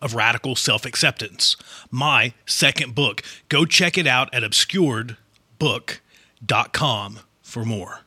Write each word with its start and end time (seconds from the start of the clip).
of 0.00 0.14
Radical 0.14 0.56
Self 0.56 0.84
Acceptance, 0.84 1.56
my 1.90 2.34
second 2.46 2.94
book. 2.94 3.22
Go 3.48 3.64
check 3.64 3.98
it 3.98 4.06
out 4.06 4.32
at 4.34 4.42
obscuredbook.com 4.42 7.18
for 7.42 7.64
more. 7.64 8.00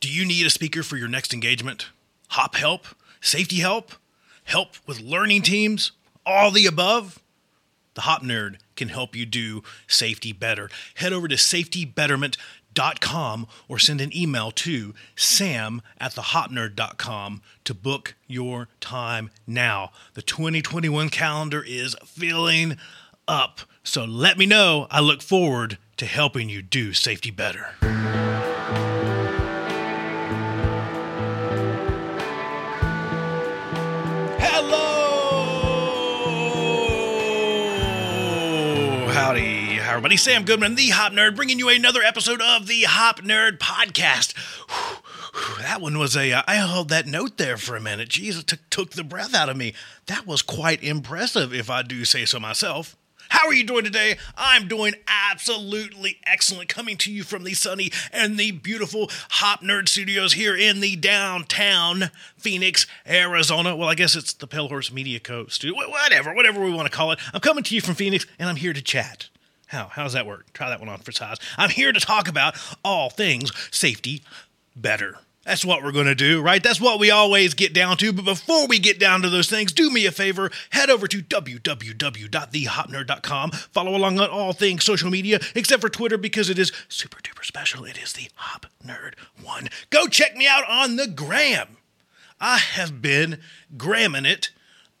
Do 0.00 0.08
you 0.08 0.24
need 0.24 0.46
a 0.46 0.50
speaker 0.50 0.82
for 0.82 0.96
your 0.96 1.08
next 1.08 1.32
engagement? 1.32 1.88
Hop 2.30 2.56
help? 2.56 2.86
Safety 3.20 3.56
help? 3.56 3.92
Help 4.44 4.74
with 4.86 5.00
learning 5.00 5.42
teams? 5.42 5.92
All 6.26 6.50
the 6.50 6.66
above? 6.66 7.20
The 7.94 8.02
Hop 8.02 8.22
Nerd 8.22 8.56
can 8.74 8.88
help 8.88 9.14
you 9.14 9.26
do 9.26 9.62
safety 9.86 10.32
better. 10.32 10.70
Head 10.94 11.12
over 11.12 11.28
to 11.28 11.36
safetybetterment.com 11.36 12.36
or 13.68 13.78
send 13.78 14.00
an 14.00 14.16
email 14.16 14.50
to 14.50 14.94
sam 15.16 15.82
at 15.98 16.12
thehopnerd.com 16.12 17.42
to 17.64 17.74
book 17.74 18.14
your 18.26 18.68
time 18.80 19.30
now. 19.46 19.90
The 20.14 20.22
2021 20.22 21.08
calendar 21.08 21.64
is 21.66 21.96
filling 22.04 22.76
up. 23.28 23.60
So 23.84 24.04
let 24.04 24.38
me 24.38 24.46
know. 24.46 24.86
I 24.90 25.00
look 25.00 25.22
forward 25.22 25.78
to 25.96 26.06
helping 26.06 26.48
you 26.48 26.62
do 26.62 26.92
safety 26.92 27.30
better. 27.30 27.74
Everybody. 39.92 40.16
Sam 40.16 40.44
Goodman, 40.44 40.74
the 40.74 40.88
Hop 40.88 41.12
Nerd, 41.12 41.36
bringing 41.36 41.58
you 41.58 41.68
another 41.68 42.02
episode 42.02 42.40
of 42.40 42.66
the 42.66 42.82
Hop 42.84 43.20
Nerd 43.20 43.58
Podcast. 43.58 44.32
Whew, 44.70 45.62
That 45.62 45.80
one 45.82 45.98
was 45.98 46.16
a. 46.16 46.32
uh, 46.32 46.42
I 46.46 46.54
held 46.54 46.88
that 46.88 47.06
note 47.06 47.36
there 47.36 47.58
for 47.58 47.76
a 47.76 47.80
minute. 47.80 48.16
It 48.18 48.46
took, 48.46 48.60
took 48.70 48.90
the 48.92 49.04
breath 49.04 49.34
out 49.34 49.50
of 49.50 49.56
me. 49.56 49.74
That 50.06 50.26
was 50.26 50.40
quite 50.40 50.82
impressive, 50.82 51.52
if 51.52 51.68
I 51.68 51.82
do 51.82 52.06
say 52.06 52.24
so 52.24 52.40
myself. 52.40 52.96
How 53.28 53.46
are 53.46 53.52
you 53.52 53.64
doing 53.64 53.84
today? 53.84 54.16
I'm 54.36 54.66
doing 54.66 54.94
absolutely 55.06 56.18
excellent. 56.26 56.68
Coming 56.70 56.96
to 56.98 57.12
you 57.12 57.22
from 57.22 57.44
the 57.44 57.52
sunny 57.54 57.90
and 58.12 58.38
the 58.38 58.50
beautiful 58.50 59.10
Hop 59.30 59.60
Nerd 59.60 59.88
Studios 59.90 60.32
here 60.34 60.56
in 60.56 60.80
the 60.80 60.96
downtown 60.96 62.10
Phoenix, 62.38 62.86
Arizona. 63.06 63.76
Well, 63.76 63.88
I 63.88 63.94
guess 63.94 64.16
it's 64.16 64.32
the 64.32 64.46
Pale 64.46 64.68
Horse 64.68 64.90
Media 64.90 65.20
Co. 65.20 65.46
studio. 65.48 65.76
Whatever, 65.76 66.34
whatever 66.34 66.62
we 66.62 66.70
want 66.72 66.90
to 66.90 66.96
call 66.96 67.12
it. 67.12 67.18
I'm 67.34 67.40
coming 67.40 67.64
to 67.64 67.74
you 67.74 67.82
from 67.82 67.94
Phoenix, 67.94 68.26
and 68.38 68.48
I'm 68.48 68.56
here 68.56 68.72
to 68.72 68.82
chat. 68.82 69.28
How? 69.72 69.88
Does 70.02 70.12
that 70.12 70.26
work? 70.26 70.52
Try 70.52 70.68
that 70.68 70.80
one 70.80 70.90
on 70.90 70.98
for 70.98 71.12
size. 71.12 71.38
I'm 71.56 71.70
here 71.70 71.92
to 71.92 72.00
talk 72.00 72.28
about 72.28 72.56
all 72.84 73.08
things 73.08 73.50
safety 73.70 74.22
better. 74.76 75.16
That's 75.44 75.64
what 75.64 75.82
we're 75.82 75.92
going 75.92 76.06
to 76.06 76.14
do, 76.14 76.40
right? 76.40 76.62
That's 76.62 76.80
what 76.80 77.00
we 77.00 77.10
always 77.10 77.54
get 77.54 77.72
down 77.72 77.96
to. 77.96 78.12
But 78.12 78.24
before 78.24 78.68
we 78.68 78.78
get 78.78 79.00
down 79.00 79.22
to 79.22 79.30
those 79.30 79.50
things, 79.50 79.72
do 79.72 79.90
me 79.90 80.06
a 80.06 80.12
favor, 80.12 80.52
head 80.70 80.88
over 80.88 81.08
to 81.08 81.20
www.thehopnerd.com. 81.20 83.50
Follow 83.50 83.96
along 83.96 84.20
on 84.20 84.28
all 84.28 84.52
things 84.52 84.84
social 84.84 85.10
media, 85.10 85.40
except 85.56 85.80
for 85.80 85.88
Twitter 85.88 86.18
because 86.18 86.48
it 86.48 86.60
is 86.60 86.70
super 86.88 87.18
duper 87.20 87.44
special. 87.44 87.84
It 87.84 87.98
is 87.98 88.12
the 88.12 88.28
Hop 88.36 88.66
Nerd 88.86 89.14
1. 89.42 89.68
Go 89.90 90.06
check 90.06 90.36
me 90.36 90.46
out 90.46 90.62
on 90.68 90.94
the 90.96 91.08
gram. 91.08 91.78
I 92.40 92.58
have 92.58 93.02
been 93.02 93.40
gramming 93.76 94.26
it 94.26 94.50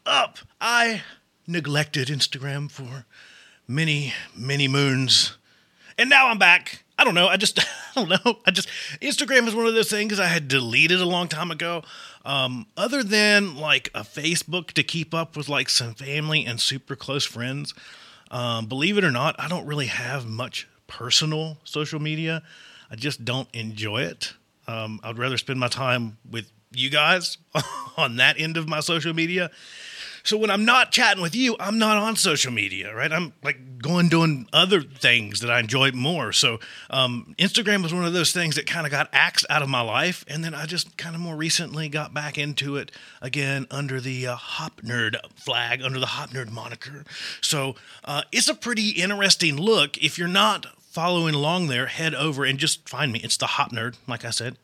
up. 0.06 0.38
I 0.60 1.02
neglected 1.46 2.08
Instagram 2.08 2.68
for 2.68 3.06
many, 3.72 4.12
many 4.36 4.68
moons. 4.68 5.36
And 5.98 6.10
now 6.10 6.28
I'm 6.28 6.38
back. 6.38 6.84
I 6.98 7.04
don't 7.04 7.14
know. 7.14 7.28
I 7.28 7.36
just, 7.36 7.58
I 7.96 8.04
don't 8.04 8.08
know. 8.08 8.38
I 8.46 8.50
just, 8.50 8.68
Instagram 9.00 9.48
is 9.48 9.54
one 9.54 9.66
of 9.66 9.74
those 9.74 9.90
things 9.90 10.20
I 10.20 10.26
had 10.26 10.48
deleted 10.48 11.00
a 11.00 11.06
long 11.06 11.28
time 11.28 11.50
ago. 11.50 11.82
Um, 12.24 12.66
other 12.76 13.02
than 13.02 13.56
like 13.56 13.90
a 13.94 14.02
Facebook 14.02 14.72
to 14.72 14.82
keep 14.82 15.14
up 15.14 15.36
with 15.36 15.48
like 15.48 15.68
some 15.68 15.94
family 15.94 16.44
and 16.44 16.60
super 16.60 16.94
close 16.94 17.24
friends, 17.24 17.74
um, 18.30 18.66
believe 18.66 18.98
it 18.98 19.04
or 19.04 19.10
not, 19.10 19.34
I 19.38 19.48
don't 19.48 19.66
really 19.66 19.86
have 19.86 20.26
much 20.26 20.68
personal 20.86 21.58
social 21.64 22.00
media. 22.00 22.42
I 22.90 22.96
just 22.96 23.24
don't 23.24 23.48
enjoy 23.54 24.02
it. 24.02 24.34
Um, 24.68 25.00
I'd 25.02 25.18
rather 25.18 25.38
spend 25.38 25.58
my 25.58 25.68
time 25.68 26.18
with 26.30 26.50
you 26.72 26.90
guys 26.90 27.38
on 27.96 28.16
that 28.16 28.38
end 28.38 28.56
of 28.56 28.68
my 28.68 28.80
social 28.80 29.14
media. 29.14 29.50
So 30.24 30.36
when 30.36 30.50
I'm 30.50 30.64
not 30.64 30.92
chatting 30.92 31.22
with 31.22 31.34
you, 31.34 31.56
I'm 31.58 31.78
not 31.78 31.96
on 31.96 32.16
social 32.16 32.52
media, 32.52 32.94
right? 32.94 33.12
I'm 33.12 33.32
like 33.42 33.78
going 33.78 34.08
doing 34.08 34.48
other 34.52 34.80
things 34.80 35.40
that 35.40 35.50
I 35.50 35.58
enjoy 35.60 35.90
more. 35.92 36.32
So 36.32 36.60
um, 36.90 37.34
Instagram 37.38 37.82
was 37.82 37.92
one 37.92 38.04
of 38.04 38.12
those 38.12 38.32
things 38.32 38.54
that 38.54 38.66
kind 38.66 38.86
of 38.86 38.92
got 38.92 39.08
axed 39.12 39.46
out 39.50 39.62
of 39.62 39.68
my 39.68 39.80
life, 39.80 40.24
and 40.28 40.44
then 40.44 40.54
I 40.54 40.66
just 40.66 40.96
kind 40.96 41.14
of 41.14 41.20
more 41.20 41.36
recently 41.36 41.88
got 41.88 42.14
back 42.14 42.38
into 42.38 42.76
it 42.76 42.92
again 43.20 43.66
under 43.70 44.00
the 44.00 44.28
uh, 44.28 44.36
Hop 44.36 44.80
Nerd 44.82 45.16
flag, 45.34 45.82
under 45.82 45.98
the 45.98 46.06
Hop 46.06 46.30
Nerd 46.30 46.50
moniker. 46.50 47.04
So 47.40 47.74
uh, 48.04 48.22
it's 48.30 48.48
a 48.48 48.54
pretty 48.54 48.90
interesting 48.90 49.56
look. 49.56 49.98
If 49.98 50.18
you're 50.18 50.28
not 50.28 50.66
following 50.80 51.34
along 51.34 51.68
there, 51.68 51.86
head 51.86 52.14
over 52.14 52.44
and 52.44 52.58
just 52.58 52.88
find 52.88 53.12
me. 53.12 53.20
It's 53.20 53.36
the 53.36 53.46
Hop 53.46 53.72
Nerd, 53.72 53.96
like 54.06 54.24
I 54.24 54.30
said 54.30 54.56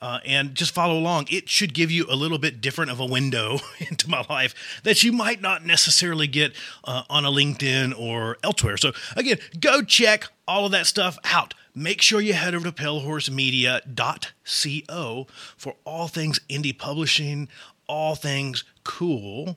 uh, 0.00 0.20
and 0.24 0.54
just 0.54 0.72
follow 0.72 0.98
along. 0.98 1.26
It 1.30 1.48
should 1.48 1.74
give 1.74 1.90
you 1.90 2.06
a 2.08 2.16
little 2.16 2.38
bit 2.38 2.60
different 2.60 2.90
of 2.90 3.00
a 3.00 3.06
window 3.06 3.58
into 3.90 4.08
my 4.08 4.24
life 4.28 4.80
that 4.84 5.02
you 5.02 5.12
might 5.12 5.40
not 5.40 5.64
necessarily 5.64 6.26
get 6.26 6.52
uh, 6.84 7.02
on 7.10 7.24
a 7.24 7.30
LinkedIn 7.30 7.98
or 7.98 8.36
elsewhere. 8.42 8.76
So, 8.76 8.92
again, 9.16 9.38
go 9.60 9.82
check 9.82 10.24
all 10.46 10.66
of 10.66 10.72
that 10.72 10.86
stuff 10.86 11.18
out. 11.24 11.54
Make 11.74 12.02
sure 12.02 12.20
you 12.20 12.34
head 12.34 12.54
over 12.54 12.70
to 12.70 12.72
palehorsemedia.co 12.72 15.26
for 15.56 15.74
all 15.84 16.08
things 16.08 16.40
indie 16.48 16.76
publishing, 16.76 17.48
all 17.86 18.14
things 18.14 18.64
cool 18.84 19.56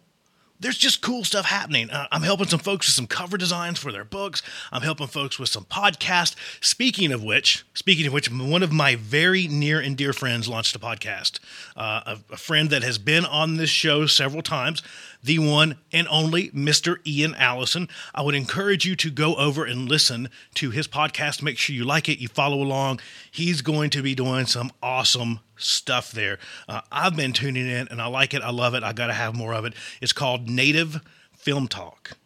there's 0.62 0.78
just 0.78 1.02
cool 1.02 1.24
stuff 1.24 1.46
happening. 1.46 1.90
Uh, 1.90 2.08
I'm 2.12 2.22
helping 2.22 2.48
some 2.48 2.60
folks 2.60 2.88
with 2.88 2.96
some 2.96 3.08
cover 3.08 3.38
designs 3.38 3.80
for 3.80 3.92
their 3.92 4.06
books. 4.06 4.42
I'm 4.72 4.84
helping 4.84 5.08
folks 5.08 5.40
with 5.40 5.50
some 5.50 5.66
podcasts. 5.66 6.36
Speaking 6.64 7.12
of 7.12 7.24
which, 7.24 7.66
speaking 7.74 8.06
of 8.08 8.14
which, 8.14 8.32
one 8.32 8.64
of 8.64 8.72
my 8.72 8.96
very 8.96 9.47
near 9.47 9.80
and 9.80 9.97
dear 9.97 10.14
friends 10.14 10.47
launched 10.47 10.76
a 10.76 10.80
podcast. 10.80 11.40
Uh, 11.76 12.16
a, 12.30 12.34
a 12.34 12.38
friend 12.38 12.70
that 12.70 12.84
has 12.84 12.97
been 12.97 13.26
on 13.26 13.58
this 13.58 13.70
show 13.72 14.06
several 14.06 14.44
times, 14.44 14.84
the 15.23 15.40
one 15.40 15.78
and 15.91 16.08
only 16.09 16.50
Mr. 16.50 16.97
Ian 17.06 17.35
Allison. 17.35 17.88
I 18.14 18.22
would 18.22 18.35
encourage 18.35 18.85
you 18.85 18.96
to 18.97 19.12
go 19.12 19.35
over 19.35 19.66
and 19.66 19.88
listen 19.88 20.29
to 20.56 20.72
his 20.72 20.88
podcast. 20.88 21.41
Make 21.41 21.58
sure 21.58 21.76
you 21.76 21.84
like 21.85 22.09
it, 22.09 22.20
you 22.20 22.28
follow 22.28 22.62
along. 22.62 23.00
He's 23.29 23.62
going 23.62 23.90
to 23.91 24.02
be 24.02 24.16
doing 24.16 24.46
some 24.46 24.72
awesome 24.82 25.40
stuff 25.58 26.12
there. 26.12 26.40
Uh, 26.68 26.82
I've 26.91 27.16
been 27.16 27.34
tuning 27.34 27.68
in 27.68 27.88
and 27.90 28.02
I 28.02 28.08
like 28.08 28.34
it. 28.34 28.41
I 28.41 28.52
love 28.52 28.73
it. 28.73 28.84
I 28.84 28.94
got 28.94 29.08
to 29.08 29.14
have 29.14 29.35
more 29.35 29.53
of 29.53 29.66
it. 29.66 29.73
It's 30.02 30.14
called 30.14 30.50
Native 30.50 31.02
Film 31.35 31.68
Talk. 31.68 32.18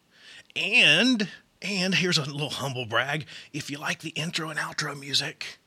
And 0.54 1.28
and 1.62 1.94
here's 1.94 2.18
a 2.18 2.30
little 2.30 2.50
humble 2.50 2.86
brag. 2.86 3.26
If 3.52 3.70
you 3.70 3.78
like 3.78 4.00
the 4.00 4.10
intro 4.10 4.50
and 4.50 4.58
outro 4.58 4.98
music, 4.98 5.58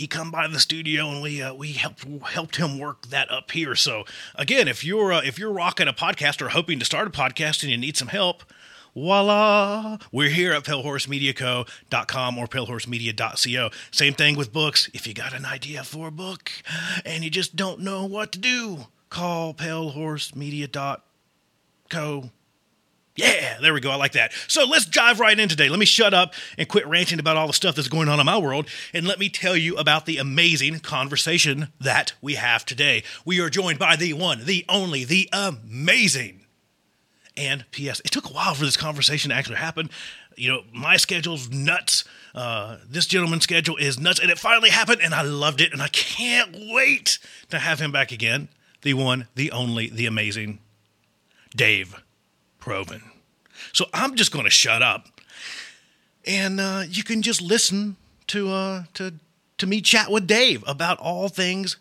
he 0.00 0.06
come 0.06 0.30
by 0.30 0.46
the 0.46 0.58
studio 0.58 1.10
and 1.10 1.20
we 1.20 1.42
uh, 1.42 1.52
we 1.52 1.72
helped 1.72 2.06
helped 2.22 2.56
him 2.56 2.78
work 2.78 3.08
that 3.08 3.30
up 3.30 3.50
here. 3.50 3.74
So 3.74 4.04
again, 4.34 4.66
if 4.66 4.82
you're 4.82 5.12
uh, 5.12 5.20
if 5.22 5.38
you're 5.38 5.52
rocking 5.52 5.88
a 5.88 5.92
podcast 5.92 6.40
or 6.40 6.48
hoping 6.48 6.78
to 6.78 6.86
start 6.86 7.06
a 7.06 7.10
podcast 7.10 7.62
and 7.62 7.70
you 7.70 7.76
need 7.76 7.98
some 7.98 8.08
help, 8.08 8.42
voila, 8.94 9.98
we're 10.10 10.30
here 10.30 10.52
at 10.52 10.64
palehorsemediaco.com 10.64 12.38
or 12.38 12.46
palehorsemedia.co. 12.46 13.70
Same 13.90 14.14
thing 14.14 14.38
with 14.38 14.54
books. 14.54 14.88
If 14.94 15.06
you 15.06 15.12
got 15.12 15.34
an 15.34 15.44
idea 15.44 15.84
for 15.84 16.08
a 16.08 16.12
book 16.12 16.50
and 17.04 17.22
you 17.22 17.28
just 17.28 17.54
don't 17.54 17.80
know 17.80 18.06
what 18.06 18.32
to 18.32 18.38
do, 18.38 18.86
call 19.10 19.52
palehorsemedia.co. 19.52 22.30
Yeah, 23.20 23.58
there 23.60 23.74
we 23.74 23.80
go. 23.80 23.90
I 23.90 23.96
like 23.96 24.12
that. 24.12 24.32
So 24.48 24.64
let's 24.64 24.86
dive 24.86 25.20
right 25.20 25.38
in 25.38 25.48
today. 25.48 25.68
Let 25.68 25.78
me 25.78 25.86
shut 25.86 26.14
up 26.14 26.34
and 26.56 26.66
quit 26.66 26.86
ranting 26.86 27.18
about 27.18 27.36
all 27.36 27.46
the 27.46 27.52
stuff 27.52 27.74
that's 27.74 27.88
going 27.88 28.08
on 28.08 28.18
in 28.18 28.26
my 28.26 28.38
world 28.38 28.66
and 28.94 29.06
let 29.06 29.18
me 29.18 29.28
tell 29.28 29.56
you 29.56 29.76
about 29.76 30.06
the 30.06 30.16
amazing 30.16 30.80
conversation 30.80 31.68
that 31.80 32.14
we 32.22 32.36
have 32.36 32.64
today. 32.64 33.02
We 33.24 33.40
are 33.40 33.50
joined 33.50 33.78
by 33.78 33.96
the 33.96 34.14
one, 34.14 34.44
the 34.44 34.64
only, 34.68 35.04
the 35.04 35.28
amazing. 35.32 36.46
And 37.36 37.64
P.S. 37.70 38.00
It 38.04 38.10
took 38.10 38.28
a 38.28 38.32
while 38.32 38.54
for 38.54 38.64
this 38.64 38.76
conversation 38.76 39.30
to 39.30 39.36
actually 39.36 39.56
happen. 39.56 39.90
You 40.36 40.48
know, 40.48 40.62
my 40.72 40.96
schedule's 40.96 41.50
nuts. 41.50 42.04
Uh, 42.34 42.78
this 42.88 43.06
gentleman's 43.06 43.44
schedule 43.44 43.76
is 43.76 43.98
nuts, 43.98 44.18
and 44.18 44.30
it 44.30 44.38
finally 44.38 44.70
happened, 44.70 45.00
and 45.02 45.14
I 45.14 45.22
loved 45.22 45.60
it, 45.60 45.72
and 45.72 45.82
I 45.82 45.88
can't 45.88 46.56
wait 46.72 47.18
to 47.50 47.58
have 47.58 47.80
him 47.80 47.92
back 47.92 48.12
again. 48.12 48.48
The 48.82 48.94
one, 48.94 49.28
the 49.34 49.52
only, 49.52 49.88
the 49.90 50.06
amazing 50.06 50.60
Dave 51.54 52.02
Provan. 52.60 53.09
So 53.72 53.86
I'm 53.94 54.16
just 54.16 54.32
going 54.32 54.44
to 54.44 54.50
shut 54.50 54.82
up, 54.82 55.06
and 56.26 56.60
uh, 56.60 56.84
you 56.88 57.02
can 57.02 57.22
just 57.22 57.42
listen 57.42 57.96
to 58.28 58.50
uh, 58.50 58.84
to 58.94 59.14
to 59.58 59.66
me 59.66 59.80
chat 59.80 60.10
with 60.10 60.26
Dave 60.26 60.64
about 60.66 60.98
all 60.98 61.28
things 61.28 61.76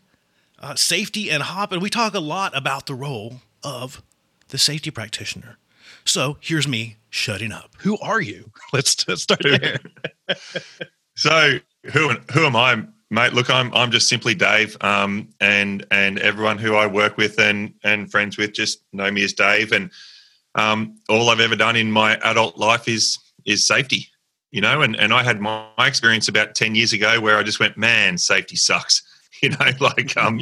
uh, 0.60 0.76
safety 0.76 1.32
and 1.32 1.44
hop, 1.44 1.72
and 1.72 1.82
we 1.82 1.90
talk 1.90 2.14
a 2.14 2.20
lot 2.20 2.56
about 2.56 2.86
the 2.86 2.96
role 2.96 3.42
of 3.64 4.02
the 4.50 4.58
safety 4.58 4.92
practitioner. 4.92 5.58
So 6.06 6.38
here's 6.42 6.68
me 6.68 6.98
shutting 7.10 7.52
up. 7.52 7.72
Who 7.80 7.98
are 8.00 8.22
you? 8.22 8.52
Let's, 8.74 8.92
start 9.22 9.42
there. 9.44 9.80
so 11.16 11.60
who 11.94 12.10
who 12.32 12.46
am 12.46 12.56
I, 12.56 12.84
mate? 13.10 13.34
Look, 13.34 13.50
I'm 13.50 13.74
I'm 13.74 13.92
just 13.92 14.10
simply 14.10 14.36
Dave, 14.36 14.78
um, 14.82 15.30
and 15.40 15.86
and 15.92 16.20
everyone 16.20 16.58
who 16.58 16.76
I 16.76 16.88
work 16.88 17.18
with 17.18 17.40
and 17.40 17.74
and 17.84 18.12
friends 18.12 18.38
with 18.38 18.54
just 18.54 18.84
know 18.92 19.10
me 19.12 19.24
as 19.24 19.34
Dave, 19.34 19.72
and 19.72 19.92
um, 20.56 20.96
all 21.10 21.30
I've 21.30 21.40
ever 21.40 21.56
done 21.56 21.76
in 21.76 21.92
my 21.92 22.18
adult 22.18 22.58
life 22.58 22.88
is 22.88 23.18
is 23.46 23.66
safety, 23.66 24.08
you 24.52 24.62
know. 24.62 24.82
And 24.82 24.96
and 24.96 25.14
I 25.14 25.24
had 25.24 25.40
my, 25.40 25.66
my 25.78 25.88
experience 25.88 26.28
about 26.28 26.56
ten 26.56 26.76
years 26.76 26.94
ago 26.94 27.20
where 27.20 27.38
I 27.38 27.44
just 27.44 27.60
went, 27.60 27.78
man, 27.78 28.18
safety 28.18 28.56
sucks, 28.56 29.04
you 29.42 29.50
know, 29.50 29.72
like 29.80 30.16
um, 30.18 30.42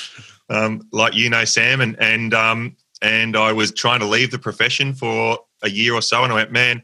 um, 0.50 0.82
like 0.92 1.14
you 1.14 1.30
know, 1.30 1.44
Sam, 1.44 1.80
and 1.80 1.96
and 2.00 2.34
um, 2.34 2.76
and 3.02 3.36
I 3.36 3.52
was 3.52 3.72
trying 3.72 4.00
to 4.00 4.06
leave 4.06 4.30
the 4.30 4.38
profession 4.38 4.94
for 4.94 5.38
a 5.62 5.70
year 5.70 5.94
or 5.94 6.02
so, 6.02 6.22
and 6.22 6.32
I 6.32 6.36
went, 6.36 6.52
man, 6.52 6.82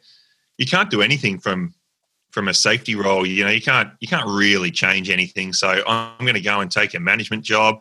you 0.58 0.66
can't 0.66 0.90
do 0.90 1.02
anything 1.02 1.38
from 1.38 1.74
from 2.30 2.48
a 2.48 2.54
safety 2.54 2.94
role. 2.94 3.26
You 3.26 3.44
know, 3.44 3.50
you 3.50 3.62
can't 3.62 3.90
you 4.00 4.08
can't 4.08 4.26
really 4.26 4.70
change 4.70 5.10
anything. 5.10 5.52
So 5.52 5.82
I'm 5.86 6.24
going 6.24 6.34
to 6.34 6.40
go 6.40 6.60
and 6.60 6.70
take 6.70 6.94
a 6.94 7.00
management 7.00 7.44
job. 7.44 7.76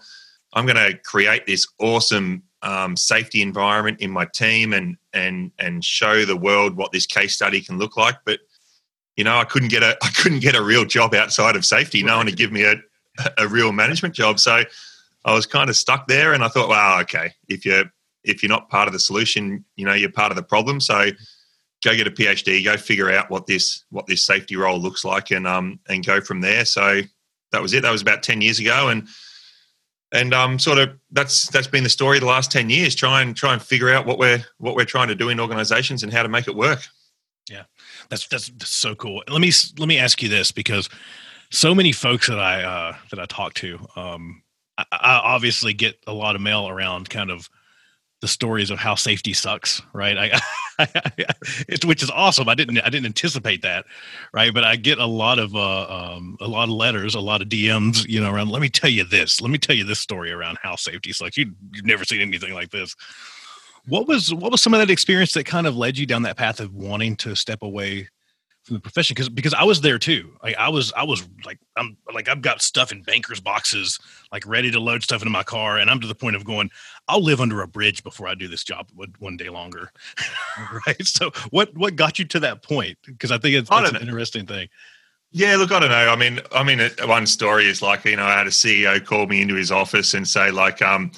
I'm 0.54 0.66
going 0.66 0.78
to 0.78 0.98
create 0.98 1.48
this 1.48 1.66
awesome 1.80 2.44
um, 2.64 2.96
safety 2.96 3.42
environment 3.42 4.00
in 4.00 4.12
my 4.12 4.26
team 4.26 4.74
and 4.74 4.98
and 5.14 5.52
and 5.60 5.84
show 5.84 6.26
the 6.26 6.38
world 6.38 6.76
what 6.76 6.92
this 6.92 7.06
case 7.06 7.36
study 7.36 7.62
can 7.62 7.78
look 7.78 7.98
like. 7.98 8.18
But 8.26 8.40
you 9.16 9.24
know, 9.24 9.38
I 9.38 9.44
couldn't 9.44 9.70
get 9.70 9.84
a 9.84 9.98
I 10.04 10.10
couldn't 10.10 10.40
get 10.40 10.56
a 10.56 10.64
real 10.64 10.86
job 10.86 11.14
outside 11.14 11.56
of 11.56 11.66
safety. 11.66 12.04
No 12.04 12.18
one 12.18 12.28
to 12.28 12.32
give 12.32 12.52
me 12.52 12.64
a 12.64 12.76
a 13.38 13.48
real 13.48 13.72
management 13.72 14.16
job. 14.16 14.40
So 14.40 14.64
I 15.26 15.34
was 15.34 15.46
kind 15.46 15.70
of 15.70 15.76
stuck 15.76 16.08
there, 16.08 16.34
and 16.34 16.44
I 16.44 16.48
thought, 16.48 16.70
wow, 16.70 17.00
okay, 17.02 17.34
if 17.48 17.66
you're 17.66 17.86
if 18.24 18.44
you're 18.44 18.50
not 18.50 18.70
part 18.70 18.88
of 18.88 18.94
the 18.94 19.00
solution, 19.00 19.66
you 19.76 19.86
know, 19.86 19.94
you're 19.94 20.12
part 20.12 20.32
of 20.32 20.36
the 20.36 20.44
problem. 20.44 20.80
So 20.80 21.08
go 21.84 21.96
get 21.96 22.08
a 22.08 22.12
PhD, 22.12 22.64
go 22.64 22.78
figure 22.78 23.12
out 23.12 23.30
what 23.30 23.48
this 23.48 23.84
what 23.90 24.08
this 24.08 24.24
safety 24.24 24.56
role 24.56 24.80
looks 24.80 25.04
like, 25.04 25.32
and 25.32 25.48
um 25.48 25.80
and 25.90 26.06
go 26.06 26.22
from 26.22 26.42
there. 26.42 26.66
So 26.66 27.02
that 27.52 27.62
was 27.62 27.74
it. 27.74 27.82
That 27.82 27.92
was 27.92 28.02
about 28.02 28.24
ten 28.24 28.42
years 28.42 28.60
ago, 28.60 28.90
and 28.90 29.08
and 30.12 30.34
um, 30.34 30.60
sort 30.60 30.78
of 30.78 30.92
that's 31.12 31.48
that's 31.50 31.68
been 31.68 31.84
the 31.84 31.90
story 31.90 32.20
the 32.20 32.26
last 32.26 32.52
10 32.52 32.70
years 32.70 32.96
try 32.96 33.22
and 33.22 33.36
try 33.36 33.54
and 33.54 33.62
figure 33.62 33.90
out 33.90 34.06
what 34.06 34.18
we're 34.18 34.44
what 34.58 34.76
we're 34.76 34.86
trying 34.86 35.08
to 35.08 35.16
do 35.16 35.30
in 35.30 35.40
organizations 35.40 36.04
and 36.04 36.12
how 36.12 36.24
to 36.24 36.30
make 36.30 36.48
it 36.48 36.56
work. 36.56 36.82
Yeah. 37.50 37.64
That's 38.10 38.28
that's, 38.28 38.50
that's 38.50 38.70
so 38.70 38.96
cool. 38.96 39.24
Let 39.28 39.42
me 39.42 39.52
let 39.78 39.88
me 39.88 39.98
ask 39.98 40.22
you 40.22 40.30
this 40.30 40.52
because 40.52 40.90
so 41.50 41.76
many 41.76 41.92
folks 41.92 42.28
that 42.28 42.40
i 42.40 42.64
uh, 42.64 42.96
that 43.10 43.20
i 43.20 43.26
talk 43.26 43.54
to 43.56 43.78
um, 43.96 44.42
I, 44.78 44.86
I 44.92 45.16
obviously 45.24 45.74
get 45.74 45.98
a 46.08 46.14
lot 46.14 46.36
of 46.36 46.42
mail 46.42 46.68
around 46.68 47.10
kind 47.10 47.30
of 47.30 47.50
the 48.22 48.28
stories 48.28 48.70
of 48.70 48.78
how 48.78 48.96
safety 48.96 49.34
sucks, 49.34 49.82
right? 49.94 50.18
I, 50.18 50.40
it's, 51.68 51.84
which 51.84 52.04
is 52.04 52.12
awesome. 52.12 52.48
I 52.48 52.56
didn't 52.56 52.80
I 52.80 52.90
didn't 52.90 53.08
anticipate 53.08 53.64
that, 53.64 53.86
right? 54.32 54.54
But 54.54 54.64
I 54.64 54.76
get 54.76 55.00
a 55.00 55.06
lot 55.06 55.40
of 55.40 55.56
uh, 55.56 56.14
um, 56.16 56.38
a 56.40 56.48
lot 56.48 56.66
of 56.66 56.70
letters, 56.70 57.16
a 57.16 57.20
lot 57.20 57.42
of 57.42 57.50
DMs, 57.50 58.08
you 58.08 58.22
know, 58.22 58.32
around. 58.32 58.50
Let 58.50 58.62
me 58.62 58.70
tell 58.70 58.90
you 58.90 59.04
this. 59.04 59.42
Let 59.42 59.50
me 59.50 59.58
tell 59.58 59.76
you 59.76 59.84
this 59.84 60.00
story 60.00 60.32
around 60.32 60.60
how 60.62 60.76
safety 60.76 61.12
sucks. 61.12 61.38
You, 61.38 61.54
you've 61.74 61.86
never 61.86 62.06
seen 62.06 62.22
anything 62.22 62.54
like 62.54 62.70
this. 62.70 62.96
What 63.88 64.08
was 64.08 64.34
what 64.34 64.52
was 64.52 64.62
some 64.62 64.74
of 64.74 64.80
that 64.80 64.92
experience 64.92 65.34
that 65.34 65.46
kind 65.46 65.66
of 65.66 65.76
led 65.76 65.98
you 65.98 66.06
down 66.06 66.22
that 66.22 66.38
path 66.38 66.60
of 66.60 66.74
wanting 66.74 67.16
to 67.18 67.36
step 67.36 67.64
away 67.64 68.08
the 68.74 68.80
profession 68.80 69.14
because 69.14 69.30
because 69.30 69.54
I 69.54 69.64
was 69.64 69.82
there 69.82 70.00
too. 70.00 70.32
Like 70.44 70.56
I 70.58 70.70
was 70.70 70.92
I 70.94 71.04
was 71.04 71.28
like 71.46 71.60
I'm 71.78 71.98
like 72.14 72.30
I've 72.30 72.42
got 72.42 72.62
stuff 72.62 72.92
in 72.92 73.02
bankers 73.04 73.40
boxes 73.40 74.00
like 74.32 74.46
ready 74.46 74.72
to 74.72 74.80
load 74.80 75.04
stuff 75.04 75.22
into 75.22 75.32
my 75.32 75.44
car, 75.44 75.78
and 75.78 75.90
I'm 75.90 76.00
to 76.02 76.08
the 76.08 76.16
point 76.16 76.36
of 76.36 76.44
going. 76.44 76.70
I'll 77.08 77.24
live 77.24 77.42
under 77.42 77.62
a 77.62 77.68
bridge 77.68 78.04
before 78.04 78.28
I 78.28 78.36
do 78.36 78.48
this 78.48 78.64
job 78.64 78.90
one, 79.20 79.36
day 79.36 79.50
longer, 79.50 79.92
right? 80.88 81.06
So 81.06 81.32
what 81.50 81.76
what 81.76 81.96
got 81.96 82.20
you 82.20 82.26
to 82.26 82.40
that 82.42 82.64
point? 82.64 82.98
Because 83.06 83.32
I 83.32 83.38
think 83.38 83.56
it's, 83.56 83.70
it's 83.72 83.90
an 83.90 83.98
interesting 83.98 84.46
thing. 84.46 84.70
Yeah, 85.32 85.56
look, 85.56 85.72
I 85.72 85.80
don't 85.80 85.90
know. 85.90 86.10
I 86.10 86.16
mean, 86.16 86.40
I 86.52 86.64
mean, 86.64 86.80
one 87.06 87.26
story 87.26 87.66
is 87.66 87.82
like 87.82 88.06
you 88.06 88.16
know, 88.16 88.26
I 88.26 88.38
had 88.38 88.48
a 88.48 88.52
CEO 88.52 89.04
call 89.04 89.28
me 89.28 89.42
into 89.42 89.56
his 89.56 89.72
office 89.72 90.14
and 90.14 90.28
say 90.28 90.52
like, 90.52 90.82
um, 90.82 91.12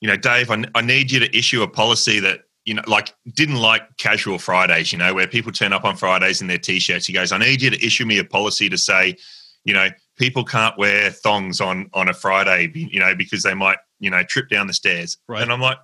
you 0.00 0.08
know, 0.08 0.16
Dave, 0.16 0.50
I, 0.50 0.64
I 0.74 0.80
need 0.82 1.10
you 1.10 1.20
to 1.20 1.36
issue 1.36 1.62
a 1.62 1.68
policy 1.68 2.20
that 2.20 2.42
you 2.70 2.76
know, 2.76 2.82
like 2.86 3.12
didn't 3.34 3.56
like 3.56 3.82
casual 3.96 4.38
Fridays, 4.38 4.92
you 4.92 4.98
know, 4.98 5.12
where 5.12 5.26
people 5.26 5.50
turn 5.50 5.72
up 5.72 5.82
on 5.82 5.96
Fridays 5.96 6.40
in 6.40 6.46
their 6.46 6.56
t-shirts. 6.56 7.04
He 7.04 7.12
goes, 7.12 7.32
I 7.32 7.38
need 7.38 7.60
you 7.60 7.68
to 7.68 7.84
issue 7.84 8.06
me 8.06 8.18
a 8.18 8.24
policy 8.24 8.68
to 8.68 8.78
say, 8.78 9.16
you 9.64 9.74
know, 9.74 9.88
people 10.16 10.44
can't 10.44 10.78
wear 10.78 11.10
thongs 11.10 11.60
on 11.60 11.90
on 11.94 12.08
a 12.08 12.14
Friday, 12.14 12.70
you 12.72 13.00
know, 13.00 13.12
because 13.16 13.42
they 13.42 13.54
might, 13.54 13.78
you 13.98 14.08
know, 14.08 14.22
trip 14.22 14.48
down 14.48 14.68
the 14.68 14.72
stairs. 14.72 15.18
Right. 15.28 15.42
And 15.42 15.52
I'm 15.52 15.60
like, 15.60 15.78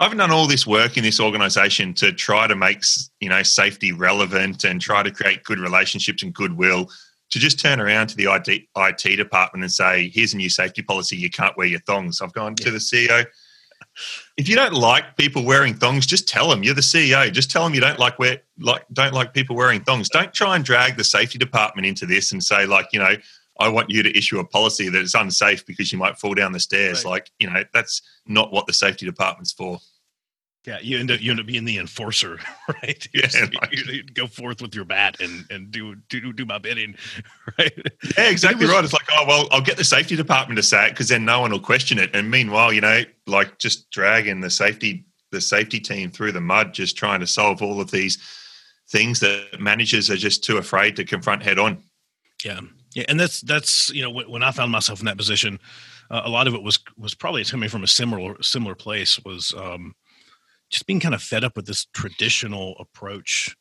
I 0.00 0.02
haven't 0.02 0.18
done 0.18 0.32
all 0.32 0.48
this 0.48 0.66
work 0.66 0.96
in 0.96 1.04
this 1.04 1.20
organization 1.20 1.94
to 1.94 2.10
try 2.10 2.48
to 2.48 2.56
make, 2.56 2.82
you 3.20 3.28
know, 3.28 3.44
safety 3.44 3.92
relevant 3.92 4.64
and 4.64 4.80
try 4.80 5.04
to 5.04 5.12
create 5.12 5.44
good 5.44 5.60
relationships 5.60 6.24
and 6.24 6.34
goodwill. 6.34 6.90
To 7.30 7.38
just 7.38 7.60
turn 7.60 7.78
around 7.78 8.08
to 8.08 8.16
the 8.16 8.24
IT, 8.24 8.64
IT 8.76 9.16
department 9.16 9.62
and 9.62 9.70
say, 9.72 10.10
"Here's 10.12 10.34
a 10.34 10.36
new 10.36 10.50
safety 10.50 10.82
policy. 10.82 11.16
You 11.16 11.30
can't 11.30 11.56
wear 11.56 11.68
your 11.68 11.78
thongs." 11.86 12.20
I've 12.20 12.32
gone 12.32 12.56
yeah. 12.58 12.64
to 12.64 12.70
the 12.72 12.78
CEO 12.78 13.24
if 14.36 14.48
you 14.48 14.56
don't 14.56 14.74
like 14.74 15.16
people 15.16 15.44
wearing 15.44 15.74
thongs, 15.74 16.06
just 16.06 16.28
tell 16.28 16.48
them 16.48 16.62
you're 16.62 16.74
the 16.74 16.80
CEO. 16.80 17.30
Just 17.32 17.50
tell 17.50 17.64
them 17.64 17.74
you 17.74 17.80
don't 17.80 17.98
like 17.98 18.18
wear 18.18 18.42
like 18.58 18.84
don't 18.92 19.12
like 19.12 19.34
people 19.34 19.56
wearing 19.56 19.80
thongs. 19.80 20.08
Don't 20.08 20.32
try 20.32 20.56
and 20.56 20.64
drag 20.64 20.96
the 20.96 21.04
safety 21.04 21.38
department 21.38 21.86
into 21.86 22.06
this 22.06 22.32
and 22.32 22.42
say 22.42 22.66
like 22.66 22.88
you 22.92 22.98
know 22.98 23.14
I 23.58 23.68
want 23.68 23.90
you 23.90 24.02
to 24.02 24.16
issue 24.16 24.38
a 24.38 24.44
policy 24.44 24.88
that 24.88 25.00
is 25.00 25.14
unsafe 25.14 25.66
because 25.66 25.92
you 25.92 25.98
might 25.98 26.18
fall 26.18 26.34
down 26.34 26.52
the 26.52 26.60
stairs. 26.60 27.04
Right. 27.04 27.10
Like 27.10 27.30
you 27.38 27.50
know 27.50 27.64
that's 27.72 28.02
not 28.26 28.52
what 28.52 28.66
the 28.66 28.72
safety 28.72 29.06
department's 29.06 29.52
for. 29.52 29.78
Yeah, 30.66 30.78
you 30.82 30.98
end 30.98 31.10
up 31.10 31.22
you 31.22 31.30
end 31.30 31.40
up 31.40 31.46
being 31.46 31.64
the 31.64 31.78
enforcer, 31.78 32.38
right? 32.82 33.08
You 33.14 33.22
yeah, 33.22 33.46
like, 33.60 33.74
you, 33.74 33.92
you 33.92 34.02
go 34.02 34.26
forth 34.26 34.60
with 34.60 34.74
your 34.74 34.84
bat 34.84 35.18
and 35.20 35.46
and 35.50 35.70
do 35.70 35.94
do 36.10 36.32
do 36.34 36.44
my 36.44 36.58
bidding, 36.58 36.96
right? 37.58 37.72
Yeah, 38.16 38.28
exactly 38.28 38.64
it 38.64 38.68
was, 38.68 38.74
right. 38.74 38.84
It's 38.84 38.92
like, 38.92 39.08
oh 39.12 39.24
well, 39.26 39.48
I'll 39.50 39.62
get 39.62 39.78
the 39.78 39.84
safety 39.84 40.16
department 40.16 40.58
to 40.58 40.62
say 40.62 40.86
it 40.86 40.90
because 40.90 41.08
then 41.08 41.24
no 41.24 41.40
one 41.40 41.50
will 41.50 41.60
question 41.60 41.98
it. 41.98 42.14
And 42.14 42.30
meanwhile, 42.30 42.74
you 42.74 42.82
know, 42.82 43.04
like 43.30 43.58
just 43.58 43.90
dragging 43.90 44.40
the 44.40 44.50
safety 44.50 45.06
the 45.32 45.40
safety 45.40 45.78
team 45.78 46.10
through 46.10 46.32
the 46.32 46.40
mud, 46.40 46.74
just 46.74 46.96
trying 46.96 47.20
to 47.20 47.26
solve 47.26 47.62
all 47.62 47.80
of 47.80 47.90
these 47.90 48.18
things 48.90 49.20
that 49.20 49.60
managers 49.60 50.10
are 50.10 50.16
just 50.16 50.42
too 50.42 50.56
afraid 50.56 50.96
to 50.96 51.04
confront 51.04 51.42
head 51.42 51.58
on. 51.58 51.82
Yeah, 52.44 52.60
yeah, 52.94 53.04
and 53.08 53.18
that's 53.18 53.40
that's 53.42 53.90
you 53.90 54.02
know 54.02 54.10
when 54.10 54.42
I 54.42 54.50
found 54.50 54.72
myself 54.72 54.98
in 54.98 55.06
that 55.06 55.16
position, 55.16 55.58
uh, 56.10 56.22
a 56.24 56.28
lot 56.28 56.48
of 56.48 56.54
it 56.54 56.62
was 56.62 56.78
was 56.98 57.14
probably 57.14 57.44
coming 57.44 57.68
from 57.68 57.84
a 57.84 57.88
similar 57.88 58.42
similar 58.42 58.74
place 58.74 59.18
was. 59.24 59.54
um 59.54 59.94
just 60.70 60.86
being 60.86 61.00
kind 61.00 61.14
of 61.14 61.22
fed 61.22 61.44
up 61.44 61.56
with 61.56 61.66
this 61.66 61.86
traditional 61.86 62.76
approach. 62.78 63.54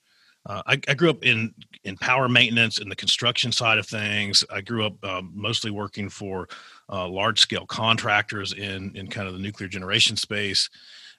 Uh, 0.45 0.61
I, 0.65 0.79
I, 0.87 0.93
grew 0.93 1.09
up 1.09 1.23
in 1.23 1.53
in 1.83 1.97
power 1.97 2.29
maintenance 2.29 2.79
in 2.79 2.87
the 2.87 2.95
construction 2.95 3.51
side 3.51 3.77
of 3.77 3.87
things. 3.87 4.43
I 4.49 4.61
grew 4.61 4.85
up 4.85 5.03
um, 5.03 5.31
mostly 5.35 5.69
working 5.69 6.07
for 6.07 6.47
uh, 6.91 7.07
large 7.07 7.39
scale 7.39 7.65
contractors 7.65 8.53
in 8.53 8.95
in 8.95 9.07
kind 9.07 9.27
of 9.27 9.33
the 9.33 9.39
nuclear 9.39 9.69
generation 9.69 10.15
space, 10.15 10.69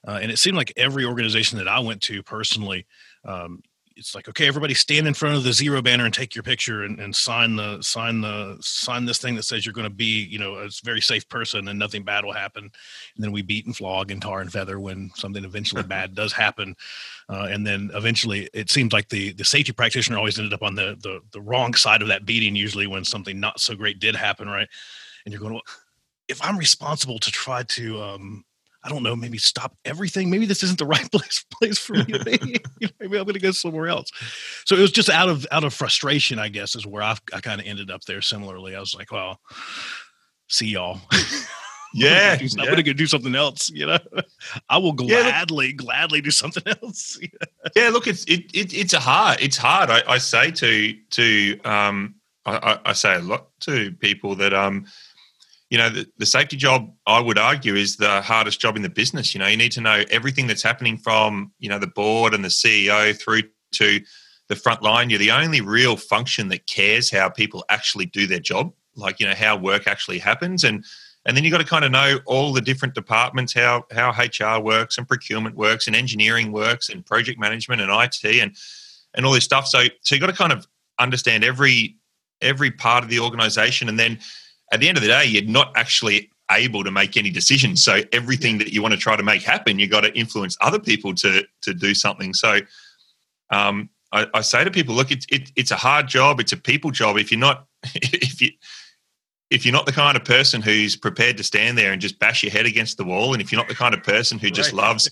uh, 0.07 0.19
and 0.21 0.31
it 0.31 0.37
seemed 0.37 0.57
like 0.57 0.73
every 0.77 1.05
organization 1.05 1.57
that 1.57 1.67
I 1.67 1.79
went 1.79 2.01
to 2.03 2.23
personally, 2.23 2.85
um, 3.25 3.61
it's 4.01 4.15
like 4.15 4.27
okay 4.27 4.47
everybody 4.47 4.73
stand 4.73 5.07
in 5.07 5.13
front 5.13 5.35
of 5.35 5.43
the 5.43 5.53
zero 5.53 5.81
banner 5.81 6.05
and 6.05 6.13
take 6.13 6.33
your 6.33 6.43
picture 6.43 6.83
and, 6.83 6.99
and 6.99 7.15
sign 7.15 7.55
the 7.55 7.81
sign 7.81 8.21
the 8.21 8.57
sign 8.59 9.05
this 9.05 9.19
thing 9.19 9.35
that 9.35 9.43
says 9.43 9.65
you're 9.65 9.73
going 9.73 9.87
to 9.87 9.93
be 9.93 10.23
you 10.23 10.39
know 10.39 10.55
a 10.55 10.69
very 10.83 11.01
safe 11.01 11.27
person 11.29 11.67
and 11.67 11.77
nothing 11.77 12.03
bad 12.03 12.25
will 12.25 12.33
happen. 12.33 12.63
And 12.63 13.23
then 13.23 13.31
we 13.31 13.41
beat 13.41 13.65
and 13.65 13.75
flog 13.75 14.11
and 14.11 14.21
tar 14.21 14.41
and 14.41 14.51
feather 14.51 14.79
when 14.79 15.11
something 15.15 15.43
eventually 15.43 15.83
bad 15.97 16.15
does 16.15 16.33
happen. 16.33 16.75
Uh, 17.29 17.47
and 17.49 17.65
then 17.65 17.91
eventually 17.93 18.49
it 18.53 18.69
seems 18.69 18.93
like 18.93 19.09
the 19.09 19.33
the 19.33 19.45
safety 19.45 19.71
practitioner 19.71 20.17
always 20.17 20.39
ended 20.39 20.53
up 20.53 20.63
on 20.63 20.75
the, 20.75 20.97
the 21.01 21.21
the 21.31 21.41
wrong 21.41 21.73
side 21.73 22.01
of 22.01 22.07
that 22.07 22.25
beating 22.25 22.55
usually 22.55 22.87
when 22.87 23.05
something 23.05 23.39
not 23.39 23.59
so 23.59 23.75
great 23.75 23.99
did 23.99 24.15
happen 24.15 24.47
right 24.47 24.67
and 25.25 25.33
you're 25.33 25.41
going 25.41 25.53
well, 25.53 25.63
if 26.27 26.41
i'm 26.43 26.57
responsible 26.57 27.19
to 27.19 27.31
try 27.31 27.63
to 27.63 28.01
um 28.01 28.43
I 28.83 28.89
don't 28.89 29.03
know, 29.03 29.15
maybe 29.15 29.37
stop 29.37 29.75
everything. 29.85 30.29
Maybe 30.29 30.45
this 30.45 30.63
isn't 30.63 30.79
the 30.79 30.85
right 30.87 31.09
place 31.11 31.45
place 31.51 31.77
for 31.77 31.93
me. 31.93 32.05
Maybe, 32.25 32.59
maybe 32.99 33.17
I'm 33.17 33.25
going 33.25 33.33
to 33.33 33.39
go 33.39 33.51
somewhere 33.51 33.87
else. 33.87 34.09
So 34.65 34.75
it 34.75 34.81
was 34.81 34.91
just 34.91 35.09
out 35.09 35.29
of 35.29 35.45
out 35.51 35.63
of 35.63 35.73
frustration, 35.73 36.39
I 36.39 36.49
guess, 36.49 36.75
is 36.75 36.87
where 36.87 37.03
I've, 37.03 37.21
I 37.33 37.41
kind 37.41 37.61
of 37.61 37.67
ended 37.67 37.91
up 37.91 38.01
there. 38.05 38.21
Similarly, 38.21 38.75
I 38.75 38.79
was 38.79 38.95
like, 38.95 39.11
well, 39.11 39.39
see 40.47 40.67
y'all. 40.67 40.99
Yeah, 41.93 42.37
I'm 42.39 42.65
going 42.65 42.77
to 42.77 42.83
go 42.83 42.93
do 42.93 43.05
something 43.05 43.35
else. 43.35 43.69
You 43.69 43.85
know, 43.85 43.97
I 44.69 44.77
will 44.77 44.93
gladly, 44.93 45.65
yeah, 45.65 45.71
look, 45.71 45.75
gladly 45.75 46.21
do 46.21 46.31
something 46.31 46.63
else. 46.81 47.19
yeah, 47.75 47.89
look, 47.89 48.07
it's 48.07 48.23
it, 48.29 48.45
it, 48.53 48.73
it's 48.73 48.93
a 48.93 48.99
hard. 49.01 49.41
It's 49.41 49.57
hard. 49.57 49.89
I, 49.89 50.01
I 50.07 50.17
say 50.17 50.51
to 50.51 50.93
to 50.93 51.59
um 51.65 52.15
I, 52.45 52.79
I 52.85 52.93
say 52.93 53.15
a 53.15 53.19
lot 53.19 53.47
to 53.61 53.91
people 53.91 54.35
that 54.35 54.53
um 54.53 54.85
you 55.71 55.77
know, 55.77 55.89
the, 55.89 56.05
the, 56.17 56.25
safety 56.25 56.57
job, 56.57 56.91
I 57.07 57.21
would 57.21 57.37
argue, 57.37 57.75
is 57.75 57.95
the 57.95 58.21
hardest 58.21 58.59
job 58.59 58.75
in 58.75 58.81
the 58.81 58.89
business. 58.89 59.33
You 59.33 59.39
know, 59.39 59.47
you 59.47 59.55
need 59.55 59.71
to 59.71 59.81
know 59.81 60.03
everything 60.11 60.45
that's 60.45 60.61
happening 60.61 60.97
from, 60.97 61.53
you 61.59 61.69
know, 61.69 61.79
the 61.79 61.87
board 61.87 62.33
and 62.33 62.43
the 62.43 62.49
CEO 62.49 63.17
through 63.17 63.43
to 63.75 64.01
the 64.49 64.55
front 64.57 64.83
line. 64.83 65.09
You're 65.09 65.17
the 65.17 65.31
only 65.31 65.61
real 65.61 65.95
function 65.95 66.49
that 66.49 66.67
cares 66.67 67.09
how 67.09 67.29
people 67.29 67.63
actually 67.69 68.05
do 68.05 68.27
their 68.27 68.41
job, 68.41 68.73
like, 68.97 69.21
you 69.21 69.25
know, 69.25 69.33
how 69.33 69.55
work 69.55 69.87
actually 69.87 70.19
happens. 70.19 70.65
And 70.65 70.83
and 71.25 71.37
then 71.37 71.43
you've 71.45 71.51
got 71.51 71.59
to 71.59 71.67
kind 71.67 71.85
of 71.85 71.91
know 71.91 72.19
all 72.25 72.51
the 72.51 72.61
different 72.61 72.93
departments, 72.93 73.53
how 73.53 73.85
how 73.91 74.11
HR 74.11 74.61
works 74.61 74.97
and 74.97 75.07
procurement 75.07 75.55
works 75.55 75.87
and 75.87 75.95
engineering 75.95 76.51
works 76.51 76.89
and 76.89 77.05
project 77.05 77.39
management 77.39 77.79
and 77.79 77.89
IT 77.89 78.41
and 78.41 78.57
and 79.13 79.25
all 79.25 79.31
this 79.31 79.45
stuff. 79.45 79.67
So 79.67 79.83
so 80.01 80.15
you've 80.15 80.21
got 80.21 80.27
to 80.27 80.33
kind 80.33 80.51
of 80.51 80.67
understand 80.99 81.45
every 81.45 81.95
every 82.41 82.71
part 82.71 83.05
of 83.05 83.09
the 83.09 83.19
organization 83.19 83.87
and 83.87 83.97
then 83.97 84.19
at 84.71 84.79
the 84.79 84.87
end 84.87 84.97
of 84.97 85.01
the 85.01 85.09
day, 85.09 85.25
you're 85.25 85.43
not 85.43 85.71
actually 85.75 86.31
able 86.49 86.83
to 86.83 86.91
make 86.91 87.17
any 87.17 87.29
decisions. 87.29 87.83
So 87.83 88.01
everything 88.11 88.57
that 88.57 88.73
you 88.73 88.81
want 88.81 88.93
to 88.93 88.99
try 88.99 89.15
to 89.15 89.23
make 89.23 89.41
happen, 89.41 89.79
you've 89.79 89.91
got 89.91 90.01
to 90.01 90.17
influence 90.17 90.57
other 90.61 90.79
people 90.79 91.13
to 91.15 91.43
to 91.61 91.73
do 91.73 91.93
something. 91.93 92.33
So 92.33 92.59
um, 93.49 93.89
I, 94.11 94.27
I, 94.33 94.41
say 94.41 94.63
to 94.63 94.71
people, 94.71 94.95
look, 94.95 95.11
it's 95.11 95.25
it, 95.29 95.51
it's 95.55 95.71
a 95.71 95.75
hard 95.75 96.07
job. 96.07 96.39
It's 96.39 96.51
a 96.51 96.57
people 96.57 96.91
job. 96.91 97.17
If 97.17 97.31
you're 97.31 97.39
not 97.39 97.67
if 97.95 98.41
you 98.41 98.51
if 99.49 99.65
you're 99.65 99.73
not 99.73 99.85
the 99.85 99.91
kind 99.91 100.15
of 100.15 100.23
person 100.23 100.61
who's 100.61 100.95
prepared 100.95 101.37
to 101.37 101.43
stand 101.43 101.77
there 101.77 101.91
and 101.91 102.01
just 102.01 102.17
bash 102.19 102.41
your 102.41 102.51
head 102.51 102.65
against 102.65 102.97
the 102.97 103.03
wall, 103.03 103.33
and 103.33 103.41
if 103.41 103.51
you're 103.51 103.59
not 103.59 103.67
the 103.67 103.75
kind 103.75 103.93
of 103.93 104.03
person 104.03 104.39
who 104.39 104.49
just 104.49 104.71
right. 104.71 104.83
loves 104.83 105.09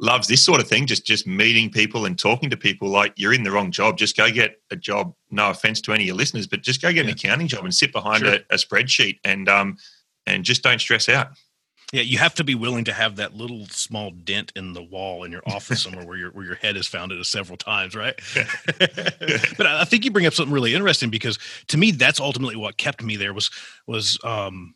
loves 0.00 0.28
this 0.28 0.44
sort 0.44 0.60
of 0.60 0.68
thing, 0.68 0.86
just 0.86 1.04
just 1.04 1.26
meeting 1.26 1.70
people 1.70 2.04
and 2.06 2.18
talking 2.18 2.50
to 2.50 2.56
people, 2.56 2.88
like 2.88 3.12
you're 3.16 3.32
in 3.32 3.42
the 3.42 3.50
wrong 3.50 3.70
job. 3.70 3.98
Just 3.98 4.16
go 4.16 4.30
get 4.30 4.60
a 4.70 4.76
job. 4.76 5.14
No 5.30 5.50
offense 5.50 5.80
to 5.82 5.92
any 5.92 6.04
of 6.04 6.08
your 6.08 6.16
listeners, 6.16 6.46
but 6.46 6.62
just 6.62 6.80
go 6.80 6.92
get 6.92 7.04
an 7.04 7.12
accounting 7.12 7.48
job 7.48 7.64
and 7.64 7.74
sit 7.74 7.92
behind 7.92 8.20
sure. 8.20 8.34
a, 8.34 8.40
a, 8.50 8.56
spreadsheet 8.56 9.18
and 9.24 9.48
um 9.48 9.76
and 10.26 10.44
just 10.44 10.62
don't 10.62 10.80
stress 10.80 11.08
out. 11.08 11.28
Yeah, 11.92 12.02
you 12.02 12.18
have 12.18 12.34
to 12.34 12.44
be 12.44 12.54
willing 12.54 12.84
to 12.84 12.92
have 12.92 13.16
that 13.16 13.34
little 13.34 13.66
small 13.68 14.10
dent 14.10 14.52
in 14.54 14.74
the 14.74 14.82
wall 14.82 15.24
in 15.24 15.32
your 15.32 15.42
office 15.46 15.82
somewhere 15.82 16.06
where 16.06 16.18
your 16.18 16.30
where 16.30 16.44
your 16.44 16.54
head 16.54 16.76
has 16.76 16.86
found 16.86 17.12
it 17.12 17.24
several 17.24 17.56
times, 17.56 17.96
right? 17.96 18.14
but 18.78 19.66
I 19.66 19.84
think 19.84 20.04
you 20.04 20.10
bring 20.10 20.26
up 20.26 20.34
something 20.34 20.52
really 20.52 20.74
interesting 20.74 21.10
because 21.10 21.38
to 21.68 21.78
me, 21.78 21.90
that's 21.90 22.20
ultimately 22.20 22.56
what 22.56 22.76
kept 22.76 23.02
me 23.02 23.16
there 23.16 23.32
was 23.32 23.50
was 23.86 24.18
um 24.22 24.74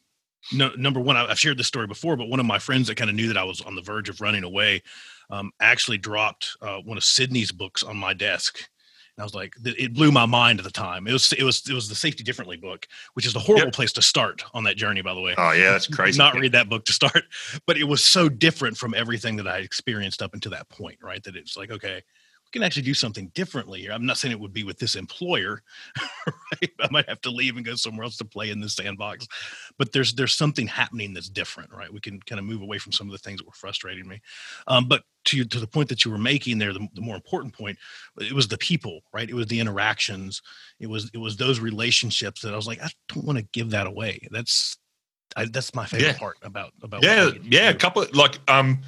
no, 0.52 0.71
number 0.76 0.99
one, 0.99 1.17
I've 1.17 1.38
shared 1.38 1.57
this 1.57 1.69
story 1.69 1.87
before, 1.87 2.17
but 2.17 2.29
one 2.29 2.41
of 2.41 2.47
my 2.47 2.59
friends 2.59 2.88
that 2.88 2.97
kind 2.97 3.09
of 3.09 3.14
knew 3.14 3.29
that 3.29 3.37
I 3.37 3.45
was 3.45 3.61
on 3.61 3.76
the 3.76 3.83
verge 3.83 4.09
of 4.09 4.21
running 4.21 4.43
away 4.43 4.83
um, 5.32 5.50
actually 5.60 5.98
dropped 5.98 6.56
uh, 6.60 6.76
one 6.84 6.96
of 6.96 7.02
Sidney's 7.02 7.50
books 7.50 7.82
on 7.82 7.96
my 7.96 8.12
desk. 8.12 8.68
And 9.16 9.22
I 9.22 9.24
was 9.24 9.34
like, 9.34 9.54
it 9.64 9.94
blew 9.94 10.12
my 10.12 10.26
mind 10.26 10.58
at 10.58 10.64
the 10.64 10.70
time. 10.70 11.06
It 11.06 11.12
was, 11.12 11.32
it 11.32 11.42
was, 11.42 11.68
it 11.68 11.74
was 11.74 11.88
the 11.88 11.94
Safety 11.94 12.22
Differently 12.22 12.56
book, 12.56 12.86
which 13.14 13.26
is 13.26 13.34
a 13.34 13.38
horrible 13.38 13.66
yep. 13.66 13.74
place 13.74 13.92
to 13.94 14.02
start 14.02 14.44
on 14.54 14.64
that 14.64 14.76
journey, 14.76 15.02
by 15.02 15.14
the 15.14 15.20
way. 15.20 15.34
Oh 15.36 15.52
yeah, 15.52 15.72
that's 15.72 15.86
crazy. 15.94 16.18
Not 16.18 16.34
read 16.34 16.52
that 16.52 16.68
book 16.68 16.84
to 16.84 16.92
start, 16.92 17.24
but 17.66 17.76
it 17.76 17.84
was 17.84 18.04
so 18.04 18.28
different 18.28 18.76
from 18.76 18.94
everything 18.94 19.36
that 19.36 19.48
I 19.48 19.58
experienced 19.58 20.22
up 20.22 20.34
until 20.34 20.52
that 20.52 20.68
point, 20.68 20.98
right? 21.02 21.22
That 21.24 21.36
it's 21.36 21.56
like, 21.56 21.70
okay, 21.70 22.02
can 22.52 22.62
actually 22.62 22.82
do 22.82 22.94
something 22.94 23.30
differently 23.35 23.80
here. 23.80 23.92
I'm 23.92 24.06
not 24.06 24.18
saying 24.18 24.32
it 24.32 24.40
would 24.40 24.52
be 24.52 24.64
with 24.64 24.78
this 24.78 24.94
employer, 24.94 25.62
right? 26.26 26.71
I 26.80 26.88
might 26.90 27.09
have 27.09 27.21
to 27.23 27.30
leave 27.30 27.56
and 27.56 27.64
go 27.64 27.75
somewhere 27.75 28.04
else 28.04 28.16
to 28.18 28.25
play 28.25 28.50
in 28.50 28.61
this 28.61 28.75
sandbox. 28.75 29.26
But 29.78 29.92
there's 29.92 30.14
there's 30.14 30.35
something 30.35 30.66
happening 30.66 31.14
that's 31.14 31.28
different, 31.28 31.73
right? 31.73 31.92
We 31.92 32.00
can 32.00 32.21
kind 32.21 32.38
of 32.38 32.44
move 32.44 32.62
away 32.62 32.78
from 32.78 32.92
some 32.92 33.09
of 33.09 33.12
the 33.12 33.18
things 33.18 33.38
that 33.38 33.47
were 33.47 33.52
frustrating 33.52 34.06
me. 34.06 34.21
Um, 34.66 34.87
but 34.87 35.02
to 35.26 35.44
to 35.44 35.59
the 35.59 35.66
point 35.66 35.88
that 35.88 36.04
you 36.04 36.11
were 36.11 36.18
making 36.18 36.59
there, 36.59 36.73
the, 36.73 36.87
the 36.94 37.00
more 37.00 37.16
important 37.16 37.54
point, 37.54 37.78
it 38.21 38.32
was 38.32 38.49
the 38.49 38.59
people, 38.59 39.00
right? 39.12 39.28
It 39.28 39.35
was 39.35 39.47
the 39.47 39.61
interactions. 39.61 40.42
It 40.78 40.88
was 40.88 41.11
it 41.14 41.18
was 41.18 41.37
those 41.37 41.61
relationships 41.61 42.42
that 42.42 42.52
I 42.52 42.56
was 42.56 42.66
like, 42.66 42.82
I 42.82 42.90
don't 43.09 43.25
want 43.25 43.38
to 43.38 43.47
give 43.52 43.71
that 43.71 43.87
away. 43.87 44.28
That's 44.30 44.76
I, 45.37 45.47
that's 45.47 45.75
my 45.75 45.87
favorite 45.87 46.09
yeah. 46.09 46.18
part 46.18 46.37
about 46.42 46.73
about 46.82 47.02
yeah 47.02 47.30
yeah 47.42 47.71
a 47.71 47.75
couple 47.75 48.02
of, 48.02 48.14
like 48.14 48.38
um 48.49 48.82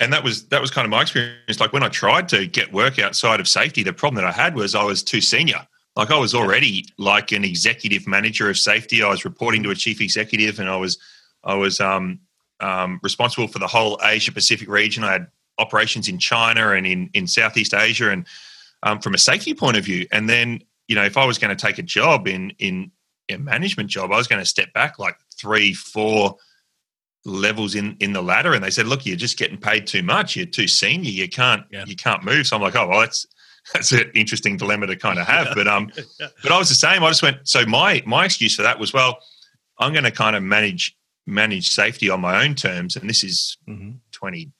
and 0.00 0.12
that 0.14 0.24
was 0.24 0.46
that 0.46 0.60
was 0.60 0.70
kind 0.70 0.86
of 0.86 0.90
my 0.90 1.02
experience. 1.02 1.60
Like 1.60 1.72
when 1.72 1.82
I 1.82 1.88
tried 1.88 2.28
to 2.30 2.46
get 2.46 2.72
work 2.72 2.98
outside 2.98 3.38
of 3.38 3.46
safety, 3.46 3.82
the 3.82 3.92
problem 3.92 4.22
that 4.22 4.28
I 4.28 4.32
had 4.32 4.54
was 4.54 4.74
I 4.74 4.82
was 4.82 5.02
too 5.02 5.20
senior. 5.20 5.66
Like 5.94 6.10
I 6.10 6.18
was 6.18 6.34
already 6.34 6.86
like 6.98 7.32
an 7.32 7.44
executive 7.44 8.06
manager 8.06 8.48
of 8.48 8.58
safety. 8.58 9.02
I 9.02 9.08
was 9.08 9.24
reporting 9.24 9.62
to 9.64 9.70
a 9.70 9.74
chief 9.74 10.00
executive, 10.00 10.58
and 10.58 10.68
I 10.68 10.76
was 10.76 10.98
I 11.44 11.54
was 11.54 11.80
um, 11.80 12.20
um, 12.60 12.98
responsible 13.02 13.46
for 13.46 13.58
the 13.58 13.66
whole 13.66 14.00
Asia 14.02 14.32
Pacific 14.32 14.68
region. 14.68 15.04
I 15.04 15.12
had 15.12 15.26
operations 15.58 16.08
in 16.08 16.18
China 16.18 16.70
and 16.70 16.86
in 16.86 17.10
in 17.12 17.26
Southeast 17.26 17.74
Asia, 17.74 18.10
and 18.10 18.26
um, 18.82 19.00
from 19.00 19.12
a 19.12 19.18
safety 19.18 19.52
point 19.52 19.76
of 19.76 19.84
view. 19.84 20.06
And 20.12 20.28
then 20.28 20.62
you 20.88 20.96
know, 20.96 21.04
if 21.04 21.18
I 21.18 21.26
was 21.26 21.36
going 21.36 21.54
to 21.54 21.66
take 21.66 21.78
a 21.78 21.82
job 21.82 22.26
in 22.26 22.52
in 22.58 22.90
a 23.28 23.36
management 23.36 23.90
job, 23.90 24.12
I 24.12 24.16
was 24.16 24.28
going 24.28 24.40
to 24.40 24.46
step 24.46 24.72
back 24.72 24.98
like 24.98 25.16
three, 25.36 25.74
four 25.74 26.36
levels 27.24 27.74
in 27.74 27.96
in 28.00 28.12
the 28.12 28.22
ladder 28.22 28.54
and 28.54 28.64
they 28.64 28.70
said 28.70 28.86
look 28.86 29.04
you're 29.04 29.16
just 29.16 29.38
getting 29.38 29.58
paid 29.58 29.86
too 29.86 30.02
much. 30.02 30.36
You're 30.36 30.46
too 30.46 30.68
senior. 30.68 31.10
You 31.10 31.28
can't 31.28 31.64
yeah. 31.70 31.84
you 31.86 31.96
can't 31.96 32.24
move. 32.24 32.46
So 32.46 32.56
i'm 32.56 32.62
like 32.62 32.76
oh 32.76 32.88
well 32.88 33.00
that's 33.00 33.26
that's 33.74 33.92
an 33.92 34.10
interesting 34.14 34.56
dilemma 34.56 34.86
to 34.86 34.96
kind 34.96 35.18
of 35.18 35.26
have 35.26 35.48
but 35.54 35.68
um 35.68 35.90
yeah. 36.20 36.28
but 36.42 36.50
i 36.50 36.58
was 36.58 36.68
the 36.68 36.74
same. 36.74 37.02
I 37.02 37.08
just 37.08 37.22
went 37.22 37.46
so 37.46 37.66
my 37.66 38.02
my 38.06 38.24
excuse 38.24 38.54
for 38.56 38.62
that 38.62 38.78
was 38.78 38.92
well 38.92 39.18
i'm 39.78 39.92
going 39.92 40.04
to 40.04 40.10
kind 40.10 40.34
of 40.34 40.42
manage 40.42 40.96
manage 41.26 41.70
safety 41.70 42.08
on 42.08 42.20
my 42.20 42.44
own 42.44 42.54
terms 42.54 42.96
and 42.96 43.08
this 43.08 43.22
is 43.22 43.58
mm-hmm. 43.68 43.92
20 44.12 44.50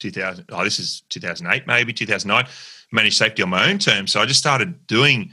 2000 0.00 0.44
oh 0.50 0.64
this 0.64 0.78
is 0.78 1.02
2008 1.08 1.66
maybe 1.66 1.92
2009 1.92 2.46
manage 2.92 3.16
safety 3.16 3.42
on 3.42 3.48
my 3.48 3.68
own 3.70 3.78
terms. 3.78 4.12
So 4.12 4.20
i 4.20 4.26
just 4.26 4.40
started 4.40 4.86
doing 4.86 5.30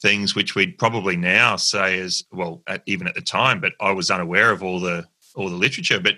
things 0.00 0.34
which 0.34 0.54
we'd 0.54 0.78
probably 0.78 1.16
now 1.16 1.56
say 1.56 2.00
as 2.00 2.24
well 2.32 2.62
at, 2.66 2.82
even 2.86 3.06
at 3.06 3.14
the 3.14 3.20
time 3.20 3.60
but 3.60 3.72
i 3.80 3.90
was 3.90 4.10
unaware 4.10 4.50
of 4.50 4.62
all 4.62 4.80
the 4.80 5.06
all 5.34 5.48
the 5.48 5.56
literature, 5.56 6.00
but 6.00 6.14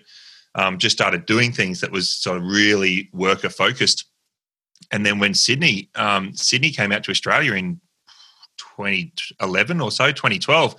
um, 0.54 0.78
just 0.78 0.96
started 0.96 1.26
doing 1.26 1.52
things 1.52 1.80
that 1.80 1.90
was 1.90 2.12
sort 2.12 2.36
of 2.38 2.44
really 2.44 3.10
worker 3.12 3.48
focused. 3.48 4.06
And 4.90 5.04
then 5.04 5.18
when 5.18 5.34
Sidney 5.34 5.90
um, 5.94 6.34
Sidney 6.34 6.70
came 6.70 6.92
out 6.92 7.04
to 7.04 7.10
Australia 7.10 7.54
in 7.54 7.80
2011 8.76 9.80
or 9.80 9.90
so, 9.90 10.12
2012, 10.12 10.76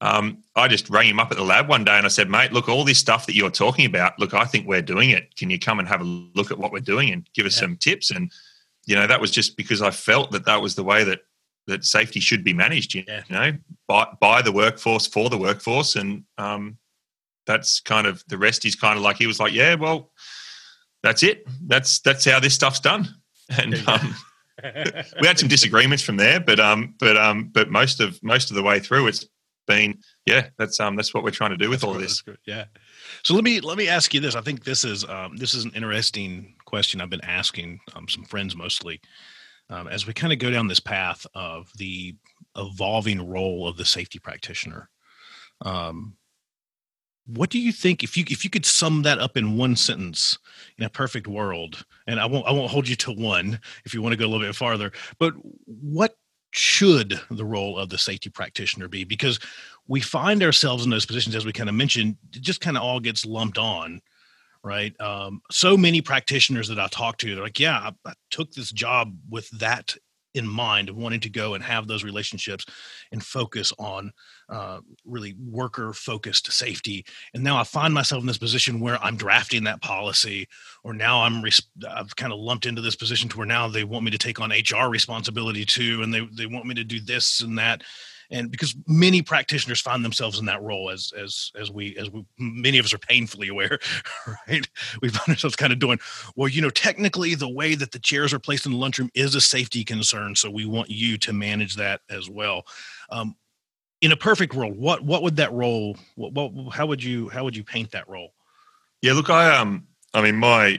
um, 0.00 0.42
I 0.56 0.68
just 0.68 0.90
rang 0.90 1.08
him 1.08 1.20
up 1.20 1.30
at 1.30 1.36
the 1.36 1.44
lab 1.44 1.68
one 1.68 1.84
day 1.84 1.96
and 1.96 2.04
I 2.04 2.08
said, 2.08 2.28
"Mate, 2.28 2.52
look, 2.52 2.68
all 2.68 2.84
this 2.84 2.98
stuff 2.98 3.26
that 3.26 3.36
you're 3.36 3.50
talking 3.50 3.86
about, 3.86 4.18
look, 4.18 4.34
I 4.34 4.44
think 4.44 4.66
we're 4.66 4.82
doing 4.82 5.10
it. 5.10 5.34
Can 5.36 5.48
you 5.48 5.58
come 5.58 5.78
and 5.78 5.88
have 5.88 6.00
a 6.00 6.04
look 6.04 6.50
at 6.50 6.58
what 6.58 6.72
we're 6.72 6.80
doing 6.80 7.10
and 7.10 7.28
give 7.34 7.46
us 7.46 7.56
yeah. 7.56 7.60
some 7.60 7.76
tips?" 7.76 8.10
And 8.10 8.30
you 8.84 8.96
know, 8.96 9.06
that 9.06 9.20
was 9.20 9.30
just 9.30 9.56
because 9.56 9.80
I 9.80 9.92
felt 9.92 10.32
that 10.32 10.44
that 10.46 10.60
was 10.60 10.74
the 10.74 10.82
way 10.82 11.04
that 11.04 11.20
that 11.68 11.84
safety 11.84 12.18
should 12.18 12.42
be 12.42 12.52
managed. 12.52 12.94
You 12.94 13.04
know, 13.30 13.52
by 13.86 14.08
by 14.20 14.42
the 14.42 14.52
workforce 14.52 15.06
for 15.06 15.30
the 15.30 15.38
workforce, 15.38 15.94
and 15.94 16.24
um, 16.36 16.78
that's 17.46 17.80
kind 17.80 18.06
of 18.06 18.22
the 18.28 18.38
rest 18.38 18.64
is 18.64 18.76
kind 18.76 18.96
of 18.96 19.02
like 19.02 19.16
he 19.16 19.26
was 19.26 19.40
like, 19.40 19.52
yeah, 19.52 19.74
well, 19.74 20.10
that's 21.02 21.22
it. 21.22 21.46
That's 21.66 22.00
that's 22.00 22.24
how 22.24 22.40
this 22.40 22.54
stuff's 22.54 22.80
done. 22.80 23.08
And 23.58 23.74
um, 23.86 24.14
we 25.20 25.26
had 25.26 25.38
some 25.38 25.48
disagreements 25.48 26.02
from 26.02 26.16
there, 26.16 26.40
but 26.40 26.58
um, 26.58 26.94
but 26.98 27.18
um, 27.18 27.50
but 27.52 27.70
most 27.70 28.00
of 28.00 28.22
most 28.22 28.50
of 28.50 28.56
the 28.56 28.62
way 28.62 28.78
through, 28.78 29.08
it's 29.08 29.26
been 29.66 29.98
yeah, 30.24 30.48
that's 30.56 30.80
um, 30.80 30.96
that's 30.96 31.12
what 31.12 31.22
we're 31.22 31.32
trying 31.32 31.50
to 31.50 31.58
do 31.58 31.68
with 31.68 31.80
that's 31.80 31.88
all 31.88 31.94
good, 31.94 32.04
this. 32.04 32.22
Yeah. 32.46 32.64
So 33.24 33.34
let 33.34 33.44
me 33.44 33.60
let 33.60 33.76
me 33.76 33.88
ask 33.88 34.14
you 34.14 34.20
this. 34.20 34.36
I 34.36 34.40
think 34.40 34.64
this 34.64 34.84
is 34.84 35.04
um, 35.04 35.36
this 35.36 35.52
is 35.52 35.64
an 35.64 35.72
interesting 35.74 36.54
question 36.64 37.00
I've 37.00 37.10
been 37.10 37.24
asking 37.24 37.80
um, 37.94 38.08
some 38.08 38.24
friends 38.24 38.56
mostly 38.56 39.00
um, 39.70 39.88
as 39.88 40.06
we 40.06 40.12
kind 40.12 40.32
of 40.32 40.38
go 40.38 40.50
down 40.50 40.68
this 40.68 40.80
path 40.80 41.26
of 41.34 41.70
the 41.76 42.14
evolving 42.56 43.26
role 43.26 43.66
of 43.66 43.76
the 43.76 43.84
safety 43.84 44.18
practitioner. 44.18 44.88
Um, 45.64 46.16
what 47.26 47.50
do 47.50 47.58
you 47.58 47.72
think 47.72 48.02
if 48.02 48.16
you 48.16 48.24
if 48.28 48.44
you 48.44 48.50
could 48.50 48.66
sum 48.66 49.02
that 49.02 49.18
up 49.18 49.36
in 49.36 49.56
one 49.56 49.76
sentence 49.76 50.38
in 50.78 50.84
a 50.84 50.90
perfect 50.90 51.28
world 51.28 51.84
and 52.06 52.18
i 52.18 52.26
won't 52.26 52.46
i 52.46 52.50
won't 52.50 52.70
hold 52.70 52.88
you 52.88 52.96
to 52.96 53.12
one 53.12 53.60
if 53.84 53.94
you 53.94 54.02
want 54.02 54.12
to 54.12 54.16
go 54.16 54.26
a 54.26 54.28
little 54.28 54.46
bit 54.46 54.56
farther 54.56 54.90
but 55.18 55.32
what 55.66 56.16
should 56.52 57.18
the 57.30 57.44
role 57.44 57.78
of 57.78 57.88
the 57.88 57.98
safety 57.98 58.30
practitioner 58.30 58.86
be? 58.86 59.04
Because 59.04 59.40
we 59.88 60.00
find 60.00 60.42
ourselves 60.42 60.84
in 60.84 60.90
those 60.90 61.06
positions 61.06 61.34
as 61.34 61.44
we 61.44 61.52
kind 61.52 61.68
of 61.68 61.74
mentioned 61.74 62.16
it 62.34 62.42
just 62.42 62.60
kind 62.60 62.76
of 62.76 62.82
all 62.82 63.00
gets 63.00 63.26
lumped 63.26 63.58
on 63.58 64.00
right? 64.64 64.98
Um, 65.00 65.42
so 65.50 65.76
many 65.76 66.00
practitioners 66.00 66.68
that 66.68 66.78
i 66.78 66.86
talk 66.86 67.18
to 67.18 67.34
they're 67.34 67.42
like 67.42 67.58
yeah 67.58 67.90
I, 68.04 68.10
I 68.10 68.12
took 68.30 68.52
this 68.52 68.70
job 68.70 69.16
with 69.28 69.48
that 69.58 69.96
in 70.34 70.46
mind 70.46 70.88
of 70.88 70.96
wanting 70.96 71.20
to 71.20 71.30
go 71.30 71.54
and 71.54 71.64
have 71.64 71.86
those 71.86 72.04
relationships 72.04 72.64
and 73.10 73.22
focus 73.22 73.72
on 73.78 74.12
uh, 74.52 74.80
really 75.06 75.34
worker 75.48 75.92
focused 75.94 76.52
safety 76.52 77.04
and 77.32 77.42
now 77.42 77.56
i 77.56 77.64
find 77.64 77.94
myself 77.94 78.20
in 78.20 78.26
this 78.26 78.38
position 78.38 78.80
where 78.80 79.02
i'm 79.02 79.16
drafting 79.16 79.64
that 79.64 79.80
policy 79.80 80.46
or 80.84 80.92
now 80.92 81.22
i'm 81.22 81.40
res- 81.40 81.68
i've 81.88 82.14
kind 82.16 82.32
of 82.32 82.38
lumped 82.38 82.66
into 82.66 82.82
this 82.82 82.94
position 82.94 83.28
to 83.28 83.38
where 83.38 83.46
now 83.46 83.66
they 83.66 83.84
want 83.84 84.04
me 84.04 84.10
to 84.10 84.18
take 84.18 84.40
on 84.40 84.50
hr 84.50 84.88
responsibility 84.88 85.64
too 85.64 86.02
and 86.02 86.12
they, 86.12 86.28
they 86.36 86.46
want 86.46 86.66
me 86.66 86.74
to 86.74 86.84
do 86.84 87.00
this 87.00 87.40
and 87.40 87.58
that 87.58 87.82
and 88.30 88.50
because 88.50 88.74
many 88.86 89.22
practitioners 89.22 89.80
find 89.80 90.04
themselves 90.04 90.38
in 90.38 90.46
that 90.46 90.62
role 90.62 90.90
as 90.90 91.12
as 91.16 91.52
as 91.58 91.70
we 91.70 91.96
as 91.96 92.10
we 92.10 92.24
many 92.38 92.78
of 92.78 92.84
us 92.84 92.92
are 92.92 92.98
painfully 92.98 93.48
aware 93.48 93.78
right? 94.48 94.68
We 95.00 95.08
find 95.08 95.28
ourselves 95.28 95.56
kind 95.56 95.72
of 95.72 95.78
doing 95.78 95.98
well 96.36 96.48
you 96.48 96.60
know 96.60 96.70
technically 96.70 97.34
the 97.34 97.48
way 97.48 97.74
that 97.74 97.92
the 97.92 97.98
chairs 97.98 98.32
are 98.32 98.38
placed 98.38 98.66
in 98.66 98.72
the 98.72 98.78
lunchroom 98.78 99.10
is 99.14 99.34
a 99.34 99.40
safety 99.40 99.84
concern 99.84 100.34
so 100.34 100.50
we 100.50 100.66
want 100.66 100.90
you 100.90 101.16
to 101.18 101.32
manage 101.32 101.76
that 101.76 102.00
as 102.10 102.28
well. 102.28 102.64
Um, 103.10 103.36
in 104.02 104.12
a 104.12 104.16
perfect 104.16 104.54
world 104.54 104.76
what 104.76 105.02
what 105.02 105.22
would 105.22 105.36
that 105.36 105.52
role 105.52 105.96
what, 106.16 106.32
what 106.32 106.74
how 106.74 106.84
would 106.84 107.02
you 107.02 107.28
how 107.30 107.42
would 107.44 107.56
you 107.56 107.64
paint 107.64 107.90
that 107.92 108.06
role 108.08 108.34
yeah 109.00 109.12
look 109.12 109.30
i 109.30 109.56
um 109.56 109.86
i 110.12 110.20
mean 110.20 110.36
my 110.36 110.78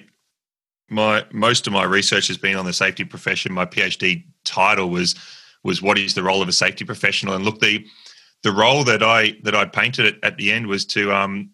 my 0.89 1.25
most 1.31 1.65
of 1.65 1.73
my 1.73 1.83
research 1.83 2.27
has 2.27 2.37
been 2.37 2.55
on 2.55 2.65
the 2.65 2.73
safety 2.73 3.03
profession 3.03 3.51
my 3.51 3.65
phd 3.65 4.23
title 4.43 4.89
was 4.89 5.15
was 5.63 5.81
what 5.81 5.97
is 5.97 6.13
the 6.13 6.23
role 6.23 6.41
of 6.41 6.47
a 6.47 6.53
safety 6.53 6.85
professional? 6.85 7.35
And 7.35 7.45
look, 7.45 7.59
the 7.59 7.85
the 8.43 8.51
role 8.51 8.83
that 8.83 9.01
I 9.01 9.37
that 9.43 9.55
I 9.55 9.65
painted 9.65 10.05
at, 10.05 10.15
at 10.23 10.37
the 10.37 10.51
end 10.51 10.67
was 10.67 10.85
to 10.87 11.13
um 11.13 11.51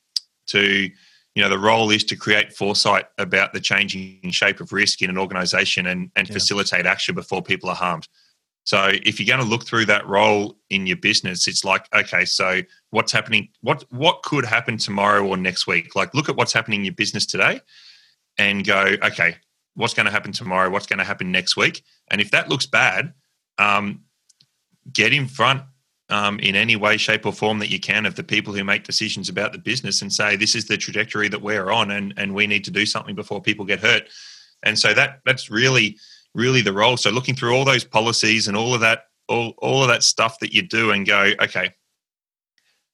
to 0.48 0.90
you 1.36 1.44
know 1.44 1.50
the 1.50 1.60
role 1.60 1.92
is 1.92 2.04
to 2.06 2.16
create 2.16 2.54
foresight 2.54 3.06
about 3.18 3.54
the 3.54 3.60
changing 3.60 4.32
shape 4.32 4.60
of 4.60 4.74
risk 4.74 5.02
in 5.02 5.10
an 5.10 5.18
organization 5.18 5.86
and 5.86 6.12
and 6.16 6.28
yeah. 6.28 6.34
facilitate 6.34 6.86
action 6.86 7.16
before 7.16 7.42
people 7.42 7.70
are 7.70 7.76
harmed. 7.76 8.08
So 8.70 8.92
if 8.92 9.20
you're 9.20 9.26
going 9.26 9.44
to 9.44 9.50
look 9.50 9.66
through 9.66 9.86
that 9.86 10.08
role 10.08 10.56
in 10.70 10.86
your 10.86 10.98
business, 10.98 11.48
it's 11.48 11.66
like, 11.66 11.88
okay, 11.92 12.24
so 12.24 12.62
what's 12.92 13.12
happening? 13.12 13.50
What 13.62 13.84
what 13.90 14.22
could 14.22 14.46
happen 14.46 14.78
tomorrow 14.78 15.26
or 15.26 15.38
next 15.38 15.66
week? 15.66 15.96
Like, 15.96 16.14
look 16.14 16.30
at 16.30 16.36
what's 16.36 16.54
happening 16.54 16.82
in 16.82 16.86
your 16.86 16.94
business 16.94 17.26
today, 17.26 17.62
and 18.38 18.64
go, 18.64 18.96
okay, 19.04 19.38
what's 19.74 19.96
going 19.96 20.06
to 20.06 20.12
happen 20.12 20.32
tomorrow? 20.32 20.70
What's 20.70 20.86
going 20.86 21.00
to 21.00 21.04
happen 21.04 21.32
next 21.32 21.58
week? 21.58 21.84
And 22.12 22.22
if 22.22 22.30
that 22.30 22.48
looks 22.48 22.68
bad, 22.68 23.14
um, 23.58 24.04
get 24.94 25.14
in 25.14 25.26
front 25.28 25.64
um, 26.10 26.38
in 26.38 26.56
any 26.56 26.76
way, 26.76 26.98
shape, 26.98 27.26
or 27.26 27.34
form 27.34 27.58
that 27.58 27.72
you 27.72 27.80
can 27.80 28.06
of 28.06 28.14
the 28.14 28.24
people 28.24 28.54
who 28.54 28.64
make 28.64 28.84
decisions 28.84 29.30
about 29.30 29.52
the 29.52 29.58
business 29.58 30.04
and 30.04 30.14
say 30.14 30.36
this 30.36 30.54
is 30.54 30.68
the 30.68 30.78
trajectory 30.78 31.28
that 31.30 31.42
we're 31.42 31.72
on, 31.72 31.90
and 31.90 32.14
and 32.18 32.36
we 32.36 32.46
need 32.46 32.66
to 32.66 32.72
do 32.72 32.86
something 32.86 33.16
before 33.16 33.42
people 33.42 33.66
get 33.66 33.80
hurt. 33.80 34.04
And 34.62 34.78
so 34.78 34.94
that 34.94 35.22
that's 35.26 35.50
really 35.50 35.98
really 36.36 36.62
the 36.62 36.74
role. 36.74 36.98
So 36.98 37.10
looking 37.10 37.36
through 37.36 37.56
all 37.56 37.66
those 37.66 37.84
policies 37.84 38.48
and 38.48 38.56
all 38.56 38.74
of 38.74 38.82
that 38.82 39.04
all 39.30 39.54
all 39.60 39.82
of 39.84 39.88
that 39.88 40.04
stuff 40.04 40.40
that 40.40 40.54
you 40.54 40.62
do 40.62 40.92
and 40.92 41.06
go, 41.06 41.32
okay, 41.42 41.74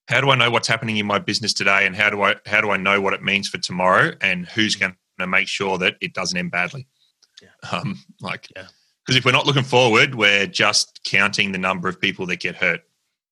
how 0.08 0.22
do 0.22 0.30
I 0.30 0.36
know 0.36 0.52
what's 0.52 0.68
happening 0.68 0.98
in 0.98 1.06
my 1.06 1.18
business 1.18 1.54
today, 1.54 1.86
and 1.86 1.96
how 1.96 2.10
do 2.10 2.22
I 2.22 2.36
how 2.46 2.62
do 2.62 2.70
I 2.70 2.78
know 2.78 3.02
what 3.02 3.14
it 3.14 3.24
means 3.24 3.48
for 3.48 3.58
tomorrow, 3.58 4.12
and 4.22 4.46
who's 4.48 4.76
going 4.76 4.96
to 5.20 5.28
make 5.28 5.48
sure 5.48 5.78
that 5.80 5.96
it 6.02 6.14
doesn't 6.14 6.38
end 6.38 6.52
badly? 6.52 6.88
Yeah. 7.42 7.72
Um, 7.72 8.04
like 8.22 8.48
yeah. 8.56 8.68
Because 9.04 9.18
if 9.18 9.26
we're 9.26 9.32
not 9.32 9.46
looking 9.46 9.64
forward, 9.64 10.16
we're 10.16 10.48
just 10.48 11.02
counting 11.04 11.52
the 11.52 11.60
number 11.60 11.88
of 11.88 12.02
people 12.02 12.26
that 12.28 12.40
get 12.40 12.56
hurt. 12.56 12.82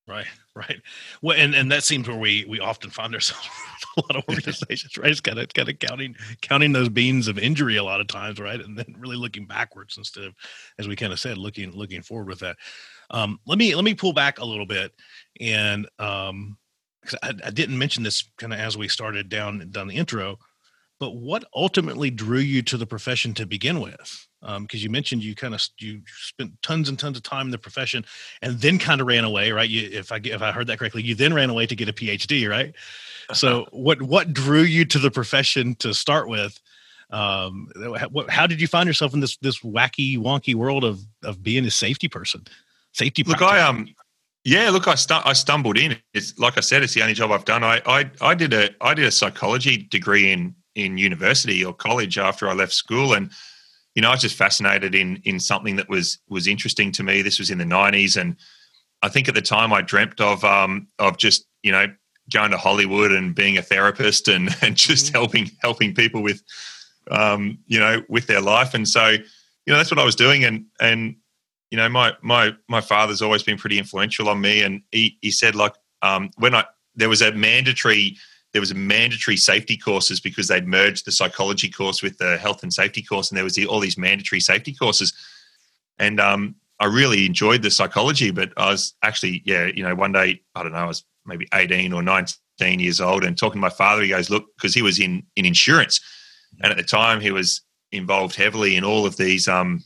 Right, 0.07 0.27
right. 0.55 0.81
Well, 1.21 1.37
and, 1.37 1.55
and 1.55 1.71
that 1.71 1.83
seems 1.83 2.07
where 2.07 2.17
we 2.17 2.45
we 2.47 2.59
often 2.59 2.89
find 2.89 3.13
ourselves 3.13 3.49
with 3.95 4.05
a 4.05 4.13
lot 4.13 4.23
of 4.23 4.29
organizations, 4.29 4.97
right? 4.97 5.11
It's 5.11 5.19
kind 5.19 5.39
of 5.39 5.53
kind 5.53 5.69
of 5.69 5.79
counting 5.79 6.15
counting 6.41 6.71
those 6.71 6.89
beans 6.89 7.27
of 7.27 7.39
injury 7.39 7.77
a 7.77 7.83
lot 7.83 8.01
of 8.01 8.07
times, 8.07 8.39
right? 8.39 8.59
And 8.59 8.77
then 8.77 8.95
really 8.97 9.15
looking 9.15 9.45
backwards 9.45 9.97
instead 9.97 10.25
of, 10.25 10.35
as 10.77 10.87
we 10.87 10.95
kind 10.95 11.13
of 11.13 11.19
said, 11.19 11.37
looking 11.37 11.71
looking 11.71 12.01
forward 12.01 12.27
with 12.27 12.39
that. 12.39 12.57
Um, 13.09 13.39
let 13.45 13.57
me 13.57 13.75
let 13.75 13.83
me 13.83 13.93
pull 13.93 14.13
back 14.13 14.39
a 14.39 14.45
little 14.45 14.65
bit, 14.65 14.93
and 15.39 15.87
um, 15.99 16.57
I, 17.21 17.33
I 17.45 17.49
didn't 17.51 17.77
mention 17.77 18.03
this 18.03 18.23
kind 18.37 18.53
of 18.53 18.59
as 18.59 18.77
we 18.77 18.87
started 18.87 19.29
down 19.29 19.69
down 19.71 19.87
the 19.87 19.95
intro, 19.95 20.37
but 20.99 21.15
what 21.15 21.43
ultimately 21.55 22.09
drew 22.09 22.39
you 22.39 22.61
to 22.63 22.77
the 22.77 22.85
profession 22.85 23.33
to 23.35 23.45
begin 23.45 23.79
with? 23.79 24.27
because 24.43 24.81
um, 24.81 24.83
you 24.83 24.89
mentioned 24.89 25.23
you 25.23 25.35
kind 25.35 25.53
of 25.53 25.61
you 25.79 26.01
spent 26.05 26.51
tons 26.61 26.89
and 26.89 26.99
tons 26.99 27.15
of 27.15 27.23
time 27.23 27.47
in 27.47 27.51
the 27.51 27.57
profession 27.57 28.03
and 28.41 28.59
then 28.59 28.77
kind 28.77 28.99
of 28.99 29.07
ran 29.07 29.23
away 29.23 29.51
right? 29.51 29.69
You, 29.69 29.89
if 29.91 30.11
i 30.11 30.19
if 30.23 30.41
i 30.41 30.51
heard 30.51 30.67
that 30.67 30.79
correctly 30.79 31.01
you 31.01 31.15
then 31.15 31.33
ran 31.33 31.49
away 31.49 31.65
to 31.65 31.75
get 31.75 31.87
a 31.87 31.93
phd 31.93 32.49
right? 32.49 32.73
So 33.33 33.67
what 33.71 34.01
what 34.01 34.33
drew 34.33 34.61
you 34.61 34.85
to 34.85 34.99
the 34.99 35.11
profession 35.11 35.75
to 35.75 35.93
start 35.93 36.27
with? 36.27 36.59
Um, 37.09 37.69
what, 38.11 38.29
how 38.29 38.47
did 38.47 38.59
you 38.59 38.67
find 38.67 38.87
yourself 38.87 39.13
in 39.13 39.19
this 39.19 39.37
this 39.37 39.59
wacky 39.59 40.17
wonky 40.17 40.55
world 40.55 40.83
of 40.83 40.99
of 41.23 41.41
being 41.41 41.65
a 41.65 41.71
safety 41.71 42.09
person 42.09 42.45
safety 42.91 43.23
look 43.23 43.41
i 43.41 43.61
um 43.61 43.87
yeah 44.43 44.69
look 44.71 44.87
i 44.87 44.95
stu- 44.95 45.21
i 45.23 45.33
stumbled 45.33 45.77
in. 45.77 45.97
It's 46.13 46.37
like 46.37 46.57
i 46.57 46.61
said 46.61 46.83
it's 46.83 46.93
the 46.93 47.01
only 47.01 47.13
job 47.13 47.31
i've 47.31 47.45
done. 47.45 47.63
I 47.63 47.81
i 47.85 48.11
i 48.19 48.35
did 48.35 48.53
a 48.53 48.71
i 48.81 48.93
did 48.93 49.05
a 49.05 49.11
psychology 49.11 49.77
degree 49.77 50.31
in 50.31 50.55
in 50.75 50.97
university 50.97 51.63
or 51.63 51.73
college 51.73 52.17
after 52.17 52.47
i 52.47 52.53
left 52.53 52.73
school 52.73 53.13
and 53.13 53.29
you 53.95 54.01
know, 54.01 54.09
I 54.09 54.11
was 54.11 54.21
just 54.21 54.35
fascinated 54.35 54.95
in 54.95 55.21
in 55.23 55.39
something 55.39 55.75
that 55.75 55.89
was 55.89 56.17
was 56.27 56.47
interesting 56.47 56.91
to 56.93 57.03
me. 57.03 57.21
This 57.21 57.39
was 57.39 57.51
in 57.51 57.59
the 57.59 57.63
'90s, 57.63 58.19
and 58.19 58.35
I 59.01 59.09
think 59.09 59.27
at 59.27 59.35
the 59.35 59.41
time 59.41 59.71
I 59.71 59.81
dreamt 59.81 60.19
of 60.19 60.43
um, 60.43 60.87
of 60.99 61.17
just 61.17 61.45
you 61.61 61.71
know 61.71 61.85
going 62.31 62.51
to 62.51 62.57
Hollywood 62.57 63.11
and 63.11 63.35
being 63.35 63.57
a 63.57 63.61
therapist 63.61 64.27
and 64.27 64.49
and 64.61 64.75
just 64.75 65.07
mm-hmm. 65.07 65.15
helping 65.15 65.51
helping 65.61 65.93
people 65.93 66.23
with 66.23 66.41
um, 67.11 67.59
you 67.67 67.79
know 67.79 68.03
with 68.09 68.27
their 68.27 68.41
life. 68.41 68.73
And 68.73 68.87
so 68.87 69.09
you 69.09 69.19
know 69.67 69.77
that's 69.77 69.91
what 69.91 69.99
I 69.99 70.05
was 70.05 70.15
doing. 70.15 70.43
And 70.43 70.65
and 70.81 71.15
you 71.69 71.77
know 71.77 71.87
my 71.87 72.13
my 72.21 72.53
my 72.67 72.81
father's 72.81 73.21
always 73.21 73.43
been 73.43 73.57
pretty 73.57 73.77
influential 73.77 74.27
on 74.27 74.41
me. 74.41 74.63
And 74.63 74.81
he 74.91 75.19
he 75.21 75.29
said 75.29 75.53
like 75.53 75.75
um, 76.01 76.31
when 76.37 76.55
I 76.55 76.65
there 76.95 77.09
was 77.09 77.21
a 77.21 77.31
mandatory 77.31 78.17
there 78.53 78.61
was 78.61 78.73
mandatory 78.73 79.35
safety 79.35 79.75
courses 79.75 80.19
because 80.19 80.47
they'd 80.47 80.67
merged 80.67 81.05
the 81.05 81.11
psychology 81.11 81.69
course 81.69 82.03
with 82.03 82.17
the 82.19 82.37
health 82.37 82.61
and 82.61 82.71
safety 82.71 83.01
course, 83.01 83.29
and 83.29 83.37
there 83.37 83.43
was 83.43 83.55
the, 83.55 83.65
all 83.65 83.79
these 83.79 83.97
mandatory 83.97 84.39
safety 84.39 84.73
courses. 84.73 85.11
And 85.97 86.19
um, 86.19 86.55
I 86.79 86.85
really 86.85 87.25
enjoyed 87.25 87.63
the 87.63 87.71
psychology, 87.71 88.29
but 88.29 88.53
I 88.55 88.69
was 88.69 88.93
actually, 89.01 89.41
yeah, 89.45 89.65
you 89.65 89.83
know, 89.83 89.95
one 89.95 90.11
day 90.11 90.41
I 90.55 90.63
don't 90.63 90.71
know, 90.71 90.77
I 90.77 90.85
was 90.85 91.03
maybe 91.25 91.47
eighteen 91.53 91.93
or 91.93 92.03
nineteen 92.03 92.79
years 92.79 93.01
old, 93.01 93.23
and 93.23 93.37
talking 93.37 93.59
to 93.59 93.67
my 93.67 93.69
father, 93.69 94.03
he 94.03 94.09
goes, 94.09 94.29
"Look," 94.29 94.45
because 94.55 94.75
he 94.75 94.83
was 94.83 94.99
in 94.99 95.23
in 95.35 95.45
insurance, 95.45 95.99
and 96.61 96.71
at 96.71 96.77
the 96.77 96.83
time 96.83 97.21
he 97.21 97.31
was 97.31 97.61
involved 97.91 98.35
heavily 98.35 98.75
in 98.75 98.83
all 98.83 99.05
of 99.05 99.17
these 99.17 99.47
um, 99.47 99.83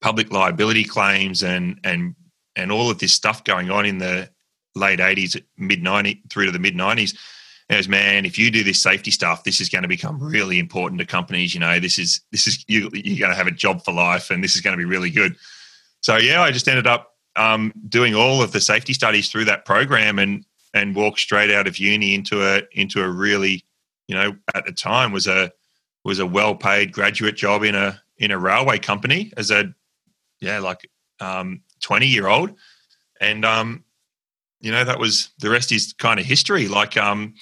public 0.00 0.32
liability 0.32 0.84
claims 0.84 1.42
and 1.42 1.80
and 1.82 2.14
and 2.54 2.70
all 2.70 2.90
of 2.90 2.98
this 2.98 3.12
stuff 3.12 3.42
going 3.42 3.70
on 3.70 3.84
in 3.84 3.98
the 3.98 4.30
late 4.74 4.98
80s 4.98 5.42
mid 5.56 5.82
90s 5.82 6.30
through 6.30 6.46
to 6.46 6.52
the 6.52 6.58
mid 6.58 6.74
90s 6.74 7.16
goes, 7.70 7.88
man, 7.88 8.24
if 8.24 8.38
you 8.38 8.50
do 8.50 8.62
this 8.62 8.80
safety 8.80 9.10
stuff, 9.10 9.44
this 9.44 9.60
is 9.60 9.68
going 9.68 9.82
to 9.82 9.88
become 9.88 10.22
really 10.22 10.58
important 10.58 11.00
to 11.00 11.06
companies. 11.06 11.54
You 11.54 11.60
know, 11.60 11.80
this 11.80 11.98
is 11.98 12.20
this 12.32 12.46
is 12.46 12.64
you, 12.68 12.90
you're 12.92 13.18
going 13.18 13.30
to 13.30 13.36
have 13.36 13.46
a 13.46 13.52
job 13.52 13.84
for 13.84 13.92
life, 13.92 14.30
and 14.30 14.42
this 14.42 14.54
is 14.54 14.60
going 14.60 14.72
to 14.72 14.78
be 14.78 14.84
really 14.84 15.10
good. 15.10 15.36
So 16.00 16.16
yeah, 16.16 16.42
I 16.42 16.52
just 16.52 16.68
ended 16.68 16.86
up 16.86 17.14
um, 17.34 17.72
doing 17.88 18.14
all 18.14 18.42
of 18.42 18.52
the 18.52 18.60
safety 18.60 18.92
studies 18.92 19.30
through 19.30 19.46
that 19.46 19.64
program, 19.64 20.18
and 20.18 20.44
and 20.74 20.94
walked 20.94 21.18
straight 21.18 21.50
out 21.50 21.66
of 21.66 21.78
uni 21.78 22.14
into 22.14 22.46
a 22.46 22.62
into 22.72 23.02
a 23.02 23.08
really, 23.08 23.64
you 24.06 24.14
know, 24.14 24.36
at 24.54 24.64
the 24.66 24.72
time 24.72 25.12
was 25.12 25.26
a 25.26 25.52
was 26.04 26.20
a 26.20 26.26
well 26.26 26.54
paid 26.54 26.92
graduate 26.92 27.36
job 27.36 27.64
in 27.64 27.74
a 27.74 28.00
in 28.18 28.30
a 28.30 28.38
railway 28.38 28.78
company 28.78 29.32
as 29.36 29.50
a 29.50 29.74
yeah 30.40 30.58
like 30.60 30.88
um, 31.20 31.60
20 31.80 32.06
year 32.06 32.28
old 32.28 32.52
and 33.20 33.44
um 33.44 33.84
you 34.60 34.70
know 34.70 34.84
that 34.84 34.98
was 34.98 35.30
the 35.40 35.50
rest 35.50 35.72
is 35.72 35.92
kind 35.94 36.20
of 36.20 36.26
history 36.26 36.68
like 36.68 36.96
um 36.96 37.34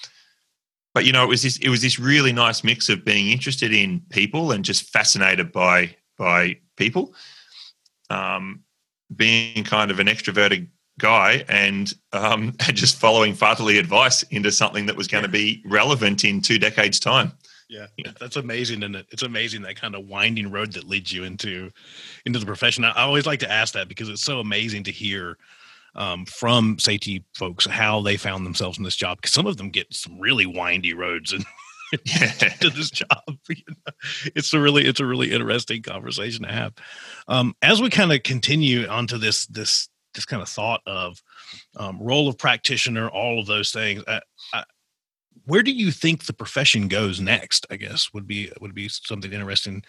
but 0.94 1.04
you 1.04 1.12
know, 1.12 1.24
it 1.24 1.28
was 1.28 1.42
this 1.42 1.58
it 1.58 1.68
was 1.68 1.82
this 1.82 1.98
really 1.98 2.32
nice 2.32 2.64
mix 2.64 2.88
of 2.88 3.04
being 3.04 3.30
interested 3.30 3.72
in 3.72 4.00
people 4.10 4.52
and 4.52 4.64
just 4.64 4.90
fascinated 4.90 5.52
by 5.52 5.94
by 6.16 6.56
people, 6.76 7.14
um, 8.10 8.62
being 9.14 9.64
kind 9.64 9.90
of 9.90 9.98
an 9.98 10.06
extroverted 10.06 10.68
guy 11.00 11.44
and 11.48 11.92
um, 12.12 12.54
just 12.72 12.96
following 12.96 13.34
fatherly 13.34 13.78
advice 13.78 14.22
into 14.24 14.52
something 14.52 14.86
that 14.86 14.96
was 14.96 15.08
going 15.08 15.24
to 15.24 15.30
be 15.30 15.62
relevant 15.66 16.24
in 16.24 16.40
two 16.40 16.58
decades' 16.58 17.00
time. 17.00 17.32
Yeah, 17.68 17.86
that's 18.20 18.36
amazing, 18.36 18.84
and 18.84 18.94
it? 18.94 19.06
It's 19.10 19.24
amazing 19.24 19.62
that 19.62 19.74
kind 19.74 19.96
of 19.96 20.06
winding 20.06 20.50
road 20.50 20.72
that 20.74 20.84
leads 20.84 21.12
you 21.12 21.24
into 21.24 21.72
into 22.24 22.38
the 22.38 22.46
profession. 22.46 22.84
I 22.84 22.92
always 23.02 23.26
like 23.26 23.40
to 23.40 23.50
ask 23.50 23.74
that 23.74 23.88
because 23.88 24.08
it's 24.08 24.22
so 24.22 24.38
amazing 24.38 24.84
to 24.84 24.92
hear 24.92 25.38
um, 25.94 26.26
from 26.26 26.78
safety 26.78 27.24
folks 27.34 27.66
how 27.66 28.00
they 28.00 28.16
found 28.16 28.44
themselves 28.44 28.78
in 28.78 28.84
this 28.84 28.96
job 28.96 29.18
because 29.18 29.32
some 29.32 29.46
of 29.46 29.56
them 29.56 29.70
get 29.70 29.92
some 29.92 30.18
really 30.18 30.46
windy 30.46 30.94
roads 30.94 31.32
and 31.32 31.44
to 32.60 32.70
this 32.70 32.90
job. 32.90 33.08
You 33.48 33.62
know? 33.68 33.92
It's 34.34 34.52
a 34.52 34.60
really 34.60 34.84
it's 34.84 35.00
a 35.00 35.06
really 35.06 35.32
interesting 35.32 35.82
conversation 35.82 36.44
to 36.44 36.52
have. 36.52 36.72
Um, 37.28 37.54
as 37.62 37.80
we 37.80 37.90
kind 37.90 38.12
of 38.12 38.22
continue 38.22 38.86
onto 38.86 39.18
this 39.18 39.46
this 39.46 39.88
this 40.14 40.24
kind 40.24 40.42
of 40.42 40.48
thought 40.48 40.80
of 40.86 41.22
um, 41.76 41.98
role 42.00 42.28
of 42.28 42.38
practitioner, 42.38 43.08
all 43.08 43.38
of 43.38 43.46
those 43.46 43.72
things. 43.72 44.02
I, 44.06 44.20
I, 44.52 44.64
where 45.46 45.62
do 45.62 45.72
you 45.72 45.90
think 45.90 46.24
the 46.24 46.32
profession 46.32 46.88
goes 46.88 47.20
next? 47.20 47.66
I 47.70 47.76
guess 47.76 48.10
would 48.14 48.26
be 48.26 48.50
would 48.60 48.74
be 48.74 48.88
something 48.88 49.32
interesting. 49.32 49.84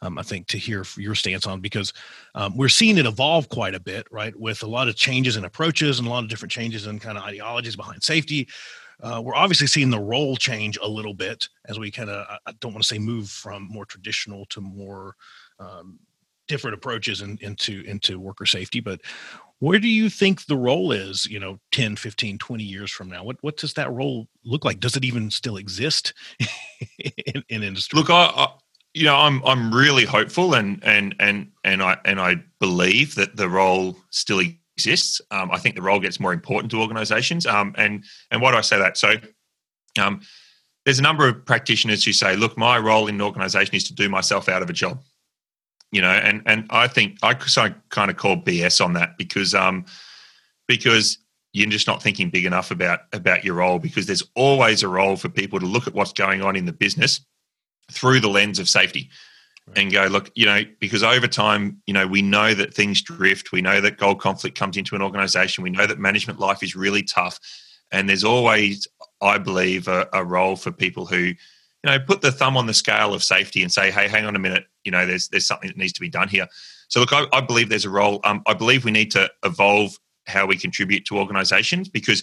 Um, 0.00 0.18
I 0.18 0.22
think 0.22 0.46
to 0.48 0.58
hear 0.58 0.84
your 0.96 1.16
stance 1.16 1.46
on 1.46 1.60
because 1.60 1.92
um, 2.34 2.56
we're 2.56 2.68
seeing 2.68 2.98
it 2.98 3.06
evolve 3.06 3.48
quite 3.48 3.74
a 3.74 3.80
bit, 3.80 4.06
right? 4.12 4.34
With 4.38 4.62
a 4.62 4.66
lot 4.66 4.88
of 4.88 4.94
changes 4.94 5.36
in 5.36 5.44
approaches 5.44 5.98
and 5.98 6.06
a 6.06 6.10
lot 6.10 6.22
of 6.22 6.30
different 6.30 6.52
changes 6.52 6.86
in 6.86 7.00
kind 7.00 7.18
of 7.18 7.24
ideologies 7.24 7.74
behind 7.74 8.02
safety. 8.02 8.48
Uh, 9.02 9.20
we're 9.24 9.34
obviously 9.34 9.66
seeing 9.66 9.90
the 9.90 9.98
role 9.98 10.36
change 10.36 10.78
a 10.82 10.88
little 10.88 11.14
bit 11.14 11.48
as 11.66 11.78
we 11.78 11.90
kind 11.90 12.10
of 12.10 12.26
I 12.46 12.52
don't 12.60 12.72
want 12.72 12.82
to 12.82 12.88
say 12.88 12.98
move 12.98 13.28
from 13.28 13.68
more 13.68 13.84
traditional 13.84 14.44
to 14.46 14.60
more 14.60 15.14
um, 15.60 15.98
different 16.48 16.74
approaches 16.74 17.20
in, 17.20 17.38
into 17.40 17.82
into 17.82 18.18
worker 18.18 18.46
safety 18.46 18.80
but 18.80 19.00
where 19.60 19.78
do 19.78 19.88
you 19.88 20.08
think 20.08 20.46
the 20.46 20.56
role 20.56 20.92
is 20.92 21.26
you 21.26 21.38
know 21.38 21.58
10 21.72 21.94
15 21.94 22.38
20 22.38 22.64
years 22.64 22.90
from 22.90 23.08
now 23.08 23.22
what 23.22 23.36
what 23.42 23.56
does 23.56 23.74
that 23.74 23.92
role 23.92 24.26
look 24.44 24.64
like 24.64 24.80
does 24.80 24.96
it 24.96 25.04
even 25.04 25.30
still 25.30 25.58
exist 25.58 26.14
in, 26.98 27.44
in 27.50 27.62
industry 27.62 27.98
look 27.98 28.10
I, 28.10 28.24
I, 28.34 28.48
you 28.98 29.04
know 29.04 29.16
i'm 29.16 29.42
i'm 29.44 29.72
really 29.72 30.04
hopeful 30.04 30.54
and 30.54 30.82
and 30.84 31.14
and 31.20 31.50
and 31.64 31.82
i 31.82 31.96
and 32.04 32.20
i 32.20 32.34
believe 32.58 33.14
that 33.14 33.36
the 33.36 33.48
role 33.48 33.96
still 34.10 34.40
exists. 34.40 35.20
Um, 35.30 35.50
i 35.50 35.58
think 35.58 35.74
the 35.74 35.82
role 35.82 36.00
gets 36.00 36.20
more 36.20 36.32
important 36.32 36.70
to 36.72 36.80
organizations 36.80 37.46
um, 37.46 37.74
and 37.78 38.04
and 38.30 38.42
why 38.42 38.50
do 38.50 38.58
i 38.58 38.62
say 38.62 38.78
that? 38.78 38.98
So 38.98 39.14
um, 40.00 40.20
there's 40.84 40.98
a 40.98 41.02
number 41.02 41.28
of 41.28 41.44
practitioners 41.44 42.04
who 42.04 42.12
say 42.12 42.36
look 42.36 42.56
my 42.56 42.78
role 42.78 43.08
in 43.08 43.16
an 43.16 43.22
organization 43.22 43.74
is 43.74 43.84
to 43.84 43.94
do 43.94 44.08
myself 44.08 44.48
out 44.48 44.62
of 44.62 44.70
a 44.70 44.72
job. 44.72 45.02
You 45.90 46.02
know, 46.02 46.10
and 46.10 46.42
and 46.46 46.66
I 46.70 46.86
think 46.86 47.18
I 47.22 47.34
kind 47.34 48.10
of 48.10 48.16
call 48.16 48.36
BS 48.36 48.84
on 48.84 48.92
that 48.94 49.16
because 49.16 49.54
um 49.54 49.86
because 50.66 51.18
you're 51.52 51.68
just 51.70 51.86
not 51.86 52.02
thinking 52.02 52.30
big 52.30 52.44
enough 52.44 52.70
about 52.70 53.00
about 53.12 53.44
your 53.44 53.54
role 53.54 53.78
because 53.78 54.06
there's 54.06 54.22
always 54.34 54.82
a 54.82 54.88
role 54.88 55.16
for 55.16 55.28
people 55.28 55.58
to 55.58 55.66
look 55.66 55.86
at 55.86 55.94
what's 55.94 56.12
going 56.12 56.42
on 56.42 56.56
in 56.56 56.66
the 56.66 56.72
business 56.72 57.20
through 57.90 58.20
the 58.20 58.28
lens 58.28 58.58
of 58.58 58.68
safety 58.68 59.10
right. 59.66 59.78
and 59.78 59.92
go 59.92 60.06
look 60.06 60.30
you 60.34 60.46
know 60.46 60.62
because 60.80 61.02
over 61.02 61.26
time 61.26 61.80
you 61.86 61.94
know 61.94 62.06
we 62.06 62.22
know 62.22 62.54
that 62.54 62.74
things 62.74 63.02
drift 63.02 63.52
we 63.52 63.62
know 63.62 63.80
that 63.80 63.98
goal 63.98 64.14
conflict 64.14 64.56
comes 64.56 64.76
into 64.76 64.94
an 64.94 65.02
organization 65.02 65.64
we 65.64 65.70
know 65.70 65.86
that 65.86 65.98
management 65.98 66.38
life 66.38 66.62
is 66.62 66.76
really 66.76 67.02
tough 67.02 67.38
and 67.90 68.08
there's 68.08 68.24
always 68.24 68.86
i 69.22 69.38
believe 69.38 69.88
a, 69.88 70.06
a 70.12 70.24
role 70.24 70.56
for 70.56 70.70
people 70.70 71.06
who 71.06 71.32
you 71.84 71.90
know, 71.90 71.98
put 72.00 72.20
the 72.20 72.32
thumb 72.32 72.56
on 72.56 72.66
the 72.66 72.74
scale 72.74 73.14
of 73.14 73.22
safety 73.22 73.62
and 73.62 73.70
say, 73.70 73.90
hey, 73.90 74.08
hang 74.08 74.26
on 74.26 74.34
a 74.34 74.38
minute, 74.38 74.66
you 74.84 74.90
know, 74.90 75.06
there's 75.06 75.28
there's 75.28 75.46
something 75.46 75.68
that 75.68 75.76
needs 75.76 75.92
to 75.92 76.00
be 76.00 76.08
done 76.08 76.28
here. 76.28 76.46
So 76.88 77.00
look, 77.00 77.12
I, 77.12 77.26
I 77.32 77.40
believe 77.40 77.68
there's 77.68 77.84
a 77.84 77.90
role. 77.90 78.20
Um, 78.24 78.42
I 78.46 78.54
believe 78.54 78.84
we 78.84 78.90
need 78.90 79.10
to 79.12 79.30
evolve 79.44 79.96
how 80.26 80.46
we 80.46 80.56
contribute 80.56 81.04
to 81.06 81.18
organisations 81.18 81.88
because 81.88 82.22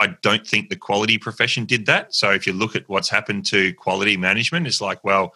I 0.00 0.08
don't 0.22 0.46
think 0.46 0.68
the 0.68 0.76
quality 0.76 1.18
profession 1.18 1.66
did 1.66 1.86
that. 1.86 2.14
So 2.14 2.30
if 2.30 2.46
you 2.46 2.52
look 2.52 2.74
at 2.74 2.88
what's 2.88 3.08
happened 3.08 3.46
to 3.46 3.72
quality 3.74 4.16
management, 4.16 4.66
it's 4.66 4.80
like, 4.80 5.02
well, 5.04 5.34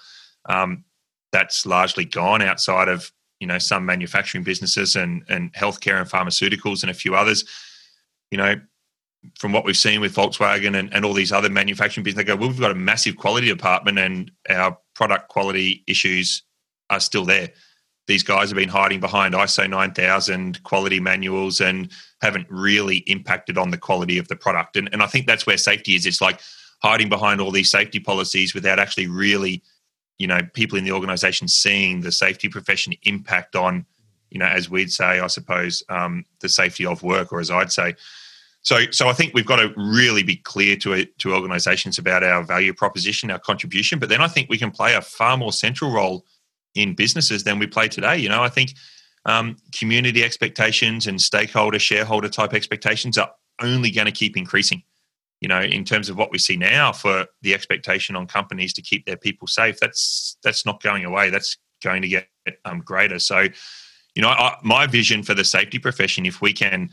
um, 0.48 0.84
that's 1.32 1.66
largely 1.66 2.04
gone 2.04 2.42
outside 2.42 2.88
of 2.88 3.12
you 3.40 3.46
know 3.46 3.58
some 3.58 3.86
manufacturing 3.86 4.42
businesses 4.42 4.96
and 4.96 5.22
and 5.28 5.52
healthcare 5.52 6.00
and 6.00 6.10
pharmaceuticals 6.10 6.82
and 6.82 6.90
a 6.90 6.94
few 6.94 7.14
others. 7.14 7.44
You 8.30 8.38
know, 8.38 8.60
from 9.38 9.52
what 9.52 9.64
we've 9.64 9.76
seen 9.76 10.00
with 10.00 10.14
Volkswagen 10.14 10.78
and, 10.78 10.92
and 10.92 11.04
all 11.04 11.14
these 11.14 11.32
other 11.32 11.48
manufacturing 11.48 12.04
businesses, 12.04 12.26
they 12.26 12.32
go, 12.32 12.36
well, 12.36 12.48
we've 12.48 12.60
got 12.60 12.70
a 12.70 12.74
massive 12.74 13.16
quality 13.16 13.48
department 13.48 13.98
and 13.98 14.30
our 14.48 14.78
product 14.94 15.28
quality 15.28 15.82
issues 15.86 16.42
are 16.90 17.00
still 17.00 17.24
there. 17.24 17.50
These 18.08 18.22
guys 18.22 18.48
have 18.48 18.56
been 18.56 18.70
hiding 18.70 19.00
behind 19.00 19.34
ISO 19.34 19.68
9000 19.68 20.62
quality 20.64 20.98
manuals 20.98 21.60
and 21.60 21.90
haven't 22.22 22.46
really 22.50 22.98
impacted 23.06 23.58
on 23.58 23.70
the 23.70 23.76
quality 23.76 24.16
of 24.16 24.28
the 24.28 24.34
product. 24.34 24.76
And, 24.76 24.88
and 24.92 25.02
I 25.02 25.06
think 25.06 25.26
that's 25.26 25.46
where 25.46 25.58
safety 25.58 25.94
is. 25.94 26.06
It's 26.06 26.22
like 26.22 26.40
hiding 26.82 27.10
behind 27.10 27.40
all 27.40 27.50
these 27.50 27.70
safety 27.70 28.00
policies 28.00 28.54
without 28.54 28.78
actually 28.78 29.08
really, 29.08 29.62
you 30.16 30.26
know, 30.26 30.40
people 30.54 30.78
in 30.78 30.84
the 30.84 30.92
organization 30.92 31.48
seeing 31.48 32.00
the 32.00 32.10
safety 32.10 32.48
profession 32.48 32.94
impact 33.02 33.54
on, 33.54 33.84
you 34.30 34.38
know, 34.38 34.46
as 34.46 34.70
we'd 34.70 34.90
say, 34.90 35.20
I 35.20 35.26
suppose, 35.26 35.82
um, 35.90 36.24
the 36.40 36.48
safety 36.48 36.86
of 36.86 37.02
work, 37.02 37.30
or 37.30 37.40
as 37.40 37.50
I'd 37.50 37.72
say, 37.72 37.94
so, 38.62 38.90
so 38.90 39.08
I 39.08 39.12
think 39.12 39.34
we've 39.34 39.46
got 39.46 39.56
to 39.56 39.72
really 39.76 40.22
be 40.22 40.36
clear 40.36 40.76
to 40.76 40.94
it, 40.94 41.18
to 41.20 41.34
organisations 41.34 41.98
about 41.98 42.24
our 42.24 42.42
value 42.42 42.72
proposition, 42.72 43.30
our 43.30 43.38
contribution. 43.38 43.98
But 43.98 44.08
then 44.08 44.20
I 44.20 44.28
think 44.28 44.48
we 44.48 44.58
can 44.58 44.70
play 44.70 44.94
a 44.94 45.00
far 45.00 45.36
more 45.36 45.52
central 45.52 45.92
role 45.92 46.24
in 46.74 46.94
businesses 46.94 47.44
than 47.44 47.58
we 47.58 47.66
play 47.66 47.88
today. 47.88 48.18
You 48.18 48.28
know, 48.28 48.42
I 48.42 48.48
think 48.48 48.74
um, 49.24 49.56
community 49.72 50.24
expectations 50.24 51.06
and 51.06 51.20
stakeholder, 51.20 51.78
shareholder 51.78 52.28
type 52.28 52.54
expectations 52.54 53.18
are 53.18 53.30
only 53.60 53.90
going 53.90 54.06
to 54.06 54.12
keep 54.12 54.36
increasing. 54.36 54.82
You 55.40 55.48
know, 55.48 55.60
in 55.60 55.84
terms 55.84 56.08
of 56.08 56.16
what 56.16 56.32
we 56.32 56.38
see 56.38 56.56
now 56.56 56.92
for 56.92 57.26
the 57.42 57.54
expectation 57.54 58.16
on 58.16 58.26
companies 58.26 58.72
to 58.74 58.82
keep 58.82 59.06
their 59.06 59.16
people 59.16 59.46
safe, 59.46 59.78
that's 59.78 60.36
that's 60.42 60.66
not 60.66 60.82
going 60.82 61.04
away. 61.04 61.30
That's 61.30 61.56
going 61.82 62.02
to 62.02 62.08
get 62.08 62.28
um, 62.64 62.80
greater. 62.80 63.20
So, 63.20 63.46
you 64.14 64.22
know, 64.22 64.30
I, 64.30 64.56
my 64.64 64.86
vision 64.88 65.22
for 65.22 65.34
the 65.34 65.44
safety 65.44 65.78
profession, 65.78 66.26
if 66.26 66.40
we 66.40 66.52
can 66.52 66.90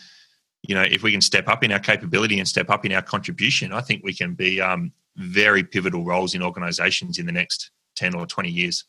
you 0.68 0.76
know, 0.76 0.84
if 0.84 1.04
we 1.04 1.12
can 1.12 1.22
step 1.22 1.48
up 1.48 1.64
in 1.64 1.72
our 1.72 1.80
capability 1.80 2.40
and 2.40 2.48
step 2.48 2.70
up 2.70 2.86
in 2.86 2.92
our 2.92 3.02
contribution, 3.02 3.72
I 3.72 3.82
think 3.82 4.04
we 4.04 4.14
can 4.14 4.34
be 4.34 4.60
um, 4.62 4.92
very 5.16 5.64
pivotal 5.64 6.04
roles 6.04 6.34
in 6.34 6.42
organisations 6.42 7.20
in 7.20 7.26
the 7.26 7.32
next 7.32 7.72
ten 7.96 8.16
or 8.16 8.26
twenty 8.26 8.50
years. 8.50 8.86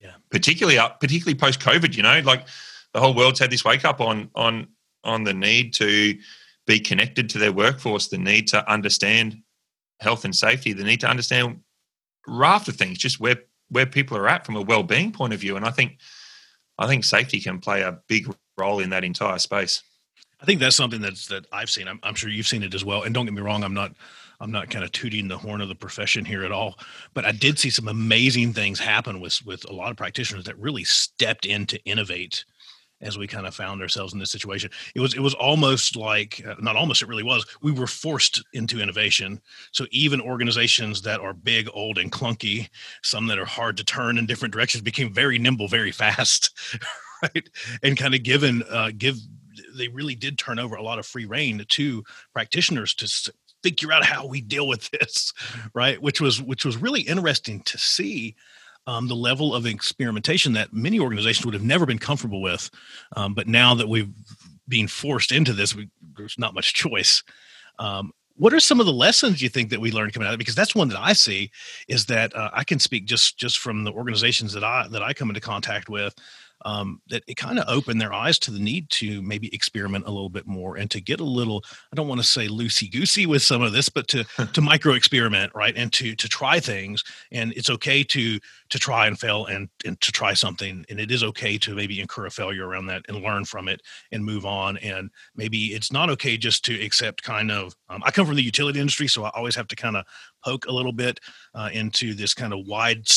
Yeah, 0.00 0.14
particularly 0.30 0.78
up, 0.78 1.00
particularly 1.00 1.36
post 1.38 1.60
COVID. 1.60 1.96
You 1.96 2.02
know, 2.02 2.20
like 2.24 2.46
the 2.92 3.00
whole 3.00 3.14
world's 3.14 3.40
had 3.40 3.50
this 3.50 3.64
wake 3.64 3.84
up 3.84 4.00
on 4.00 4.30
on 4.34 4.68
on 5.04 5.24
the 5.24 5.34
need 5.34 5.74
to 5.74 6.18
be 6.66 6.78
connected 6.78 7.30
to 7.30 7.38
their 7.38 7.52
workforce, 7.52 8.08
the 8.08 8.18
need 8.18 8.46
to 8.48 8.70
understand 8.70 9.42
health 10.00 10.24
and 10.24 10.34
safety, 10.34 10.72
the 10.72 10.84
need 10.84 11.00
to 11.00 11.08
understand 11.08 11.60
raft 12.26 12.68
of 12.68 12.76
things, 12.76 12.98
just 12.98 13.18
where 13.18 13.42
where 13.70 13.86
people 13.86 14.16
are 14.16 14.28
at 14.28 14.46
from 14.46 14.56
a 14.56 14.62
well 14.62 14.82
being 14.82 15.12
point 15.12 15.32
of 15.32 15.40
view. 15.40 15.56
And 15.56 15.64
I 15.64 15.70
think 15.70 15.98
I 16.78 16.86
think 16.86 17.04
safety 17.04 17.40
can 17.40 17.58
play 17.58 17.82
a 17.82 17.98
big 18.08 18.32
role 18.56 18.80
in 18.80 18.90
that 18.90 19.04
entire 19.04 19.38
space. 19.38 19.82
I 20.40 20.44
think 20.44 20.60
that's 20.60 20.76
something 20.76 21.00
that's 21.00 21.26
that 21.28 21.46
I've 21.52 21.70
seen. 21.70 21.88
I'm, 21.88 21.98
I'm, 22.02 22.14
sure 22.14 22.30
you've 22.30 22.46
seen 22.46 22.62
it 22.62 22.74
as 22.74 22.84
well. 22.84 23.02
And 23.02 23.12
don't 23.12 23.24
get 23.24 23.34
me 23.34 23.42
wrong, 23.42 23.64
I'm 23.64 23.74
not 23.74 23.92
I'm 24.40 24.52
not 24.52 24.70
kind 24.70 24.84
of 24.84 24.92
tooting 24.92 25.28
the 25.28 25.38
horn 25.38 25.60
of 25.60 25.68
the 25.68 25.74
profession 25.74 26.24
here 26.24 26.44
at 26.44 26.52
all, 26.52 26.78
but 27.12 27.24
I 27.24 27.32
did 27.32 27.58
see 27.58 27.70
some 27.70 27.88
amazing 27.88 28.52
things 28.52 28.78
happen 28.78 29.20
with 29.20 29.44
with 29.44 29.68
a 29.68 29.72
lot 29.72 29.90
of 29.90 29.96
practitioners 29.96 30.44
that 30.44 30.58
really 30.58 30.84
stepped 30.84 31.44
in 31.46 31.66
to 31.66 31.84
innovate 31.84 32.44
as 33.00 33.16
we 33.16 33.28
kind 33.28 33.46
of 33.46 33.54
found 33.54 33.80
ourselves 33.80 34.12
in 34.12 34.18
this 34.18 34.30
situation. 34.30 34.70
It 34.94 35.00
was 35.00 35.14
it 35.14 35.20
was 35.20 35.34
almost 35.34 35.96
like 35.96 36.42
uh, 36.46 36.54
not 36.60 36.76
almost 36.76 37.02
it 37.02 37.08
really 37.08 37.22
was. 37.22 37.46
We 37.62 37.72
were 37.72 37.86
forced 37.86 38.44
into 38.52 38.80
innovation. 38.80 39.40
So 39.72 39.86
even 39.90 40.20
organizations 40.20 41.02
that 41.02 41.20
are 41.20 41.32
big, 41.32 41.68
old, 41.72 41.98
and 41.98 42.12
clunky, 42.12 42.68
some 43.02 43.26
that 43.28 43.38
are 43.38 43.44
hard 43.44 43.76
to 43.78 43.84
turn 43.84 44.18
in 44.18 44.26
different 44.26 44.54
directions, 44.54 44.82
became 44.82 45.12
very 45.12 45.38
nimble, 45.38 45.68
very 45.68 45.92
fast. 45.92 46.50
right 47.22 47.48
and 47.82 47.96
kind 47.96 48.14
of 48.14 48.22
given 48.22 48.62
uh, 48.70 48.90
give 48.96 49.16
they 49.76 49.88
really 49.88 50.14
did 50.14 50.38
turn 50.38 50.58
over 50.58 50.76
a 50.76 50.82
lot 50.82 51.00
of 51.00 51.06
free 51.06 51.24
reign 51.24 51.64
to 51.68 52.04
practitioners 52.32 52.94
to 52.94 53.32
figure 53.62 53.92
out 53.92 54.04
how 54.04 54.26
we 54.26 54.40
deal 54.40 54.68
with 54.68 54.90
this, 54.90 55.32
right? 55.74 56.00
Which 56.00 56.20
was 56.20 56.42
which 56.42 56.64
was 56.64 56.76
really 56.76 57.02
interesting 57.02 57.60
to 57.62 57.78
see. 57.78 58.34
Um, 58.86 59.06
the 59.06 59.14
level 59.14 59.54
of 59.54 59.66
experimentation 59.66 60.54
that 60.54 60.72
many 60.72 60.98
organizations 60.98 61.44
would 61.44 61.52
have 61.52 61.62
never 61.62 61.84
been 61.84 61.98
comfortable 61.98 62.40
with, 62.40 62.70
um, 63.16 63.34
but 63.34 63.46
now 63.46 63.74
that 63.74 63.86
we've 63.86 64.08
been 64.66 64.88
forced 64.88 65.30
into 65.30 65.52
this, 65.52 65.74
we, 65.74 65.90
there's 66.16 66.38
not 66.38 66.54
much 66.54 66.72
choice. 66.72 67.22
Um, 67.78 68.14
what 68.38 68.54
are 68.54 68.60
some 68.60 68.80
of 68.80 68.86
the 68.86 68.92
lessons 68.92 69.42
you 69.42 69.48
think 69.48 69.70
that 69.70 69.80
we 69.80 69.90
learned 69.90 70.14
coming 70.14 70.26
out 70.26 70.32
of 70.32 70.36
it? 70.36 70.38
Because 70.38 70.54
that's 70.54 70.74
one 70.74 70.88
that 70.88 70.98
I 70.98 71.12
see 71.12 71.50
is 71.88 72.06
that 72.06 72.34
uh, 72.34 72.50
I 72.52 72.64
can 72.64 72.78
speak 72.78 73.04
just 73.04 73.36
just 73.36 73.58
from 73.58 73.84
the 73.84 73.92
organizations 73.92 74.52
that 74.52 74.64
I 74.64 74.86
that 74.88 75.02
I 75.02 75.12
come 75.12 75.28
into 75.28 75.40
contact 75.40 75.88
with 75.88 76.14
um, 76.64 77.00
that 77.08 77.22
it 77.26 77.36
kind 77.36 77.58
of 77.58 77.64
opened 77.68 78.00
their 78.00 78.12
eyes 78.12 78.38
to 78.40 78.50
the 78.50 78.58
need 78.58 78.88
to 78.90 79.22
maybe 79.22 79.52
experiment 79.54 80.06
a 80.06 80.10
little 80.10 80.28
bit 80.28 80.46
more 80.46 80.76
and 80.76 80.90
to 80.90 81.00
get 81.00 81.20
a 81.20 81.24
little 81.24 81.64
i 81.92 81.96
don't 81.96 82.08
want 82.08 82.20
to 82.20 82.26
say 82.26 82.48
loosey 82.48 82.90
goosey 82.90 83.26
with 83.26 83.42
some 83.42 83.62
of 83.62 83.72
this 83.72 83.88
but 83.88 84.08
to 84.08 84.24
to 84.52 84.60
micro 84.60 84.94
experiment 84.94 85.52
right 85.54 85.76
and 85.76 85.92
to 85.92 86.14
to 86.14 86.28
try 86.28 86.58
things 86.58 87.04
and 87.32 87.52
it's 87.52 87.70
okay 87.70 88.02
to 88.02 88.38
to 88.70 88.78
try 88.78 89.06
and 89.06 89.18
fail 89.18 89.46
and 89.46 89.68
and 89.84 90.00
to 90.00 90.10
try 90.12 90.34
something 90.34 90.84
and 90.88 91.00
it 91.00 91.10
is 91.10 91.22
okay 91.22 91.56
to 91.58 91.74
maybe 91.74 92.00
incur 92.00 92.26
a 92.26 92.30
failure 92.30 92.66
around 92.66 92.86
that 92.86 93.02
and 93.08 93.22
learn 93.22 93.44
from 93.44 93.68
it 93.68 93.80
and 94.12 94.24
move 94.24 94.44
on 94.44 94.76
and 94.78 95.10
maybe 95.36 95.66
it's 95.66 95.92
not 95.92 96.10
okay 96.10 96.36
just 96.36 96.64
to 96.64 96.74
accept 96.84 97.22
kind 97.22 97.50
of 97.50 97.74
um, 97.88 98.02
i 98.04 98.10
come 98.10 98.26
from 98.26 98.36
the 98.36 98.42
utility 98.42 98.80
industry 98.80 99.06
so 99.06 99.24
i 99.24 99.30
always 99.34 99.54
have 99.54 99.68
to 99.68 99.76
kind 99.76 99.96
of 99.96 100.04
poke 100.44 100.66
a 100.66 100.72
little 100.72 100.92
bit 100.92 101.20
uh, 101.54 101.68
into 101.72 102.14
this 102.14 102.34
kind 102.34 102.52
of 102.52 102.66
wide 102.66 103.08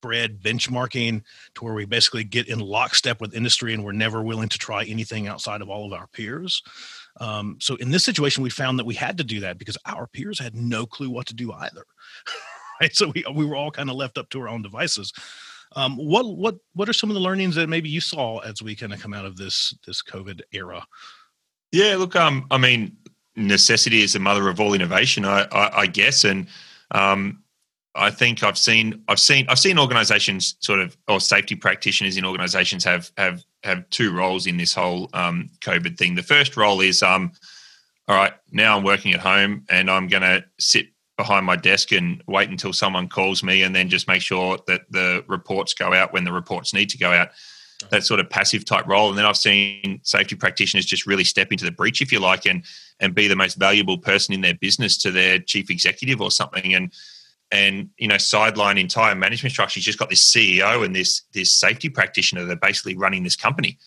widespread 0.00 0.40
benchmarking 0.40 1.22
to 1.54 1.64
where 1.64 1.74
we 1.74 1.84
basically 1.84 2.24
get 2.24 2.48
in 2.48 2.58
lockstep 2.58 3.20
with 3.20 3.34
industry 3.34 3.74
and 3.74 3.84
we're 3.84 3.92
never 3.92 4.22
willing 4.22 4.48
to 4.48 4.58
try 4.58 4.84
anything 4.84 5.26
outside 5.26 5.60
of 5.60 5.68
all 5.68 5.86
of 5.86 5.98
our 5.98 6.06
peers. 6.08 6.62
Um, 7.20 7.56
so 7.60 7.76
in 7.76 7.90
this 7.90 8.04
situation, 8.04 8.42
we 8.42 8.50
found 8.50 8.78
that 8.78 8.86
we 8.86 8.94
had 8.94 9.18
to 9.18 9.24
do 9.24 9.40
that 9.40 9.58
because 9.58 9.76
our 9.86 10.06
peers 10.06 10.38
had 10.38 10.54
no 10.54 10.86
clue 10.86 11.10
what 11.10 11.26
to 11.26 11.34
do 11.34 11.52
either. 11.52 11.84
right? 12.80 12.94
So 12.94 13.12
we 13.14 13.24
we 13.34 13.44
were 13.44 13.56
all 13.56 13.70
kind 13.70 13.90
of 13.90 13.96
left 13.96 14.18
up 14.18 14.30
to 14.30 14.40
our 14.40 14.48
own 14.48 14.62
devices. 14.62 15.12
Um, 15.76 15.96
what 15.96 16.24
what 16.36 16.56
what 16.74 16.88
are 16.88 16.92
some 16.94 17.10
of 17.10 17.14
the 17.14 17.20
learnings 17.20 17.54
that 17.56 17.68
maybe 17.68 17.88
you 17.88 18.00
saw 18.00 18.38
as 18.38 18.62
we 18.62 18.74
kind 18.74 18.92
of 18.92 19.00
come 19.00 19.14
out 19.14 19.26
of 19.26 19.36
this 19.36 19.74
this 19.86 20.02
COVID 20.02 20.40
era? 20.52 20.84
Yeah, 21.72 21.96
look, 21.96 22.16
um, 22.16 22.46
I 22.50 22.58
mean, 22.58 22.96
necessity 23.36 24.02
is 24.02 24.14
the 24.14 24.18
mother 24.18 24.48
of 24.48 24.58
all 24.58 24.74
innovation, 24.74 25.24
I, 25.24 25.42
I, 25.52 25.80
I 25.82 25.86
guess, 25.86 26.24
and 26.24 26.48
um, 26.90 27.44
I 27.94 28.10
think 28.10 28.42
I've 28.42 28.58
seen 28.58 29.02
I've 29.08 29.18
seen 29.18 29.46
I've 29.48 29.58
seen 29.58 29.78
organisations 29.78 30.56
sort 30.60 30.80
of 30.80 30.96
or 31.08 31.20
safety 31.20 31.56
practitioners 31.56 32.16
in 32.16 32.24
organisations 32.24 32.84
have 32.84 33.10
have 33.16 33.44
have 33.64 33.88
two 33.90 34.12
roles 34.12 34.46
in 34.46 34.56
this 34.56 34.72
whole 34.72 35.10
um, 35.12 35.50
COVID 35.60 35.98
thing. 35.98 36.14
The 36.14 36.22
first 36.22 36.56
role 36.56 36.80
is 36.80 37.02
um, 37.02 37.32
all 38.06 38.16
right, 38.16 38.32
now 38.50 38.76
I'm 38.76 38.84
working 38.84 39.12
at 39.12 39.20
home 39.20 39.64
and 39.68 39.90
I'm 39.90 40.08
going 40.08 40.22
to 40.22 40.44
sit 40.58 40.86
behind 41.16 41.44
my 41.44 41.56
desk 41.56 41.92
and 41.92 42.22
wait 42.26 42.48
until 42.48 42.72
someone 42.72 43.08
calls 43.08 43.42
me 43.42 43.62
and 43.62 43.74
then 43.74 43.88
just 43.88 44.08
make 44.08 44.22
sure 44.22 44.58
that 44.66 44.82
the 44.90 45.24
reports 45.28 45.74
go 45.74 45.92
out 45.92 46.12
when 46.12 46.24
the 46.24 46.32
reports 46.32 46.72
need 46.72 46.88
to 46.90 46.98
go 46.98 47.12
out. 47.12 47.28
That 47.90 48.04
sort 48.04 48.20
of 48.20 48.28
passive 48.28 48.64
type 48.64 48.86
role. 48.86 49.08
And 49.08 49.16
then 49.16 49.24
I've 49.24 49.36
seen 49.36 50.00
safety 50.02 50.36
practitioners 50.36 50.84
just 50.84 51.06
really 51.06 51.24
step 51.24 51.50
into 51.50 51.64
the 51.64 51.70
breach, 51.70 52.02
if 52.02 52.12
you 52.12 52.20
like, 52.20 52.46
and 52.46 52.62
and 53.00 53.14
be 53.14 53.26
the 53.26 53.36
most 53.36 53.58
valuable 53.58 53.96
person 53.96 54.34
in 54.34 54.42
their 54.42 54.54
business 54.54 54.98
to 54.98 55.10
their 55.10 55.38
chief 55.38 55.70
executive 55.70 56.20
or 56.20 56.30
something. 56.30 56.74
And 56.74 56.92
and 57.52 57.90
you 57.98 58.08
know, 58.08 58.18
sideline 58.18 58.78
entire 58.78 59.14
management 59.14 59.52
structure. 59.52 59.78
You've 59.78 59.84
just 59.84 59.98
got 59.98 60.10
this 60.10 60.32
CEO 60.32 60.84
and 60.84 60.94
this 60.94 61.22
this 61.32 61.54
safety 61.54 61.88
practitioner 61.88 62.44
that 62.44 62.52
are 62.52 62.60
basically 62.60 62.96
running 62.96 63.24
this 63.24 63.36
company. 63.36 63.78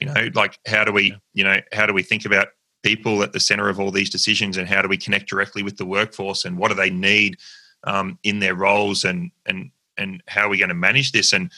You 0.00 0.06
know, 0.08 0.28
like 0.34 0.58
how 0.66 0.84
do 0.84 0.92
we, 0.92 1.14
you 1.32 1.44
know, 1.44 1.58
how 1.72 1.86
do 1.86 1.92
we 1.92 2.02
think 2.02 2.24
about 2.24 2.48
people 2.82 3.22
at 3.22 3.32
the 3.32 3.38
center 3.38 3.68
of 3.68 3.78
all 3.78 3.90
these 3.90 4.10
decisions 4.10 4.56
and 4.56 4.68
how 4.68 4.82
do 4.82 4.88
we 4.88 4.96
connect 4.96 5.28
directly 5.28 5.62
with 5.62 5.76
the 5.76 5.86
workforce 5.86 6.44
and 6.44 6.58
what 6.58 6.68
do 6.68 6.74
they 6.74 6.90
need 6.90 7.36
um, 7.84 8.18
in 8.24 8.40
their 8.40 8.54
roles 8.54 9.04
and 9.04 9.30
and 9.46 9.70
and 9.96 10.22
how 10.26 10.46
are 10.46 10.48
we 10.48 10.58
going 10.58 10.68
to 10.68 10.74
manage 10.74 11.12
this 11.12 11.32
and 11.32 11.50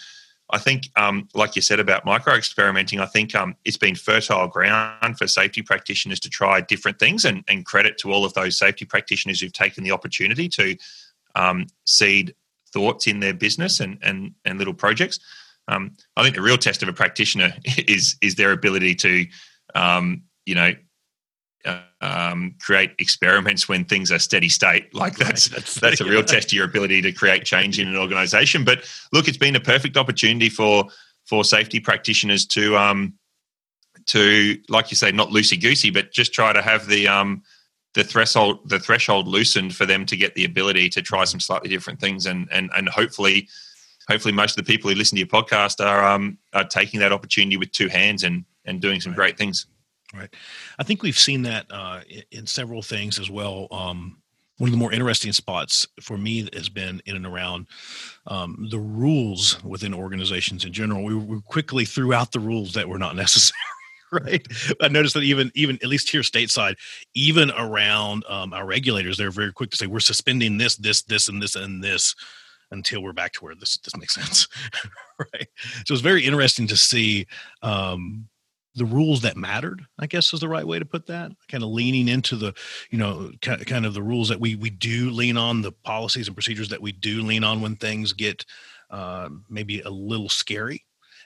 I 0.50 0.58
think, 0.58 0.90
um, 0.96 1.28
like 1.34 1.56
you 1.56 1.62
said 1.62 1.80
about 1.80 2.04
micro 2.04 2.34
experimenting, 2.34 3.00
I 3.00 3.06
think 3.06 3.34
um, 3.34 3.56
it's 3.64 3.78
been 3.78 3.94
fertile 3.94 4.46
ground 4.46 5.16
for 5.16 5.26
safety 5.26 5.62
practitioners 5.62 6.20
to 6.20 6.28
try 6.28 6.60
different 6.60 6.98
things, 6.98 7.24
and, 7.24 7.42
and, 7.48 7.64
credit 7.64 7.96
to 7.98 8.12
all 8.12 8.26
of 8.26 8.34
those 8.34 8.58
safety 8.58 8.84
practitioners 8.84 9.40
who've 9.40 9.52
taken 9.52 9.84
the 9.84 9.90
opportunity 9.90 10.48
to 10.50 10.76
um, 11.34 11.66
seed 11.84 12.34
thoughts 12.72 13.06
in 13.06 13.20
their 13.20 13.34
business 13.34 13.80
and 13.80 13.98
and, 14.02 14.34
and 14.44 14.58
little 14.58 14.74
projects. 14.74 15.18
Um, 15.68 15.96
I 16.16 16.22
think 16.22 16.34
the 16.34 16.42
real 16.42 16.58
test 16.58 16.82
of 16.82 16.88
a 16.88 16.92
practitioner 16.92 17.54
is 17.78 18.16
is 18.20 18.34
their 18.34 18.52
ability 18.52 18.94
to, 18.96 19.26
um, 19.74 20.22
you 20.46 20.54
know, 20.54 20.74
um, 22.00 22.54
create 22.60 22.92
experiments 22.98 23.68
when 23.68 23.84
things 23.84 24.12
are 24.12 24.18
steady 24.18 24.48
state. 24.48 24.94
Like 24.94 25.16
that's 25.16 25.50
right, 25.50 25.56
that's, 25.56 25.74
that's 25.76 26.00
a 26.00 26.04
real 26.04 26.22
test 26.22 26.48
of 26.48 26.52
your 26.52 26.66
ability 26.66 27.00
to 27.02 27.12
create 27.12 27.44
change 27.44 27.78
in 27.78 27.88
an 27.88 27.96
organization. 27.96 28.64
But 28.64 28.84
look, 29.12 29.28
it's 29.28 29.38
been 29.38 29.56
a 29.56 29.60
perfect 29.60 29.96
opportunity 29.96 30.48
for 30.48 30.86
for 31.24 31.44
safety 31.44 31.80
practitioners 31.80 32.44
to 32.46 32.76
um 32.76 33.14
to 34.06 34.58
like 34.68 34.90
you 34.90 34.96
say, 34.96 35.12
not 35.12 35.30
loosey 35.30 35.60
goosey, 35.60 35.90
but 35.90 36.12
just 36.12 36.34
try 36.34 36.52
to 36.52 36.60
have 36.60 36.86
the 36.86 37.08
um 37.08 37.42
the 37.94 38.04
threshold 38.04 38.59
the 38.68 38.78
threshold 38.78 39.26
loosened 39.26 39.74
for 39.74 39.87
them 39.87 40.04
to 40.07 40.16
get 40.16 40.35
the 40.35 40.44
ability 40.44 40.88
to 40.88 41.00
try 41.00 41.24
some 41.24 41.40
slightly 41.40 41.68
different 41.68 42.00
things 42.00 42.26
and 42.26 42.48
and 42.50 42.70
and 42.76 42.88
hopefully 42.88 43.48
hopefully 44.09 44.35
most 44.35 44.59
of 44.59 44.64
the 44.64 44.72
people 44.72 44.90
who 44.90 44.96
listen 44.96 45.16
to 45.16 45.20
your 45.20 45.28
podcast 45.28 45.85
are 45.85 46.04
um 46.04 46.38
are 46.52 46.64
taking 46.64 47.00
that 47.00 47.12
opportunity 47.12 47.57
with 47.57 47.70
two 47.72 47.88
hands 47.88 48.24
and 48.24 48.44
and 48.64 48.80
doing 48.80 49.00
some 49.00 49.12
right. 49.12 49.16
great 49.16 49.38
things. 49.38 49.66
Right. 50.14 50.33
I 50.78 50.85
think 50.85 51.02
we've 51.02 51.18
seen 51.18 51.42
that 51.42 51.66
uh, 51.70 52.00
in 52.30 52.46
several 52.46 52.83
things 52.83 53.18
as 53.18 53.30
well. 53.30 53.66
Um, 53.70 54.18
one 54.59 54.68
of 54.68 54.72
the 54.72 54.78
more 54.78 54.92
interesting 54.92 55.33
spots 55.33 55.88
for 56.00 56.16
me 56.16 56.48
has 56.52 56.68
been 56.68 57.02
in 57.07 57.16
and 57.16 57.26
around 57.26 57.66
um, 58.28 58.68
the 58.70 58.78
rules 58.78 59.62
within 59.64 59.92
organizations 59.92 60.64
in 60.64 60.72
general. 60.72 61.02
We, 61.02 61.16
we 61.16 61.40
quickly 61.40 61.85
threw 61.85 62.12
out 62.12 62.30
the 62.30 62.38
rules 62.38 62.74
that 62.74 62.88
were 62.88 62.98
not 62.98 63.16
necessary. 63.24 63.59
right. 64.12 64.46
I 64.80 64.88
noticed 64.88 65.14
that 65.14 65.22
even 65.22 65.50
even 65.54 65.76
at 65.82 65.88
least 65.88 66.10
here 66.10 66.22
stateside, 66.22 66.76
even 67.14 67.50
around 67.52 68.24
um, 68.28 68.52
our 68.52 68.66
regulators, 68.66 69.16
they're 69.16 69.30
very 69.30 69.52
quick 69.52 69.70
to 69.70 69.76
say 69.76 69.86
we're 69.86 70.00
suspending 70.00 70.58
this, 70.58 70.76
this, 70.76 71.02
this, 71.02 71.28
and 71.28 71.42
this, 71.42 71.56
and 71.56 71.82
this 71.82 72.14
until 72.70 73.02
we're 73.02 73.12
back 73.12 73.32
to 73.32 73.44
where 73.44 73.54
this 73.54 73.78
this 73.78 73.96
makes 73.96 74.14
sense. 74.14 74.48
right. 75.18 75.48
So 75.86 75.94
it's 75.94 76.00
very 76.00 76.24
interesting 76.24 76.66
to 76.68 76.76
see 76.76 77.26
um, 77.62 78.28
the 78.74 78.84
rules 78.84 79.22
that 79.22 79.36
mattered 79.36 79.86
i 79.98 80.06
guess 80.06 80.32
is 80.32 80.40
the 80.40 80.48
right 80.48 80.66
way 80.66 80.78
to 80.78 80.84
put 80.84 81.06
that 81.06 81.30
kind 81.48 81.62
of 81.62 81.70
leaning 81.70 82.08
into 82.08 82.36
the 82.36 82.52
you 82.90 82.98
know 82.98 83.30
kind 83.40 83.86
of 83.86 83.94
the 83.94 84.02
rules 84.02 84.28
that 84.28 84.40
we 84.40 84.56
we 84.56 84.70
do 84.70 85.10
lean 85.10 85.36
on 85.36 85.62
the 85.62 85.72
policies 85.72 86.26
and 86.26 86.36
procedures 86.36 86.68
that 86.68 86.82
we 86.82 86.92
do 86.92 87.22
lean 87.22 87.44
on 87.44 87.60
when 87.60 87.76
things 87.76 88.12
get 88.12 88.44
uh, 88.90 89.28
maybe 89.48 89.80
a 89.80 89.90
little 89.90 90.28
scary 90.28 90.84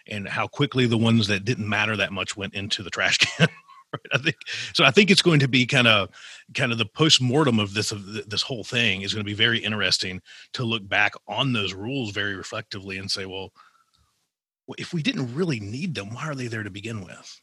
and 0.09 0.29
how 0.29 0.47
quickly 0.47 0.87
the 0.87 0.99
ones 0.99 1.27
that 1.29 1.45
didn't 1.45 1.69
matter 1.69 1.97
that 1.97 2.13
much 2.13 2.37
went 2.37 2.55
into 2.55 2.83
the 2.83 2.91
trash 2.91 3.19
can 3.37 3.49
right? 3.93 4.07
I 4.13 4.19
think 4.19 4.37
so. 4.73 4.85
I 4.85 4.91
think 4.91 5.11
it's 5.11 5.23
going 5.23 5.41
to 5.41 5.49
be 5.49 5.67
kind 5.67 5.87
of 5.87 6.11
kind 6.55 6.73
of 6.73 6.79
the 6.79 6.87
post 6.87 7.21
mortem 7.21 7.59
of 7.59 7.75
this 7.75 7.93
of 7.93 8.05
this 8.29 8.43
whole 8.43 8.65
thing 8.65 9.03
is 9.03 9.15
going 9.15 9.25
to 9.25 9.31
be 9.31 9.35
very 9.35 9.59
interesting 9.59 10.21
to 10.55 10.65
look 10.65 10.87
back 10.89 11.15
on 11.27 11.53
those 11.53 11.75
rules 11.75 12.11
very 12.11 12.35
reflectively 12.35 12.99
and 12.99 13.11
say, 13.11 13.27
well, 13.27 13.53
if 14.77 14.93
we 14.93 15.03
didn't 15.03 15.35
really 15.35 15.61
need 15.61 15.95
them, 15.95 16.13
why 16.13 16.27
are 16.27 16.35
they 16.35 16.49
there 16.49 16.63
to 16.63 16.71
begin 16.71 17.05
with? 17.05 17.41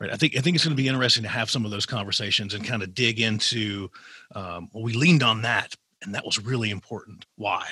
Right. 0.00 0.12
I 0.12 0.16
think 0.16 0.36
I 0.36 0.40
think 0.40 0.56
it's 0.56 0.64
going 0.64 0.76
to 0.76 0.82
be 0.82 0.88
interesting 0.88 1.22
to 1.22 1.28
have 1.28 1.50
some 1.50 1.64
of 1.64 1.70
those 1.70 1.86
conversations 1.86 2.54
and 2.54 2.64
kind 2.64 2.82
of 2.82 2.94
dig 2.94 3.20
into. 3.20 3.90
Um, 4.34 4.68
well, 4.72 4.82
we 4.82 4.92
leaned 4.92 5.22
on 5.22 5.42
that, 5.42 5.74
and 6.02 6.14
that 6.14 6.24
was 6.24 6.38
really 6.38 6.70
important. 6.70 7.26
Why? 7.36 7.66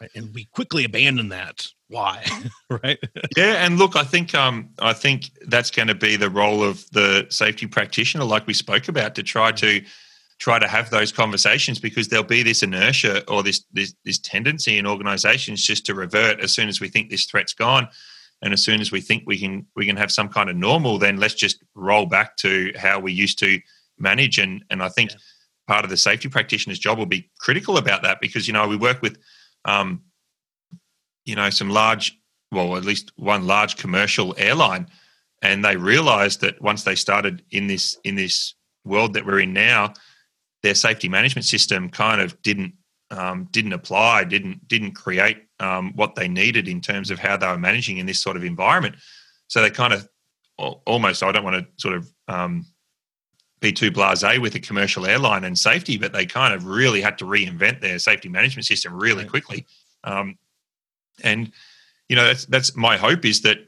Right? 0.00 0.10
And 0.16 0.34
we 0.34 0.46
quickly 0.46 0.84
abandoned 0.84 1.30
that. 1.30 1.68
Why? 1.92 2.24
right. 2.70 2.98
yeah, 3.36 3.64
and 3.66 3.76
look, 3.76 3.96
I 3.96 4.02
think 4.02 4.34
um, 4.34 4.70
I 4.78 4.94
think 4.94 5.30
that's 5.46 5.70
going 5.70 5.88
to 5.88 5.94
be 5.94 6.16
the 6.16 6.30
role 6.30 6.64
of 6.64 6.88
the 6.92 7.26
safety 7.28 7.66
practitioner, 7.66 8.24
like 8.24 8.46
we 8.46 8.54
spoke 8.54 8.88
about, 8.88 9.14
to 9.16 9.22
try 9.22 9.52
to 9.52 9.82
try 10.38 10.58
to 10.58 10.66
have 10.66 10.88
those 10.88 11.12
conversations 11.12 11.78
because 11.78 12.08
there'll 12.08 12.24
be 12.24 12.42
this 12.42 12.62
inertia 12.62 13.22
or 13.30 13.42
this 13.42 13.64
this, 13.74 13.94
this 14.06 14.18
tendency 14.18 14.78
in 14.78 14.86
organizations 14.86 15.62
just 15.62 15.84
to 15.84 15.94
revert 15.94 16.40
as 16.40 16.50
soon 16.50 16.68
as 16.68 16.80
we 16.80 16.88
think 16.88 17.10
this 17.10 17.26
threat's 17.26 17.52
gone 17.52 17.86
and 18.40 18.54
as 18.54 18.64
soon 18.64 18.80
as 18.80 18.90
we 18.90 19.00
think 19.00 19.22
we 19.26 19.38
can 19.38 19.66
we 19.76 19.86
can 19.86 19.96
have 19.96 20.10
some 20.10 20.28
kind 20.28 20.50
of 20.50 20.56
normal 20.56 20.98
then 20.98 21.18
let's 21.18 21.34
just 21.34 21.62
roll 21.74 22.06
back 22.06 22.36
to 22.36 22.72
how 22.76 22.98
we 22.98 23.12
used 23.12 23.38
to 23.38 23.60
manage 23.98 24.38
and 24.38 24.64
and 24.68 24.82
i 24.82 24.88
think 24.88 25.12
yeah. 25.12 25.16
part 25.68 25.84
of 25.84 25.90
the 25.90 25.96
safety 25.96 26.28
practitioner's 26.28 26.80
job 26.80 26.98
will 26.98 27.06
be 27.06 27.30
critical 27.38 27.76
about 27.76 28.02
that 28.02 28.20
because 28.20 28.48
you 28.48 28.52
know 28.52 28.66
we 28.66 28.76
work 28.76 29.00
with 29.00 29.18
um 29.64 30.02
you 31.24 31.34
know 31.34 31.50
some 31.50 31.70
large 31.70 32.18
well 32.50 32.76
at 32.76 32.84
least 32.84 33.12
one 33.16 33.46
large 33.46 33.76
commercial 33.76 34.34
airline 34.38 34.86
and 35.42 35.64
they 35.64 35.76
realized 35.76 36.40
that 36.40 36.60
once 36.60 36.84
they 36.84 36.94
started 36.94 37.42
in 37.50 37.66
this 37.66 37.96
in 38.04 38.14
this 38.14 38.54
world 38.84 39.14
that 39.14 39.26
we're 39.26 39.40
in 39.40 39.52
now 39.52 39.92
their 40.62 40.74
safety 40.74 41.08
management 41.08 41.44
system 41.44 41.88
kind 41.88 42.20
of 42.20 42.40
didn't 42.42 42.74
um, 43.10 43.48
didn't 43.50 43.72
apply 43.72 44.24
didn't 44.24 44.66
didn't 44.68 44.92
create 44.92 45.42
um, 45.62 45.92
what 45.94 46.16
they 46.16 46.28
needed 46.28 46.68
in 46.68 46.80
terms 46.80 47.10
of 47.10 47.18
how 47.18 47.36
they 47.36 47.46
were 47.46 47.58
managing 47.58 47.98
in 47.98 48.06
this 48.06 48.20
sort 48.20 48.36
of 48.36 48.44
environment. 48.44 48.96
So 49.46 49.62
they 49.62 49.70
kind 49.70 49.92
of 49.92 50.08
almost, 50.58 51.22
I 51.22 51.32
don't 51.32 51.44
want 51.44 51.64
to 51.64 51.66
sort 51.80 51.94
of 51.94 52.12
um, 52.28 52.66
be 53.60 53.72
too 53.72 53.90
blasé 53.90 54.40
with 54.40 54.54
a 54.54 54.60
commercial 54.60 55.06
airline 55.06 55.44
and 55.44 55.56
safety, 55.56 55.96
but 55.96 56.12
they 56.12 56.26
kind 56.26 56.52
of 56.52 56.66
really 56.66 57.00
had 57.00 57.16
to 57.18 57.24
reinvent 57.24 57.80
their 57.80 57.98
safety 57.98 58.28
management 58.28 58.66
system 58.66 58.94
really 58.94 59.24
quickly. 59.24 59.66
Um, 60.04 60.36
and 61.22 61.52
you 62.08 62.16
know, 62.16 62.24
that's 62.24 62.46
that's 62.46 62.76
my 62.76 62.96
hope 62.96 63.24
is 63.24 63.40
that 63.42 63.58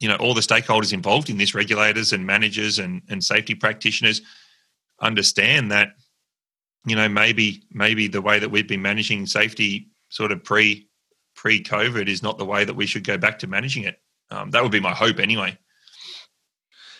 you 0.00 0.08
know 0.08 0.16
all 0.16 0.34
the 0.34 0.40
stakeholders 0.40 0.92
involved 0.92 1.30
in 1.30 1.38
this, 1.38 1.54
regulators 1.54 2.12
and 2.12 2.26
managers 2.26 2.78
and 2.78 3.02
and 3.08 3.22
safety 3.22 3.54
practitioners, 3.54 4.22
understand 5.00 5.70
that 5.70 5.94
you 6.86 6.96
know 6.96 7.08
maybe 7.08 7.62
maybe 7.70 8.08
the 8.08 8.22
way 8.22 8.38
that 8.38 8.50
we've 8.50 8.68
been 8.68 8.82
managing 8.82 9.26
safety 9.26 9.88
sort 10.08 10.32
of 10.32 10.42
pre 10.42 10.88
pre 11.34 11.62
COVID 11.62 12.08
is 12.08 12.22
not 12.22 12.38
the 12.38 12.44
way 12.44 12.64
that 12.64 12.74
we 12.74 12.86
should 12.86 13.04
go 13.04 13.16
back 13.16 13.38
to 13.38 13.46
managing 13.46 13.84
it. 13.84 14.00
Um, 14.30 14.50
that 14.50 14.62
would 14.62 14.72
be 14.72 14.80
my 14.80 14.94
hope 14.94 15.18
anyway. 15.20 15.56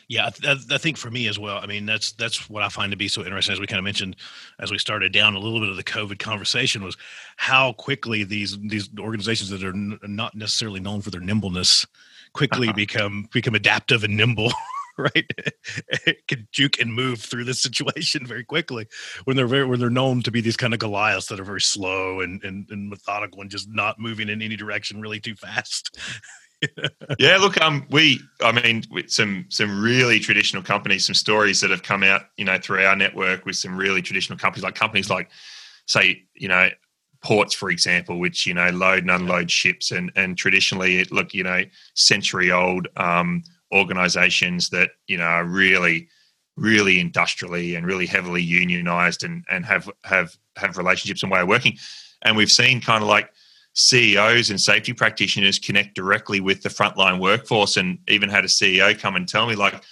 Yeah, 0.08 0.30
I, 0.44 0.56
I, 0.70 0.78
think 0.78 0.96
for 0.96 1.10
me 1.10 1.28
as 1.28 1.38
well. 1.38 1.58
I 1.58 1.66
mean, 1.66 1.84
that's 1.84 2.12
that's 2.12 2.48
what 2.48 2.62
I 2.62 2.70
find 2.70 2.90
to 2.92 2.96
be 2.96 3.08
so 3.08 3.24
interesting. 3.24 3.52
As 3.52 3.60
we 3.60 3.66
kind 3.66 3.78
of 3.78 3.84
mentioned, 3.84 4.16
as 4.58 4.70
we 4.70 4.78
started 4.78 5.12
down 5.12 5.34
a 5.34 5.38
little 5.38 5.60
bit 5.60 5.68
of 5.68 5.76
the 5.76 5.84
COVID 5.84 6.18
conversation, 6.18 6.82
was 6.82 6.96
how 7.36 7.74
quickly 7.74 8.24
these 8.24 8.58
these 8.58 8.88
organizations 8.98 9.50
that 9.50 9.62
are 9.62 9.74
n- 9.74 9.98
not 10.02 10.34
necessarily 10.34 10.80
known 10.80 11.02
for 11.02 11.10
their 11.10 11.20
nimbleness 11.20 11.86
quickly 12.32 12.68
uh-huh. 12.68 12.76
become 12.76 13.28
become 13.32 13.54
adaptive 13.54 14.02
and 14.02 14.16
nimble 14.16 14.50
right? 14.98 15.30
can 16.28 16.48
juke 16.52 16.80
and 16.80 16.92
move 16.92 17.20
through 17.20 17.44
this 17.44 17.60
situation 17.60 18.26
very 18.26 18.44
quickly 18.44 18.86
when 19.24 19.36
they're 19.36 19.46
very 19.46 19.66
when 19.66 19.78
they're 19.78 19.90
known 19.90 20.22
to 20.22 20.30
be 20.30 20.40
these 20.40 20.56
kind 20.56 20.72
of 20.72 20.80
Goliaths 20.80 21.26
that 21.26 21.40
are 21.40 21.44
very 21.44 21.60
slow 21.60 22.20
and 22.20 22.42
and, 22.44 22.66
and 22.70 22.88
methodical 22.88 23.40
and 23.40 23.50
just 23.50 23.68
not 23.70 23.98
moving 23.98 24.28
in 24.28 24.42
any 24.42 24.56
direction 24.56 25.00
really 25.00 25.20
too 25.20 25.34
fast. 25.36 25.98
Yeah, 27.18 27.36
look, 27.36 27.60
um, 27.60 27.86
we, 27.90 28.20
I 28.42 28.52
mean, 28.52 28.82
some 29.08 29.46
some 29.48 29.82
really 29.82 30.18
traditional 30.18 30.62
companies, 30.62 31.06
some 31.06 31.14
stories 31.14 31.60
that 31.60 31.70
have 31.70 31.82
come 31.82 32.02
out, 32.02 32.22
you 32.36 32.44
know, 32.44 32.58
through 32.58 32.84
our 32.84 32.96
network 32.96 33.46
with 33.46 33.56
some 33.56 33.76
really 33.76 34.02
traditional 34.02 34.38
companies, 34.38 34.64
like 34.64 34.74
companies 34.74 35.08
like, 35.08 35.30
say, 35.86 36.22
you 36.34 36.48
know, 36.48 36.68
ports, 37.22 37.54
for 37.54 37.70
example, 37.70 38.18
which 38.18 38.46
you 38.46 38.54
know 38.54 38.70
load 38.70 39.00
and 39.00 39.10
unload 39.10 39.50
ships, 39.50 39.90
and 39.90 40.10
and 40.16 40.36
traditionally, 40.36 40.98
it 40.98 41.12
look, 41.12 41.34
you 41.34 41.44
know, 41.44 41.62
century 41.94 42.50
old 42.50 42.88
um, 42.96 43.42
organisations 43.72 44.70
that 44.70 44.90
you 45.06 45.16
know 45.16 45.24
are 45.24 45.44
really, 45.44 46.08
really 46.56 47.00
industrially 47.00 47.74
and 47.74 47.86
really 47.86 48.06
heavily 48.06 48.44
unionised, 48.44 49.24
and 49.24 49.44
and 49.50 49.64
have 49.64 49.88
have 50.04 50.36
have 50.56 50.76
relationships 50.76 51.22
and 51.22 51.30
way 51.30 51.40
of 51.40 51.48
working, 51.48 51.76
and 52.22 52.36
we've 52.36 52.50
seen 52.50 52.80
kind 52.80 53.02
of 53.02 53.08
like 53.08 53.30
CEOs 53.78 54.50
and 54.50 54.60
safety 54.60 54.92
practitioners 54.92 55.58
connect 55.58 55.94
directly 55.94 56.40
with 56.40 56.62
the 56.62 56.68
frontline 56.68 57.20
workforce 57.20 57.76
and 57.76 57.98
even 58.08 58.28
had 58.28 58.44
a 58.44 58.48
CEO 58.48 58.98
come 58.98 59.14
and 59.14 59.28
tell 59.28 59.46
me 59.46 59.54
like 59.54 59.82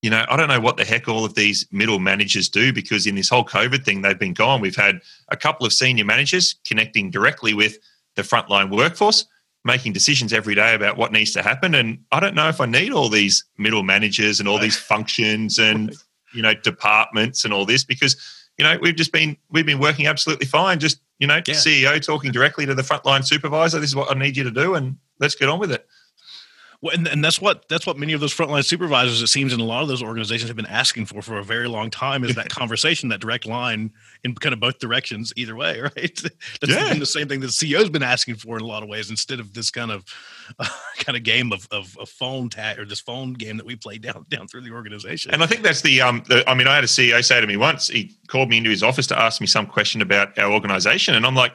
you 0.00 0.10
know, 0.10 0.24
I 0.28 0.36
don't 0.36 0.48
know 0.48 0.60
what 0.60 0.76
the 0.76 0.84
heck 0.84 1.08
all 1.08 1.24
of 1.24 1.34
these 1.34 1.66
middle 1.72 1.98
managers 1.98 2.48
do 2.48 2.72
because 2.72 3.06
in 3.06 3.16
this 3.16 3.28
whole 3.28 3.44
COVID 3.44 3.84
thing, 3.84 4.00
they've 4.00 4.18
been 4.18 4.32
gone. 4.32 4.60
We've 4.60 4.76
had 4.76 5.00
a 5.28 5.36
couple 5.36 5.66
of 5.66 5.72
senior 5.72 6.04
managers 6.04 6.54
connecting 6.64 7.10
directly 7.10 7.52
with 7.52 7.78
the 8.14 8.22
frontline 8.22 8.70
workforce, 8.70 9.26
making 9.64 9.94
decisions 9.94 10.32
every 10.32 10.54
day 10.54 10.74
about 10.74 10.96
what 10.96 11.10
needs 11.10 11.32
to 11.32 11.42
happen. 11.42 11.74
And 11.74 11.98
I 12.12 12.20
don't 12.20 12.36
know 12.36 12.48
if 12.48 12.60
I 12.60 12.66
need 12.66 12.92
all 12.92 13.08
these 13.08 13.44
middle 13.58 13.82
managers 13.82 14.38
and 14.38 14.48
all 14.48 14.60
these 14.60 14.76
functions 14.92 15.58
and, 15.58 15.92
you 16.32 16.42
know, 16.42 16.54
departments 16.54 17.44
and 17.44 17.52
all 17.52 17.66
this 17.66 17.82
because, 17.82 18.16
you 18.56 18.64
know, 18.64 18.78
we've 18.80 18.96
just 18.96 19.12
been, 19.12 19.36
we've 19.50 19.66
been 19.66 19.80
working 19.80 20.06
absolutely 20.06 20.46
fine. 20.46 20.78
Just 20.78 21.00
you 21.18 21.26
know, 21.26 21.36
yeah. 21.36 21.54
CEO 21.54 22.04
talking 22.04 22.32
directly 22.32 22.66
to 22.66 22.74
the 22.74 22.82
frontline 22.82 23.24
supervisor. 23.24 23.78
This 23.80 23.90
is 23.90 23.96
what 23.96 24.14
I 24.14 24.18
need 24.18 24.36
you 24.36 24.44
to 24.44 24.50
do, 24.50 24.74
and 24.74 24.96
let's 25.18 25.34
get 25.34 25.48
on 25.48 25.58
with 25.58 25.72
it. 25.72 25.86
Well, 26.80 26.94
and, 26.94 27.08
and 27.08 27.24
that's 27.24 27.40
what 27.40 27.68
that's 27.68 27.86
what 27.86 27.98
many 27.98 28.12
of 28.12 28.20
those 28.20 28.32
frontline 28.32 28.64
supervisors, 28.64 29.20
it 29.20 29.26
seems, 29.26 29.52
in 29.52 29.58
a 29.58 29.64
lot 29.64 29.82
of 29.82 29.88
those 29.88 30.02
organizations 30.02 30.48
have 30.48 30.56
been 30.56 30.66
asking 30.66 31.06
for 31.06 31.20
for 31.22 31.38
a 31.38 31.42
very 31.42 31.66
long 31.66 31.90
time 31.90 32.22
is 32.22 32.36
that 32.36 32.48
conversation, 32.50 33.08
that 33.08 33.20
direct 33.20 33.46
line 33.46 33.90
in 34.22 34.34
kind 34.36 34.52
of 34.52 34.60
both 34.60 34.78
directions, 34.78 35.32
either 35.36 35.56
way, 35.56 35.80
right? 35.96 36.22
That's 36.60 36.72
yeah. 36.72 36.94
the 36.94 37.06
same 37.06 37.26
thing 37.26 37.40
that 37.40 37.48
the 37.48 37.52
CEO's 37.52 37.90
been 37.90 38.04
asking 38.04 38.36
for 38.36 38.56
in 38.56 38.62
a 38.62 38.66
lot 38.66 38.84
of 38.84 38.88
ways, 38.88 39.10
instead 39.10 39.40
of 39.40 39.54
this 39.54 39.70
kind 39.70 39.90
of 39.90 40.04
uh, 40.58 40.66
kind 40.98 41.16
of 41.16 41.22
game 41.22 41.52
of, 41.52 41.66
of, 41.70 41.96
of 41.98 42.08
phone 42.08 42.48
tag 42.48 42.78
or 42.78 42.84
this 42.84 43.00
phone 43.00 43.32
game 43.32 43.56
that 43.56 43.66
we 43.66 43.76
play 43.76 43.98
down 43.98 44.24
down 44.28 44.48
through 44.48 44.62
the 44.62 44.70
organization. 44.70 45.32
And 45.32 45.42
I 45.42 45.46
think 45.46 45.62
that's 45.62 45.82
the 45.82 46.00
um. 46.00 46.22
The, 46.28 46.48
I 46.48 46.54
mean, 46.54 46.66
I 46.66 46.74
had 46.74 46.84
a 46.84 46.88
CEO 46.88 47.24
say 47.24 47.40
to 47.40 47.46
me 47.46 47.56
once. 47.56 47.88
He 47.88 48.16
called 48.28 48.48
me 48.48 48.58
into 48.58 48.70
his 48.70 48.82
office 48.82 49.06
to 49.08 49.18
ask 49.18 49.40
me 49.40 49.46
some 49.46 49.66
question 49.66 50.02
about 50.02 50.38
our 50.38 50.52
organization, 50.52 51.14
and 51.14 51.26
I'm 51.26 51.34
like, 51.34 51.52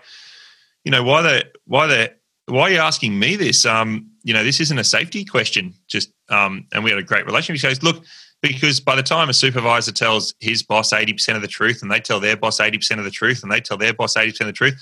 you 0.84 0.92
know, 0.92 1.04
why 1.04 1.22
the 1.22 1.46
why 1.66 1.88
the 1.88 2.14
why 2.48 2.64
are 2.64 2.72
you 2.72 2.80
asking 2.80 3.18
me 3.18 3.36
this? 3.36 3.66
Um, 3.66 4.10
you 4.24 4.34
know, 4.34 4.44
this 4.44 4.60
isn't 4.60 4.78
a 4.78 4.84
safety 4.84 5.26
question. 5.26 5.74
Just 5.88 6.12
um, 6.30 6.68
and 6.74 6.84
we 6.84 6.90
had 6.90 7.00
a 7.00 7.04
great 7.04 7.26
relationship. 7.26 7.70
He 7.70 7.76
goes, 7.76 7.84
look, 7.84 8.04
because 8.42 8.80
by 8.80 8.96
the 8.96 9.04
time 9.04 9.30
a 9.30 9.34
supervisor 9.34 9.92
tells 9.92 10.34
his 10.40 10.64
boss 10.64 10.92
80% 10.92 11.36
of 11.36 11.42
the 11.42 11.48
truth 11.48 11.82
and 11.82 11.90
they 11.90 12.00
tell 12.00 12.20
their 12.20 12.36
boss 12.36 12.60
80% 12.60 13.00
of 13.00 13.06
the 13.06 13.12
truth 13.12 13.42
and 13.44 13.52
they 13.52 13.62
tell 13.62 13.78
their 13.78 13.94
boss 13.94 14.16
80% 14.16 14.42
of 14.42 14.48
the 14.48 14.54
truth, 14.54 14.76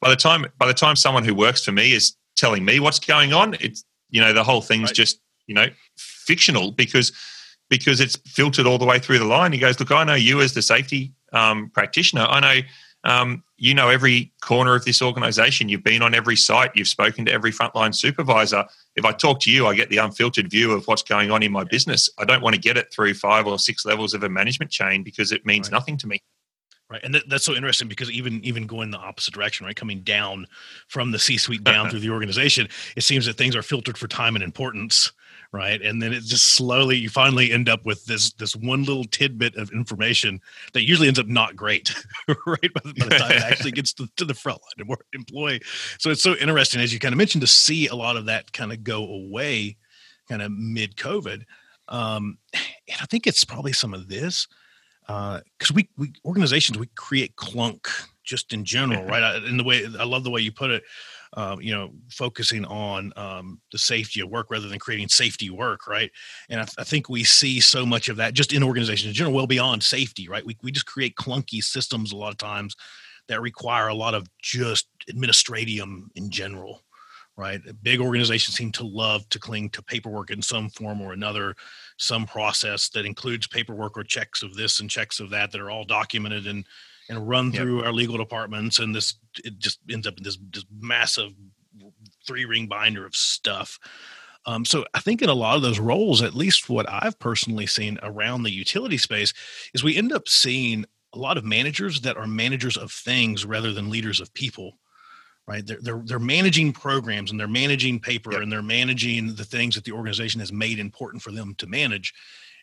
by 0.00 0.10
the 0.10 0.16
time 0.16 0.44
by 0.58 0.66
the 0.66 0.74
time 0.74 0.96
someone 0.96 1.24
who 1.24 1.34
works 1.34 1.64
for 1.64 1.72
me 1.72 1.92
is 1.92 2.14
telling 2.36 2.64
me 2.64 2.80
what's 2.80 2.98
going 2.98 3.32
on, 3.32 3.54
it's 3.60 3.84
you 4.14 4.20
know, 4.20 4.32
the 4.32 4.44
whole 4.44 4.60
thing's 4.60 4.90
right. 4.90 4.94
just, 4.94 5.20
you 5.46 5.54
know, 5.54 5.66
fictional 5.96 6.70
because 6.70 7.12
because 7.68 8.00
it's 8.00 8.16
filtered 8.26 8.66
all 8.66 8.78
the 8.78 8.84
way 8.84 8.98
through 8.98 9.18
the 9.18 9.24
line. 9.24 9.52
He 9.52 9.58
goes, 9.58 9.78
Look, 9.80 9.90
I 9.90 10.04
know 10.04 10.14
you 10.14 10.40
as 10.40 10.54
the 10.54 10.62
safety 10.62 11.12
um, 11.32 11.70
practitioner. 11.70 12.22
I 12.22 12.40
know 12.40 12.60
um, 13.04 13.42
you 13.56 13.74
know 13.74 13.88
every 13.88 14.32
corner 14.40 14.74
of 14.74 14.84
this 14.84 15.02
organization. 15.02 15.68
You've 15.68 15.82
been 15.82 16.00
on 16.00 16.14
every 16.14 16.36
site. 16.36 16.70
You've 16.74 16.88
spoken 16.88 17.24
to 17.26 17.32
every 17.32 17.52
frontline 17.52 17.94
supervisor. 17.94 18.64
If 18.94 19.04
I 19.04 19.12
talk 19.12 19.40
to 19.40 19.50
you, 19.50 19.66
I 19.66 19.74
get 19.74 19.90
the 19.90 19.98
unfiltered 19.98 20.48
view 20.48 20.72
of 20.72 20.86
what's 20.86 21.02
going 21.02 21.30
on 21.30 21.42
in 21.42 21.52
my 21.52 21.64
business. 21.64 22.08
I 22.18 22.24
don't 22.24 22.42
want 22.42 22.54
to 22.54 22.60
get 22.60 22.76
it 22.76 22.92
through 22.92 23.14
five 23.14 23.46
or 23.46 23.58
six 23.58 23.84
levels 23.84 24.14
of 24.14 24.22
a 24.22 24.28
management 24.28 24.70
chain 24.70 25.02
because 25.02 25.32
it 25.32 25.44
means 25.44 25.66
right. 25.66 25.72
nothing 25.72 25.96
to 25.98 26.06
me. 26.06 26.22
Right, 26.90 27.00
and 27.02 27.14
that, 27.14 27.28
that's 27.28 27.44
so 27.44 27.54
interesting 27.54 27.88
because 27.88 28.10
even 28.10 28.44
even 28.44 28.66
going 28.66 28.90
the 28.90 28.98
opposite 28.98 29.32
direction, 29.32 29.64
right, 29.64 29.74
coming 29.74 30.02
down 30.02 30.46
from 30.86 31.12
the 31.12 31.18
C-suite 31.18 31.64
down 31.64 31.88
through 31.88 32.00
the 32.00 32.10
organization, 32.10 32.68
it 32.94 33.02
seems 33.02 33.24
that 33.24 33.38
things 33.38 33.56
are 33.56 33.62
filtered 33.62 33.96
for 33.96 34.06
time 34.06 34.36
and 34.36 34.44
importance 34.44 35.10
right? 35.54 35.80
And 35.82 36.02
then 36.02 36.12
it 36.12 36.24
just 36.24 36.56
slowly 36.56 36.96
you 36.96 37.08
finally 37.08 37.52
end 37.52 37.68
up 37.68 37.86
with 37.86 38.04
this 38.06 38.32
this 38.32 38.56
one 38.56 38.82
little 38.82 39.04
tidbit 39.04 39.54
of 39.54 39.70
information 39.70 40.40
that 40.72 40.82
usually 40.82 41.06
ends 41.06 41.20
up 41.20 41.28
not 41.28 41.54
great 41.54 41.94
right 42.28 42.74
by 42.74 42.80
the, 42.84 42.94
by 42.98 43.06
the 43.06 43.18
time 43.18 43.30
it 43.30 43.42
actually 43.42 43.70
gets 43.70 43.92
to, 43.94 44.08
to 44.16 44.24
the 44.24 44.34
front 44.34 44.58
line 44.60 44.96
employee. 45.12 45.60
So 45.98 46.10
it's 46.10 46.22
so 46.22 46.34
interesting 46.34 46.80
as 46.80 46.92
you 46.92 46.98
kind 46.98 47.14
of 47.14 47.18
mentioned 47.18 47.42
to 47.42 47.46
see 47.46 47.86
a 47.86 47.94
lot 47.94 48.16
of 48.16 48.26
that 48.26 48.52
kind 48.52 48.72
of 48.72 48.82
go 48.82 49.06
away 49.06 49.76
kind 50.28 50.42
of 50.42 50.50
mid 50.50 50.96
covid 50.96 51.44
um, 51.88 52.38
and 52.54 52.98
i 53.02 53.04
think 53.04 53.26
it's 53.26 53.44
probably 53.44 53.74
some 53.74 53.92
of 53.92 54.08
this 54.08 54.48
because 55.06 55.70
uh, 55.70 55.74
we, 55.74 55.88
we 55.96 56.12
organizations 56.24 56.78
we 56.78 56.88
create 56.94 57.34
clunk 57.36 57.88
just 58.22 58.52
in 58.52 58.64
general 58.64 59.04
right 59.04 59.42
in 59.44 59.56
the 59.56 59.64
way 59.64 59.86
i 59.98 60.04
love 60.04 60.24
the 60.24 60.30
way 60.30 60.40
you 60.40 60.50
put 60.50 60.70
it 60.70 60.82
um, 61.36 61.60
you 61.60 61.72
know, 61.72 61.90
focusing 62.10 62.64
on 62.64 63.12
um, 63.16 63.60
the 63.72 63.78
safety 63.78 64.20
of 64.20 64.30
work 64.30 64.50
rather 64.50 64.68
than 64.68 64.78
creating 64.78 65.08
safety 65.08 65.50
work, 65.50 65.86
right? 65.86 66.10
And 66.48 66.60
I, 66.60 66.64
th- 66.64 66.76
I, 66.78 66.84
think 66.84 67.08
we 67.08 67.24
see 67.24 67.60
so 67.60 67.84
much 67.84 68.08
of 68.08 68.16
that 68.18 68.34
just 68.34 68.52
in 68.52 68.62
organizations 68.62 69.08
in 69.08 69.14
general, 69.14 69.34
well 69.34 69.46
beyond 69.46 69.82
safety, 69.82 70.28
right? 70.28 70.46
We, 70.46 70.56
we 70.62 70.70
just 70.70 70.86
create 70.86 71.16
clunky 71.16 71.62
systems 71.62 72.12
a 72.12 72.16
lot 72.16 72.30
of 72.30 72.38
times 72.38 72.76
that 73.28 73.40
require 73.40 73.88
a 73.88 73.94
lot 73.94 74.14
of 74.14 74.28
just 74.40 74.86
administratium 75.10 76.04
in 76.14 76.30
general, 76.30 76.82
right? 77.36 77.60
Big 77.82 78.00
organizations 78.00 78.56
seem 78.56 78.70
to 78.72 78.86
love 78.86 79.28
to 79.30 79.38
cling 79.38 79.70
to 79.70 79.82
paperwork 79.82 80.30
in 80.30 80.40
some 80.40 80.68
form 80.70 81.00
or 81.00 81.12
another, 81.12 81.54
some 81.98 82.26
process 82.26 82.88
that 82.90 83.06
includes 83.06 83.46
paperwork 83.46 83.96
or 83.96 84.04
checks 84.04 84.42
of 84.42 84.54
this 84.54 84.80
and 84.80 84.88
checks 84.88 85.20
of 85.20 85.30
that 85.30 85.50
that 85.50 85.60
are 85.60 85.70
all 85.70 85.84
documented 85.84 86.46
and 86.46 86.64
and 87.08 87.28
run 87.28 87.52
yep. 87.52 87.62
through 87.62 87.84
our 87.84 87.92
legal 87.92 88.16
departments 88.16 88.78
and 88.78 88.94
this 88.94 89.14
it 89.44 89.58
just 89.58 89.78
ends 89.90 90.06
up 90.06 90.16
in 90.16 90.22
this, 90.22 90.38
this 90.50 90.64
massive 90.80 91.32
three 92.26 92.44
ring 92.44 92.66
binder 92.66 93.04
of 93.04 93.14
stuff 93.14 93.78
um, 94.46 94.64
so 94.64 94.84
i 94.94 95.00
think 95.00 95.20
in 95.20 95.28
a 95.28 95.34
lot 95.34 95.56
of 95.56 95.62
those 95.62 95.78
roles 95.78 96.22
at 96.22 96.34
least 96.34 96.70
what 96.70 96.86
i've 96.88 97.18
personally 97.18 97.66
seen 97.66 97.98
around 98.02 98.42
the 98.42 98.50
utility 98.50 98.96
space 98.96 99.32
is 99.74 99.84
we 99.84 99.96
end 99.96 100.12
up 100.12 100.28
seeing 100.28 100.84
a 101.12 101.18
lot 101.18 101.36
of 101.36 101.44
managers 101.44 102.00
that 102.00 102.16
are 102.16 102.26
managers 102.26 102.76
of 102.76 102.90
things 102.90 103.44
rather 103.44 103.72
than 103.72 103.90
leaders 103.90 104.20
of 104.20 104.32
people 104.34 104.78
right? 105.46 105.66
They're 105.66 105.80
they're, 105.80 106.02
they're 106.04 106.18
managing 106.18 106.72
programs 106.72 107.30
and 107.30 107.38
they're 107.38 107.48
managing 107.48 108.00
paper 108.00 108.32
yep. 108.32 108.42
and 108.42 108.50
they're 108.52 108.62
managing 108.62 109.34
the 109.34 109.44
things 109.44 109.74
that 109.74 109.84
the 109.84 109.92
organization 109.92 110.40
has 110.40 110.52
made 110.52 110.78
important 110.78 111.22
for 111.22 111.32
them 111.32 111.54
to 111.58 111.66
manage. 111.66 112.14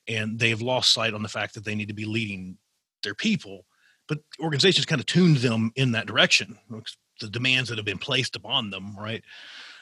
And 0.07 0.39
they've 0.39 0.61
lost 0.61 0.93
sight 0.93 1.13
on 1.13 1.21
the 1.21 1.29
fact 1.29 1.53
that 1.53 1.63
they 1.63 1.75
need 1.75 1.89
to 1.89 1.93
be 1.93 2.05
leading 2.05 2.57
their 3.03 3.15
people. 3.15 3.65
But 4.07 4.19
organizations 4.39 4.85
kind 4.85 4.99
of 4.99 5.05
tuned 5.05 5.37
them 5.37 5.71
in 5.75 5.91
that 5.93 6.07
direction 6.07 6.57
the 7.19 7.29
demands 7.29 7.69
that 7.69 7.77
have 7.77 7.85
been 7.85 7.97
placed 7.97 8.35
upon 8.35 8.69
them 8.69 8.95
right? 8.99 9.23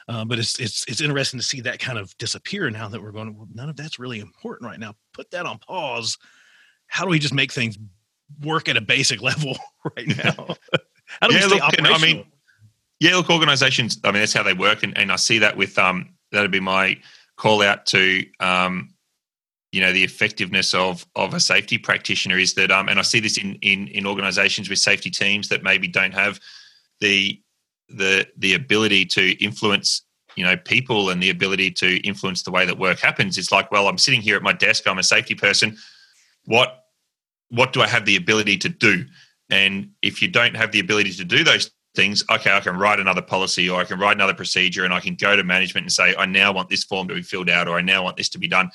Uh, 0.07 0.25
but 0.25 0.39
it's 0.39 0.59
it's 0.59 0.85
it's 0.87 1.01
interesting 1.01 1.39
to 1.39 1.45
see 1.45 1.61
that 1.61 1.79
kind 1.79 1.97
of 1.97 2.15
disappear 2.17 2.69
now 2.69 2.87
that 2.87 3.01
we're 3.01 3.11
going 3.11 3.35
well, 3.35 3.47
none 3.53 3.69
of 3.69 3.75
that's 3.75 3.99
really 3.99 4.19
important 4.19 4.69
right 4.69 4.79
now. 4.79 4.93
Put 5.13 5.29
that 5.31 5.45
on 5.45 5.59
pause. 5.59 6.17
How 6.87 7.03
do 7.03 7.11
we 7.11 7.19
just 7.19 7.33
make 7.33 7.51
things 7.51 7.77
work 8.41 8.67
at 8.67 8.75
a 8.75 8.81
basic 8.81 9.21
level 9.29 9.55
right 9.95 10.07
now? 10.07 10.55
How 11.21 11.27
do 11.27 11.35
yeah, 11.35 11.41
we 11.41 11.41
stay 11.41 11.47
look, 11.47 11.61
operational? 11.61 11.95
i 11.95 11.97
mean 11.99 12.25
yeah 12.99 13.15
look 13.15 13.29
organizations 13.29 13.99
i 14.03 14.11
mean 14.11 14.21
that's 14.21 14.33
how 14.33 14.43
they 14.43 14.53
work 14.53 14.83
and, 14.83 14.97
and 14.97 15.11
i 15.11 15.15
see 15.15 15.39
that 15.39 15.55
with 15.55 15.77
um 15.77 16.09
that'd 16.31 16.51
be 16.51 16.59
my 16.59 16.97
call 17.37 17.61
out 17.61 17.85
to 17.85 18.25
um 18.39 18.89
you 19.71 19.81
know 19.81 19.93
the 19.93 20.03
effectiveness 20.03 20.73
of 20.73 21.05
of 21.15 21.33
a 21.33 21.39
safety 21.39 21.77
practitioner 21.77 22.37
is 22.37 22.53
that 22.55 22.71
um 22.71 22.89
and 22.89 22.99
I 22.99 23.03
see 23.03 23.19
this 23.19 23.37
in 23.37 23.55
in 23.61 23.87
in 23.89 24.05
organizations 24.05 24.69
with 24.69 24.79
safety 24.79 25.09
teams 25.09 25.47
that 25.49 25.63
maybe 25.63 25.87
don't 25.87 26.13
have 26.13 26.39
the 26.99 27.41
the 27.87 28.27
the 28.37 28.53
ability 28.55 29.05
to 29.05 29.31
influence 29.43 30.03
you 30.35 30.43
know 30.43 30.57
people 30.57 31.09
and 31.09 31.21
the 31.21 31.29
ability 31.29 31.71
to 31.71 31.97
influence 32.07 32.43
the 32.43 32.51
way 32.51 32.65
that 32.65 32.77
work 32.77 32.99
happens. 32.99 33.37
It's 33.37 33.51
like 33.51 33.71
well 33.71 33.87
I'm 33.87 33.97
sitting 33.97 34.21
here 34.21 34.35
at 34.35 34.43
my 34.43 34.53
desk 34.53 34.87
I'm 34.87 34.99
a 34.99 35.03
safety 35.03 35.35
person. 35.35 35.77
What 36.45 36.85
what 37.49 37.73
do 37.73 37.81
I 37.81 37.87
have 37.87 38.05
the 38.05 38.15
ability 38.15 38.57
to 38.57 38.69
do? 38.69 39.05
And 39.49 39.91
if 40.01 40.21
you 40.21 40.27
don't 40.27 40.55
have 40.55 40.71
the 40.71 40.79
ability 40.79 41.13
to 41.13 41.25
do 41.25 41.43
those 41.43 41.71
things 41.95 42.23
okay 42.29 42.55
I 42.55 42.59
can 42.59 42.77
write 42.77 42.99
another 42.99 43.21
policy 43.21 43.69
or 43.69 43.81
I 43.81 43.83
can 43.83 43.99
write 43.99 44.15
another 44.15 44.33
procedure 44.33 44.85
and 44.85 44.93
I 44.93 44.99
can 44.99 45.15
go 45.15 45.35
to 45.35 45.43
management 45.43 45.85
and 45.85 45.91
say 45.91 46.15
I 46.15 46.25
now 46.25 46.51
want 46.51 46.69
this 46.69 46.83
form 46.83 47.07
to 47.07 47.15
be 47.15 47.21
filled 47.21 47.49
out 47.49 47.67
or 47.67 47.77
I 47.77 47.81
now 47.81 48.03
want 48.03 48.17
this 48.17 48.29
to 48.29 48.37
be 48.37 48.47
done 48.47 48.69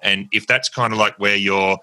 and 0.00 0.28
if 0.32 0.46
that's 0.46 0.68
kind 0.68 0.92
of 0.92 0.98
like 0.98 1.18
where 1.18 1.36
you're, 1.36 1.78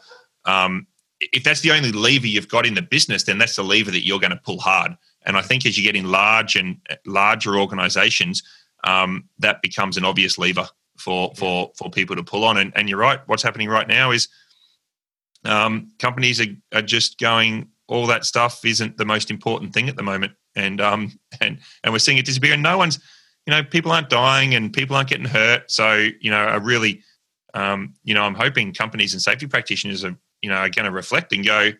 um, 0.46 0.88
if 1.20 1.44
that's 1.44 1.62
the 1.62 1.72
only 1.72 1.92
lever 1.92 2.28
you've 2.28 2.50
got 2.50 2.66
in 2.66 2.74
the 2.74 2.82
business, 2.82 3.24
then 3.24 3.38
that's 3.38 3.56
the 3.56 3.64
lever 3.64 3.92
that 3.92 4.06
you're 4.06 4.20
going 4.20 4.32
to 4.32 4.42
pull 4.44 4.60
hard. 4.60 4.96
And 5.26 5.38
I 5.38 5.42
think 5.42 5.66
as 5.66 5.78
you 5.78 5.84
get 5.84 5.96
in 5.96 6.12
large 6.12 6.56
and 6.56 6.78
larger 7.06 7.58
organizations, 7.58 8.44
um, 8.84 9.28
that 9.40 9.62
becomes 9.62 9.98
an 9.98 10.06
obvious 10.06 10.38
lever. 10.38 10.68
for 10.98 11.34
for 11.36 11.72
for 11.76 11.90
people 11.90 12.16
to 12.16 12.24
pull 12.24 12.46
on. 12.46 12.58
And, 12.58 12.72
and 12.76 12.88
you're 12.88 13.00
right. 13.00 13.20
What's 13.26 13.44
happening 13.44 13.68
right 13.68 13.88
now 13.88 14.12
is 14.12 14.30
um, 15.44 15.92
companies 16.00 16.40
are, 16.40 16.56
are 16.74 16.82
just 16.82 17.20
going. 17.20 17.70
All 17.88 18.08
that 18.08 18.26
stuff 18.26 18.66
isn't 18.66 18.98
the 18.98 19.06
most 19.06 19.30
important 19.30 19.72
thing 19.72 19.90
at 19.90 19.96
the 19.96 20.02
moment, 20.02 20.34
and 20.56 20.82
um 20.82 21.18
and 21.42 21.60
and 21.84 21.94
we're 21.94 22.00
seeing 22.00 22.18
it 22.18 22.26
disappear. 22.26 22.54
And 22.54 22.64
no 22.64 22.78
one's, 22.78 23.00
you 23.46 23.52
know, 23.52 23.64
people 23.64 23.92
aren't 23.92 24.10
dying 24.10 24.56
and 24.56 24.72
people 24.72 24.96
aren't 24.96 25.10
getting 25.10 25.26
hurt. 25.26 25.70
So 25.72 26.10
you 26.20 26.32
know, 26.32 26.38
are 26.38 26.60
really, 26.60 27.02
um, 27.54 27.94
you 28.04 28.14
know, 28.14 28.24
I'm 28.24 28.36
hoping 28.36 28.74
companies 28.74 29.14
and 29.14 29.22
safety 29.22 29.48
practitioners 29.48 30.04
are, 30.04 30.16
you 30.42 30.50
know, 30.50 30.58
are 30.58 30.70
going 30.70 30.86
to 30.86 30.92
reflect 30.92 31.34
and 31.34 31.46
go, 31.46 31.72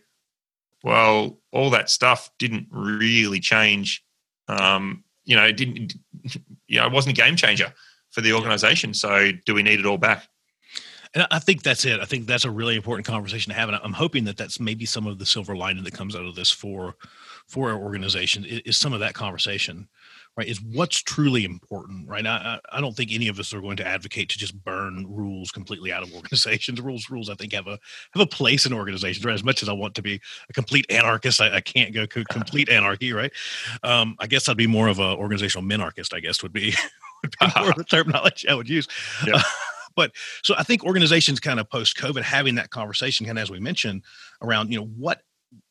well, 0.84 1.40
all 1.52 1.72
that 1.72 1.90
stuff 1.90 2.30
didn't 2.38 2.68
really 2.70 3.40
change. 3.40 4.04
Um, 4.48 5.04
you 5.26 5.36
know, 5.36 5.44
it 5.44 5.58
didn't, 5.58 5.96
you 6.68 6.80
know, 6.80 6.86
it 6.86 6.92
wasn't 6.92 7.18
a 7.18 7.22
game 7.22 7.36
changer 7.36 7.74
for 8.12 8.22
the 8.22 8.34
organization. 8.34 8.94
So 8.94 9.32
do 9.46 9.54
we 9.54 9.64
need 9.64 9.80
it 9.80 9.86
all 9.86 9.98
back? 9.98 10.28
And 11.16 11.26
I 11.32 11.40
think 11.40 11.64
that's 11.64 11.86
it. 11.86 12.00
I 12.02 12.06
think 12.06 12.28
that's 12.28 12.46
a 12.46 12.52
really 12.52 12.76
important 12.76 13.08
conversation 13.08 13.52
to 13.52 13.58
have, 13.58 13.70
and 13.70 13.80
I'm 13.82 13.94
hoping 13.94 14.26
that 14.26 14.36
that's 14.36 14.60
maybe 14.60 14.86
some 14.86 15.08
of 15.08 15.18
the 15.18 15.26
silver 15.26 15.56
lining 15.56 15.84
that 15.86 15.94
comes 15.94 16.16
out 16.16 16.26
of 16.26 16.36
this 16.36 16.52
for 16.52 16.96
for 17.48 17.72
our 17.72 17.78
organization 17.78 18.46
is 18.46 18.78
some 18.78 18.94
of 18.94 19.00
that 19.00 19.14
conversation, 19.14 19.88
right? 20.36 20.48
Is 20.48 20.62
what's 20.62 21.02
truly 21.02 21.46
important, 21.46 22.08
right? 22.08 22.26
I, 22.26 22.60
I 22.72 22.82
don't 22.82 22.96
think 22.96 23.12
any 23.14 23.28
of 23.28 23.40
us 23.40 23.54
are 23.54 23.62
going 23.62 23.78
to 23.78 23.88
advocate 23.88 24.30
to 24.30 24.38
just 24.38 24.62
burn 24.64 25.06
rules 25.08 25.52
completely 25.52 25.92
out 25.92 26.04
of 26.04 26.14
organizations. 26.16 26.82
Rules, 26.82 27.10
rules, 27.10 27.30
I 27.30 27.36
think 27.36 27.54
have 27.54 27.68
a 27.68 27.80
have 28.14 28.22
a 28.22 28.26
place 28.26 28.66
in 28.66 28.74
organizations. 28.74 29.24
Right? 29.24 29.34
As 29.34 29.44
much 29.44 29.62
as 29.62 29.70
I 29.70 29.74
want 29.74 29.96
to 29.96 30.02
be 30.02 30.20
a 30.50 30.54
complete 30.54 30.86
anarchist, 30.90 31.40
I, 31.40 31.58
I 31.58 31.62
can't 31.62 31.94
go 31.94 32.08
complete 32.08 32.70
anarchy, 32.70 33.14
right? 33.14 33.32
Um, 33.84 34.16
I 34.20 34.28
guess 34.28 34.50
I'd 34.50 34.58
be 34.58 34.68
more 34.68 34.88
of 34.88 35.00
an 35.00 35.18
organizational 35.18 35.68
minarchist. 35.68 36.16
I 36.16 36.20
guess 36.20 36.42
would 36.42 36.54
be, 36.54 36.74
would 37.24 37.36
be 37.40 37.48
more 37.60 37.70
of 37.70 37.76
the 37.76 37.84
terminology 37.90 38.50
I 38.50 38.56
would 38.56 38.70
use. 38.70 38.88
Yep. 39.26 39.36
Uh, 39.36 39.42
but 39.96 40.12
so 40.44 40.56
I 40.58 40.64
think 40.64 40.84
organizations 40.84 41.40
kind 41.40 41.60
of 41.60 41.70
post 41.70 41.98
COVID 41.98 42.22
having 42.22 42.56
that 42.56 42.70
conversation, 42.70 43.26
kind 43.26 43.38
of 43.38 43.44
as 43.44 43.52
we 43.52 43.60
mentioned, 43.60 44.04
around 44.42 44.72
you 44.72 44.80
know 44.80 44.86
what 44.98 45.22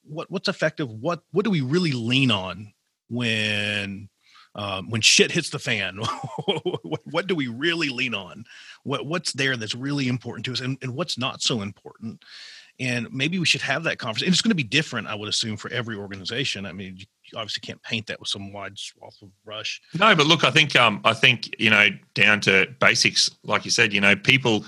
what 0.06 0.30
what's 0.30 0.48
effective, 0.48 0.90
what 0.90 1.22
what 1.32 1.44
do 1.44 1.50
we 1.50 1.60
really 1.60 1.92
lean 1.92 2.30
on 2.30 2.72
when 3.08 4.08
um, 4.54 4.88
when 4.90 5.00
shit 5.00 5.32
hits 5.32 5.50
the 5.50 5.58
fan? 5.58 5.98
What, 6.82 7.00
what, 7.04 7.26
do 7.26 7.34
we 7.34 7.48
really 7.48 7.88
lean 7.88 8.14
on? 8.14 8.44
What 8.82 9.06
what's 9.06 9.32
there 9.32 9.56
that's 9.56 9.74
really 9.74 10.08
important 10.08 10.44
to 10.46 10.52
us 10.52 10.60
and, 10.60 10.76
and 10.82 10.94
what's 10.94 11.16
not 11.16 11.42
so 11.42 11.62
important? 11.62 12.22
And 12.78 13.10
maybe 13.12 13.38
we 13.38 13.46
should 13.46 13.62
have 13.62 13.84
that 13.84 13.98
conversation. 13.98 14.32
It's 14.32 14.42
going 14.42 14.50
to 14.50 14.54
be 14.54 14.62
different 14.62 15.06
i 15.06 15.14
would 15.14 15.28
assume 15.28 15.56
for 15.56 15.70
every 15.70 15.96
organization. 15.96 16.66
I 16.66 16.72
mean 16.72 16.96
you 16.98 17.06
obviously 17.36 17.62
can't 17.62 17.82
paint 17.82 18.06
that 18.08 18.20
with 18.20 18.28
some 18.28 18.52
wide 18.52 18.78
swath 18.78 19.16
of 19.22 19.30
brush. 19.44 19.80
No 19.94 20.14
but 20.14 20.26
look 20.26 20.44
i 20.44 20.50
think 20.50 20.76
um 20.76 21.00
i 21.04 21.14
think 21.14 21.54
you 21.58 21.70
know 21.70 21.88
down 22.14 22.40
to 22.42 22.68
basics 22.80 23.30
like 23.42 23.64
you 23.64 23.70
said 23.70 23.92
you 23.92 24.00
know 24.00 24.14
people 24.14 24.64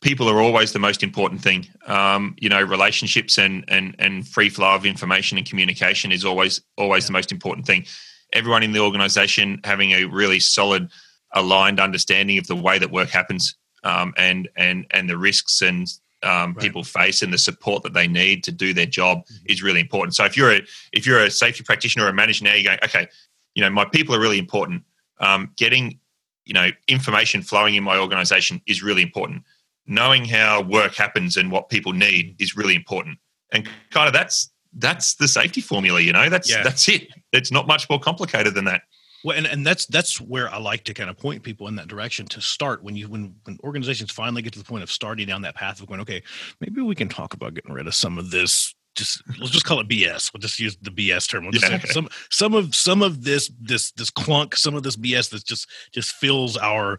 people 0.00 0.28
are 0.28 0.40
always 0.40 0.72
the 0.72 0.78
most 0.78 1.02
important 1.02 1.40
thing 1.40 1.66
um 1.86 2.34
you 2.38 2.48
know 2.48 2.62
relationships 2.62 3.38
and 3.38 3.64
and 3.68 3.94
and 3.98 4.26
free 4.26 4.48
flow 4.48 4.74
of 4.74 4.86
information 4.86 5.38
and 5.38 5.46
communication 5.46 6.12
is 6.12 6.24
always 6.24 6.62
always 6.76 7.06
the 7.06 7.12
most 7.12 7.32
important 7.32 7.66
thing 7.66 7.84
everyone 8.32 8.62
in 8.62 8.72
the 8.72 8.80
organization 8.80 9.60
having 9.64 9.92
a 9.92 10.04
really 10.04 10.40
solid 10.40 10.88
aligned 11.32 11.80
understanding 11.80 12.38
of 12.38 12.46
the 12.46 12.56
way 12.56 12.78
that 12.78 12.90
work 12.90 13.08
happens 13.08 13.56
um, 13.84 14.12
and 14.16 14.48
and 14.56 14.86
and 14.90 15.08
the 15.08 15.16
risks 15.16 15.62
and 15.62 15.88
um, 16.22 16.52
right. 16.52 16.58
people 16.58 16.84
face 16.84 17.22
and 17.22 17.32
the 17.32 17.38
support 17.38 17.82
that 17.82 17.94
they 17.94 18.06
need 18.06 18.44
to 18.44 18.52
do 18.52 18.74
their 18.74 18.86
job 18.86 19.24
mm-hmm. 19.24 19.46
is 19.46 19.62
really 19.62 19.80
important. 19.80 20.14
So 20.14 20.24
if 20.24 20.36
you're 20.36 20.52
a 20.52 20.60
if 20.92 21.06
you're 21.06 21.20
a 21.20 21.30
safety 21.30 21.64
practitioner 21.64 22.06
or 22.06 22.08
a 22.08 22.14
manager 22.14 22.44
now, 22.44 22.54
you're 22.54 22.64
going, 22.64 22.78
okay, 22.84 23.08
you 23.54 23.62
know, 23.62 23.70
my 23.70 23.84
people 23.84 24.14
are 24.14 24.20
really 24.20 24.38
important. 24.38 24.84
Um, 25.18 25.52
getting 25.56 25.98
you 26.44 26.54
know 26.54 26.70
information 26.88 27.42
flowing 27.42 27.74
in 27.74 27.84
my 27.84 27.98
organization 27.98 28.60
is 28.66 28.82
really 28.82 29.02
important. 29.02 29.44
Knowing 29.86 30.24
how 30.24 30.62
work 30.62 30.94
happens 30.94 31.36
and 31.36 31.50
what 31.50 31.68
people 31.68 31.92
need 31.92 32.36
is 32.38 32.56
really 32.56 32.74
important. 32.74 33.18
And 33.52 33.68
kind 33.90 34.06
of 34.06 34.12
that's 34.12 34.50
that's 34.74 35.14
the 35.14 35.26
safety 35.26 35.60
formula. 35.60 36.00
You 36.00 36.12
know, 36.12 36.28
that's 36.28 36.50
yeah. 36.50 36.62
that's 36.62 36.88
it. 36.88 37.08
It's 37.32 37.50
not 37.50 37.66
much 37.66 37.88
more 37.90 37.98
complicated 37.98 38.54
than 38.54 38.66
that. 38.66 38.82
Well, 39.22 39.36
and, 39.36 39.46
and 39.46 39.66
that's 39.66 39.86
that's 39.86 40.20
where 40.20 40.48
I 40.48 40.58
like 40.58 40.84
to 40.84 40.94
kind 40.94 41.10
of 41.10 41.18
point 41.18 41.42
people 41.42 41.68
in 41.68 41.76
that 41.76 41.88
direction 41.88 42.26
to 42.26 42.40
start 42.40 42.82
when 42.82 42.96
you 42.96 43.08
when 43.08 43.34
when 43.44 43.58
organizations 43.62 44.10
finally 44.10 44.42
get 44.42 44.52
to 44.54 44.58
the 44.58 44.64
point 44.64 44.82
of 44.82 44.90
starting 44.90 45.26
down 45.26 45.42
that 45.42 45.54
path 45.54 45.80
of 45.80 45.86
going, 45.86 46.00
okay, 46.00 46.22
maybe 46.60 46.80
we 46.80 46.94
can 46.94 47.08
talk 47.08 47.34
about 47.34 47.54
getting 47.54 47.72
rid 47.72 47.86
of 47.86 47.94
some 47.94 48.16
of 48.16 48.30
this. 48.30 48.74
Just 48.96 49.22
let's 49.38 49.52
just 49.52 49.64
call 49.64 49.80
it 49.80 49.88
BS. 49.88 50.32
We'll 50.32 50.40
just 50.40 50.58
use 50.58 50.76
the 50.82 50.90
BS 50.90 51.28
term. 51.28 51.44
We'll 51.44 51.54
yeah. 51.54 51.78
some 51.86 52.08
some 52.30 52.54
of 52.54 52.74
some 52.74 53.02
of 53.02 53.22
this 53.22 53.50
this 53.60 53.92
this 53.92 54.10
clunk, 54.10 54.56
some 54.56 54.74
of 54.74 54.82
this 54.82 54.96
BS 54.96 55.30
that 55.30 55.44
just 55.44 55.68
just 55.92 56.12
fills 56.12 56.56
our 56.56 56.98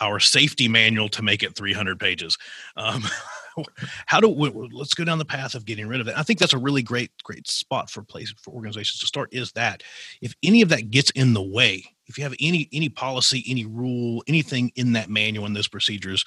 our 0.00 0.18
safety 0.18 0.68
manual 0.68 1.08
to 1.10 1.22
make 1.22 1.42
it 1.42 1.54
300 1.56 1.98
pages. 1.98 2.36
Um, 2.76 3.04
how 4.06 4.20
do 4.20 4.28
we, 4.28 4.50
let's 4.72 4.94
go 4.94 5.04
down 5.04 5.18
the 5.18 5.24
path 5.24 5.54
of 5.54 5.64
getting 5.64 5.86
rid 5.86 6.00
of 6.00 6.08
it. 6.08 6.14
I 6.16 6.22
think 6.22 6.38
that's 6.38 6.52
a 6.52 6.58
really 6.58 6.82
great 6.82 7.10
great 7.22 7.48
spot 7.48 7.90
for 7.90 8.02
place 8.02 8.32
for 8.42 8.52
organizations 8.52 9.00
to 9.00 9.06
start. 9.06 9.32
Is 9.32 9.52
that 9.52 9.82
if 10.20 10.34
any 10.42 10.62
of 10.62 10.68
that 10.70 10.90
gets 10.90 11.10
in 11.10 11.34
the 11.34 11.42
way, 11.42 11.84
if 12.08 12.18
you 12.18 12.24
have 12.24 12.34
any 12.40 12.68
any 12.72 12.88
policy, 12.88 13.44
any 13.46 13.64
rule, 13.64 14.22
anything 14.26 14.72
in 14.74 14.92
that 14.92 15.10
manual 15.10 15.46
and 15.46 15.54
those 15.54 15.68
procedures 15.68 16.24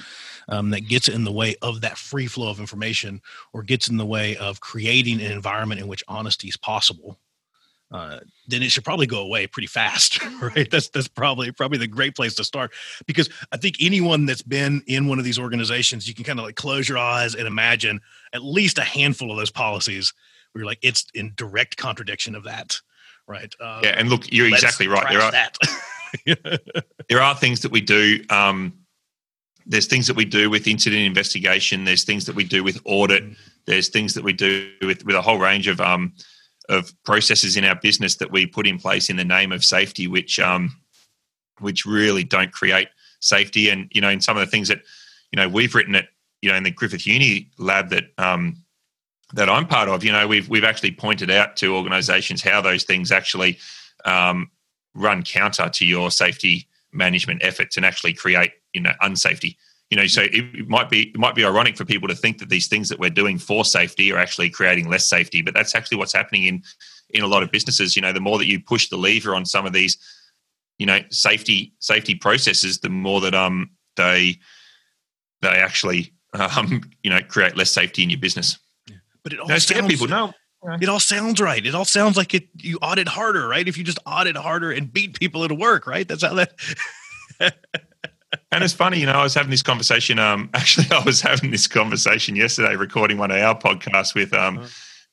um, 0.47 0.69
that 0.69 0.87
gets 0.87 1.07
in 1.07 1.23
the 1.23 1.31
way 1.31 1.55
of 1.61 1.81
that 1.81 1.97
free 1.97 2.27
flow 2.27 2.49
of 2.49 2.59
information, 2.59 3.21
or 3.53 3.63
gets 3.63 3.89
in 3.89 3.97
the 3.97 4.05
way 4.05 4.37
of 4.37 4.61
creating 4.61 5.21
an 5.21 5.31
environment 5.31 5.81
in 5.81 5.87
which 5.87 6.03
honesty 6.07 6.47
is 6.47 6.57
possible, 6.57 7.17
uh, 7.91 8.19
then 8.47 8.63
it 8.63 8.71
should 8.71 8.85
probably 8.85 9.05
go 9.05 9.21
away 9.21 9.45
pretty 9.47 9.67
fast, 9.67 10.23
right? 10.41 10.69
That's 10.71 10.89
that's 10.89 11.07
probably 11.07 11.51
probably 11.51 11.77
the 11.77 11.87
great 11.87 12.15
place 12.15 12.35
to 12.35 12.43
start 12.43 12.71
because 13.05 13.29
I 13.51 13.57
think 13.57 13.77
anyone 13.81 14.25
that's 14.25 14.41
been 14.41 14.81
in 14.87 15.07
one 15.07 15.19
of 15.19 15.25
these 15.25 15.39
organizations, 15.39 16.07
you 16.07 16.13
can 16.13 16.23
kind 16.23 16.39
of 16.39 16.45
like 16.45 16.55
close 16.55 16.87
your 16.87 16.97
eyes 16.97 17.35
and 17.35 17.47
imagine 17.47 17.99
at 18.33 18.43
least 18.43 18.77
a 18.77 18.83
handful 18.83 19.31
of 19.31 19.37
those 19.37 19.51
policies 19.51 20.13
where 20.51 20.61
you're 20.61 20.67
like 20.67 20.79
it's 20.81 21.05
in 21.13 21.33
direct 21.35 21.75
contradiction 21.77 22.33
of 22.33 22.43
that, 22.43 22.79
right? 23.27 23.53
Uh, 23.59 23.81
yeah, 23.83 23.95
and 23.97 24.09
look, 24.09 24.31
you're 24.31 24.47
exactly 24.47 24.87
right. 24.87 25.07
There 25.09 25.21
are 25.21 26.57
there 27.09 27.21
are 27.21 27.35
things 27.35 27.61
that 27.61 27.71
we 27.71 27.81
do. 27.81 28.23
Um, 28.29 28.73
there's 29.65 29.87
things 29.87 30.07
that 30.07 30.15
we 30.15 30.25
do 30.25 30.49
with 30.49 30.67
incident 30.67 31.03
investigation. 31.03 31.85
There's 31.85 32.03
things 32.03 32.25
that 32.25 32.35
we 32.35 32.43
do 32.43 32.63
with 32.63 32.79
audit. 32.85 33.23
Mm-hmm. 33.23 33.33
There's 33.65 33.89
things 33.89 34.13
that 34.15 34.23
we 34.23 34.33
do 34.33 34.71
with 34.81 35.05
with 35.05 35.15
a 35.15 35.21
whole 35.21 35.37
range 35.37 35.67
of 35.67 35.79
um, 35.79 36.13
of 36.69 36.91
processes 37.03 37.57
in 37.57 37.63
our 37.63 37.75
business 37.75 38.15
that 38.15 38.31
we 38.31 38.45
put 38.45 38.67
in 38.67 38.79
place 38.79 39.09
in 39.09 39.17
the 39.17 39.25
name 39.25 39.51
of 39.51 39.63
safety, 39.63 40.07
which 40.07 40.39
um, 40.39 40.75
which 41.59 41.85
really 41.85 42.23
don't 42.23 42.51
create 42.51 42.89
safety. 43.19 43.69
And 43.69 43.87
you 43.91 44.01
know, 44.01 44.09
in 44.09 44.21
some 44.21 44.37
of 44.37 44.45
the 44.45 44.51
things 44.51 44.67
that 44.67 44.81
you 45.31 45.37
know 45.37 45.47
we've 45.47 45.75
written 45.75 45.95
it, 45.95 46.07
you 46.41 46.49
know, 46.49 46.55
in 46.55 46.63
the 46.63 46.71
Griffith 46.71 47.05
Uni 47.05 47.49
lab 47.57 47.89
that 47.89 48.05
um, 48.17 48.60
that 49.33 49.49
I'm 49.49 49.67
part 49.67 49.89
of, 49.89 50.03
you 50.03 50.11
know, 50.11 50.27
we've 50.27 50.49
we've 50.49 50.63
actually 50.63 50.91
pointed 50.91 51.29
out 51.29 51.55
to 51.57 51.75
organisations 51.75 52.41
how 52.41 52.61
those 52.61 52.83
things 52.83 53.11
actually 53.11 53.57
um, 54.05 54.49
run 54.93 55.23
counter 55.23 55.69
to 55.69 55.85
your 55.85 56.11
safety 56.11 56.67
management 56.91 57.43
efforts 57.43 57.77
and 57.77 57.85
actually 57.85 58.13
create 58.13 58.51
you 58.73 58.81
know 58.81 58.91
unsafety 59.01 59.55
you 59.89 59.97
know 59.97 60.05
so 60.07 60.23
it, 60.23 60.67
might 60.67 60.89
be 60.89 61.03
it 61.03 61.17
might 61.17 61.35
be 61.35 61.45
ironic 61.45 61.77
for 61.77 61.85
people 61.85 62.07
to 62.07 62.15
think 62.15 62.37
that 62.37 62.49
these 62.49 62.67
things 62.67 62.89
that 62.89 62.99
we're 62.99 63.09
doing 63.09 63.37
for 63.37 63.63
safety 63.63 64.11
are 64.11 64.17
actually 64.17 64.49
creating 64.49 64.89
less 64.89 65.07
safety 65.07 65.41
but 65.41 65.53
that's 65.53 65.73
actually 65.73 65.97
what's 65.97 66.13
happening 66.13 66.43
in 66.43 66.61
in 67.11 67.23
a 67.23 67.27
lot 67.27 67.43
of 67.43 67.51
businesses 67.51 67.95
you 67.95 68.01
know 68.01 68.11
the 68.11 68.19
more 68.19 68.37
that 68.37 68.47
you 68.47 68.59
push 68.59 68.89
the 68.89 68.97
lever 68.97 69.33
on 69.33 69.45
some 69.45 69.65
of 69.65 69.71
these 69.71 69.97
you 70.77 70.85
know 70.85 70.99
safety 71.09 71.73
safety 71.79 72.15
processes 72.15 72.79
the 72.79 72.89
more 72.89 73.21
that 73.21 73.33
um 73.33 73.69
they 73.95 74.37
they 75.41 75.47
actually 75.47 76.13
um 76.33 76.81
you 77.03 77.09
know 77.09 77.21
create 77.21 77.55
less 77.55 77.71
safety 77.71 78.03
in 78.03 78.09
your 78.09 78.19
business. 78.19 78.57
But 79.23 79.33
it 79.33 79.39
all 79.39 79.47
sounds, 79.47 79.87
people 79.87 80.07
no 80.07 80.33
it 80.79 80.89
all 80.89 80.99
sounds 80.99 81.41
right. 81.41 81.65
It 81.65 81.73
all 81.73 81.85
sounds 81.85 82.17
like 82.17 82.33
it. 82.33 82.47
You 82.57 82.77
audit 82.81 83.07
harder, 83.07 83.47
right? 83.47 83.67
If 83.67 83.77
you 83.77 83.83
just 83.83 83.99
audit 84.05 84.35
harder 84.35 84.71
and 84.71 84.91
beat 84.91 85.19
people 85.19 85.43
at 85.43 85.51
work, 85.51 85.87
right? 85.87 86.07
That's 86.07 86.23
how 86.23 86.35
that. 86.35 86.53
and 87.39 88.63
it's 88.63 88.73
funny, 88.73 88.99
you 88.99 89.07
know, 89.07 89.13
I 89.13 89.23
was 89.23 89.33
having 89.33 89.49
this 89.49 89.63
conversation. 89.63 90.19
Um, 90.19 90.49
actually, 90.53 90.85
I 90.91 91.03
was 91.03 91.21
having 91.21 91.49
this 91.51 91.67
conversation 91.67 92.35
yesterday, 92.35 92.75
recording 92.75 93.17
one 93.17 93.31
of 93.31 93.37
our 93.37 93.57
podcasts 93.57 94.13
with 94.13 94.33
um, 94.33 94.59
uh-huh. 94.59 94.67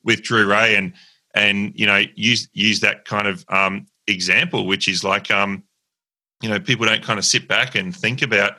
with 0.04 0.22
Drew 0.22 0.46
Rae, 0.46 0.76
and 0.76 0.92
and 1.34 1.72
you 1.74 1.86
know, 1.86 2.02
use 2.14 2.48
use 2.52 2.80
that 2.80 3.06
kind 3.06 3.26
of 3.26 3.44
um 3.48 3.86
example, 4.06 4.66
which 4.66 4.86
is 4.86 5.02
like 5.02 5.30
um, 5.30 5.62
you 6.42 6.50
know, 6.50 6.60
people 6.60 6.84
don't 6.84 7.02
kind 7.02 7.18
of 7.18 7.24
sit 7.24 7.48
back 7.48 7.74
and 7.74 7.96
think 7.96 8.20
about 8.20 8.58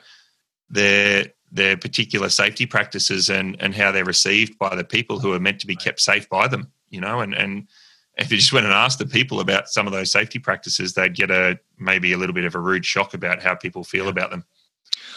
their 0.68 1.26
their 1.52 1.76
particular 1.76 2.28
safety 2.28 2.66
practices 2.66 3.28
and 3.28 3.56
and 3.60 3.74
how 3.74 3.90
they're 3.90 4.04
received 4.04 4.58
by 4.58 4.74
the 4.74 4.84
people 4.84 5.18
who 5.18 5.32
are 5.32 5.40
meant 5.40 5.60
to 5.60 5.66
be 5.66 5.76
kept 5.76 6.00
safe 6.00 6.28
by 6.28 6.48
them. 6.48 6.70
You 6.90 7.00
know, 7.00 7.20
and 7.20 7.34
and 7.34 7.68
if 8.16 8.30
you 8.30 8.38
just 8.38 8.52
went 8.52 8.66
and 8.66 8.74
asked 8.74 8.98
the 8.98 9.06
people 9.06 9.40
about 9.40 9.68
some 9.68 9.86
of 9.86 9.92
those 9.92 10.12
safety 10.12 10.38
practices, 10.38 10.94
they'd 10.94 11.14
get 11.14 11.30
a 11.30 11.58
maybe 11.78 12.12
a 12.12 12.18
little 12.18 12.34
bit 12.34 12.44
of 12.44 12.54
a 12.54 12.60
rude 12.60 12.84
shock 12.84 13.14
about 13.14 13.42
how 13.42 13.54
people 13.54 13.84
feel 13.84 14.08
about 14.08 14.30
them. 14.30 14.44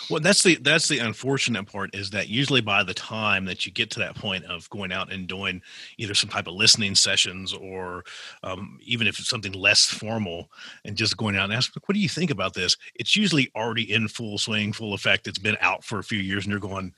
Well, 0.10 0.20
that's 0.20 0.44
the 0.44 0.56
that's 0.56 0.88
the 0.88 1.00
unfortunate 1.00 1.66
part 1.66 1.96
is 1.96 2.10
that 2.12 2.28
usually 2.28 2.62
by 2.62 2.84
the 2.84 2.94
time 2.94 3.46
that 3.46 3.66
you 3.66 3.72
get 3.72 3.90
to 3.92 4.00
that 4.00 4.16
point 4.16 4.46
of 4.46 4.70
going 4.70 4.92
out 4.92 5.12
and 5.12 5.28
doing 5.28 5.62
either 5.98 6.14
some 6.14 6.30
type 6.30 6.48
of 6.48 6.54
listening 6.54 6.96
sessions 6.96 7.54
or 7.54 8.04
um, 8.44 8.80
even 8.84 9.08
if 9.08 9.20
it's 9.20 9.30
something 9.30 9.54
less 9.54 9.86
formal 9.86 10.50
and 10.84 10.98
just 10.98 11.18
going 11.18 11.36
out 11.36 11.46
and 11.46 11.54
asking, 11.54 11.82
what 11.86 11.94
do 11.94 12.02
you 12.02 12.10
think 12.10 12.32
about 12.32 12.54
this? 12.54 12.78
It's 12.96 13.16
usually 13.16 13.52
already 13.56 13.92
in 13.92 14.08
full 14.08 14.38
swing, 14.38 14.74
full 14.74 14.94
effect. 14.94 15.28
It's 15.28 15.40
been 15.40 15.58
out 15.62 15.84
for 15.84 16.00
a 16.00 16.04
few 16.04 16.20
years, 16.20 16.46
and 16.46 16.52
you're 16.52 16.60
going, 16.60 16.94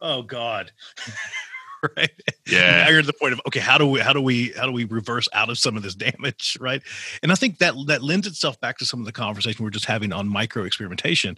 oh 0.00 0.22
god. 0.22 0.72
right 1.96 2.10
yeah 2.46 2.82
now 2.82 2.88
you're 2.88 2.98
at 2.98 3.06
the 3.06 3.12
point 3.12 3.32
of 3.32 3.40
okay 3.46 3.60
how 3.60 3.78
do 3.78 3.86
we 3.86 4.00
how 4.00 4.12
do 4.12 4.20
we 4.20 4.48
how 4.56 4.66
do 4.66 4.72
we 4.72 4.84
reverse 4.84 5.28
out 5.32 5.48
of 5.48 5.56
some 5.56 5.76
of 5.76 5.82
this 5.84 5.94
damage 5.94 6.56
right 6.60 6.82
and 7.22 7.30
i 7.30 7.36
think 7.36 7.58
that 7.58 7.72
that 7.86 8.02
lends 8.02 8.26
itself 8.26 8.60
back 8.60 8.78
to 8.78 8.84
some 8.84 8.98
of 8.98 9.06
the 9.06 9.12
conversation 9.12 9.64
we're 9.64 9.70
just 9.70 9.84
having 9.84 10.12
on 10.12 10.26
micro 10.26 10.64
experimentation 10.64 11.36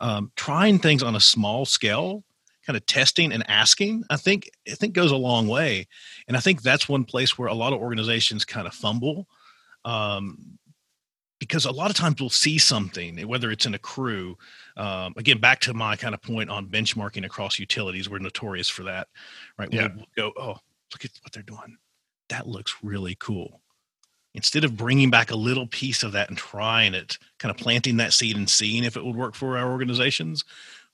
um, 0.00 0.32
trying 0.36 0.78
things 0.78 1.02
on 1.02 1.16
a 1.16 1.20
small 1.20 1.64
scale 1.64 2.24
kind 2.66 2.76
of 2.76 2.86
testing 2.86 3.32
and 3.32 3.48
asking 3.48 4.02
i 4.10 4.16
think 4.16 4.48
i 4.70 4.74
think 4.74 4.94
goes 4.94 5.10
a 5.10 5.16
long 5.16 5.48
way. 5.48 5.86
And 6.28 6.36
i 6.36 6.40
think 6.40 6.62
that's 6.62 6.88
one 6.88 7.04
place 7.04 7.36
where 7.36 7.48
a 7.48 7.54
lot 7.54 7.72
of 7.72 7.80
organizations 7.80 8.44
kind 8.44 8.66
of 8.66 8.74
fumble 8.74 9.28
um, 9.84 10.58
because 11.38 11.66
a 11.66 11.70
lot 11.70 11.90
of 11.90 11.96
times 11.96 12.20
we'll 12.20 12.30
see 12.30 12.56
something 12.56 13.18
whether 13.28 13.50
it's 13.50 13.66
in 13.66 13.74
a 13.74 13.78
crew 13.78 14.36
um, 14.76 15.12
again 15.16 15.38
back 15.38 15.60
to 15.60 15.74
my 15.74 15.96
kind 15.96 16.14
of 16.14 16.22
point 16.22 16.48
on 16.48 16.68
benchmarking 16.68 17.26
across 17.26 17.58
utilities 17.58 18.08
we're 18.08 18.18
notorious 18.18 18.68
for 18.68 18.84
that 18.84 19.08
right? 19.58 19.68
Yeah. 19.72 19.88
we'll, 19.88 20.06
we'll 20.16 20.32
go 20.32 20.32
oh 20.40 20.56
look 20.94 21.04
at 21.04 21.10
what 21.22 21.32
they're 21.32 21.42
doing. 21.42 21.76
That 22.28 22.46
looks 22.46 22.76
really 22.82 23.16
cool 23.18 23.60
instead 24.34 24.64
of 24.64 24.76
bringing 24.76 25.10
back 25.10 25.30
a 25.30 25.36
little 25.36 25.66
piece 25.66 26.02
of 26.02 26.12
that 26.12 26.28
and 26.28 26.36
trying 26.36 26.94
it, 26.94 27.18
kind 27.38 27.50
of 27.50 27.56
planting 27.56 27.96
that 27.98 28.12
seed 28.12 28.36
and 28.36 28.50
seeing 28.50 28.84
if 28.84 28.96
it 28.96 29.04
would 29.04 29.16
work 29.16 29.34
for 29.34 29.56
our 29.56 29.70
organizations, 29.70 30.44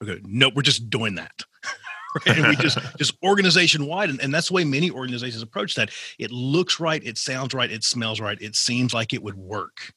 we 0.01 0.07
go, 0.07 0.17
nope, 0.25 0.55
we're 0.55 0.63
just 0.63 0.91
doing 0.91 1.15
that. 1.17 1.43
right? 2.27 2.39
And 2.39 2.49
we 2.49 2.57
just 2.57 2.79
just 2.99 3.15
organization 3.23 3.87
wide, 3.87 4.11
and, 4.11 4.21
and 4.21 4.33
that's 4.33 4.49
the 4.49 4.55
way 4.55 4.65
many 4.65 4.91
organizations 4.91 5.43
approach 5.43 5.75
that. 5.75 5.91
It 6.19 6.31
looks 6.31 6.81
right, 6.81 7.03
it 7.05 7.19
sounds 7.19 7.55
right, 7.55 7.71
it 7.71 7.85
smells 7.85 8.21
right, 8.21 8.41
it 8.41 8.57
seems 8.57 8.95
like 8.95 9.13
it 9.13 9.23
would 9.23 9.37
work. 9.37 9.93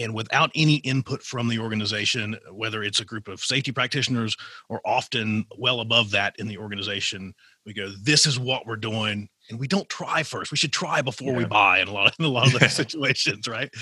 And 0.00 0.14
without 0.14 0.52
any 0.54 0.76
input 0.76 1.24
from 1.24 1.48
the 1.48 1.58
organization, 1.58 2.36
whether 2.52 2.84
it's 2.84 3.00
a 3.00 3.04
group 3.04 3.26
of 3.26 3.40
safety 3.40 3.72
practitioners 3.72 4.36
or 4.68 4.80
often 4.84 5.44
well 5.58 5.80
above 5.80 6.12
that 6.12 6.36
in 6.38 6.46
the 6.46 6.58
organization, 6.58 7.34
we 7.66 7.74
go, 7.74 7.90
"This 8.00 8.24
is 8.24 8.38
what 8.38 8.64
we're 8.64 8.76
doing," 8.76 9.28
and 9.50 9.58
we 9.58 9.66
don't 9.66 9.88
try 9.88 10.22
first. 10.22 10.50
We 10.50 10.56
should 10.56 10.72
try 10.72 11.00
before 11.02 11.32
we 11.34 11.44
buy 11.44 11.80
in 11.80 11.88
a 11.88 11.92
lot 11.92 12.08
of 12.08 12.14
in 12.18 12.24
a 12.24 12.28
lot 12.28 12.46
of 12.48 12.52
Yeah. 12.54 12.58
those 12.60 12.72
situations, 12.84 13.46
right? 13.48 13.70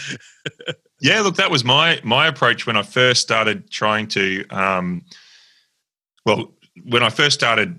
Yeah, 0.99 1.21
look, 1.21 1.37
that 1.37 1.51
was 1.51 1.62
my 1.62 2.01
my 2.05 2.27
approach 2.27 2.67
when 2.67 2.75
I 2.79 2.83
first 2.83 3.21
started 3.21 3.71
trying 3.71 4.07
to. 4.09 4.47
Um, 4.49 5.03
well, 6.25 6.55
when 6.85 7.03
I 7.03 7.11
first 7.11 7.35
started 7.39 7.79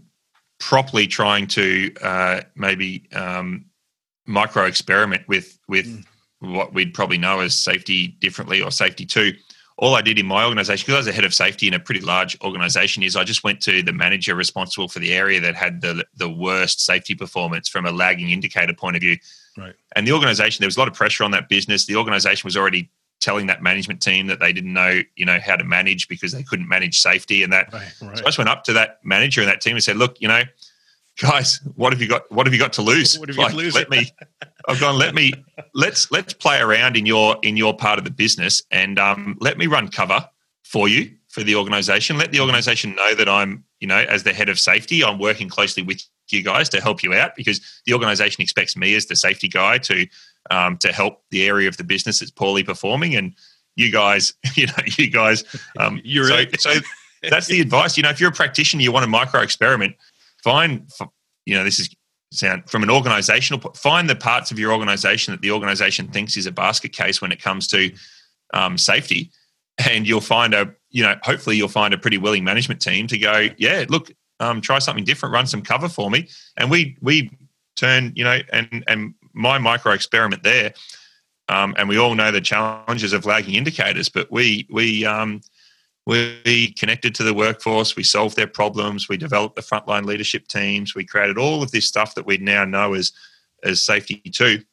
properly 0.60 1.08
trying 1.08 1.48
to 1.48 1.92
uh, 2.04 2.42
maybe 2.56 3.08
um, 3.14 3.66
micro 4.28 4.66
experiment 4.66 5.28
with 5.28 5.58
with 5.68 5.88
Mm. 5.88 6.06
what 6.56 6.76
we'd 6.76 6.94
probably 6.94 7.18
know 7.18 7.40
as 7.40 7.56
safety 7.58 8.10
differently 8.20 8.62
or 8.62 8.70
safety 8.70 9.04
two. 9.08 9.34
All 9.78 9.96
I 9.96 10.02
did 10.02 10.18
in 10.18 10.26
my 10.26 10.44
organization, 10.44 10.86
because 10.86 10.96
I 10.96 10.98
was 11.00 11.08
a 11.08 11.12
head 11.12 11.26
of 11.26 11.34
safety 11.34 11.68
in 11.68 11.74
a 11.76 11.80
pretty 11.80 12.02
large 12.02 12.40
organization, 12.42 13.04
is 13.04 13.16
I 13.16 13.24
just 13.24 13.44
went 13.44 13.62
to 13.62 13.84
the 13.84 13.94
manager 13.94 14.34
responsible 14.34 14.88
for 14.88 15.00
the 15.00 15.14
area 15.14 15.40
that 15.42 15.56
had 15.56 15.82
the 15.82 16.06
the 16.16 16.30
worst 16.30 16.84
safety 16.84 17.14
performance 17.14 17.70
from 17.70 17.86
a 17.86 17.92
lagging 17.92 18.32
indicator 18.32 18.74
point 18.74 18.96
of 18.96 19.02
view. 19.02 19.18
Right. 19.56 19.76
And 19.96 20.08
the 20.08 20.14
organization, 20.14 20.62
there 20.62 20.68
was 20.68 20.78
a 20.78 20.80
lot 20.80 20.88
of 20.88 20.94
pressure 20.94 21.24
on 21.24 21.32
that 21.32 21.48
business. 21.48 21.86
The 21.86 21.96
organization 21.96 22.48
was 22.48 22.58
already 22.58 22.90
telling 23.20 23.48
that 23.48 23.64
management 23.64 24.02
team 24.02 24.28
that 24.28 24.40
they 24.40 24.54
didn't 24.54 24.74
know, 24.74 25.02
you 25.16 25.26
know, 25.26 25.40
how 25.40 25.56
to 25.56 25.64
manage 25.64 26.08
because 26.08 26.32
they 26.32 26.44
couldn't 26.44 26.68
manage 26.68 27.00
safety 27.00 27.44
and 27.44 27.52
that. 27.52 27.72
Right, 27.74 27.94
right. 28.02 28.18
So 28.18 28.24
I 28.24 28.28
just 28.28 28.38
went 28.38 28.50
up 28.50 28.64
to 28.66 28.74
that 28.74 29.00
manager 29.04 29.42
and 29.42 29.50
that 29.50 29.62
team 29.62 29.76
and 29.76 29.84
said, 29.84 29.98
"Look, 29.98 30.20
you 30.22 30.28
know, 30.28 30.44
guys, 31.18 31.60
what 31.76 31.94
have 31.94 32.02
you 32.02 32.08
got? 32.08 32.32
What 32.32 32.46
have 32.46 32.54
you 32.54 32.60
got 32.60 32.74
to 32.74 32.82
lose? 32.82 33.18
What 33.18 33.30
have 33.30 33.38
you 33.38 33.44
got 33.44 33.52
to 33.52 33.58
lose? 33.58 33.76
Let 33.76 33.90
me. 33.90 34.12
I've 34.68 34.80
gone. 34.80 34.98
Let 34.98 35.16
me. 35.16 35.34
Let's 35.74 36.12
let's 36.12 36.34
play 36.34 36.60
around 36.60 36.96
in 36.96 37.06
your 37.06 37.38
in 37.44 37.58
your 37.58 37.76
part 37.76 38.00
of 38.00 38.06
the 38.06 38.12
business 38.12 38.62
and 38.72 39.00
um, 39.00 39.38
let 39.40 39.58
me 39.58 39.68
run 39.68 39.90
cover 39.90 40.28
for 40.64 40.88
you 40.88 41.12
for 41.28 41.44
the 41.44 41.56
organization. 41.56 42.18
Let 42.18 42.32
the 42.32 42.40
organization 42.40 42.96
know 42.96 43.16
that 43.16 43.28
I'm, 43.28 43.64
you 43.80 43.88
know, 43.88 43.98
as 43.98 44.24
the 44.24 44.34
head 44.34 44.50
of 44.50 44.60
safety, 44.60 45.04
I'm 45.04 45.20
working 45.20 45.50
closely 45.50 45.84
with 45.84 46.02
you 46.30 46.44
guys 46.44 46.70
to 46.70 46.82
help 46.82 47.04
you 47.04 47.14
out 47.14 47.36
because 47.36 47.62
the 47.86 47.94
organization 47.94 48.42
expects 48.42 48.76
me 48.76 48.96
as 48.96 49.06
the 49.06 49.16
safety 49.16 49.48
guy 49.48 49.78
to 49.80 50.08
um, 50.50 50.78
to 50.78 50.92
help 50.92 51.24
the 51.32 51.48
area 51.48 51.68
of 51.68 51.78
the 51.78 51.84
business 51.84 52.20
that's 52.20 52.32
poorly 52.32 52.64
performing 52.64 53.16
and." 53.16 53.34
You 53.80 53.92
guys, 53.92 54.34
you 54.56 54.66
know, 54.66 54.74
you 54.98 55.08
guys. 55.08 55.44
Um, 55.78 56.02
You're 56.04 56.26
so, 56.26 56.46
so 56.58 56.80
that's 57.30 57.46
the 57.46 57.62
advice. 57.62 57.96
You 57.96 58.02
know, 58.02 58.10
if 58.10 58.20
you're 58.20 58.32
a 58.32 58.34
practitioner, 58.34 58.82
you 58.82 58.92
want 58.92 59.04
to 59.04 59.08
micro 59.08 59.42
experiment, 59.42 59.96
find, 60.48 60.90
you 61.46 61.56
know, 61.56 61.66
this 61.66 61.78
is 61.78 61.94
sound 62.32 62.70
from 62.70 62.82
an 62.82 62.90
organizational, 62.90 63.60
find 63.74 64.10
the 64.10 64.16
parts 64.16 64.50
of 64.50 64.58
your 64.58 64.72
organization 64.72 65.34
that 65.34 65.42
the 65.42 65.52
organization 65.52 66.08
thinks 66.08 66.38
is 66.38 66.46
a 66.46 66.54
basket 66.54 66.94
case 66.94 67.22
when 67.22 67.34
it 67.34 67.42
comes 67.42 67.68
to 67.68 67.92
um, 68.54 68.78
safety. 68.78 69.30
And 69.90 70.08
you'll 70.08 70.22
find 70.22 70.54
a, 70.54 70.74
you 70.90 71.04
know, 71.04 71.16
hopefully 71.22 71.58
you'll 71.58 71.68
find 71.68 71.94
a 71.94 71.98
pretty 71.98 72.18
willing 72.18 72.46
management 72.46 72.82
team 72.82 73.08
to 73.08 73.18
go, 73.18 73.50
yeah, 73.58 73.84
look, 73.90 74.10
um, 74.40 74.62
try 74.62 74.80
something 74.80 75.04
different, 75.04 75.34
run 75.34 75.48
some 75.48 75.62
cover 75.62 75.90
for 75.90 76.10
me. 76.10 76.30
And 76.56 76.72
we, 76.72 76.98
we 77.02 77.30
turn, 77.76 78.14
you 78.16 78.24
know, 78.24 78.40
and, 78.54 78.86
and 78.88 79.16
my 79.34 79.58
micro 79.58 79.92
experiment 79.92 80.44
there, 80.44 80.74
um, 81.50 81.76
and 81.78 81.90
we 81.90 81.98
all 81.98 82.16
know 82.16 82.32
the 82.32 82.42
challenges 82.42 83.12
of 83.12 83.26
lagging 83.26 83.56
indicators, 83.56 84.08
but 84.08 84.32
we, 84.32 84.66
we, 84.70 85.06
um, 85.06 85.42
we 86.08 86.72
connected 86.80 87.14
to 87.16 87.24
the 87.24 87.34
workforce, 87.34 87.98
we 87.98 88.04
solved 88.04 88.38
their 88.38 88.48
problems, 88.48 89.10
we 89.10 89.18
developed 89.18 89.58
the 89.58 89.62
frontline 89.62 90.06
leadership 90.06 90.48
teams, 90.48 90.96
we 90.96 91.04
created 91.04 91.38
all 91.38 91.62
of 91.62 91.72
this 91.72 91.86
stuff 91.86 92.16
that 92.16 92.26
we 92.26 92.38
now 92.38 92.64
know 92.64 92.94
as 92.94 93.12
as 93.66 93.86
safety 93.86 94.22
two. 94.34 94.64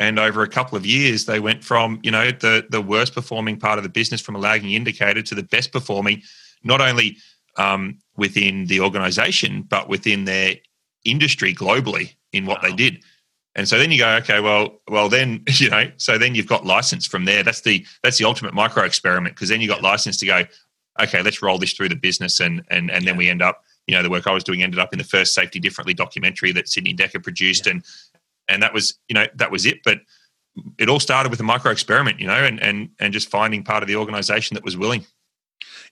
And 0.00 0.18
over 0.18 0.42
a 0.42 0.48
couple 0.48 0.76
of 0.76 0.84
years, 0.84 1.24
they 1.24 1.38
went 1.38 1.62
from 1.62 2.00
you 2.02 2.10
know 2.10 2.32
the 2.32 2.66
the 2.68 2.82
worst 2.82 3.14
performing 3.14 3.60
part 3.60 3.78
of 3.78 3.84
the 3.84 3.88
business 3.88 4.20
from 4.20 4.34
a 4.34 4.40
lagging 4.40 4.72
indicator 4.72 5.22
to 5.22 5.36
the 5.36 5.44
best 5.44 5.70
performing, 5.70 6.20
not 6.64 6.80
only 6.80 7.16
um, 7.56 7.98
within 8.16 8.66
the 8.66 8.80
organisation 8.80 9.62
but 9.62 9.88
within 9.88 10.24
their 10.24 10.56
industry 11.04 11.54
globally 11.54 12.16
in 12.32 12.44
what 12.44 12.60
they 12.60 12.72
did. 12.72 13.04
And 13.56 13.66
so 13.66 13.78
then 13.78 13.90
you 13.90 13.98
go, 13.98 14.08
okay, 14.16 14.40
well, 14.40 14.80
well, 14.88 15.08
then 15.08 15.42
you 15.48 15.70
know, 15.70 15.90
so 15.96 16.18
then 16.18 16.34
you've 16.34 16.46
got 16.46 16.64
license 16.64 17.06
from 17.06 17.24
there. 17.24 17.42
That's 17.42 17.62
the 17.62 17.84
that's 18.02 18.18
the 18.18 18.24
ultimate 18.24 18.54
micro 18.54 18.84
experiment 18.84 19.34
because 19.34 19.48
then 19.48 19.60
you 19.60 19.66
got 19.66 19.82
license 19.82 20.16
to 20.18 20.26
go, 20.26 20.44
okay, 21.00 21.22
let's 21.22 21.42
roll 21.42 21.58
this 21.58 21.72
through 21.72 21.88
the 21.88 21.96
business, 21.96 22.38
and 22.38 22.62
and 22.70 22.90
and 22.90 23.06
then 23.06 23.16
we 23.16 23.28
end 23.28 23.42
up, 23.42 23.64
you 23.86 23.96
know, 23.96 24.02
the 24.02 24.10
work 24.10 24.26
I 24.26 24.32
was 24.32 24.44
doing 24.44 24.62
ended 24.62 24.78
up 24.78 24.92
in 24.92 24.98
the 24.98 25.04
first 25.04 25.34
Safety 25.34 25.58
Differently 25.58 25.94
documentary 25.94 26.52
that 26.52 26.68
Sidney 26.68 26.94
Dekker 26.94 27.22
produced, 27.22 27.66
Yeah. 27.66 27.72
and 27.72 27.84
and 28.48 28.62
that 28.62 28.72
was 28.72 28.98
you 29.08 29.14
know 29.14 29.26
that 29.34 29.50
was 29.50 29.66
it. 29.66 29.82
But 29.82 30.00
it 30.78 30.88
all 30.88 31.00
started 31.00 31.30
with 31.30 31.40
a 31.40 31.44
micro 31.44 31.70
experiment, 31.70 32.20
you 32.20 32.26
know, 32.26 32.34
and 32.44 32.60
and 32.60 32.90
and 33.00 33.12
just 33.12 33.30
finding 33.30 33.62
part 33.62 33.82
of 33.82 33.88
the 33.88 33.96
organisation 33.96 34.54
that 34.54 34.64
was 34.64 34.76
willing. 34.76 35.04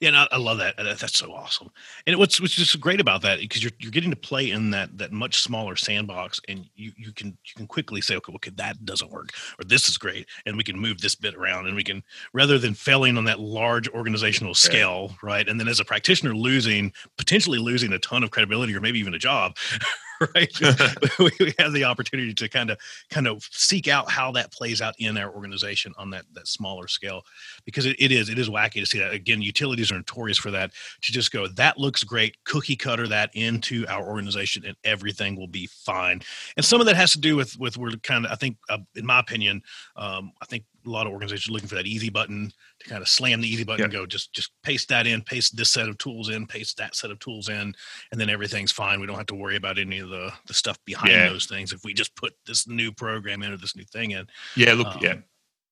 Yeah, 0.01 0.27
I, 0.31 0.37
love 0.37 0.59
that. 0.59 0.77
That's 0.77 1.19
so 1.19 1.33
awesome. 1.33 1.71
And 2.07 2.19
what's 2.19 2.41
what's 2.41 2.55
just 2.55 2.79
great 2.81 3.01
about 3.01 3.23
that 3.23 3.41
because 3.41 3.63
you're 3.63 3.73
you're 3.79 3.91
getting 3.91 4.11
to 4.11 4.17
play 4.17 4.51
in 4.51 4.71
that 4.71 4.97
that 4.99 5.13
much 5.13 5.41
smaller 5.43 5.77
sandbox, 5.77 6.41
and 6.49 6.67
you 6.75 6.93
you 6.97 7.13
can 7.13 7.29
you 7.29 7.55
can 7.57 7.67
quickly 7.67 8.01
say, 8.01 8.17
okay, 8.17 8.33
okay, 8.35 8.51
that 8.57 8.85
doesn't 8.85 9.11
work, 9.11 9.31
or 9.59 9.65
this 9.65 9.89
is 9.89 9.97
great, 9.97 10.27
and 10.47 10.57
we 10.57 10.65
can 10.65 10.79
move 10.79 11.01
this 11.01 11.15
bit 11.15 11.35
around, 11.35 11.67
and 11.67 11.77
we 11.77 11.85
can 11.85 12.03
rather 12.33 12.59
than 12.59 12.75
failing 12.75 13.17
on 13.17 13.25
that 13.25 13.41
large 13.41 13.89
organizational 13.89 14.55
scale, 14.55 15.17
right? 15.23 15.49
And 15.49 15.59
then 15.59 15.69
as 15.69 15.81
a 15.81 15.85
practitioner, 15.85 16.35
losing 16.35 16.93
potentially 17.17 17.59
losing 17.59 17.93
a 17.93 17.99
ton 17.99 18.23
of 18.23 18.31
credibility 18.31 18.75
or 18.75 18.81
maybe 18.81 18.99
even 18.99 19.15
a 19.15 19.19
job. 19.19 19.57
Right, 20.35 20.53
we, 21.19 21.31
we 21.41 21.55
have 21.59 21.73
the 21.73 21.85
opportunity 21.85 22.33
to 22.35 22.49
kind 22.49 22.71
of 22.71 22.79
kind 23.11 23.27
of 23.27 23.47
seek 23.51 23.89
out 23.89 24.11
how 24.11 24.31
that 24.33 24.53
plays 24.53 24.81
out 24.81 24.95
in 24.99 25.17
our 25.19 25.35
organization 25.35 25.93
on 25.99 26.11
that 26.11 26.25
that 26.35 26.47
smaller 26.47 26.89
scale 26.89 27.23
because 27.65 27.87
it, 27.87 27.97
it 27.99 28.13
is 28.13 28.29
it 28.29 28.39
is 28.39 28.49
wacky 28.49 28.75
to 28.75 28.87
see 28.87 28.99
that. 28.99 29.13
Again 29.13 29.43
utilities 29.43 29.91
are 29.91 29.97
notorious 29.97 30.39
for 30.39 30.51
that 30.53 30.73
to 31.03 31.13
just 31.13 31.33
go 31.33 31.47
that 31.47 31.79
looks 31.79 32.05
great 32.05 32.37
cookie 32.45 32.77
cutter 32.77 33.09
that 33.09 33.31
into 33.35 33.87
our 33.89 34.07
organization 34.07 34.65
and 34.65 34.77
everything 34.85 35.37
will 35.37 35.49
be 35.49 35.67
fine. 35.67 36.21
And 36.57 36.65
some 36.65 36.81
of 36.81 36.87
that 36.87 36.97
has 36.97 37.13
to 37.13 37.21
do 37.21 37.37
with 37.37 37.59
with 37.59 37.77
we're 37.77 37.93
kind 38.03 38.25
of 38.25 38.33
i 38.33 38.37
think 38.37 38.57
uh, 38.69 38.79
in 38.95 39.07
my 39.07 39.19
opinion 39.19 39.63
um, 39.97 40.33
i 40.41 40.47
think 40.47 40.65
a 40.87 40.91
lot 40.91 41.07
of 41.07 41.13
organizations 41.13 41.53
looking 41.53 41.69
for 41.69 41.75
that 41.77 41.87
easy 41.87 42.11
button 42.11 42.53
to 42.81 42.89
kind 42.89 43.03
of 43.03 43.09
slam 43.09 43.41
the 43.41 43.49
easy 43.49 43.65
button 43.65 43.85
and 43.85 43.93
go 43.93 44.07
just 44.07 44.33
just 44.33 44.51
paste 44.63 44.89
that 44.89 45.07
in 45.07 45.23
paste 45.23 45.57
this 45.57 45.71
set 45.71 45.89
of 45.89 45.97
tools 45.99 46.29
in 46.29 46.47
paste 46.47 46.77
that 46.77 46.95
set 46.95 47.11
of 47.11 47.19
tools 47.19 47.49
in 47.49 47.75
and 48.13 48.21
then 48.21 48.29
everything's 48.31 48.73
fine 48.73 49.01
we 49.01 49.07
don't 49.07 49.17
have 49.17 49.27
to 49.27 49.35
worry 49.35 49.57
about 49.57 49.79
any 49.79 49.99
of 49.99 50.09
the 50.11 50.33
the 50.47 50.55
stuff 50.55 50.79
behind 50.85 51.11
Yeah. 51.13 51.29
those 51.29 51.47
things 51.47 51.73
if 51.73 51.85
we 51.85 51.95
just 51.95 52.15
put 52.17 52.33
this 52.47 52.67
new 52.69 52.93
program 52.93 53.43
in 53.43 53.53
or 53.53 53.57
this 53.57 53.77
new 53.77 53.85
thing 53.93 54.13
in 54.13 54.27
Yeah, 54.57 54.75
look, 54.75 54.89
Um, 54.89 54.99
yeah, 55.03 55.15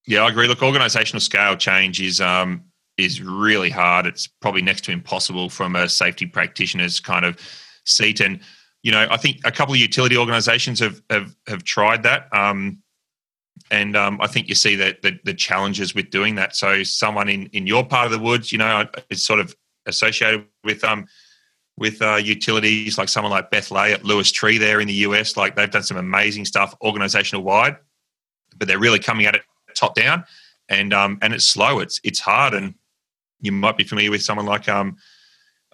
yeah, 0.07 0.23
I 0.25 0.31
agree. 0.31 0.49
Look, 0.49 0.61
organisational 0.61 1.21
scale 1.21 1.57
change 1.57 2.01
is 2.01 2.21
um 2.21 2.65
is 2.99 3.23
really 3.23 3.71
hard. 3.71 4.07
It's 4.07 4.27
probably 4.27 4.63
next 4.63 4.85
to 4.85 4.93
impossible 4.93 5.49
from 5.49 5.77
a 5.77 5.89
safety 5.89 6.27
practitioner's 6.27 7.01
kind 7.01 7.25
of 7.25 7.39
seat. 7.87 8.21
And 8.21 8.41
you 8.83 8.91
know, 8.93 9.07
I 9.11 9.17
think 9.17 9.39
a 9.45 9.53
couple 9.53 9.75
of 9.75 9.81
utility 9.81 10.17
organisations 10.17 10.81
have 10.81 11.01
have 11.11 11.35
have 11.47 11.63
tried 11.65 12.03
that. 12.03 12.29
Um, 12.37 12.83
and 13.73 13.97
um, 13.97 14.21
I 14.21 14.27
think 14.27 14.49
you 14.49 14.55
see 14.55 14.77
that 14.77 15.01
the, 15.01 15.19
the 15.25 15.33
challenges 15.33 15.95
with 15.95 16.11
doing 16.11 16.35
that. 16.35 16.55
So, 16.55 16.83
someone 16.83 17.29
in 17.31 17.47
in 17.47 17.67
your 17.67 17.85
part 17.85 18.05
of 18.05 18.13
the 18.13 18.19
woods, 18.19 18.53
you 18.53 18.59
know, 18.59 18.87
it's 19.09 19.25
sort 19.25 19.41
of 19.41 19.57
associated 19.87 20.47
with 20.63 20.85
um 20.85 21.07
with 21.79 22.03
uh, 22.03 22.17
utilities 22.17 22.99
like 22.99 23.09
someone 23.09 23.31
like 23.31 23.51
Beth 23.51 23.71
Lay 23.71 23.95
at 23.95 24.05
Lewis 24.05 24.31
Tree 24.31 24.59
there 24.59 24.79
in 24.81 24.87
the 24.87 24.95
US. 25.07 25.39
Like 25.39 25.57
they've 25.57 25.71
done 25.71 25.83
some 25.83 25.97
amazing 25.97 26.45
stuff 26.45 26.75
organizational 26.83 27.43
wide, 27.43 27.79
but 28.59 28.69
they're 28.69 28.79
really 28.79 28.99
coming 28.99 29.25
at 29.25 29.35
it 29.35 29.43
top 29.75 29.95
down, 29.95 30.25
and 30.69 30.93
um 30.93 31.19
and 31.23 31.33
it's 31.33 31.47
slow. 31.47 31.81
It's 31.81 31.99
it's 32.05 32.21
hard, 32.21 32.53
and 32.53 32.75
you 33.41 33.53
might 33.53 33.79
be 33.79 33.85
familiar 33.85 34.11
with 34.11 34.23
someone 34.23 34.47
like 34.47 34.69
um 34.69 34.99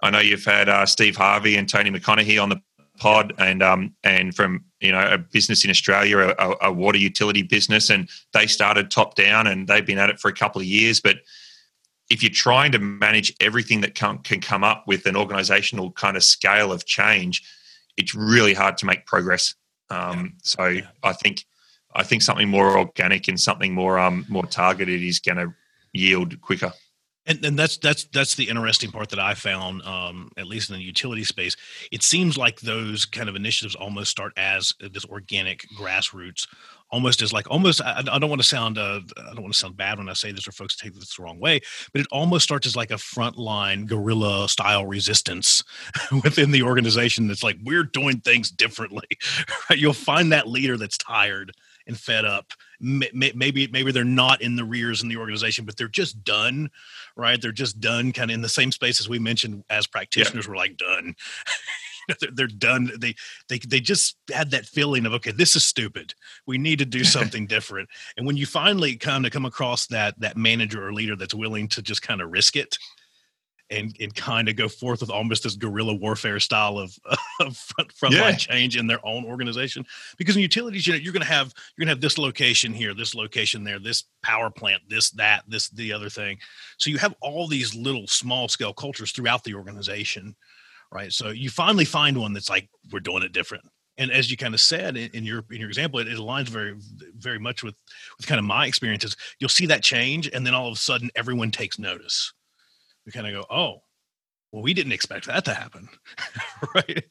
I 0.00 0.10
know 0.10 0.20
you've 0.20 0.44
had 0.44 0.68
uh, 0.68 0.86
Steve 0.86 1.16
Harvey 1.16 1.56
and 1.56 1.68
Tony 1.68 1.90
McConaughey 1.90 2.40
on 2.40 2.48
the 2.48 2.62
pod, 2.98 3.32
and 3.38 3.62
um 3.62 3.94
and 4.04 4.34
from 4.34 4.64
you 4.80 4.92
know 4.92 5.08
a 5.10 5.18
business 5.18 5.64
in 5.64 5.70
Australia, 5.70 6.34
a, 6.38 6.54
a 6.62 6.72
water 6.72 6.98
utility 6.98 7.42
business, 7.42 7.90
and 7.90 8.08
they 8.32 8.46
started 8.46 8.90
top 8.90 9.14
down, 9.14 9.46
and 9.46 9.68
they've 9.68 9.86
been 9.86 9.98
at 9.98 10.10
it 10.10 10.20
for 10.20 10.28
a 10.28 10.34
couple 10.34 10.60
of 10.60 10.66
years, 10.66 11.00
but 11.00 11.18
if 12.10 12.22
you're 12.22 12.30
trying 12.30 12.72
to 12.72 12.78
manage 12.78 13.34
everything 13.40 13.82
that 13.82 13.94
can, 13.94 14.18
can 14.18 14.40
come 14.40 14.64
up 14.64 14.84
with 14.86 15.06
an 15.06 15.16
organizational 15.16 15.90
kind 15.92 16.16
of 16.16 16.24
scale 16.24 16.72
of 16.72 16.86
change, 16.86 17.42
it's 17.96 18.14
really 18.14 18.54
hard 18.54 18.78
to 18.78 18.86
make 18.86 19.04
progress. 19.06 19.54
Um, 19.90 20.18
yeah. 20.18 20.30
So 20.42 20.66
yeah. 20.66 20.86
I 21.02 21.12
think 21.12 21.44
I 21.94 22.02
think 22.02 22.22
something 22.22 22.48
more 22.48 22.78
organic 22.78 23.28
and 23.28 23.40
something 23.40 23.74
more 23.74 23.98
um, 23.98 24.24
more 24.28 24.46
targeted 24.46 25.02
is 25.02 25.20
going 25.20 25.38
to 25.38 25.54
yield 25.92 26.40
quicker. 26.40 26.72
And, 27.28 27.44
and 27.44 27.58
that's 27.58 27.76
that's 27.76 28.04
that's 28.06 28.34
the 28.34 28.48
interesting 28.48 28.90
part 28.90 29.10
that 29.10 29.20
I 29.20 29.34
found, 29.34 29.82
um, 29.82 30.30
at 30.36 30.46
least 30.46 30.70
in 30.70 30.76
the 30.76 30.82
utility 30.82 31.24
space. 31.24 31.56
It 31.92 32.02
seems 32.02 32.36
like 32.36 32.60
those 32.60 33.04
kind 33.04 33.28
of 33.28 33.36
initiatives 33.36 33.76
almost 33.76 34.10
start 34.10 34.32
as 34.36 34.72
this 34.80 35.04
organic 35.04 35.64
grassroots 35.78 36.46
almost 36.90 37.22
as 37.22 37.32
like 37.32 37.50
almost 37.50 37.82
I, 37.82 38.02
I 38.10 38.18
don't 38.18 38.30
want 38.30 38.40
to 38.40 38.46
sound 38.46 38.78
uh, 38.78 39.00
I 39.16 39.34
don't 39.34 39.42
want 39.42 39.52
to 39.52 39.58
sound 39.58 39.76
bad 39.76 39.98
when 39.98 40.08
I 40.08 40.14
say 40.14 40.32
this 40.32 40.48
or 40.48 40.52
folks 40.52 40.76
take 40.76 40.94
this 40.94 41.16
the 41.16 41.22
wrong 41.22 41.38
way, 41.38 41.60
but 41.92 42.00
it 42.00 42.06
almost 42.10 42.44
starts 42.44 42.66
as 42.66 42.76
like 42.76 42.90
a 42.90 42.94
frontline 42.94 43.86
guerrilla 43.86 44.48
style 44.48 44.86
resistance 44.86 45.62
within 46.24 46.50
the 46.50 46.62
organization. 46.62 47.28
That's 47.28 47.42
like 47.42 47.58
we're 47.62 47.84
doing 47.84 48.20
things 48.20 48.50
differently. 48.50 49.06
You'll 49.70 49.92
find 49.92 50.32
that 50.32 50.48
leader 50.48 50.76
that's 50.76 50.98
tired 50.98 51.52
and 51.86 51.98
fed 51.98 52.24
up. 52.24 52.52
Maybe 52.80 53.66
maybe 53.68 53.92
they're 53.92 54.04
not 54.04 54.40
in 54.40 54.56
the 54.56 54.64
rears 54.64 55.02
in 55.02 55.08
the 55.08 55.16
organization, 55.16 55.64
but 55.64 55.76
they're 55.76 55.88
just 55.88 56.22
done. 56.24 56.70
Right? 57.16 57.40
They're 57.40 57.52
just 57.52 57.80
done, 57.80 58.12
kind 58.12 58.30
of 58.30 58.34
in 58.34 58.42
the 58.42 58.48
same 58.48 58.72
space 58.72 59.00
as 59.00 59.08
we 59.08 59.18
mentioned 59.18 59.64
as 59.68 59.86
practitioners. 59.86 60.46
Yeah. 60.46 60.50
We're 60.50 60.56
like 60.56 60.76
done. 60.76 61.14
they're, 62.20 62.30
they're 62.32 62.46
done. 62.46 62.90
They 62.98 63.14
they 63.48 63.58
they 63.58 63.80
just 63.80 64.16
had 64.32 64.50
that 64.52 64.66
feeling 64.66 65.06
of 65.06 65.12
okay, 65.14 65.32
this 65.32 65.56
is 65.56 65.64
stupid. 65.64 66.14
We 66.46 66.58
need 66.58 66.78
to 66.78 66.84
do 66.84 67.04
something 67.04 67.46
different. 67.46 67.88
And 68.16 68.26
when 68.26 68.36
you 68.36 68.46
finally 68.46 68.96
kind 68.96 69.26
of 69.26 69.32
come 69.32 69.44
across 69.44 69.86
that 69.88 70.18
that 70.20 70.36
manager 70.36 70.86
or 70.86 70.92
leader 70.92 71.16
that's 71.16 71.34
willing 71.34 71.68
to 71.68 71.82
just 71.82 72.02
kind 72.02 72.20
of 72.20 72.30
risk 72.30 72.56
it, 72.56 72.78
and 73.70 73.96
and 74.00 74.14
kind 74.14 74.48
of 74.48 74.56
go 74.56 74.68
forth 74.68 75.00
with 75.00 75.10
almost 75.10 75.42
this 75.42 75.56
guerrilla 75.56 75.94
warfare 75.94 76.40
style 76.40 76.78
of, 76.78 76.98
of 77.40 77.56
front 77.56 77.94
frontline 77.94 78.30
yeah. 78.30 78.36
change 78.36 78.76
in 78.76 78.86
their 78.86 79.04
own 79.06 79.24
organization. 79.24 79.84
Because 80.16 80.36
in 80.36 80.42
utilities, 80.42 80.86
you 80.86 80.94
know, 80.94 80.98
you're 80.98 81.12
going 81.12 81.22
to 81.22 81.28
have 81.28 81.52
you're 81.76 81.84
going 81.84 81.88
to 81.88 81.96
have 81.96 82.00
this 82.00 82.18
location 82.18 82.72
here, 82.72 82.94
this 82.94 83.14
location 83.14 83.64
there, 83.64 83.78
this 83.78 84.04
power 84.22 84.50
plant, 84.50 84.82
this 84.88 85.10
that, 85.10 85.44
this 85.48 85.68
the 85.68 85.92
other 85.92 86.08
thing. 86.08 86.38
So 86.78 86.90
you 86.90 86.98
have 86.98 87.14
all 87.20 87.46
these 87.46 87.74
little 87.74 88.06
small 88.06 88.48
scale 88.48 88.72
cultures 88.72 89.12
throughout 89.12 89.44
the 89.44 89.54
organization 89.54 90.34
right? 90.90 91.12
So 91.12 91.30
you 91.30 91.50
finally 91.50 91.84
find 91.84 92.16
one 92.16 92.32
that's 92.32 92.50
like 92.50 92.68
we're 92.92 93.00
doing 93.00 93.22
it 93.22 93.32
different. 93.32 93.64
And 93.98 94.12
as 94.12 94.30
you 94.30 94.36
kind 94.36 94.54
of 94.54 94.60
said 94.60 94.96
in, 94.96 95.10
in 95.10 95.24
your 95.24 95.44
in 95.50 95.58
your 95.58 95.68
example, 95.68 95.98
it, 95.98 96.08
it, 96.08 96.16
aligns 96.16 96.48
very 96.48 96.76
very 97.16 97.38
much 97.38 97.64
with 97.64 97.74
with 98.16 98.26
kind 98.26 98.38
of 98.38 98.44
my 98.44 98.66
experiences. 98.66 99.16
You'll 99.40 99.48
see 99.48 99.66
that 99.66 99.82
change, 99.82 100.30
and 100.32 100.46
then 100.46 100.54
all 100.54 100.68
of 100.68 100.74
a 100.74 100.76
sudden, 100.76 101.10
everyone 101.16 101.50
takes 101.50 101.78
notice. 101.78 102.32
We 103.08 103.12
kind 103.12 103.26
of 103.26 103.32
go, 103.32 103.46
"Oh, 103.48 103.80
well, 104.50 104.62
we 104.62 104.72
didn't 104.72 104.92
expect 104.92 105.26
that 105.26 105.44
to 105.44 105.52
happen, 105.52 105.90
right? 106.74 107.04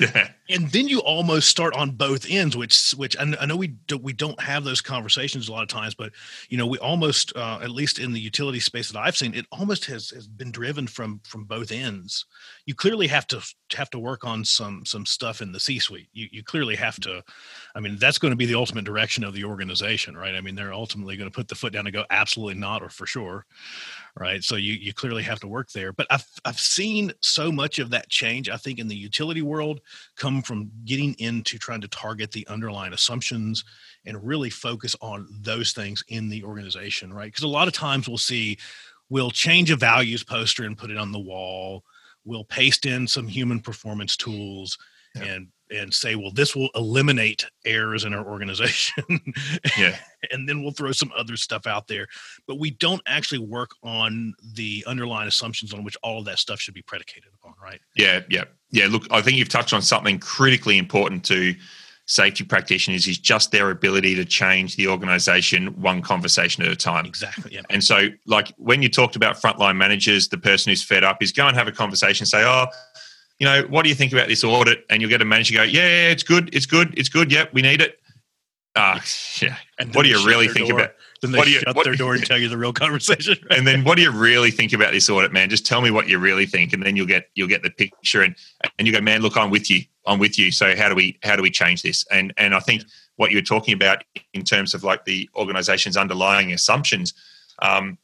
Yeah. 0.00 0.28
And 0.48 0.70
then 0.70 0.88
you 0.88 1.00
almost 1.00 1.50
start 1.50 1.74
on 1.74 1.90
both 1.90 2.24
ends, 2.30 2.56
which 2.56 2.92
which 2.92 3.14
I, 3.20 3.24
know 3.24 3.56
we 3.56 3.68
do, 3.68 3.98
we 3.98 4.14
don't 4.14 4.40
have 4.40 4.64
those 4.64 4.80
conversations 4.80 5.48
a 5.48 5.52
lot 5.52 5.62
of 5.62 5.68
times, 5.68 5.94
but 5.94 6.12
you 6.48 6.56
know 6.56 6.66
we 6.66 6.78
almost, 6.78 7.36
uh, 7.36 7.58
at 7.62 7.70
least 7.70 7.98
in 7.98 8.14
the 8.14 8.20
utility 8.20 8.58
space 8.58 8.90
that 8.90 8.98
I've 8.98 9.18
seen, 9.18 9.34
it 9.34 9.44
almost 9.52 9.84
has, 9.84 10.08
has 10.10 10.26
been 10.26 10.50
driven 10.50 10.86
from 10.86 11.20
from 11.24 11.44
both 11.44 11.72
ends. 11.72 12.24
You 12.64 12.74
clearly 12.74 13.06
have 13.08 13.26
to 13.28 13.42
have 13.76 13.90
to 13.90 13.98
work 13.98 14.24
on 14.24 14.42
some 14.42 14.86
some 14.86 15.04
stuff 15.04 15.42
in 15.42 15.52
the 15.52 15.60
C-suite. 15.60 16.08
You 16.14 16.28
you 16.32 16.42
clearly 16.42 16.76
have 16.76 16.98
to. 17.00 17.22
I 17.78 17.80
mean, 17.80 17.96
that's 17.96 18.18
going 18.18 18.32
to 18.32 18.36
be 18.36 18.44
the 18.44 18.56
ultimate 18.56 18.84
direction 18.84 19.22
of 19.22 19.34
the 19.34 19.44
organization, 19.44 20.16
right? 20.16 20.34
I 20.34 20.40
mean, 20.40 20.56
they're 20.56 20.72
ultimately 20.72 21.16
going 21.16 21.30
to 21.30 21.34
put 21.34 21.46
the 21.46 21.54
foot 21.54 21.72
down 21.72 21.86
and 21.86 21.94
go, 21.94 22.04
absolutely 22.10 22.56
not, 22.56 22.82
or 22.82 22.88
for 22.88 23.06
sure, 23.06 23.46
right? 24.18 24.42
So 24.42 24.56
you 24.56 24.72
you 24.72 24.92
clearly 24.92 25.22
have 25.22 25.38
to 25.40 25.46
work 25.46 25.70
there. 25.70 25.92
But 25.92 26.08
I've 26.10 26.26
I've 26.44 26.58
seen 26.58 27.12
so 27.20 27.52
much 27.52 27.78
of 27.78 27.90
that 27.90 28.08
change. 28.08 28.50
I 28.50 28.56
think 28.56 28.80
in 28.80 28.88
the 28.88 28.96
utility 28.96 29.42
world 29.42 29.80
come 30.16 30.42
from 30.42 30.72
getting 30.86 31.14
into 31.20 31.56
trying 31.56 31.80
to 31.82 31.88
target 31.88 32.32
the 32.32 32.44
underlying 32.48 32.94
assumptions 32.94 33.64
and 34.04 34.26
really 34.26 34.50
focus 34.50 34.96
on 35.00 35.28
those 35.40 35.70
things 35.70 36.02
in 36.08 36.28
the 36.28 36.42
organization, 36.42 37.12
right? 37.12 37.26
Because 37.26 37.44
a 37.44 37.48
lot 37.48 37.68
of 37.68 37.74
times 37.74 38.08
we'll 38.08 38.18
see 38.18 38.58
we'll 39.08 39.30
change 39.30 39.70
a 39.70 39.76
values 39.76 40.24
poster 40.24 40.64
and 40.64 40.76
put 40.76 40.90
it 40.90 40.98
on 40.98 41.12
the 41.12 41.18
wall. 41.20 41.84
We'll 42.24 42.44
paste 42.44 42.86
in 42.86 43.06
some 43.06 43.28
human 43.28 43.60
performance 43.60 44.16
tools 44.16 44.76
yeah. 45.14 45.22
and 45.22 45.48
and 45.70 45.92
say, 45.92 46.14
well, 46.14 46.30
this 46.32 46.56
will 46.56 46.70
eliminate 46.74 47.44
errors 47.64 48.04
in 48.04 48.14
our 48.14 48.26
organization. 48.26 49.04
yeah. 49.78 49.96
and 50.30 50.48
then 50.48 50.62
we'll 50.62 50.72
throw 50.72 50.92
some 50.92 51.12
other 51.16 51.36
stuff 51.36 51.66
out 51.66 51.86
there. 51.88 52.06
But 52.46 52.58
we 52.58 52.70
don't 52.70 53.02
actually 53.06 53.40
work 53.40 53.70
on 53.82 54.34
the 54.54 54.84
underlying 54.86 55.28
assumptions 55.28 55.72
on 55.72 55.84
which 55.84 55.96
all 56.02 56.18
of 56.18 56.24
that 56.26 56.38
stuff 56.38 56.60
should 56.60 56.74
be 56.74 56.82
predicated 56.82 57.30
upon, 57.34 57.54
right? 57.62 57.80
Yeah, 57.96 58.20
yeah. 58.30 58.44
Yeah. 58.70 58.86
Look, 58.88 59.06
I 59.10 59.20
think 59.20 59.36
you've 59.36 59.48
touched 59.48 59.72
on 59.72 59.82
something 59.82 60.18
critically 60.18 60.78
important 60.78 61.24
to 61.26 61.54
safety 62.08 62.42
practitioners 62.42 63.06
is 63.06 63.18
just 63.18 63.52
their 63.52 63.70
ability 63.70 64.14
to 64.14 64.24
change 64.24 64.76
the 64.76 64.88
organization 64.88 65.66
one 65.80 66.00
conversation 66.00 66.64
at 66.64 66.72
a 66.72 66.76
time. 66.76 67.04
Exactly. 67.04 67.54
Yeah. 67.54 67.60
And 67.68 67.84
so, 67.84 68.08
like 68.26 68.52
when 68.56 68.82
you 68.82 68.88
talked 68.88 69.14
about 69.14 69.36
frontline 69.36 69.76
managers, 69.76 70.28
the 70.28 70.38
person 70.38 70.70
who's 70.70 70.82
fed 70.82 71.04
up 71.04 71.22
is 71.22 71.32
go 71.32 71.46
and 71.46 71.56
have 71.56 71.68
a 71.68 71.72
conversation, 71.72 72.24
say, 72.24 72.44
oh, 72.44 72.66
you 73.38 73.46
know, 73.46 73.62
what 73.68 73.82
do 73.82 73.88
you 73.88 73.94
think 73.94 74.12
about 74.12 74.28
this 74.28 74.42
audit? 74.44 74.84
And 74.90 75.00
you'll 75.00 75.10
get 75.10 75.22
a 75.22 75.24
manager 75.24 75.54
go, 75.54 75.62
yeah, 75.62 75.80
yeah, 75.80 76.10
it's 76.10 76.22
good, 76.22 76.54
it's 76.54 76.66
good, 76.66 76.94
it's 76.96 77.08
good. 77.08 77.32
Yep, 77.32 77.52
we 77.52 77.62
need 77.62 77.80
it. 77.80 78.00
Ah, 78.76 79.02
yeah. 79.40 79.56
And 79.78 79.94
what 79.94 80.04
do 80.04 80.08
you 80.08 80.24
really 80.26 80.48
think 80.48 80.68
door. 80.68 80.80
about? 80.80 80.94
Then 81.20 81.32
they 81.32 81.38
what 81.38 81.46
do 81.46 81.50
you, 81.50 81.58
shut 81.60 81.74
what, 81.74 81.84
their 81.84 81.96
door 81.96 82.14
and 82.14 82.24
tell 82.24 82.38
you 82.38 82.48
the 82.48 82.56
real 82.56 82.72
conversation. 82.72 83.36
Right? 83.50 83.58
And 83.58 83.66
then, 83.66 83.82
what 83.82 83.96
do 83.96 84.02
you 84.02 84.12
really 84.12 84.52
think 84.52 84.72
about 84.72 84.92
this 84.92 85.10
audit, 85.10 85.32
man? 85.32 85.50
Just 85.50 85.66
tell 85.66 85.80
me 85.80 85.90
what 85.90 86.08
you 86.08 86.18
really 86.18 86.46
think, 86.46 86.72
and 86.72 86.82
then 86.82 86.94
you'll 86.94 87.06
get 87.06 87.28
you'll 87.34 87.48
get 87.48 87.62
the 87.62 87.70
picture, 87.70 88.22
and 88.22 88.36
and 88.78 88.86
you 88.86 88.92
go, 88.92 89.00
man, 89.00 89.20
look, 89.20 89.36
I'm 89.36 89.50
with 89.50 89.68
you, 89.68 89.82
I'm 90.06 90.20
with 90.20 90.38
you. 90.38 90.52
So 90.52 90.76
how 90.76 90.88
do 90.88 90.94
we 90.94 91.18
how 91.24 91.34
do 91.34 91.42
we 91.42 91.50
change 91.50 91.82
this? 91.82 92.04
And 92.12 92.32
and 92.36 92.54
I 92.54 92.60
think 92.60 92.82
what 93.16 93.32
you're 93.32 93.42
talking 93.42 93.74
about 93.74 94.04
in 94.32 94.44
terms 94.44 94.74
of 94.74 94.84
like 94.84 95.04
the 95.06 95.28
organization's 95.34 95.96
underlying 95.96 96.52
assumptions, 96.52 97.14
um, 97.62 97.98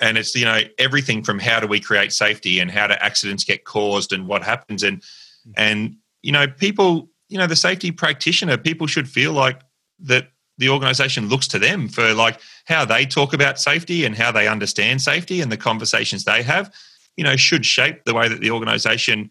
and 0.00 0.16
it's 0.16 0.34
you 0.34 0.44
know 0.44 0.60
everything 0.78 1.22
from 1.22 1.38
how 1.38 1.58
do 1.58 1.66
we 1.66 1.80
create 1.80 2.12
safety 2.12 2.60
and 2.60 2.70
how 2.70 2.86
do 2.86 2.94
accidents 2.94 3.44
get 3.44 3.64
caused 3.64 4.12
and 4.12 4.26
what 4.26 4.42
happens 4.42 4.82
and 4.82 5.00
mm-hmm. 5.00 5.52
and 5.56 5.96
you 6.22 6.32
know 6.32 6.46
people 6.46 7.08
you 7.28 7.38
know 7.38 7.46
the 7.46 7.56
safety 7.56 7.90
practitioner 7.90 8.56
people 8.56 8.86
should 8.86 9.08
feel 9.08 9.32
like 9.32 9.60
that 9.98 10.28
the 10.58 10.68
organization 10.68 11.28
looks 11.28 11.48
to 11.48 11.58
them 11.58 11.88
for 11.88 12.12
like 12.14 12.38
how 12.66 12.84
they 12.84 13.06
talk 13.06 13.32
about 13.32 13.58
safety 13.58 14.04
and 14.04 14.14
how 14.14 14.30
they 14.30 14.46
understand 14.46 15.00
safety 15.00 15.40
and 15.40 15.50
the 15.50 15.56
conversations 15.56 16.24
they 16.24 16.42
have 16.42 16.72
you 17.16 17.24
know 17.24 17.36
should 17.36 17.66
shape 17.66 18.04
the 18.04 18.14
way 18.14 18.28
that 18.28 18.40
the 18.40 18.50
organization 18.50 19.30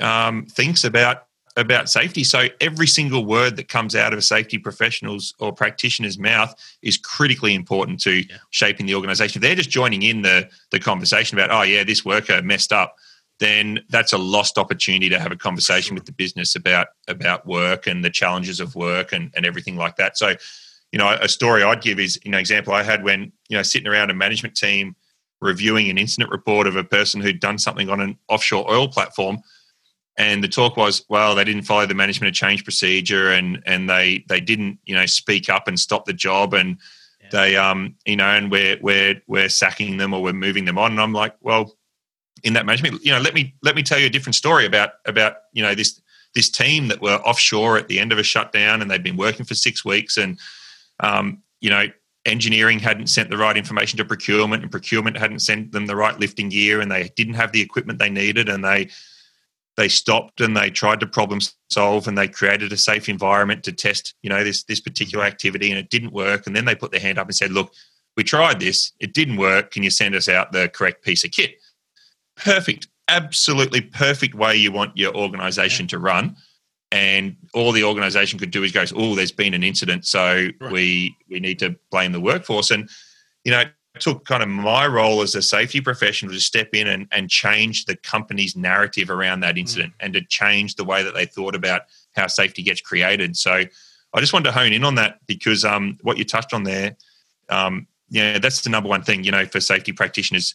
um, 0.00 0.46
thinks 0.46 0.84
about 0.84 1.27
about 1.58 1.90
safety. 1.90 2.22
So 2.22 2.46
every 2.60 2.86
single 2.86 3.24
word 3.24 3.56
that 3.56 3.68
comes 3.68 3.96
out 3.96 4.12
of 4.12 4.18
a 4.18 4.22
safety 4.22 4.58
professional's 4.58 5.34
or 5.40 5.52
practitioner's 5.52 6.18
mouth 6.18 6.54
is 6.82 6.96
critically 6.96 7.54
important 7.54 8.00
to 8.00 8.20
yeah. 8.20 8.36
shaping 8.50 8.86
the 8.86 8.94
organization. 8.94 9.40
If 9.40 9.42
they're 9.42 9.56
just 9.56 9.68
joining 9.68 10.02
in 10.04 10.22
the 10.22 10.48
the 10.70 10.78
conversation 10.78 11.36
about, 11.38 11.50
oh 11.50 11.62
yeah, 11.62 11.82
this 11.84 12.04
worker 12.04 12.40
messed 12.42 12.72
up, 12.72 12.96
then 13.40 13.80
that's 13.90 14.12
a 14.12 14.18
lost 14.18 14.56
opportunity 14.56 15.08
to 15.08 15.18
have 15.18 15.32
a 15.32 15.36
conversation 15.36 15.88
sure. 15.88 15.94
with 15.96 16.06
the 16.06 16.12
business 16.12 16.54
about 16.54 16.88
about 17.08 17.44
work 17.44 17.88
and 17.88 18.04
the 18.04 18.10
challenges 18.10 18.60
of 18.60 18.76
work 18.76 19.12
and, 19.12 19.32
and 19.36 19.44
everything 19.44 19.76
like 19.76 19.96
that. 19.96 20.16
So, 20.16 20.34
you 20.92 20.98
know, 20.98 21.18
a 21.20 21.28
story 21.28 21.64
I'd 21.64 21.82
give 21.82 21.98
is, 21.98 22.20
you 22.24 22.30
know, 22.30 22.38
example 22.38 22.72
I 22.72 22.84
had 22.84 23.02
when, 23.02 23.32
you 23.48 23.56
know, 23.56 23.64
sitting 23.64 23.88
around 23.88 24.10
a 24.10 24.14
management 24.14 24.56
team 24.56 24.94
reviewing 25.40 25.90
an 25.90 25.98
incident 25.98 26.30
report 26.30 26.66
of 26.66 26.76
a 26.76 26.84
person 26.84 27.20
who'd 27.20 27.40
done 27.40 27.58
something 27.58 27.88
on 27.88 28.00
an 28.00 28.16
offshore 28.28 28.68
oil 28.70 28.88
platform 28.88 29.38
and 30.18 30.42
the 30.42 30.48
talk 30.48 30.76
was 30.76 31.04
well 31.08 31.34
they 31.34 31.44
didn't 31.44 31.62
follow 31.62 31.86
the 31.86 31.94
management 31.94 32.28
of 32.28 32.34
change 32.34 32.64
procedure 32.64 33.30
and 33.30 33.62
and 33.64 33.88
they 33.88 34.24
they 34.28 34.40
didn't 34.40 34.78
you 34.84 34.94
know 34.94 35.06
speak 35.06 35.48
up 35.48 35.68
and 35.68 35.78
stop 35.80 36.04
the 36.04 36.12
job. 36.12 36.52
And 36.52 36.76
yeah. 37.22 37.28
they 37.30 37.56
um 37.56 37.94
you 38.04 38.16
know 38.16 38.26
and 38.26 38.50
we're 38.50 38.76
we're 38.82 39.22
we're 39.26 39.48
sacking 39.48 39.96
them 39.96 40.12
or 40.12 40.20
we're 40.20 40.32
moving 40.32 40.64
them 40.66 40.76
on. 40.76 40.90
And 40.90 41.00
i'm 41.00 41.12
like 41.12 41.34
well 41.40 41.74
in 42.44 42.52
that 42.52 42.66
management 42.66 43.04
you 43.04 43.12
know 43.12 43.20
let 43.20 43.32
me 43.32 43.54
let 43.62 43.74
me 43.74 43.82
tell 43.82 43.98
you 43.98 44.06
a 44.06 44.10
different 44.10 44.34
story 44.34 44.66
about 44.66 44.90
about 45.06 45.36
you 45.52 45.62
know 45.62 45.74
this 45.74 46.00
this 46.34 46.50
team 46.50 46.88
that 46.88 47.00
were 47.00 47.16
offshore 47.24 47.78
at 47.78 47.88
the 47.88 47.98
end 47.98 48.12
of 48.12 48.18
a 48.18 48.22
shutdown 48.22 48.82
and 48.82 48.90
they've 48.90 49.02
been 49.02 49.16
working 49.16 49.46
for 49.46 49.54
six 49.54 49.84
weeks. 49.84 50.16
And 50.16 50.38
um 51.00 51.42
you 51.60 51.70
know 51.70 51.86
engineering 52.24 52.78
hadn't 52.78 53.06
sent 53.06 53.30
the 53.30 53.38
right 53.38 53.56
information 53.56 53.96
to 53.96 54.04
procurement 54.04 54.62
and 54.62 54.70
procurement 54.70 55.16
hadn't 55.16 55.38
sent 55.38 55.72
them 55.72 55.86
the 55.86 55.96
right 55.96 56.18
lifting 56.18 56.48
gear 56.50 56.80
and 56.80 56.90
they 56.90 57.10
didn't 57.16 57.34
have 57.34 57.52
the 57.52 57.60
equipment 57.62 57.98
they 57.98 58.10
needed. 58.10 58.48
And 58.48 58.62
they 58.62 58.90
they 59.78 59.88
stopped 59.88 60.40
and 60.40 60.56
they 60.56 60.70
tried 60.70 60.98
to 60.98 61.06
problem 61.06 61.38
solve 61.70 62.08
and 62.08 62.18
they 62.18 62.26
created 62.26 62.72
a 62.72 62.76
safe 62.76 63.08
environment 63.08 63.62
to 63.62 63.72
test 63.72 64.12
you 64.22 64.28
know 64.28 64.42
this 64.42 64.64
this 64.64 64.80
particular 64.80 65.24
mm-hmm. 65.24 65.32
activity 65.32 65.70
and 65.70 65.78
it 65.78 65.88
didn't 65.88 66.12
work. 66.12 66.46
And 66.46 66.54
then 66.54 66.66
they 66.66 66.74
put 66.74 66.90
their 66.90 67.00
hand 67.00 67.16
up 67.16 67.28
and 67.28 67.34
said 67.34 67.52
look 67.52 67.72
we 68.16 68.24
tried 68.24 68.58
this. 68.58 68.92
It 68.98 69.14
didn't 69.14 69.36
work. 69.36 69.70
Can 69.70 69.84
you 69.84 69.90
send 69.90 70.16
us 70.16 70.28
out 70.28 70.50
the 70.50 70.68
correct 70.68 71.04
piece 71.04 71.24
of 71.24 71.30
kit? 71.30 71.54
Perfect. 72.36 72.88
Absolutely 73.06 73.80
perfect 73.80 74.34
way 74.34 74.56
you 74.56 74.72
want 74.72 74.96
your 74.96 75.14
organization 75.14 75.86
to 75.86 75.98
run. 76.00 76.34
And 76.90 77.36
all 77.54 77.70
the 77.70 77.84
organization 77.84 78.40
could 78.40 78.50
do 78.50 78.64
is 78.64 78.72
go 78.72 78.84
oh 78.96 79.14
there's 79.14 79.30
been 79.30 79.54
an 79.54 79.62
incident. 79.62 80.04
So 80.04 80.48
right. 80.60 80.72
we 80.72 81.16
we 81.30 81.38
need 81.38 81.60
to 81.60 81.76
blame 81.92 82.10
the 82.10 82.20
workforce. 82.20 82.72
And 82.72 82.90
you 83.44 83.52
know 83.52 83.62
took 83.98 84.24
kind 84.24 84.42
of 84.42 84.48
my 84.48 84.86
role 84.86 85.22
as 85.22 85.34
a 85.34 85.42
safety 85.42 85.80
professional 85.80 86.32
to 86.32 86.40
step 86.40 86.70
in 86.72 86.86
and, 86.86 87.08
and 87.10 87.28
change 87.28 87.84
the 87.84 87.96
company's 87.96 88.56
narrative 88.56 89.10
around 89.10 89.40
that 89.40 89.58
incident 89.58 89.92
mm. 89.92 89.96
and 90.00 90.14
to 90.14 90.20
change 90.22 90.76
the 90.76 90.84
way 90.84 91.02
that 91.02 91.14
they 91.14 91.26
thought 91.26 91.54
about 91.54 91.82
how 92.14 92.26
safety 92.26 92.62
gets 92.62 92.80
created. 92.80 93.36
So 93.36 93.52
I 94.14 94.20
just 94.20 94.32
wanted 94.32 94.46
to 94.46 94.52
hone 94.52 94.72
in 94.72 94.84
on 94.84 94.94
that 94.96 95.18
because 95.26 95.64
um, 95.64 95.98
what 96.02 96.18
you 96.18 96.24
touched 96.24 96.54
on 96.54 96.62
there, 96.64 96.96
um, 97.48 97.86
yeah, 98.10 98.38
that's 98.38 98.62
the 98.62 98.70
number 98.70 98.88
one 98.88 99.02
thing, 99.02 99.24
you 99.24 99.30
know, 99.30 99.46
for 99.46 99.60
safety 99.60 99.92
practitioners. 99.92 100.54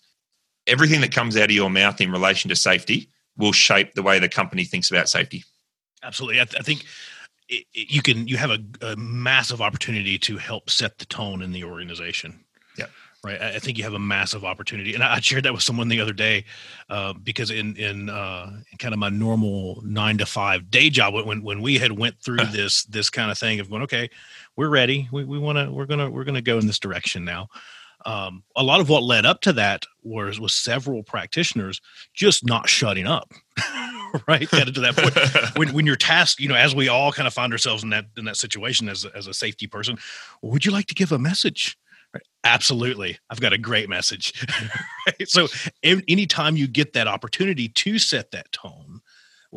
Everything 0.65 1.01
that 1.01 1.11
comes 1.11 1.35
out 1.35 1.45
of 1.45 1.51
your 1.51 1.69
mouth 1.69 1.99
in 2.01 2.11
relation 2.11 2.49
to 2.49 2.55
safety 2.55 3.09
will 3.37 3.51
shape 3.51 3.93
the 3.93 4.03
way 4.03 4.19
the 4.19 4.29
company 4.29 4.63
thinks 4.63 4.89
about 4.89 5.09
safety. 5.09 5.43
Absolutely. 6.01 6.41
I, 6.41 6.45
th- 6.45 6.59
I 6.59 6.63
think 6.63 6.85
you 7.73 8.01
can 8.01 8.27
you 8.27 8.37
have 8.37 8.51
a, 8.51 8.59
a 8.81 8.95
massive 8.95 9.61
opportunity 9.61 10.17
to 10.17 10.37
help 10.37 10.69
set 10.69 10.97
the 10.97 11.05
tone 11.05 11.41
in 11.41 11.51
the 11.51 11.63
organization 11.63 12.43
right? 13.23 13.41
I 13.41 13.59
think 13.59 13.77
you 13.77 13.83
have 13.85 13.93
a 13.93 13.99
massive 13.99 14.43
opportunity, 14.43 14.93
and 14.93 15.03
I 15.03 15.19
shared 15.19 15.45
that 15.45 15.53
with 15.53 15.63
someone 15.63 15.87
the 15.87 16.01
other 16.01 16.13
day 16.13 16.43
uh, 16.89 17.13
because 17.13 17.51
in 17.51 17.75
in, 17.77 18.09
uh, 18.09 18.51
in, 18.71 18.77
kind 18.77 18.93
of 18.93 18.99
my 18.99 19.09
normal 19.09 19.81
nine 19.85 20.17
to 20.17 20.25
five 20.25 20.69
day 20.69 20.89
job, 20.89 21.13
when 21.13 21.41
when 21.41 21.61
we 21.61 21.77
had 21.77 21.93
went 21.93 22.19
through 22.19 22.45
this 22.51 22.83
this 22.85 23.09
kind 23.09 23.31
of 23.31 23.37
thing 23.37 23.59
of 23.59 23.69
going, 23.69 23.83
okay, 23.83 24.09
we're 24.55 24.69
ready, 24.69 25.07
we 25.11 25.23
we 25.23 25.37
want 25.39 25.57
to, 25.57 25.71
we're 25.71 25.85
gonna 25.85 26.09
we're 26.09 26.25
gonna 26.25 26.41
go 26.41 26.57
in 26.57 26.67
this 26.67 26.79
direction 26.79 27.23
now. 27.23 27.47
Um, 28.05 28.43
a 28.57 28.63
lot 28.63 28.81
of 28.81 28.89
what 28.89 29.03
led 29.03 29.25
up 29.25 29.39
to 29.41 29.53
that 29.53 29.85
was 30.03 30.39
was 30.39 30.53
several 30.53 31.03
practitioners 31.03 31.79
just 32.13 32.45
not 32.45 32.67
shutting 32.67 33.07
up. 33.07 33.31
right 34.27 34.47
get 34.51 34.71
to 34.71 34.79
that 34.79 34.95
point 34.95 35.57
when, 35.57 35.73
when 35.73 35.87
you're 35.87 35.95
tasked 35.95 36.39
you 36.39 36.47
know 36.47 36.53
as 36.53 36.75
we 36.75 36.87
all 36.87 37.11
kind 37.11 37.25
of 37.25 37.33
find 37.33 37.51
ourselves 37.51 37.81
in 37.81 37.89
that 37.89 38.05
in 38.15 38.25
that 38.25 38.37
situation 38.37 38.87
as, 38.87 39.05
as 39.05 39.25
a 39.25 39.33
safety 39.33 39.65
person 39.65 39.97
would 40.43 40.63
you 40.63 40.71
like 40.71 40.85
to 40.85 40.93
give 40.93 41.11
a 41.11 41.17
message 41.17 41.79
Absolutely. 42.43 43.17
I've 43.29 43.39
got 43.39 43.53
a 43.53 43.57
great 43.57 43.89
message. 43.89 44.33
right? 45.07 45.27
So, 45.27 45.47
anytime 45.83 46.57
you 46.57 46.67
get 46.67 46.93
that 46.93 47.07
opportunity 47.07 47.69
to 47.69 47.99
set 47.99 48.31
that 48.31 48.51
tone, 48.51 49.01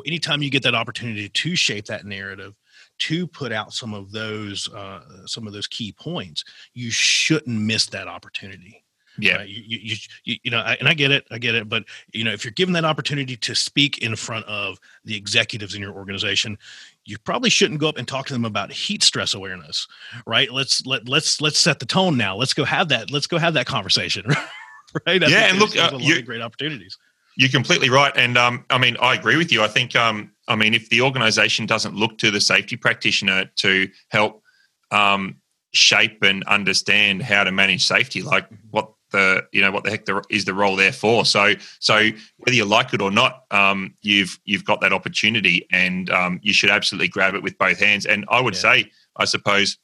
anytime 0.07 0.43
you 0.43 0.51
get 0.51 0.63
that 0.63 0.75
opportunity 0.75 1.29
to 1.29 1.57
shape 1.57 1.87
that 1.87 2.05
narrative, 2.05 2.55
to 2.99 3.27
put 3.27 3.53
out 3.53 3.73
some 3.73 3.95
of 3.95 4.13
those 4.13 4.73
uh, 4.73 5.27
some 5.27 5.47
of 5.47 5.53
those 5.53 5.67
key 5.67 5.93
points, 5.93 6.45
you 6.75 6.91
shouldn't 6.91 7.61
miss 7.61 7.87
that 7.87 8.09
opportunity. 8.09 8.85
Yeah, 9.19 9.37
right? 9.37 9.49
you, 9.49 9.63
you, 9.67 9.97
you, 10.25 10.37
you 10.45 10.51
know, 10.51 10.59
and 10.59 10.89
I 10.89 10.95
get 10.95 11.11
it, 11.11 11.27
I 11.31 11.39
get 11.39 11.55
it. 11.55 11.69
But 11.69 11.85
you 12.13 12.25
know, 12.25 12.33
if 12.33 12.45
you're 12.45 12.53
given 12.53 12.75
that 12.75 12.85
opportunity 12.85 13.37
to 13.37 13.55
speak 13.55 13.99
in 13.99 14.15
front 14.15 14.45
of 14.47 14.79
the 15.05 15.17
executives 15.17 15.75
in 15.75 15.81
your 15.81 15.95
organization, 15.95 16.59
you 17.07 17.19
probably 17.19 17.51
shouldn't 17.51 17.81
go 17.81 17.89
up 17.89 17.97
and 17.97 18.07
talk 18.07 18.27
to 18.27 18.33
them 18.33 18.45
about 18.45 18.73
heat 18.73 19.03
stress 19.03 19.33
awareness, 19.33 19.87
right? 20.27 20.51
Let's 20.51 20.85
let 20.85 21.09
let's 21.09 21.41
let's 21.41 21.59
set 21.59 21.79
the 21.79 21.87
tone 21.87 22.17
now. 22.17 22.37
Let's 22.37 22.53
go 22.53 22.65
have 22.65 22.89
that. 22.89 23.11
Let's 23.11 23.29
go 23.29 23.39
have 23.39 23.55
that 23.55 23.67
conversation, 23.67 24.27
right? 25.07 25.23
I 25.23 25.29
yeah, 25.29 25.49
and 25.49 25.59
look, 25.59 25.77
uh, 25.77 25.97
you, 25.99 26.21
great 26.23 26.43
opportunities. 26.43 26.99
You're 27.37 27.51
completely 27.51 27.91
right, 27.91 28.13
and 28.17 28.37
um, 28.37 28.65
I 28.71 28.79
mean, 28.79 28.97
I 29.01 29.15
agree 29.15 29.37
with 29.37 29.53
you. 29.53 29.63
I 29.63 29.69
think, 29.69 29.95
um, 29.95 30.33
I 30.49 30.57
mean, 30.57 30.75
if 30.75 30.89
the 30.89 31.03
organisation 31.03 31.67
doesn't 31.67 31.95
look 31.95 32.19
to 32.19 32.31
the 32.31 32.41
safety 32.41 32.77
practitioner 32.77 33.51
to 33.57 33.89
help 34.09 34.43
um, 34.91 35.37
shape 35.75 36.23
and 36.23 36.43
understand 36.45 37.23
how 37.23 37.45
to 37.45 37.53
manage 37.53 37.87
safety, 37.87 38.23
like 38.23 38.47
mm-hmm. 38.47 38.69
what 38.71 38.91
the 39.17 39.47
you 39.53 39.61
know 39.61 39.71
what 39.71 39.85
the 39.85 39.91
heck 39.91 40.05
the, 40.05 40.23
is 40.31 40.45
the 40.45 40.55
role 40.55 40.77
there 40.77 40.93
for. 40.93 41.25
So 41.25 41.55
so 41.81 42.11
whether 42.37 42.55
you 42.55 42.65
like 42.65 42.93
it 42.93 43.01
or 43.01 43.11
not, 43.11 43.45
um, 43.51 43.95
you've 44.03 44.39
you've 44.45 44.65
got 44.65 44.81
that 44.83 44.93
opportunity, 44.93 45.67
and 45.73 46.11
um, 46.11 46.39
you 46.43 46.53
should 46.53 46.71
absolutely 46.71 47.09
grab 47.09 47.35
it 47.35 47.43
with 47.43 47.57
both 47.59 47.79
hands. 47.79 48.07
And 48.07 48.25
I 48.29 48.41
would 48.41 48.55
yeah. 48.55 48.61
say, 48.61 48.91
I 49.17 49.25
suppose, 49.25 49.79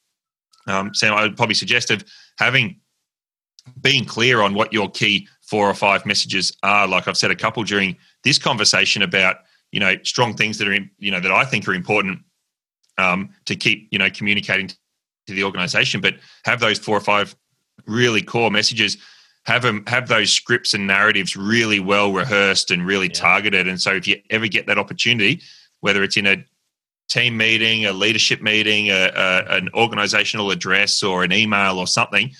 um, 0.66 0.94
Sam, 0.94 1.14
I 1.14 1.22
would 1.22 1.36
probably 1.36 1.54
suggest 1.54 1.90
of 1.90 2.04
having 2.38 2.80
being 3.80 4.04
clear 4.04 4.42
on 4.42 4.54
what 4.54 4.72
your 4.72 4.90
key 4.90 5.28
four 5.40 5.68
or 5.68 5.74
five 5.74 6.04
messages 6.04 6.56
are. 6.62 6.86
Like 6.86 7.08
I've 7.08 7.16
said 7.16 7.30
a 7.30 7.36
couple 7.36 7.62
during 7.62 7.96
this 8.24 8.38
conversation 8.38 9.02
about 9.02 9.36
you 9.70 9.80
know 9.80 9.94
strong 10.04 10.34
things 10.34 10.58
that 10.58 10.68
are 10.68 10.74
in, 10.74 10.90
you 10.98 11.10
know 11.10 11.20
that 11.20 11.32
I 11.32 11.44
think 11.44 11.66
are 11.66 11.74
important 11.74 12.20
um, 12.98 13.30
to 13.46 13.56
keep 13.56 13.88
you 13.90 13.98
know 13.98 14.10
communicating 14.10 14.68
to 14.68 14.76
the 15.34 15.44
organization, 15.44 16.00
but 16.00 16.14
have 16.44 16.60
those 16.60 16.78
four 16.78 16.96
or 16.96 17.00
five 17.00 17.34
really 17.86 18.22
core 18.22 18.50
messages 18.50 18.98
have 19.44 19.62
them 19.62 19.84
have 19.86 20.08
those 20.08 20.32
scripts 20.32 20.74
and 20.74 20.86
narratives 20.86 21.36
really 21.36 21.80
well 21.80 22.12
rehearsed 22.12 22.70
and 22.70 22.86
really 22.86 23.08
yeah. 23.08 23.12
targeted 23.12 23.68
and 23.68 23.80
so 23.80 23.92
if 23.92 24.06
you 24.06 24.16
ever 24.30 24.46
get 24.46 24.66
that 24.66 24.78
opportunity 24.78 25.40
whether 25.80 26.02
it's 26.02 26.16
in 26.16 26.26
a 26.26 26.44
team 27.08 27.36
meeting 27.36 27.84
a 27.86 27.92
leadership 27.92 28.40
meeting 28.40 28.90
a, 28.90 29.10
a, 29.14 29.56
an 29.56 29.68
organizational 29.74 30.50
address 30.50 31.02
or 31.02 31.24
an 31.24 31.32
email 31.32 31.78
or 31.78 31.86
something 31.86 32.32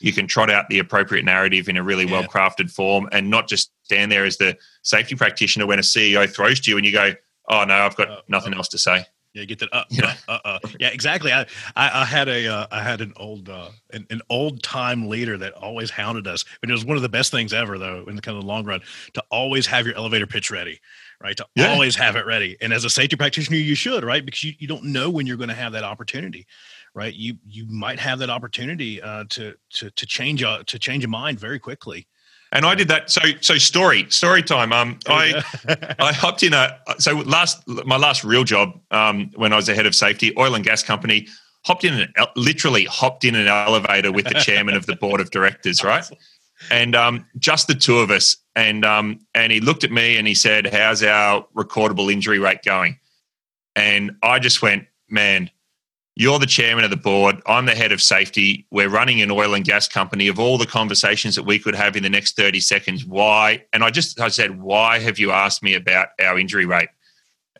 you 0.00 0.12
can 0.12 0.26
trot 0.26 0.50
out 0.50 0.68
the 0.68 0.78
appropriate 0.78 1.24
narrative 1.24 1.68
in 1.68 1.76
a 1.76 1.82
really 1.82 2.04
yeah. 2.04 2.12
well 2.12 2.24
crafted 2.24 2.70
form 2.70 3.08
and 3.12 3.30
not 3.30 3.48
just 3.48 3.70
stand 3.82 4.10
there 4.10 4.24
as 4.24 4.36
the 4.38 4.56
safety 4.82 5.14
practitioner 5.14 5.66
when 5.66 5.78
a 5.78 5.82
ceo 5.82 6.28
throws 6.28 6.60
to 6.60 6.70
you 6.70 6.76
and 6.76 6.86
you 6.86 6.92
go 6.92 7.12
oh 7.50 7.64
no 7.64 7.74
i've 7.74 7.96
got 7.96 8.10
uh, 8.10 8.20
nothing 8.28 8.54
uh, 8.54 8.56
else 8.56 8.68
to 8.68 8.78
say 8.78 9.04
yeah, 9.36 9.44
get 9.44 9.58
that. 9.58 9.68
Uh, 9.70 9.84
yeah, 9.90 10.14
uh, 10.28 10.38
uh, 10.44 10.58
uh. 10.64 10.68
yeah, 10.80 10.88
exactly. 10.88 11.30
I, 11.30 11.42
I, 11.76 12.02
I 12.02 12.04
had 12.06 12.28
a, 12.28 12.48
uh, 12.48 12.66
I 12.70 12.82
had 12.82 13.02
an 13.02 13.12
old, 13.16 13.50
uh, 13.50 13.68
an, 13.92 14.06
an 14.08 14.22
old 14.30 14.62
time 14.62 15.08
leader 15.08 15.36
that 15.36 15.52
always 15.52 15.90
hounded 15.90 16.26
us, 16.26 16.44
and 16.62 16.70
it 16.70 16.72
was 16.72 16.86
one 16.86 16.96
of 16.96 17.02
the 17.02 17.08
best 17.08 17.30
things 17.30 17.52
ever, 17.52 17.78
though, 17.78 18.06
in 18.08 18.16
the 18.16 18.22
kind 18.22 18.36
of 18.38 18.44
the 18.44 18.48
long 18.48 18.64
run, 18.64 18.80
to 19.12 19.22
always 19.30 19.66
have 19.66 19.86
your 19.86 19.94
elevator 19.94 20.26
pitch 20.26 20.50
ready, 20.50 20.80
right? 21.22 21.36
To 21.36 21.46
yeah. 21.54 21.68
always 21.68 21.94
have 21.96 22.16
it 22.16 22.24
ready. 22.24 22.56
And 22.62 22.72
as 22.72 22.84
a 22.86 22.90
safety 22.90 23.16
practitioner, 23.16 23.58
you 23.58 23.74
should, 23.74 24.04
right? 24.04 24.24
Because 24.24 24.42
you, 24.42 24.54
you 24.58 24.66
don't 24.66 24.84
know 24.84 25.10
when 25.10 25.26
you're 25.26 25.36
going 25.36 25.50
to 25.50 25.54
have 25.54 25.72
that 25.72 25.84
opportunity, 25.84 26.46
right? 26.94 27.12
You, 27.12 27.36
you 27.46 27.66
might 27.66 27.98
have 27.98 28.18
that 28.20 28.30
opportunity 28.30 29.02
uh, 29.02 29.24
to, 29.30 29.54
to, 29.74 29.90
to 29.90 30.06
change, 30.06 30.42
a, 30.42 30.64
to 30.66 30.78
change 30.78 31.04
a 31.04 31.08
mind 31.08 31.38
very 31.38 31.58
quickly. 31.58 32.06
And 32.56 32.64
I 32.64 32.74
did 32.74 32.88
that. 32.88 33.10
So, 33.10 33.20
so 33.42 33.58
story, 33.58 34.06
story 34.08 34.42
time. 34.42 34.72
Um, 34.72 34.98
I, 35.06 35.44
I 35.98 36.12
hopped 36.14 36.42
in 36.42 36.54
a. 36.54 36.78
So 36.98 37.16
last, 37.18 37.62
my 37.84 37.98
last 37.98 38.24
real 38.24 38.44
job, 38.44 38.80
um, 38.90 39.30
when 39.34 39.52
I 39.52 39.56
was 39.56 39.66
the 39.66 39.74
head 39.74 39.84
of 39.84 39.94
safety, 39.94 40.32
oil 40.38 40.54
and 40.54 40.64
gas 40.64 40.82
company, 40.82 41.28
hopped 41.66 41.84
in 41.84 41.92
an 41.92 42.12
literally 42.34 42.86
hopped 42.86 43.26
in 43.26 43.34
an 43.34 43.46
elevator 43.46 44.10
with 44.10 44.24
the 44.24 44.34
chairman 44.34 44.74
of 44.74 44.86
the 44.86 44.96
board 44.96 45.20
of 45.20 45.30
directors, 45.30 45.84
right? 45.84 46.04
And 46.70 46.96
um, 46.96 47.26
just 47.38 47.66
the 47.66 47.74
two 47.74 47.98
of 47.98 48.10
us. 48.10 48.34
And 48.54 48.82
um, 48.82 49.20
and 49.34 49.52
he 49.52 49.60
looked 49.60 49.84
at 49.84 49.92
me 49.92 50.16
and 50.16 50.26
he 50.26 50.34
said, 50.34 50.66
"How's 50.66 51.02
our 51.02 51.46
recordable 51.54 52.10
injury 52.10 52.38
rate 52.38 52.62
going?" 52.64 52.98
And 53.74 54.12
I 54.22 54.38
just 54.38 54.62
went, 54.62 54.86
"Man, 55.10 55.50
you're 56.18 56.38
the 56.38 56.46
chairman 56.46 56.82
of 56.82 56.90
the 56.90 56.96
board. 56.96 57.42
I'm 57.44 57.66
the 57.66 57.74
head 57.74 57.92
of 57.92 58.00
safety. 58.00 58.66
We're 58.70 58.88
running 58.88 59.20
an 59.20 59.30
oil 59.30 59.52
and 59.54 59.64
gas 59.64 59.86
company. 59.86 60.28
Of 60.28 60.38
all 60.38 60.56
the 60.56 60.66
conversations 60.66 61.34
that 61.36 61.42
we 61.42 61.58
could 61.58 61.74
have 61.74 61.94
in 61.94 62.02
the 62.02 62.08
next 62.08 62.36
30 62.36 62.58
seconds, 62.60 63.04
why? 63.04 63.64
And 63.74 63.84
I 63.84 63.90
just 63.90 64.18
I 64.18 64.28
said, 64.28 64.58
why 64.58 64.98
have 64.98 65.18
you 65.18 65.30
asked 65.30 65.62
me 65.62 65.74
about 65.74 66.08
our 66.18 66.38
injury 66.38 66.64
rate? 66.64 66.88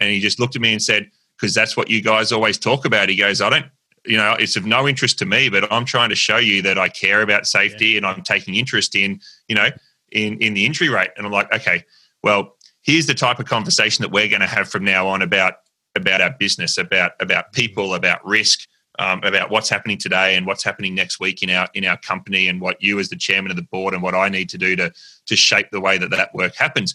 And 0.01 0.11
he 0.11 0.21
just 0.21 0.41
looked 0.41 0.57
at 0.57 0.63
me 0.63 0.73
and 0.73 0.83
said, 0.83 1.11
because 1.39 1.55
that's 1.55 1.77
what 1.77 1.91
you 1.91 2.01
guys 2.01 2.33
always 2.33 2.57
talk 2.57 2.87
about. 2.87 3.11
He 3.11 3.17
goes, 3.17 3.43
I 3.43 3.51
don't, 3.51 3.67
you 4.07 4.17
know, 4.17 4.33
it's 4.39 4.57
of 4.57 4.65
no 4.65 4.89
interest 4.89 5.19
to 5.19 5.27
me, 5.27 5.51
but 5.51 5.71
I'm 5.71 5.85
trying 5.85 6.09
to 6.09 6.17
show 6.17 6.39
you 6.39 6.63
that 6.63 6.79
I 6.79 6.89
care 6.89 7.21
about 7.21 7.47
safety 7.47 7.89
yeah. 7.89 7.97
and 7.99 8.07
I'm 8.07 8.23
taking 8.23 8.55
interest 8.55 8.95
in, 8.95 9.21
you 9.49 9.55
know, 9.55 9.69
in 10.13 10.39
in 10.41 10.55
the 10.55 10.65
injury 10.65 10.89
rate. 10.89 11.11
And 11.19 11.27
I'm 11.27 11.33
like, 11.33 11.53
okay, 11.53 11.85
well, 12.23 12.57
here's 12.81 13.05
the 13.05 13.15
type 13.15 13.39
of 13.39 13.45
conversation 13.45 14.03
that 14.03 14.13
we're 14.13 14.29
going 14.29 14.41
to 14.41 14.47
have 14.47 14.71
from 14.71 14.83
now 14.83 15.09
on 15.09 15.21
about 15.21 15.57
about 15.97 16.21
our 16.21 16.31
business, 16.31 16.79
about 16.79 17.13
about 17.21 17.53
people, 17.53 17.95
about 17.95 18.25
risk, 18.27 18.67
um, 18.99 19.23
about 19.25 19.51
what's 19.51 19.69
happening 19.69 19.99
today 19.99 20.37
and 20.37 20.47
what's 20.47 20.65
happening 20.65 20.95
next 20.95 21.21
week 21.21 21.43
in 21.43 21.51
our 21.51 21.69
in 21.75 21.85
our 21.85 21.97
company, 21.99 22.49
and 22.49 22.61
what 22.61 22.81
you 22.83 22.99
as 22.99 23.09
the 23.09 23.17
chairman 23.17 23.51
of 23.51 23.57
the 23.57 23.63
board 23.63 23.95
and 23.95 24.03
what 24.03 24.15
I 24.15 24.29
need 24.29 24.49
to 24.51 24.59
do 24.59 24.77
to 24.77 24.93
to 25.27 25.37
shape 25.37 25.71
the 25.71 25.81
way 25.81 25.99
that 25.99 26.11
that 26.11 26.35
work 26.35 26.55
happens. 26.55 26.95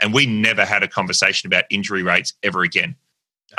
And 0.00 0.12
we 0.12 0.26
never 0.26 0.64
had 0.64 0.82
a 0.82 0.88
conversation 0.88 1.46
about 1.46 1.64
injury 1.70 2.02
rates 2.02 2.34
ever 2.42 2.62
again. 2.62 2.96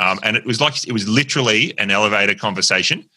Um, 0.00 0.18
and 0.22 0.36
it 0.36 0.44
was 0.44 0.60
like 0.60 0.86
it 0.86 0.92
was 0.92 1.08
literally 1.08 1.78
an 1.78 1.90
elevator 1.90 2.34
conversation. 2.34 3.08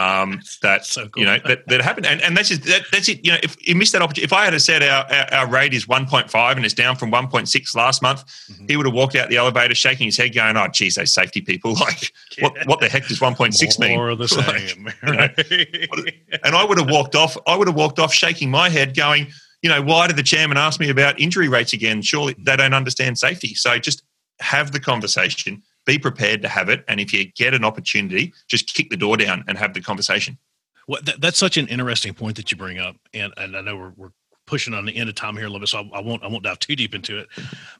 Um, 0.00 0.40
that 0.62 0.84
So 0.86 1.08
cool. 1.08 1.20
you 1.20 1.26
know 1.26 1.38
that, 1.44 1.66
that 1.68 1.80
happened, 1.82 2.06
and, 2.06 2.20
and 2.22 2.36
that's 2.36 2.48
just 2.48 2.62
that, 2.64 2.82
that's 2.90 3.08
it. 3.08 3.24
You 3.24 3.32
know, 3.32 3.38
if 3.42 3.56
you 3.66 3.74
missed 3.74 3.92
that 3.92 4.02
opportunity, 4.02 4.24
if 4.24 4.32
I 4.32 4.44
had 4.46 4.60
said 4.60 4.82
our, 4.82 5.04
our 5.12 5.34
our 5.34 5.46
rate 5.48 5.74
is 5.74 5.86
one 5.86 6.06
point 6.06 6.30
five 6.30 6.56
and 6.56 6.64
it's 6.64 6.74
down 6.74 6.96
from 6.96 7.10
one 7.10 7.28
point 7.28 7.48
six 7.48 7.74
last 7.74 8.02
month, 8.02 8.24
Mm-hmm. 8.50 8.66
he 8.68 8.76
would 8.76 8.86
have 8.86 8.94
walked 8.94 9.14
out 9.16 9.28
the 9.28 9.36
elevator 9.36 9.74
shaking 9.74 10.06
his 10.06 10.16
head, 10.16 10.34
going, 10.34 10.56
"Oh, 10.56 10.66
geez, 10.68 10.94
those 10.96 11.12
safety 11.14 11.40
people! 11.40 11.74
Like, 11.80 12.12
what 12.40 12.54
what 12.66 12.80
the 12.80 12.88
heck 12.88 13.06
does 13.06 13.20
one 13.20 13.34
point 13.34 13.54
six 13.54 13.78
mean?" 13.78 13.96
More 13.96 14.10
of 14.10 14.18
the 14.18 14.24
Like, 14.46 14.68
same. 14.70 14.88
you 15.02 15.12
know, 15.12 16.04
and 16.44 16.54
I 16.56 16.64
would 16.64 16.78
have 16.78 16.88
walked 16.90 17.14
off. 17.14 17.36
I 17.46 17.56
would 17.56 17.68
have 17.68 17.76
walked 17.76 17.98
off 17.98 18.12
shaking 18.12 18.50
my 18.50 18.68
head, 18.68 18.96
going, 18.96 19.28
"You 19.62 19.68
know, 19.70 19.82
why 19.82 20.06
did 20.06 20.16
the 20.16 20.22
chairman 20.22 20.56
ask 20.56 20.80
me 20.80 20.88
about 20.90 21.18
injury 21.20 21.48
rates 21.48 21.72
again? 21.72 22.02
Surely 22.02 22.34
they 22.38 22.56
don't 22.56 22.74
understand 22.74 23.18
safety." 23.18 23.54
So 23.54 23.78
just 23.78 24.02
have 24.40 24.72
the 24.72 24.80
conversation. 24.80 25.62
Be 25.86 25.98
prepared 25.98 26.42
to 26.42 26.48
have 26.48 26.68
it, 26.68 26.84
and 26.88 27.00
if 27.00 27.12
you 27.12 27.32
get 27.32 27.54
an 27.54 27.64
opportunity, 27.64 28.32
just 28.46 28.74
kick 28.74 28.90
the 28.90 28.96
door 28.96 29.16
down 29.16 29.44
and 29.48 29.56
have 29.56 29.74
the 29.74 29.80
conversation. 29.80 30.38
Well, 30.86 31.00
that, 31.04 31.20
that's 31.20 31.38
such 31.38 31.56
an 31.56 31.68
interesting 31.68 32.14
point 32.14 32.36
that 32.36 32.50
you 32.50 32.56
bring 32.56 32.78
up, 32.78 32.96
and 33.14 33.32
and 33.36 33.56
I 33.56 33.60
know 33.60 33.76
we're, 33.76 33.92
we're 33.96 34.10
pushing 34.50 34.74
on 34.74 34.84
the 34.84 34.96
end 34.96 35.08
of 35.08 35.14
time 35.14 35.36
here 35.36 35.46
a 35.46 35.48
little 35.48 35.60
bit, 35.60 35.68
so 35.68 35.78
I, 35.78 35.98
I 35.98 36.00
won't 36.00 36.22
I 36.22 36.26
won't 36.26 36.42
dive 36.42 36.58
too 36.58 36.74
deep 36.76 36.94
into 36.94 37.18
it. 37.18 37.28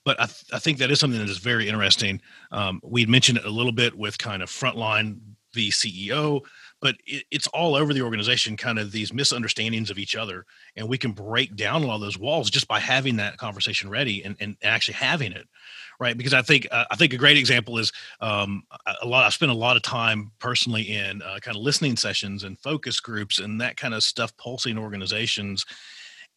But 0.05 0.20
I, 0.20 0.26
th- 0.26 0.44
I 0.53 0.59
think 0.59 0.78
that 0.78 0.90
is 0.90 1.01
something 1.01 1.18
that 1.18 1.28
is 1.28 1.38
very 1.38 1.68
interesting. 1.68 2.22
Um, 2.53 2.80
we 2.84 3.05
mentioned 3.07 3.38
it 3.38 3.44
a 3.44 3.51
little 3.51 3.72
bit 3.72 3.98
with 3.98 4.16
kind 4.16 4.42
of 4.42 4.48
frontline 4.48 5.18
the 5.53 5.70
CEO, 5.70 6.42
but 6.80 6.94
it, 7.05 7.24
it's 7.32 7.48
all 7.48 7.74
over 7.74 7.92
the 7.92 8.03
organization. 8.03 8.57
Kind 8.57 8.78
of 8.78 8.92
these 8.92 9.12
misunderstandings 9.12 9.90
of 9.90 9.98
each 9.98 10.14
other, 10.14 10.46
and 10.76 10.88
we 10.88 10.96
can 10.96 11.11
break 11.11 11.57
down 11.57 11.82
a 11.82 11.86
lot 11.86 11.96
of 11.96 12.01
those 12.01 12.18
walls 12.18 12.48
just 12.48 12.68
by 12.68 12.78
having 12.78 13.16
that 13.16 13.36
conversation 13.36 13.90
ready 13.90 14.22
and, 14.22 14.36
and 14.38 14.57
actually 14.62 14.94
having 14.94 15.32
it 15.32 15.48
right? 16.01 16.16
Because 16.16 16.34
i 16.34 16.42
think 16.42 16.66
uh, 16.70 16.84
i 16.90 16.96
think 16.96 17.12
a 17.12 17.18
great 17.18 17.36
example 17.36 17.78
is 17.78 17.92
um, 18.20 18.64
a- 19.03 19.07
lot 19.07 19.26
i 19.26 19.28
spent 19.28 19.53
a 19.53 19.55
lot 19.55 19.76
of 19.76 19.82
time 19.82 20.32
personally 20.38 20.82
in 20.82 21.22
uh, 21.22 21.38
kind 21.40 21.57
of 21.57 21.62
listening 21.62 21.96
sessions 21.96 22.42
and 22.42 22.59
focus 22.59 22.98
groups 22.98 23.38
and 23.38 23.61
that 23.61 23.76
kind 23.76 23.94
of 23.94 24.03
stuff 24.03 24.36
pulsing 24.36 24.78
organizations. 24.78 25.64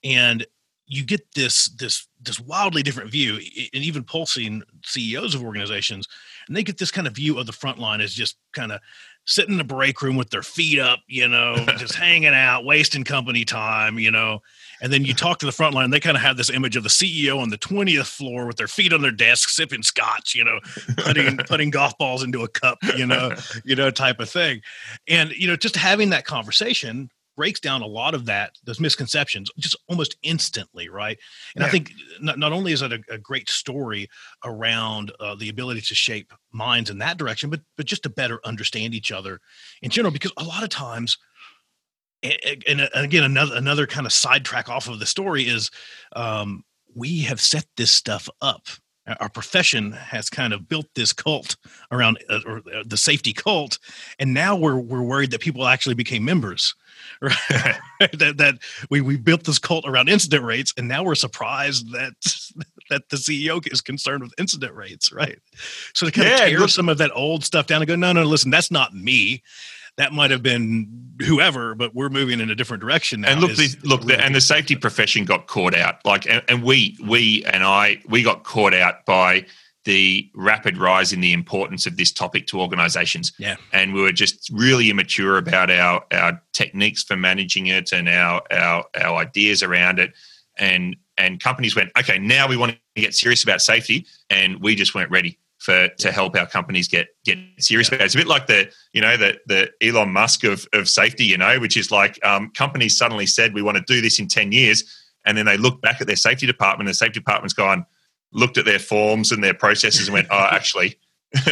And 0.04 0.46
you 0.86 1.06
get 1.06 1.22
this 1.34 1.70
this 1.70 2.08
this 2.22 2.40
wildly 2.40 2.84
different 2.84 3.12
view 3.12 3.36
and 3.74 3.84
even 3.84 4.04
pulsing 4.04 4.62
ceos 4.84 5.34
of 5.34 5.44
organizations 5.44 6.08
and 6.48 6.56
they 6.56 6.64
get 6.64 6.78
this 6.78 6.92
kind 6.92 7.08
of 7.08 7.16
view 7.16 7.40
of 7.40 7.46
the 7.46 7.54
front 7.54 7.80
line 7.80 8.02
as 8.02 8.14
just 8.14 8.38
kind 8.52 8.72
of 8.72 8.82
sitting 9.26 9.54
in 9.54 9.58
the 9.58 9.64
break 9.64 10.02
room 10.02 10.18
with 10.18 10.30
their 10.30 10.44
feet 10.44 10.80
up 10.80 11.00
you 11.08 11.28
know 11.28 11.56
just 11.78 11.96
hanging 11.96 12.34
out 12.34 12.66
wasting 12.66 13.04
company 13.04 13.46
time 13.46 13.98
you 13.98 14.12
know 14.12 14.42
and 14.84 14.92
then 14.92 15.06
you 15.06 15.14
talk 15.14 15.40
to 15.40 15.46
the 15.46 15.52
front 15.54 15.74
line, 15.74 15.90
they 15.90 16.00
kind 16.02 16.18
of 16.18 16.22
have 16.22 16.36
this 16.36 16.50
image 16.50 16.76
of 16.76 16.84
the 16.84 16.90
CEO 16.90 17.40
on 17.40 17.50
the 17.50 17.58
20th 17.58 18.06
floor 18.06 18.46
with 18.46 18.58
their 18.58 18.68
feet 18.68 18.92
on 18.92 19.02
their 19.02 19.12
desk, 19.12 19.48
sipping 19.48 19.82
scotch, 19.82 20.36
you 20.36 20.44
know, 20.44 20.60
putting 20.98 21.38
putting 21.48 21.70
golf 21.70 21.98
balls 21.98 22.22
into 22.22 22.44
a 22.44 22.50
cup, 22.50 22.78
you 22.98 23.08
know, 23.08 23.32
you 23.64 23.78
know, 23.78 23.90
type 23.90 24.20
of 24.20 24.30
thing. 24.30 24.62
And 25.08 25.32
you 25.32 25.48
know, 25.48 25.56
just 25.56 25.78
having 25.78 26.10
that 26.10 26.26
conversation 26.26 27.10
breaks 27.36 27.62
down 27.62 27.82
a 27.82 27.88
lot 27.88 28.14
of 28.14 28.26
that 28.26 28.52
those 28.64 28.80
misconceptions 28.80 29.50
just 29.58 29.76
almost 29.88 30.16
instantly 30.22 30.88
right 30.88 31.18
and 31.56 31.64
i 31.64 31.70
think 31.70 31.92
not, 32.22 32.38
not 32.38 32.54
only 32.54 32.72
is 32.72 32.84
it 32.84 32.94
a, 32.94 33.00
a 33.10 33.18
great 33.18 33.50
story 33.50 34.08
around 34.46 35.12
uh, 35.20 35.34
the 35.34 35.50
ability 35.50 35.82
to 35.82 35.96
shape 35.96 36.32
minds 36.52 36.92
in 36.92 37.00
that 37.00 37.18
direction 37.18 37.50
but 37.50 37.62
but 37.76 37.88
just 37.88 38.04
to 38.04 38.10
better 38.10 38.40
understand 38.46 38.94
each 38.94 39.12
other 39.12 39.40
in 39.82 39.90
general 39.90 40.12
because 40.12 40.32
a 40.38 40.44
lot 40.44 40.62
of 40.62 40.70
times 40.70 41.18
and, 42.68 42.82
uh, 42.82 42.88
again 42.94 43.24
another 43.24 43.56
another 43.56 43.88
kind 43.88 44.06
of 44.06 44.14
sidetrack 44.14 44.70
off 44.70 44.88
of 44.88 45.00
the 45.00 45.06
story 45.06 45.44
is 45.44 45.70
um, 46.16 46.64
we 46.96 47.22
have 47.22 47.42
set 47.42 47.66
this 47.78 47.92
stuff 47.92 48.30
up. 48.42 48.68
Our- 49.20 49.30
profession 49.30 49.92
has 49.92 50.30
kind 50.30 50.54
of 50.54 50.70
built 50.70 50.86
this 50.96 51.12
cult 51.12 51.58
around 51.92 52.20
uh, 52.30 52.40
or 52.46 52.58
uh, 52.74 52.84
the 52.86 52.96
safety 52.96 53.34
cult 53.34 53.78
and 54.20 54.34
now 54.34 54.56
we're 54.56 54.78
we're 54.78 55.02
worried 55.04 55.32
that 55.32 55.42
people 55.42 55.68
actually 55.68 55.96
became 55.96 56.24
members 56.24 56.74
right? 57.22 57.76
That 58.14 58.36
that 58.38 58.56
we 58.90 59.02
we 59.02 59.18
built 59.18 59.44
this 59.44 59.60
cult 59.60 59.86
around 59.88 60.08
incident 60.10 60.46
rates 60.46 60.74
and 60.78 60.88
now 60.88 61.04
we're 61.04 61.16
surprised 61.16 61.92
that 61.92 62.14
that 62.90 63.10
the 63.10 63.18
CEO 63.18 63.66
is 63.72 63.82
concerned 63.82 64.24
with 64.24 64.34
incident 64.40 64.74
rates 64.74 65.12
right? 65.12 65.40
So 65.94 66.06
to 66.06 66.12
kind 66.12 66.28
Yeah, 66.28 66.36
of 66.46 66.50
tear 66.50 66.68
some 66.68 66.88
of 66.88 66.98
that 67.00 67.12
old 67.14 67.44
stuff 67.44 67.68
down 67.68 67.82
and 67.82 67.88
go 67.88 67.96
no 67.96 68.14
no 68.14 68.24
listen 68.24 68.52
that's 68.52 68.72
not 68.72 68.94
me 68.94 69.44
that 69.98 70.14
might 70.14 70.32
have 70.32 70.44
been 70.44 71.14
whoever, 71.22 71.76
but 71.76 71.94
we're 71.94 72.10
moving 72.10 72.40
in 72.40 72.50
a 72.50 72.56
different 72.56 72.82
direction 72.82 73.22
now. 73.22 73.30
and 73.32 73.42
look, 73.42 73.52
is- 73.52 73.58
the, 73.58 73.64
is 73.64 73.86
look, 73.86 74.02
really 74.02 74.16
the, 74.16 74.24
and 74.24 74.36
the 74.36 74.42
safety 74.42 74.76
profession 74.76 75.26
got 75.26 75.48
caught 75.48 75.76
out. 75.76 76.04
Like, 76.06 76.28
and, 76.28 76.44
and 76.48 76.64
we, 76.64 76.98
we, 77.06 77.46
and 77.46 77.64
I, 77.64 78.02
we 78.08 78.24
got 78.24 78.44
caught 78.44 78.74
out 78.74 79.06
by 79.06 79.46
the 79.86 80.30
rapid 80.34 80.78
rise 80.78 81.12
in 81.12 81.20
the 81.20 81.34
importance 81.34 81.86
of 81.86 81.98
this 81.98 82.12
topic 82.12 82.48
to 82.48 82.60
organisations. 82.62 83.34
Yeah. 83.38 83.58
and 83.74 83.94
we 83.94 84.02
were 84.02 84.14
just 84.14 84.50
really 84.54 84.90
immature 84.90 85.38
about 85.38 85.70
our 85.70 86.06
our 86.12 86.42
techniques 86.54 87.04
for 87.04 87.18
managing 87.18 87.68
it 87.68 87.92
and 87.92 88.08
our 88.08 88.42
our 88.50 88.86
our 88.96 89.18
ideas 89.18 89.62
around 89.62 90.00
it. 90.00 90.14
And 90.58 90.96
and 91.18 91.40
companies 91.40 91.76
went, 91.76 91.92
okay, 92.00 92.18
now 92.18 92.48
we 92.48 92.56
want 92.58 92.78
to 92.96 93.02
get 93.02 93.14
serious 93.14 93.44
about 93.44 93.62
safety, 93.62 94.06
and 94.30 94.62
we 94.62 94.76
just 94.76 94.96
weren't 94.96 95.12
ready 95.12 95.38
for 95.64 95.88
to 95.88 96.12
help 96.12 96.36
our 96.36 96.46
companies 96.46 96.90
get 96.90 97.08
get 97.24 97.38
serious 97.58 97.88
about 97.88 98.02
it. 98.02 98.04
It's 98.04 98.16
a 98.16 98.18
bit 98.18 98.28
like 98.28 98.48
the 98.48 98.70
you 98.92 99.00
know 99.02 99.16
the 99.16 99.40
the 99.48 99.72
Elon 99.82 100.12
Musk 100.12 100.44
of 100.44 100.68
of 100.74 100.90
safety, 100.90 101.24
you 101.24 101.38
know, 101.38 101.58
which 101.60 101.78
is 101.78 101.90
like 101.90 102.20
um, 102.26 102.52
companies 102.52 102.98
suddenly 102.98 103.26
said 103.26 103.54
we 103.54 103.62
want 103.62 103.78
to 103.78 103.84
do 103.88 104.02
this 104.02 104.20
in 104.20 104.28
ten 104.28 104.52
years, 104.52 104.84
and 105.26 105.38
then 105.38 105.46
they 105.46 105.56
look 105.56 105.82
back 105.82 106.02
at 106.02 106.08
their 106.08 106.18
safety 106.18 106.46
department, 106.46 106.88
and 106.88 106.94
the 106.94 106.98
safety 106.98 107.20
department's 107.22 107.54
gone, 107.54 107.86
looked 108.34 108.58
at 108.58 108.66
their 108.66 108.78
forms 108.80 109.32
and 109.32 109.42
their 109.42 109.54
processes, 109.54 110.08
and 110.08 110.14
went, 110.14 110.28
oh, 110.32 110.48
actually. 110.52 111.00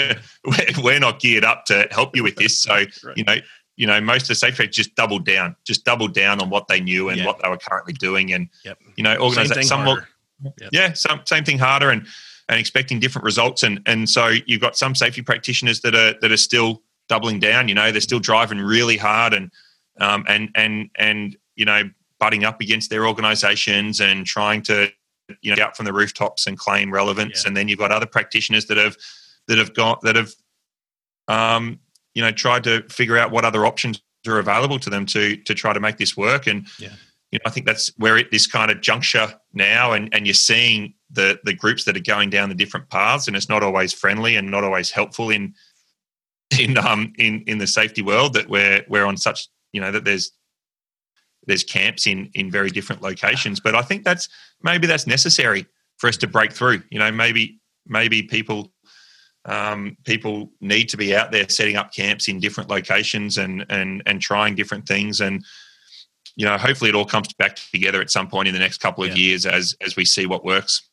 we're- 0.77 0.99
not 0.99 1.19
geared 1.19 1.43
up 1.43 1.65
to 1.65 1.87
help 1.89 2.15
you 2.15 2.21
with 2.21 2.35
this. 2.35 2.61
So, 2.61 2.73
Right. 2.73 2.87
you 3.15 3.23
know, 3.23 3.35
you 3.77 3.87
know, 3.87 3.99
most 3.99 4.23
of 4.23 4.27
the 4.27 4.35
safety 4.35 4.67
just 4.67 4.93
doubled 4.95 5.25
down, 5.25 5.55
just 5.65 5.85
doubled 5.85 6.13
down 6.13 6.39
on 6.39 6.51
what 6.51 6.67
they 6.67 6.79
knew 6.79 7.09
and 7.09 7.17
Yeah. 7.17 7.25
what 7.25 7.41
they 7.41 7.49
were 7.49 7.57
currently 7.57 7.93
doing. 7.93 8.31
And, 8.33 8.49
Yep. 8.63 8.77
you 8.97 9.03
know, 9.03 9.15
organize 9.15 9.49
thing 9.51 9.63
some 9.63 9.81
harder. 9.81 10.07
yeah, 10.71 10.93
some 10.93 11.21
same 11.25 11.43
thing 11.45 11.57
harder 11.57 11.89
and 11.89 12.05
and 12.51 12.59
expecting 12.59 12.99
different 12.99 13.25
results. 13.25 13.63
And 13.63 13.81
and 13.87 14.07
so 14.07 14.27
you've 14.45 14.61
got 14.61 14.77
some 14.77 14.93
safety 14.93 15.23
practitioners 15.23 15.81
that 15.81 15.95
are 15.95 16.13
that 16.21 16.31
are 16.31 16.37
still 16.37 16.83
doubling 17.09 17.39
down. 17.39 17.67
You 17.67 17.73
know, 17.75 17.91
they're 17.91 18.01
still 18.01 18.19
driving 18.19 18.59
really 18.59 18.97
hard 18.97 19.33
and 19.33 19.51
um 19.99 20.25
and 20.27 20.49
and 20.53 20.89
and 20.95 21.35
you 21.55 21.65
know 21.65 21.89
butting 22.19 22.43
up 22.43 22.61
against 22.61 22.89
their 22.91 23.07
organisations 23.07 23.99
and 23.99 24.25
trying 24.25 24.61
to 24.63 24.89
you 25.41 25.49
know 25.49 25.55
get 25.55 25.65
out 25.65 25.77
from 25.77 25.85
the 25.85 25.93
rooftops 25.93 26.45
and 26.45 26.59
claim 26.59 26.93
relevance. 26.93 27.43
Yeah. 27.43 27.47
And 27.47 27.57
then 27.57 27.67
you've 27.67 27.79
got 27.79 27.91
other 27.91 28.05
practitioners 28.05 28.65
that 28.67 28.77
have 28.77 28.95
that 29.47 29.57
have 29.57 29.73
got 29.73 30.01
that 30.01 30.15
have 30.17 30.31
um 31.27 31.79
you 32.13 32.21
know 32.21 32.31
tried 32.31 32.63
to 32.65 32.83
figure 32.89 33.17
out 33.17 33.31
what 33.31 33.45
other 33.45 33.65
options 33.65 34.01
are 34.27 34.39
available 34.39 34.77
to 34.79 34.89
them 34.89 35.05
to 35.07 35.37
to 35.37 35.53
try 35.55 35.71
to 35.73 35.79
make 35.79 35.97
this 35.97 36.17
work 36.17 36.47
and 36.47 36.67
Yeah. 36.79 36.89
you 37.31 37.39
know, 37.39 37.43
I 37.45 37.49
think 37.49 37.65
that's 37.65 37.91
where 37.97 38.17
at 38.17 38.29
this 38.29 38.45
kind 38.45 38.69
of 38.69 38.81
juncture 38.81 39.33
now, 39.53 39.93
and, 39.93 40.13
and 40.13 40.27
you're 40.27 40.33
seeing 40.33 40.93
the 41.13 41.39
the 41.43 41.53
groups 41.53 41.85
that 41.85 41.97
are 41.97 42.01
going 42.01 42.29
down 42.29 42.49
the 42.49 42.55
different 42.55 42.89
paths, 42.89 43.27
and 43.27 43.35
it's 43.35 43.49
not 43.49 43.63
always 43.63 43.93
friendly 43.93 44.35
and 44.35 44.49
not 44.49 44.63
always 44.63 44.91
helpful 44.91 45.29
in 45.29 45.53
in 46.59 46.77
um 46.77 47.13
in 47.17 47.43
in 47.47 47.57
the 47.57 47.67
safety 47.67 48.01
world 48.01 48.33
that 48.33 48.49
we're 48.49 48.83
we're 48.87 49.05
on 49.05 49.17
such 49.17 49.47
you 49.73 49.81
know 49.81 49.91
that 49.91 50.03
there's 50.05 50.31
there's 51.47 51.63
camps 51.63 52.07
in 52.07 52.29
in 52.33 52.51
very 52.51 52.69
different 52.69 53.01
locations, 53.01 53.59
but 53.59 53.75
I 53.75 53.81
think 53.81 54.03
that's 54.03 54.29
maybe 54.61 54.87
that's 54.87 55.07
necessary 55.07 55.65
for 55.97 56.07
us 56.07 56.17
to 56.17 56.27
break 56.27 56.51
through. 56.51 56.83
You 56.91 56.99
know, 56.99 57.11
maybe 57.11 57.59
maybe 57.87 58.23
people 58.23 58.71
um, 59.45 59.97
people 60.05 60.51
need 60.61 60.87
to 60.89 60.97
be 60.97 61.15
out 61.15 61.31
there 61.31 61.49
setting 61.49 61.75
up 61.75 61.93
camps 61.93 62.27
in 62.27 62.39
different 62.39 62.69
locations 62.69 63.37
and 63.37 63.65
and 63.69 64.03
and 64.05 64.21
trying 64.21 64.55
different 64.55 64.87
things 64.87 65.19
and 65.19 65.43
you 66.35 66.45
know 66.45 66.57
hopefully 66.57 66.89
it 66.89 66.95
all 66.95 67.05
comes 67.05 67.33
back 67.33 67.55
together 67.55 68.01
at 68.01 68.11
some 68.11 68.27
point 68.27 68.47
in 68.47 68.53
the 68.53 68.59
next 68.59 68.77
couple 68.77 69.03
of 69.03 69.09
Yeah. 69.09 69.15
years 69.15 69.45
as 69.45 69.75
as 69.81 69.95
we 69.95 70.05
see 70.05 70.27
what 70.27 70.45
works 70.45 70.89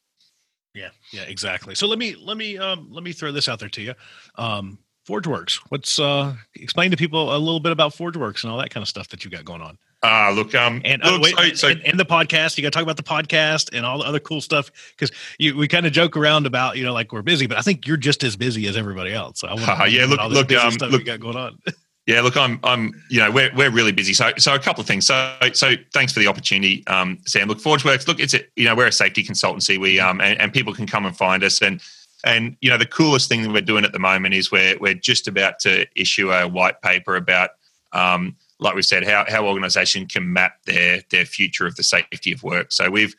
Yeah, 0.75 0.91
yeah, 1.13 1.23
exactly. 1.23 1.75
So 1.75 1.87
let 1.87 1.99
me 1.99 2.15
let 2.17 2.37
me 2.37 2.59
um, 2.59 2.89
let 2.91 3.03
me 3.03 3.13
throw 3.13 3.33
this 3.33 3.49
out 3.49 3.59
there 3.59 3.69
to 3.71 3.83
you. 3.83 3.95
Um, 4.37 4.79
ForgeWorks. 5.09 5.61
What's 5.71 5.99
uh, 5.99 6.35
explain 6.55 6.91
to 6.91 6.97
people 6.97 7.35
a 7.35 7.39
little 7.39 7.61
bit 7.61 7.73
about 7.73 7.95
ForgeWorks 7.95 8.43
and 8.45 8.53
all 8.53 8.59
that 8.59 8.71
kind 8.71 8.83
of 8.83 8.89
stuff 8.89 9.09
that 9.09 9.25
you 9.25 9.31
got 9.31 9.45
going 9.45 9.63
on. 9.63 9.79
ah 10.03 10.31
look 10.35 10.55
um 10.55 10.83
And, 10.85 11.03
uh, 11.03 11.13
look, 11.13 11.35
wait, 11.35 11.57
so, 11.57 11.69
so 11.69 11.69
and, 11.69 11.81
and 11.87 11.99
the 11.99 12.05
podcast. 12.05 12.59
You 12.59 12.63
got 12.63 12.73
to 12.73 12.77
talk 12.77 12.83
about 12.83 12.99
the 12.99 13.03
podcast 13.03 13.75
and 13.75 13.87
all 13.87 13.99
the 13.99 14.05
other 14.05 14.21
cool 14.21 14.43
stuff 14.43 14.71
because 14.91 15.11
we 15.41 15.67
kind 15.67 15.87
of 15.87 15.93
joke 15.93 16.17
around 16.17 16.45
about 16.47 16.77
you 16.77 16.85
know 16.85 16.93
like 16.93 17.11
we're 17.13 17.23
busy, 17.23 17.47
but 17.47 17.57
I 17.57 17.63
think 17.63 17.87
you're 17.87 17.97
just 17.97 18.23
as 18.23 18.37
busy 18.37 18.67
as 18.69 18.77
everybody 18.77 19.13
else. 19.15 19.41
So 19.41 19.49
I 19.49 19.55
want 19.55 19.67
yeah, 19.93 20.05
look- 20.05 20.21
look, 20.31 20.53
um, 20.53 20.75
look- 20.75 20.93
you 20.93 21.05
got 21.05 21.21
going 21.21 21.37
on. 21.37 21.59
Yeah, 22.09 22.23
look, 22.23 22.39
I'm, 22.39 22.59
I'm, 22.65 22.95
you 23.11 23.21
know, 23.21 23.31
we're, 23.31 23.51
we're 23.55 23.71
really 23.71 23.93
busy. 23.93 24.15
So, 24.15 24.33
so 24.39 24.55
a 24.55 24.59
couple 24.59 24.81
of 24.81 24.87
things. 24.87 25.07
So, 25.07 25.37
so 25.53 25.75
thanks 25.93 26.11
for 26.11 26.21
the 26.21 26.27
opportunity, 26.27 26.83
um, 26.87 27.19
Sam. 27.27 27.49
Look, 27.49 27.59
ForgeWorks, 27.59 28.09
look, 28.09 28.19
it's 28.19 28.33
a, 28.33 28.41
you 28.57 28.65
know, 28.65 28.75
we're 28.75 28.87
a 28.87 28.93
safety 28.93 29.23
consultancy. 29.23 29.79
We, 29.79 30.01
um, 30.01 30.23
and, 30.23 30.41
and 30.41 30.51
people 30.51 30.73
can 30.73 30.87
come 30.87 31.05
and 31.05 31.15
find 31.15 31.45
us. 31.45 31.61
And, 31.61 31.83
and 32.25 32.57
you 32.63 32.71
know, 32.71 32.79
the 32.79 32.87
coolest 32.87 33.29
thing 33.29 33.43
that 33.43 33.53
we're 33.53 33.61
doing 33.61 33.85
at 33.85 33.93
the 33.93 33.99
moment 33.99 34.33
is 34.33 34.51
we're, 34.51 34.79
we're 34.79 34.95
just 34.95 35.29
about 35.29 35.59
to 35.61 35.87
issue 35.95 36.33
a 36.33 36.49
white 36.49 36.81
paper 36.81 37.15
about, 37.15 37.51
um, 37.93 38.37
like 38.59 38.75
we 38.75 38.81
said, 38.81 39.07
how, 39.07 39.27
how 39.29 39.47
organisation 39.47 40.07
can 40.07 40.33
map 40.33 40.65
their, 40.65 41.03
their 41.11 41.27
future 41.27 41.67
of 41.67 41.77
the 41.77 41.83
safety 41.83 42.33
of 42.33 42.43
work. 42.43 42.73
So 42.73 42.89
we've, 42.89 43.15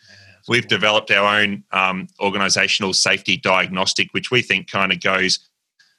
we've 0.48 0.68
developed 0.68 1.12
our 1.12 1.40
own 1.40 1.64
um, 1.72 2.08
organizational 2.20 2.94
safety 2.94 3.38
diagnostic, 3.38 4.12
which 4.14 4.32
we 4.32 4.42
think 4.42 4.68
kind 4.68 4.92
of 4.92 5.00
goes 5.00 5.38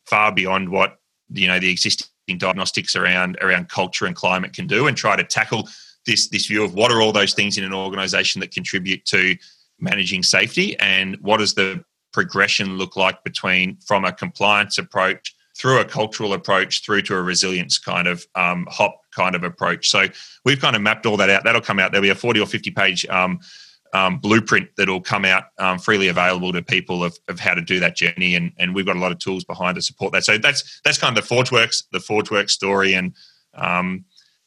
far 0.06 0.32
beyond 0.32 0.70
what 0.70 0.98
you 1.32 1.46
know 1.46 1.60
the 1.60 1.70
existing 1.70 2.08
diagnostics 2.38 2.96
around 2.96 3.38
around 3.40 3.68
culture 3.68 4.06
and 4.06 4.16
climate 4.16 4.52
can 4.52 4.66
do, 4.66 4.86
and 4.86 4.96
try 4.96 5.16
to 5.16 5.24
tackle 5.24 5.68
this 6.06 6.28
this 6.28 6.46
view 6.46 6.64
of 6.64 6.74
what 6.74 6.90
are 6.90 7.00
all 7.00 7.12
those 7.12 7.34
things 7.34 7.58
in 7.58 7.64
an 7.64 7.72
organisation 7.72 8.40
that 8.40 8.52
contribute 8.52 9.04
to 9.06 9.36
managing 9.78 10.22
safety, 10.22 10.78
and 10.78 11.16
what 11.20 11.38
does 11.38 11.54
the 11.54 11.82
progression 12.12 12.76
look 12.76 12.96
like 12.96 13.22
between 13.24 13.76
from 13.86 14.04
a 14.04 14.12
compliance 14.12 14.78
approach 14.78 15.34
through 15.56 15.80
a 15.80 15.84
cultural 15.84 16.32
approach 16.32 16.84
through 16.84 17.02
to 17.02 17.14
a 17.14 17.22
resilience 17.22 17.78
kind 17.78 18.08
of 18.08 18.26
um, 18.34 18.66
hop 18.70 19.00
kind 19.14 19.34
of 19.34 19.44
approach. 19.44 19.90
So 19.90 20.06
we've 20.44 20.60
kind 20.60 20.74
of 20.74 20.82
mapped 20.82 21.06
all 21.06 21.16
that 21.18 21.28
out. 21.28 21.44
That'll 21.44 21.60
come 21.60 21.78
out. 21.78 21.92
There'll 21.92 22.02
be 22.02 22.10
a 22.10 22.14
40 22.14 22.40
or 22.40 22.46
50 22.46 22.70
page 22.70 23.06
um, 23.06 23.40
um, 23.92 24.18
blueprint 24.18 24.68
that'll 24.76 25.00
come 25.00 25.24
out 25.24 25.44
um, 25.58 25.78
freely 25.78 26.08
available 26.08 26.52
to 26.52 26.62
people 26.62 27.02
of, 27.02 27.18
of 27.28 27.40
how 27.40 27.54
to 27.54 27.60
do 27.60 27.80
that 27.80 27.96
journey. 27.96 28.34
And, 28.34 28.52
and 28.58 28.74
we've 28.74 28.86
got 28.86 28.96
a 28.96 29.00
lot 29.00 29.12
of 29.12 29.18
tools 29.18 29.44
behind 29.44 29.76
to 29.76 29.82
support 29.82 30.12
that. 30.12 30.24
So 30.24 30.38
that's 30.38 30.80
that's 30.84 30.98
kind 30.98 31.16
of 31.16 31.28
the 31.28 31.34
ForgeWorks, 31.34 31.84
the 31.92 31.98
ForgeWorks 31.98 32.50
story. 32.50 32.94
And 32.94 33.14
um, 33.54 34.04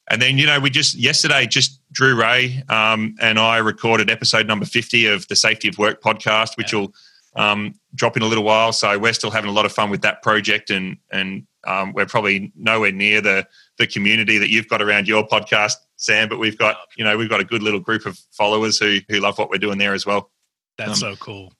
and 0.09 0.21
then, 0.21 0.37
you 0.37 0.45
know, 0.45 0.59
we 0.59 0.69
just 0.69 0.95
yesterday, 0.95 1.45
just 1.45 1.79
Drew 1.91 2.19
Rae 2.19 2.63
um, 2.69 3.15
and 3.21 3.39
I 3.39 3.57
recorded 3.57 4.09
episode 4.09 4.47
number 4.47 4.65
50 4.65 5.07
of 5.07 5.27
the 5.27 5.35
Safety 5.35 5.69
of 5.69 5.77
Work 5.77 6.01
podcast, 6.01 6.57
which 6.57 6.73
will 6.73 6.93
um, 7.35 7.75
drop 7.95 8.17
in 8.17 8.23
a 8.23 8.27
little 8.27 8.43
while. 8.43 8.73
So 8.73 8.97
we're 8.97 9.13
still 9.13 9.31
having 9.31 9.49
a 9.49 9.53
lot 9.53 9.65
of 9.65 9.71
fun 9.71 9.89
with 9.89 10.01
that 10.01 10.21
project, 10.21 10.69
and 10.69 10.97
and 11.11 11.47
um, 11.65 11.93
we're 11.93 12.05
probably 12.05 12.51
nowhere 12.55 12.91
near 12.91 13.21
the 13.21 13.47
the 13.77 13.87
community 13.87 14.37
that 14.37 14.49
you've 14.49 14.67
got 14.67 14.81
around 14.81 15.07
your 15.07 15.27
podcast, 15.27 15.75
Sam. 15.97 16.29
But 16.29 16.39
we've 16.39 16.57
got 16.57 16.77
you 16.97 17.03
know 17.03 17.17
we've 17.17 17.29
got 17.29 17.39
a 17.39 17.45
good 17.45 17.63
little 17.63 17.79
group 17.79 18.05
of 18.05 18.17
followers 18.31 18.77
who 18.77 18.99
who 19.09 19.19
love 19.19 19.37
what 19.37 19.49
we're 19.49 19.57
doing 19.57 19.77
there 19.77 19.93
as 19.93 20.05
well. 20.05 20.31
That's 20.77 21.03
um, 21.03 21.13
so 21.13 21.15
cool. 21.17 21.53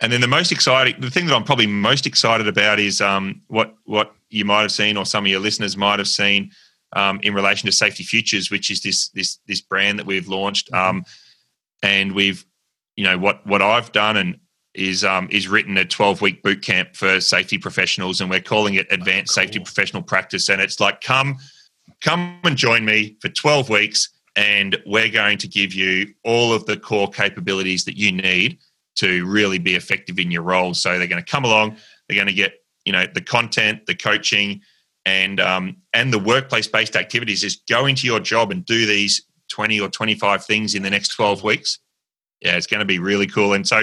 And 0.00 0.12
then 0.12 0.20
the 0.20 0.28
most 0.28 0.52
exciting, 0.52 1.00
the 1.00 1.10
thing 1.10 1.26
that 1.26 1.34
I'm 1.34 1.44
probably 1.44 1.66
most 1.66 2.06
excited 2.06 2.46
about 2.46 2.78
is 2.78 3.00
um, 3.00 3.42
what 3.48 3.74
what 3.84 4.14
you 4.30 4.44
might 4.44 4.62
have 4.62 4.72
seen, 4.72 4.96
or 4.96 5.04
some 5.04 5.24
of 5.24 5.30
your 5.30 5.40
listeners 5.40 5.76
might 5.76 5.98
have 5.98 6.08
seen, 6.08 6.52
um, 6.94 7.18
in 7.22 7.34
relation 7.34 7.66
to 7.66 7.72
Safety 7.72 8.04
Futures, 8.04 8.50
which 8.50 8.70
is 8.70 8.80
this 8.82 9.08
this 9.10 9.38
this 9.46 9.60
brand 9.60 9.98
that 9.98 10.06
we've 10.06 10.28
launched, 10.28 10.70
mm-hmm. 10.70 10.98
um, 10.98 11.04
and 11.82 12.12
we've 12.12 12.44
you 12.96 13.04
know 13.04 13.18
what 13.18 13.44
what 13.46 13.62
I've 13.62 13.90
done 13.92 14.16
and 14.16 14.38
is 14.74 15.04
um, 15.04 15.28
is 15.30 15.48
written 15.48 15.76
a 15.76 15.84
12 15.84 16.20
week 16.20 16.42
boot 16.42 16.62
camp 16.62 16.94
for 16.94 17.20
safety 17.20 17.58
professionals, 17.58 18.20
and 18.20 18.30
we're 18.30 18.40
calling 18.40 18.74
it 18.74 18.86
Advanced 18.90 19.34
cool. 19.34 19.42
Safety 19.42 19.58
Professional 19.58 20.02
Practice. 20.02 20.48
And 20.48 20.60
it's 20.60 20.80
like 20.80 21.00
come 21.00 21.38
come 22.02 22.38
and 22.44 22.56
join 22.56 22.84
me 22.84 23.16
for 23.20 23.28
12 23.28 23.70
weeks, 23.70 24.10
and 24.36 24.76
we're 24.86 25.10
going 25.10 25.38
to 25.38 25.48
give 25.48 25.74
you 25.74 26.14
all 26.24 26.52
of 26.52 26.66
the 26.66 26.76
core 26.76 27.08
capabilities 27.08 27.84
that 27.84 27.96
you 27.96 28.12
need 28.12 28.58
to 28.96 29.26
really 29.26 29.58
be 29.58 29.74
effective 29.74 30.18
in 30.18 30.30
your 30.30 30.42
role. 30.42 30.74
So 30.74 30.98
they're 30.98 31.06
going 31.06 31.22
to 31.22 31.30
come 31.30 31.44
along, 31.44 31.76
they're 32.08 32.16
going 32.16 32.28
to 32.28 32.32
get 32.34 32.54
you 32.84 32.92
know 32.92 33.06
the 33.12 33.20
content, 33.20 33.86
the 33.86 33.94
coaching, 33.94 34.60
and 35.04 35.40
um, 35.40 35.76
and 35.92 36.12
the 36.12 36.18
workplace 36.18 36.66
based 36.66 36.96
activities. 36.96 37.42
Is 37.42 37.56
go 37.68 37.86
into 37.86 38.06
your 38.06 38.20
job 38.20 38.50
and 38.50 38.64
do 38.64 38.86
these 38.86 39.24
20 39.48 39.80
or 39.80 39.88
25 39.88 40.44
things 40.44 40.74
in 40.74 40.82
the 40.82 40.90
next 40.90 41.08
12 41.08 41.42
weeks. 41.42 41.78
Yeah, 42.40 42.56
it's 42.56 42.66
going 42.66 42.80
to 42.80 42.86
be 42.86 42.98
really 42.98 43.26
cool. 43.26 43.54
And 43.54 43.66
so 43.66 43.82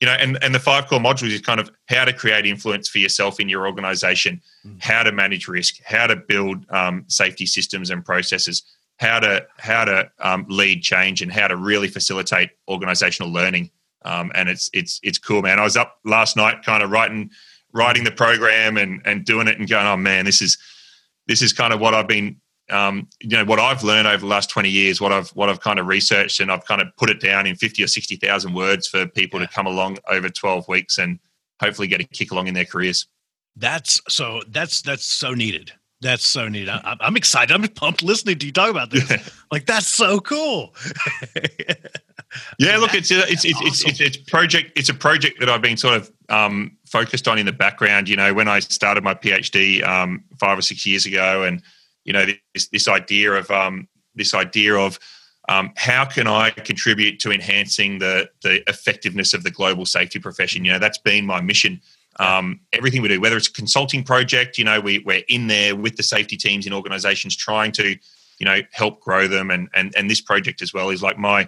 you 0.00 0.06
know, 0.06 0.12
and, 0.12 0.38
and 0.42 0.54
the 0.54 0.60
five 0.60 0.86
core 0.88 0.98
modules 0.98 1.32
is 1.32 1.40
kind 1.40 1.58
of 1.58 1.70
how 1.88 2.04
to 2.04 2.12
create 2.12 2.44
influence 2.44 2.88
for 2.88 2.98
yourself 2.98 3.40
in 3.40 3.48
your 3.48 3.66
organization, 3.66 4.40
mm. 4.66 4.82
how 4.82 5.02
to 5.02 5.10
manage 5.10 5.48
risk, 5.48 5.76
how 5.84 6.06
to 6.06 6.16
build 6.16 6.66
um, 6.70 7.04
safety 7.08 7.46
systems 7.46 7.90
and 7.90 8.04
processes, 8.04 8.62
how 8.98 9.20
to 9.20 9.46
how 9.58 9.84
to 9.84 10.10
um, 10.20 10.44
lead 10.48 10.82
change, 10.82 11.22
and 11.22 11.32
how 11.32 11.48
to 11.48 11.56
really 11.56 11.88
facilitate 11.88 12.50
organizational 12.68 13.32
learning. 13.32 13.70
Um, 14.04 14.30
and 14.34 14.48
it's 14.48 14.68
it's 14.74 15.00
it's 15.02 15.18
cool, 15.18 15.42
man. 15.42 15.58
I 15.58 15.64
was 15.64 15.76
up 15.76 15.98
last 16.04 16.36
night, 16.36 16.62
kind 16.62 16.82
of 16.82 16.90
writing 16.90 17.30
writing 17.72 18.04
the 18.04 18.12
program 18.12 18.76
and 18.76 19.00
and 19.06 19.24
doing 19.24 19.48
it, 19.48 19.58
and 19.58 19.68
going, 19.68 19.86
oh 19.86 19.96
man, 19.96 20.26
this 20.26 20.42
is 20.42 20.58
this 21.26 21.40
is 21.40 21.52
kind 21.52 21.72
of 21.72 21.80
what 21.80 21.94
I've 21.94 22.08
been 22.08 22.36
um, 22.70 23.08
you 23.20 23.36
know 23.36 23.44
what 23.44 23.58
I've 23.58 23.82
learned 23.82 24.08
over 24.08 24.18
the 24.18 24.26
last 24.26 24.50
twenty 24.50 24.70
years, 24.70 25.00
what 25.00 25.12
I've 25.12 25.28
what 25.30 25.48
I've 25.48 25.60
kind 25.60 25.78
of 25.78 25.86
researched, 25.86 26.40
and 26.40 26.50
I've 26.50 26.64
kind 26.64 26.82
of 26.82 26.88
put 26.96 27.10
it 27.10 27.20
down 27.20 27.46
in 27.46 27.56
fifty 27.56 27.82
or 27.82 27.86
sixty 27.86 28.16
thousand 28.16 28.54
words 28.54 28.86
for 28.86 29.06
people 29.06 29.40
yeah. 29.40 29.46
to 29.46 29.52
come 29.52 29.66
along 29.66 29.98
over 30.08 30.28
twelve 30.28 30.66
weeks 30.68 30.98
and 30.98 31.18
hopefully 31.60 31.88
get 31.88 32.00
a 32.00 32.04
kick 32.04 32.32
along 32.32 32.48
in 32.48 32.54
their 32.54 32.64
careers. 32.64 33.06
That's 33.56 34.00
so. 34.08 34.42
That's 34.48 34.82
that's 34.82 35.06
so 35.06 35.32
needed. 35.32 35.72
That's 36.02 36.26
so 36.26 36.48
neat. 36.48 36.68
I, 36.68 36.96
am 37.00 37.16
excited. 37.16 37.54
I'm 37.54 37.62
pumped 37.74 38.02
listening 38.02 38.38
to 38.38 38.46
you 38.46 38.52
talk 38.52 38.70
about 38.70 38.90
this. 38.90 39.10
Yeah. 39.10 39.22
Like 39.52 39.64
that's 39.64 39.86
so 39.86 40.18
cool. 40.18 40.74
yeah, 42.58 42.78
look, 42.78 42.94
it's 42.94 43.12
it's 43.12 43.44
it's, 43.44 43.54
awesome. 43.54 43.66
it's 43.68 43.84
it's 43.84 44.00
it's 44.00 44.16
project. 44.16 44.72
It's 44.76 44.88
a 44.88 44.94
project 44.94 45.38
that 45.38 45.48
I've 45.48 45.62
been 45.62 45.76
sort 45.76 45.94
of 45.94 46.10
um, 46.28 46.76
focused 46.84 47.28
on 47.28 47.38
in 47.38 47.46
the 47.46 47.52
background. 47.52 48.08
You 48.08 48.16
know, 48.16 48.34
when 48.34 48.48
I 48.48 48.58
started 48.58 49.04
my 49.04 49.14
PhD 49.14 49.84
um, 49.86 50.24
five 50.40 50.58
or 50.58 50.62
six 50.62 50.84
years 50.84 51.06
ago, 51.06 51.44
and 51.44 51.62
you 52.06 52.12
know 52.14 52.24
this 52.54 52.68
this 52.68 52.88
idea 52.88 53.32
of 53.32 53.50
um, 53.50 53.88
this 54.14 54.32
idea 54.32 54.74
of 54.76 54.98
um, 55.48 55.72
how 55.76 56.04
can 56.04 56.26
I 56.26 56.50
contribute 56.50 57.20
to 57.20 57.30
enhancing 57.30 57.98
the 57.98 58.30
the 58.42 58.62
effectiveness 58.68 59.34
of 59.34 59.42
the 59.42 59.50
global 59.50 59.84
safety 59.84 60.18
profession? 60.18 60.64
You 60.64 60.72
know, 60.72 60.78
that's 60.78 60.98
been 60.98 61.26
my 61.26 61.40
mission. 61.40 61.80
Um, 62.18 62.60
everything 62.72 63.02
we 63.02 63.08
do, 63.08 63.20
whether 63.20 63.36
it's 63.36 63.48
a 63.48 63.52
consulting 63.52 64.02
project, 64.02 64.56
you 64.56 64.64
know, 64.64 64.80
we, 64.80 65.00
we're 65.00 65.22
in 65.28 65.48
there 65.48 65.76
with 65.76 65.96
the 65.96 66.02
safety 66.02 66.36
teams 66.36 66.66
in 66.66 66.72
organizations 66.72 67.36
trying 67.36 67.72
to, 67.72 67.94
you 68.38 68.46
know, 68.46 68.60
help 68.72 69.02
grow 69.02 69.28
them. 69.28 69.50
And, 69.50 69.68
and, 69.74 69.94
and 69.94 70.10
this 70.10 70.22
project 70.22 70.62
as 70.62 70.72
well 70.72 70.88
is 70.88 71.02
like 71.02 71.18
my, 71.18 71.46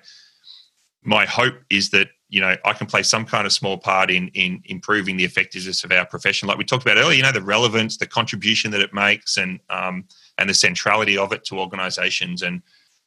my 1.02 1.24
hope 1.24 1.54
is 1.70 1.88
that, 1.90 2.08
you 2.28 2.42
know, 2.42 2.54
I 2.66 2.74
can 2.74 2.86
play 2.86 3.02
some 3.02 3.24
kind 3.24 3.46
of 3.46 3.52
small 3.54 3.78
part 3.78 4.10
in, 4.10 4.28
in 4.34 4.60
improving 4.66 5.16
the 5.16 5.24
effectiveness 5.24 5.84
of 5.84 5.90
our 5.90 6.04
profession. 6.04 6.48
Like 6.48 6.58
we 6.58 6.64
talked 6.64 6.84
about 6.84 6.98
earlier, 6.98 7.16
you 7.16 7.22
know, 7.22 7.32
the 7.32 7.40
relevance, 7.40 7.96
the 7.96 8.06
contribution 8.06 8.70
that 8.72 8.82
it 8.82 8.92
makes 8.92 9.38
and, 9.38 9.60
um, 9.70 10.04
and 10.38 10.48
the 10.48 10.54
centrality 10.54 11.18
of 11.18 11.32
it 11.32 11.44
to 11.46 11.58
organizations. 11.58 12.42
And 12.42 12.62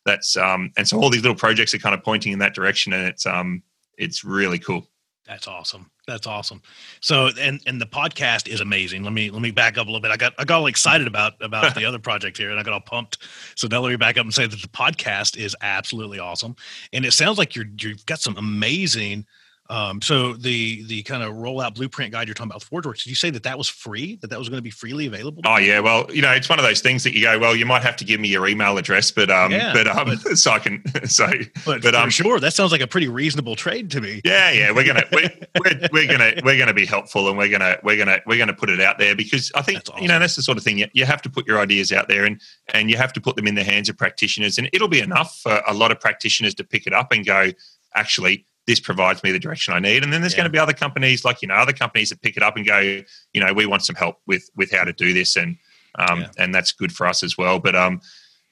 that's 0.06 0.36
um, 0.38 0.72
and 0.78 0.88
so 0.88 1.00
all 1.00 1.10
these 1.10 1.22
little 1.22 1.38
projects 1.38 1.74
are 1.74 1.80
kind 1.80 1.96
of 1.96 2.04
pointing 2.04 2.34
in 2.34 2.40
that 2.40 2.54
direction 2.54 2.94
and 2.94 3.08
it's 3.08 3.26
um 3.26 3.64
it's 3.98 4.24
really 4.24 4.60
cool. 4.60 4.88
That's 5.28 5.48
awesome. 5.48 5.90
That's 6.08 6.28
awesome. 6.28 6.62
So 7.00 7.30
and 7.40 7.62
and 7.66 7.80
the 7.80 7.86
podcast 7.86 8.48
is 8.48 8.60
amazing. 8.60 9.04
Let 9.04 9.14
me 9.14 9.30
let 9.30 9.42
me 9.42 9.52
back 9.52 9.78
up 9.78 9.88
a 9.88 9.90
little 9.90 10.02
bit. 10.02 10.12
I 10.12 10.18
got 10.18 10.34
i 10.38 10.44
got 10.44 10.60
all 10.60 10.68
excited 10.68 11.08
about 11.08 11.34
about 11.42 11.76
the 11.76 11.86
other 11.86 12.00
project 12.00 12.38
here 12.38 12.50
and 12.52 12.60
i 12.60 12.64
got 12.64 12.74
all 12.74 12.82
pumped. 12.82 13.20
So 13.56 13.68
now 13.68 13.82
let 13.82 13.92
me 13.92 13.96
back 13.96 14.18
up 14.18 14.26
and 14.26 14.34
say 14.34 14.48
that 14.48 14.62
the 14.62 14.68
podcast 14.68 15.38
is 15.38 15.56
absolutely 15.62 16.20
awesome. 16.20 16.56
And 16.92 17.06
it 17.06 17.14
sounds 17.14 17.38
like 17.38 17.56
you're 17.56 17.68
you've 17.80 18.06
got 18.06 18.20
some 18.20 18.36
amazing 18.38 19.26
um, 19.72 20.02
so 20.02 20.34
the 20.34 20.84
the 20.84 21.02
kind 21.04 21.24
of 21.24 21.34
rollout 21.36 21.76
blueprint 21.76 22.12
guide 22.12 22.28
you're 22.28 22.36
talking 22.36 22.52
about 22.52 22.62
ForgeWorks, 22.62 23.04
did 23.04 23.08
you 23.08 23.16
say 23.16 23.30
that 23.30 23.44
that 23.44 23.58
was 23.58 23.70
free? 23.70 24.18
That 24.18 24.30
that 24.30 24.38
was 24.38 24.50
going 24.50 24.58
to 24.58 24.64
be 24.64 24.70
freely 24.70 25.08
available? 25.08 25.42
Oh 25.46 25.58
yeah, 25.58 25.80
well 25.80 26.06
you 26.14 26.22
know 26.22 26.32
it's 26.32 26.50
one 26.50 26.60
of 26.60 26.66
those 26.66 26.82
things 26.82 27.06
that 27.06 27.14
you 27.16 27.22
go, 27.22 27.40
well 27.40 27.56
you 27.56 27.66
might 27.66 27.82
have 27.82 27.96
to 27.98 28.04
give 28.04 28.20
me 28.20 28.28
your 28.28 28.46
email 28.50 28.78
address, 28.78 29.12
but 29.12 29.32
um, 29.32 29.50
yeah, 29.54 29.72
but 29.72 29.88
um, 29.88 30.20
but, 30.24 30.38
so 30.38 30.52
I 30.52 30.60
can 30.60 30.84
so 31.06 31.32
but, 31.66 31.82
but 31.82 31.96
um, 31.96 32.10
sure 32.10 32.38
that 32.42 32.54
sounds 32.54 32.74
like 32.74 32.82
a 32.82 32.88
pretty 32.88 33.08
reasonable 33.08 33.56
trade 33.56 33.90
to 33.92 34.02
me. 34.02 34.20
Yeah, 34.26 34.52
yeah, 34.52 34.72
we're 34.72 34.86
gonna 34.86 35.06
we're, 35.14 35.32
we're, 35.64 35.88
we're 35.94 36.08
gonna 36.08 36.34
we're 36.44 36.58
gonna 36.58 36.74
be 36.74 36.86
helpful 36.86 37.30
and 37.30 37.38
we're 37.38 37.50
gonna 37.50 37.78
we're 37.82 37.98
gonna 37.98 38.20
we're 38.26 38.38
gonna 38.38 38.54
put 38.54 38.70
it 38.70 38.82
out 38.82 39.00
there 39.00 39.16
because 39.16 39.54
I 39.56 39.62
think 39.62 39.80
awesome. 39.90 40.02
you 40.02 40.10
know 40.10 40.20
that's 40.20 40.36
the 40.36 40.44
sort 40.44 40.58
of 40.58 40.66
thing 40.66 40.80
you, 40.80 40.88
you 40.92 41.06
have 41.06 41.22
to 41.22 41.30
put 41.30 41.48
your 41.48 41.60
ideas 41.62 41.94
out 41.94 42.10
there 42.10 42.26
and 42.26 42.42
and 42.74 42.90
you 42.90 42.98
have 42.98 43.14
to 43.14 43.22
put 43.22 43.38
them 43.38 43.48
in 43.48 43.56
the 43.56 43.64
hands 43.64 43.88
of 43.88 43.98
practitioners 43.98 44.58
and 44.58 44.70
it'll 44.74 44.90
be 44.90 45.00
enough 45.00 45.40
for 45.42 45.62
a 45.66 45.74
lot 45.74 45.92
of 45.92 46.00
practitioners 46.02 46.54
to 46.56 46.66
pick 46.66 46.86
it 46.86 46.92
up 46.92 47.14
and 47.14 47.26
go 47.26 47.52
actually 47.96 48.46
this 48.68 48.80
provides 48.80 49.24
me 49.24 49.32
the 49.32 49.40
direction 49.40 49.74
I 49.74 49.80
need. 49.80 50.04
And 50.04 50.14
then 50.14 50.22
there's 50.22 50.34
yeah. 50.34 50.38
going 50.38 50.46
to 50.46 50.52
be 50.52 50.60
other 50.60 50.74
companies 50.74 51.26
like 51.26 51.42
you 51.42 51.48
know 51.48 51.56
other 51.56 51.74
companies 51.74 52.10
that 52.10 52.22
pick 52.22 52.38
it 52.38 52.44
up 52.44 52.56
and 52.56 52.66
go, 52.66 52.80
you 52.80 53.42
know, 53.42 53.54
we 53.54 53.66
want 53.66 53.84
some 53.84 53.96
help 53.96 54.18
with 54.28 54.50
with 54.56 54.72
how 54.72 54.84
to 54.84 54.94
do 54.94 55.14
this, 55.14 55.36
and 55.36 55.58
um, 55.96 56.22
yeah. 56.22 56.28
and 56.38 56.54
that's 56.54 56.72
good 56.72 56.92
for 56.92 57.08
us 57.08 57.24
as 57.24 57.38
well. 57.38 57.60
But 57.60 57.76
um, 57.76 58.02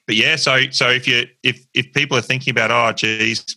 but 0.06 0.16
yeah, 0.16 0.36
so 0.36 0.70
so 0.70 0.88
if 0.90 1.06
you 1.06 1.26
if 1.42 1.64
if 1.74 1.92
people 1.92 2.16
are 2.16 2.22
thinking 2.22 2.50
about 2.50 2.70
oh 2.70 2.92
geez, 2.92 3.56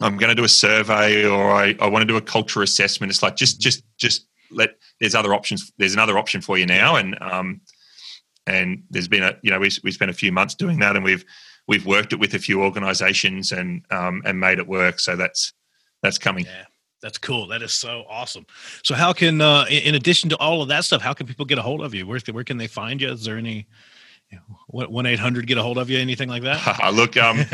I'm 0.00 0.16
going 0.16 0.28
to 0.30 0.34
do 0.34 0.44
a 0.44 0.48
survey 0.48 1.26
or 1.26 1.52
I, 1.52 1.74
I 1.80 1.88
want 1.88 2.02
to 2.02 2.06
do 2.06 2.16
a 2.16 2.22
culture 2.22 2.62
assessment, 2.62 3.10
it's 3.10 3.22
like 3.22 3.36
just 3.36 3.60
just 3.60 3.82
just 3.98 4.26
let 4.50 4.76
there's 5.00 5.14
other 5.14 5.34
options. 5.34 5.72
There's 5.78 5.94
another 5.94 6.18
option 6.18 6.40
for 6.40 6.58
you 6.58 6.66
now, 6.66 6.96
and 6.96 7.20
um, 7.20 7.60
and 8.46 8.82
there's 8.90 9.08
been 9.08 9.22
a 9.22 9.36
you 9.42 9.50
know 9.50 9.58
we 9.58 9.70
we 9.82 9.90
spent 9.90 10.10
a 10.10 10.14
few 10.14 10.32
months 10.32 10.54
doing 10.54 10.78
that, 10.80 10.96
and 10.96 11.04
we've 11.04 11.24
we've 11.68 11.86
worked 11.86 12.12
it 12.12 12.20
with 12.20 12.34
a 12.34 12.38
few 12.38 12.62
organisations 12.62 13.52
and 13.52 13.84
um, 13.90 14.22
and 14.24 14.40
made 14.40 14.58
it 14.58 14.66
work. 14.66 15.00
So 15.00 15.16
that's 15.16 15.52
that's 16.02 16.18
coming. 16.18 16.44
Yeah. 16.44 16.64
That's 17.02 17.16
cool. 17.16 17.46
That 17.46 17.62
is 17.62 17.72
so 17.72 18.04
awesome. 18.10 18.44
So, 18.82 18.94
how 18.94 19.14
can, 19.14 19.40
uh, 19.40 19.64
in 19.70 19.94
addition 19.94 20.28
to 20.30 20.36
all 20.36 20.60
of 20.60 20.68
that 20.68 20.84
stuff, 20.84 21.00
how 21.00 21.14
can 21.14 21.26
people 21.26 21.46
get 21.46 21.56
a 21.56 21.62
hold 21.62 21.80
of 21.80 21.94
you? 21.94 22.06
Where, 22.06 22.20
where 22.30 22.44
can 22.44 22.58
they 22.58 22.66
find 22.66 23.00
you? 23.00 23.10
Is 23.10 23.24
there 23.24 23.38
any 23.38 23.66
one 24.68 25.06
eight 25.06 25.18
hundred 25.18 25.46
get 25.46 25.58
a 25.58 25.62
hold 25.62 25.78
of 25.78 25.90
you? 25.90 25.98
Anything 25.98 26.28
like 26.28 26.42
that? 26.42 26.92
look, 26.94 27.16
um, 27.16 27.44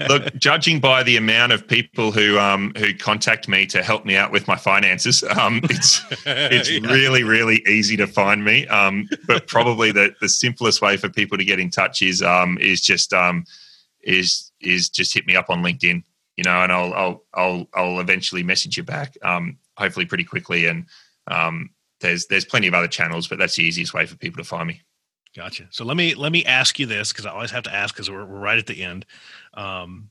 look. 0.08 0.34
Judging 0.34 0.80
by 0.80 1.02
the 1.02 1.16
amount 1.16 1.52
of 1.52 1.66
people 1.66 2.12
who 2.12 2.38
um, 2.38 2.72
who 2.76 2.94
contact 2.94 3.48
me 3.48 3.66
to 3.66 3.82
help 3.82 4.04
me 4.04 4.16
out 4.16 4.30
with 4.30 4.46
my 4.46 4.56
finances, 4.56 5.22
um, 5.22 5.60
it's 5.64 6.04
it's 6.26 6.70
yeah. 6.70 6.80
really 6.90 7.24
really 7.24 7.62
easy 7.66 7.96
to 7.96 8.06
find 8.06 8.44
me. 8.44 8.66
Um, 8.66 9.08
but 9.26 9.46
probably 9.46 9.90
the 9.92 10.14
the 10.20 10.28
simplest 10.28 10.82
way 10.82 10.96
for 10.96 11.08
people 11.08 11.38
to 11.38 11.44
get 11.44 11.58
in 11.58 11.70
touch 11.70 12.02
is 12.02 12.22
um 12.22 12.58
is 12.60 12.80
just 12.82 13.12
um 13.14 13.44
is 14.02 14.52
is 14.60 14.88
just 14.88 15.14
hit 15.14 15.26
me 15.26 15.34
up 15.34 15.48
on 15.48 15.62
LinkedIn 15.62 16.02
you 16.38 16.44
know, 16.44 16.62
and 16.62 16.70
I'll 16.70 16.94
I'll 16.94 17.24
I'll, 17.34 17.68
I'll 17.74 18.00
eventually 18.00 18.44
message 18.44 18.76
you 18.76 18.84
back, 18.84 19.18
um, 19.22 19.58
hopefully 19.76 20.06
pretty 20.06 20.22
quickly. 20.22 20.66
And 20.66 20.86
um, 21.26 21.70
there's 22.00 22.28
there's 22.28 22.44
plenty 22.44 22.68
of 22.68 22.74
other 22.74 22.86
channels, 22.86 23.26
but 23.26 23.38
that's 23.38 23.56
the 23.56 23.64
easiest 23.64 23.92
way 23.92 24.06
for 24.06 24.16
people 24.16 24.42
to 24.42 24.48
find 24.48 24.68
me. 24.68 24.80
Gotcha. 25.34 25.66
So 25.70 25.84
let 25.84 25.96
me 25.96 26.14
let 26.14 26.30
me 26.30 26.44
ask 26.44 26.78
you 26.78 26.86
this 26.86 27.12
because 27.12 27.26
I 27.26 27.32
always 27.32 27.50
have 27.50 27.64
to 27.64 27.74
ask 27.74 27.92
because 27.92 28.08
we're, 28.08 28.24
we're 28.24 28.38
right 28.38 28.56
at 28.56 28.68
the 28.68 28.84
end. 28.84 29.04
Um, 29.54 30.10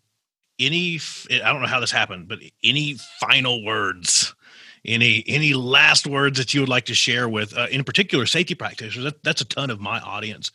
any 0.59 0.99
I 1.32 1.53
don't 1.53 1.61
know 1.61 1.67
how 1.67 1.80
this 1.80 1.91
happened, 1.91 2.28
but 2.28 2.39
any 2.61 2.97
final 3.21 3.63
words, 3.63 4.36
any 4.84 5.23
any 5.28 5.53
last 5.53 6.07
words 6.07 6.38
that 6.39 6.53
you 6.53 6.59
would 6.59 6.69
like 6.69 6.86
to 6.86 6.93
share 6.93 7.30
with, 7.30 7.57
uh, 7.57 7.67
in 7.71 7.86
particular, 7.86 8.25
safety 8.25 8.53
practitioners? 8.53 9.05
That, 9.05 9.23
that's 9.23 9.39
a 9.39 9.45
ton 9.45 9.69
of 9.69 9.80
my 9.80 10.01
audience, 10.01 10.51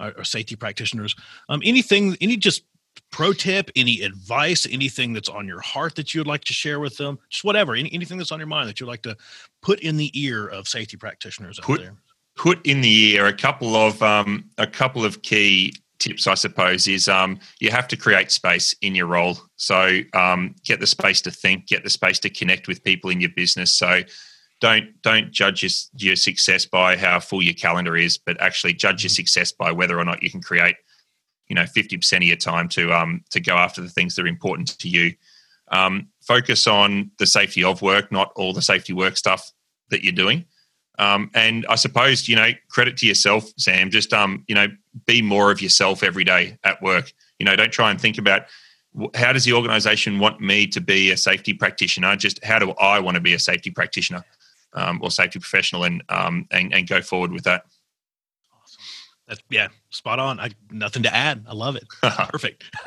are, 0.00 0.14
are 0.18 0.24
safety 0.24 0.56
practitioners. 0.56 1.14
Um, 1.48 1.62
anything, 1.64 2.16
any 2.20 2.36
just 2.36 2.64
pro 3.12 3.32
tip, 3.32 3.70
any 3.76 4.00
advice, 4.00 4.66
anything 4.68 5.12
that's 5.12 5.28
on 5.28 5.46
your 5.46 5.60
heart 5.60 5.94
that 5.94 6.12
you 6.12 6.20
would 6.20 6.26
like 6.26 6.42
to 6.44 6.52
share 6.52 6.80
with 6.80 6.96
them, 6.96 7.18
just 7.28 7.44
whatever, 7.44 7.74
any, 7.74 7.92
anything 7.92 8.18
that's 8.18 8.32
on 8.32 8.40
your 8.40 8.48
mind 8.48 8.68
that 8.68 8.80
you'd 8.80 8.86
like 8.86 9.02
to 9.02 9.16
put 9.60 9.78
in 9.80 9.96
the 9.96 10.10
ear 10.20 10.48
of 10.48 10.66
safety 10.66 10.96
practitioners 10.96 11.60
put, 11.60 11.80
out 11.80 11.84
there. 11.84 11.94
Put 12.36 12.66
in 12.66 12.80
the 12.80 13.14
ear 13.14 13.26
a 13.26 13.32
couple 13.32 13.76
of 13.76 14.02
um, 14.02 14.50
a 14.58 14.66
couple 14.66 15.04
of 15.04 15.22
key 15.22 15.74
tips, 16.02 16.26
I 16.26 16.34
suppose, 16.34 16.88
is 16.88 17.06
um, 17.06 17.38
you 17.60 17.70
have 17.70 17.86
to 17.88 17.96
create 17.96 18.32
space 18.32 18.74
in 18.82 18.94
your 18.94 19.06
role. 19.06 19.38
So 19.56 20.00
um, 20.14 20.56
get 20.64 20.80
the 20.80 20.86
space 20.86 21.20
to 21.22 21.30
think, 21.30 21.68
get 21.68 21.84
the 21.84 21.90
space 21.90 22.18
to 22.20 22.30
connect 22.30 22.66
with 22.66 22.82
people 22.82 23.10
in 23.10 23.20
your 23.20 23.30
business. 23.30 23.72
So 23.72 24.00
don't 24.60 25.00
don't 25.02 25.30
judge 25.30 25.62
your, 25.62 25.70
your 25.96 26.16
success 26.16 26.66
by 26.66 26.96
how 26.96 27.20
full 27.20 27.42
your 27.42 27.54
calendar 27.54 27.96
is, 27.96 28.18
but 28.18 28.40
actually 28.40 28.72
judge 28.72 29.04
your 29.04 29.10
mm-hmm. 29.10 29.16
success 29.16 29.52
by 29.52 29.70
whether 29.70 29.98
or 29.98 30.04
not 30.04 30.22
you 30.22 30.30
can 30.30 30.40
create, 30.40 30.76
you 31.52 31.54
know, 31.54 31.66
fifty 31.66 31.98
percent 31.98 32.24
of 32.24 32.28
your 32.28 32.38
time 32.38 32.66
to 32.70 32.90
um, 32.94 33.22
to 33.28 33.38
go 33.38 33.52
after 33.52 33.82
the 33.82 33.90
things 33.90 34.16
that 34.16 34.24
are 34.24 34.26
important 34.26 34.78
to 34.78 34.88
you. 34.88 35.12
Um, 35.70 36.08
focus 36.22 36.66
on 36.66 37.10
the 37.18 37.26
safety 37.26 37.62
of 37.62 37.82
work, 37.82 38.10
not 38.10 38.32
all 38.36 38.54
the 38.54 38.62
safety 38.62 38.94
work 38.94 39.18
stuff 39.18 39.52
that 39.90 40.02
you're 40.02 40.14
doing. 40.14 40.46
Um, 40.98 41.30
and 41.34 41.66
I 41.68 41.74
suppose 41.74 42.26
you 42.26 42.36
know 42.36 42.52
credit 42.70 42.96
to 42.98 43.06
yourself, 43.06 43.52
Sam. 43.58 43.90
Just 43.90 44.14
um, 44.14 44.44
you 44.48 44.54
know, 44.54 44.68
be 45.04 45.20
more 45.20 45.50
of 45.50 45.60
yourself 45.60 46.02
every 46.02 46.24
day 46.24 46.56
at 46.64 46.80
work. 46.80 47.12
You 47.38 47.44
know, 47.44 47.54
don't 47.54 47.70
try 47.70 47.90
and 47.90 48.00
think 48.00 48.16
about 48.16 48.46
how 49.14 49.34
does 49.34 49.44
the 49.44 49.52
organisation 49.52 50.20
want 50.20 50.40
me 50.40 50.66
to 50.68 50.80
be 50.80 51.10
a 51.10 51.18
safety 51.18 51.52
practitioner. 51.52 52.16
Just 52.16 52.42
how 52.42 52.60
do 52.60 52.70
I 52.80 52.98
want 52.98 53.16
to 53.16 53.20
be 53.20 53.34
a 53.34 53.38
safety 53.38 53.70
practitioner 53.70 54.24
um, 54.72 55.00
or 55.02 55.10
safety 55.10 55.38
professional, 55.38 55.84
and 55.84 56.02
um, 56.08 56.46
and 56.50 56.72
and 56.72 56.88
go 56.88 57.02
forward 57.02 57.30
with 57.30 57.44
that. 57.44 57.66
Awesome. 59.32 59.40
That's 59.40 59.42
yeah, 59.50 59.68
spot 59.90 60.18
on. 60.18 60.40
I 60.40 60.50
nothing 60.70 61.02
to 61.04 61.14
add. 61.14 61.44
I 61.48 61.54
love 61.54 61.76
it. 61.76 61.84
Perfect. 62.02 62.64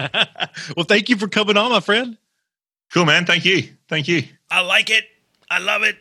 well, 0.76 0.86
thank 0.86 1.10
you 1.10 1.18
for 1.18 1.28
coming 1.28 1.58
on, 1.58 1.72
my 1.72 1.80
friend. 1.80 2.18
Cool, 2.94 3.06
man. 3.06 3.26
Thank 3.26 3.46
you. 3.46 3.64
Thank 3.90 4.08
you. 4.08 4.24
I 4.50 4.62
like 4.62 4.90
it. 4.90 5.06
I 5.50 5.60
love 5.60 5.84
it. 5.84 5.98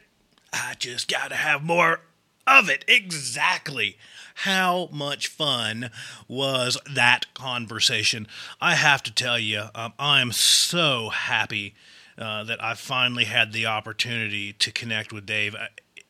I 0.53 0.75
just 0.79 1.09
got 1.09 1.29
to 1.29 1.35
have 1.35 1.65
more 1.65 2.01
of 2.47 2.69
it. 2.69 2.85
Exactly. 2.87 3.97
How 4.39 4.89
much 4.93 5.29
fun 5.29 5.91
was 6.29 6.77
that 6.93 7.33
conversation? 7.35 8.27
I 8.61 8.75
have 8.75 9.03
to 9.05 9.15
tell 9.15 9.39
you, 9.39 9.65
um, 9.75 9.93
I 9.99 10.21
am 10.21 10.33
so 10.33 11.09
happy 11.09 11.75
uh, 12.19 12.45
that 12.45 12.63
I 12.63 12.75
finally 12.75 13.25
had 13.25 13.53
the 13.53 13.67
opportunity 13.67 14.53
to 14.53 14.73
connect 14.73 15.13
with 15.13 15.27
Dave. 15.27 15.57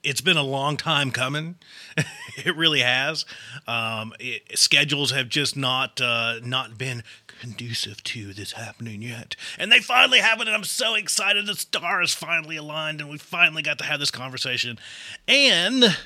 It's 0.04 0.20
been 0.20 0.36
a 0.36 0.42
long 0.42 0.76
time 0.76 1.10
coming. 1.10 1.56
it 2.36 2.54
really 2.56 2.80
has. 2.80 3.24
Um, 3.66 4.12
it, 4.20 4.58
schedules 4.58 5.10
have 5.12 5.28
just 5.28 5.56
not 5.56 6.00
uh, 6.00 6.36
not 6.42 6.76
been 6.78 7.02
conducive 7.40 8.02
to 8.04 8.32
this 8.32 8.52
happening 8.52 9.02
yet. 9.02 9.36
And 9.58 9.72
they 9.72 9.80
finally 9.80 10.18
have 10.18 10.40
it, 10.40 10.46
and 10.46 10.56
I'm 10.56 10.64
so 10.64 10.94
excited. 10.94 11.46
The 11.46 11.54
stars 11.54 12.14
finally 12.14 12.56
aligned, 12.56 13.00
and 13.00 13.10
we 13.10 13.18
finally 13.18 13.62
got 13.62 13.78
to 13.78 13.84
have 13.84 14.00
this 14.00 14.10
conversation. 14.10 14.78
And 15.26 15.96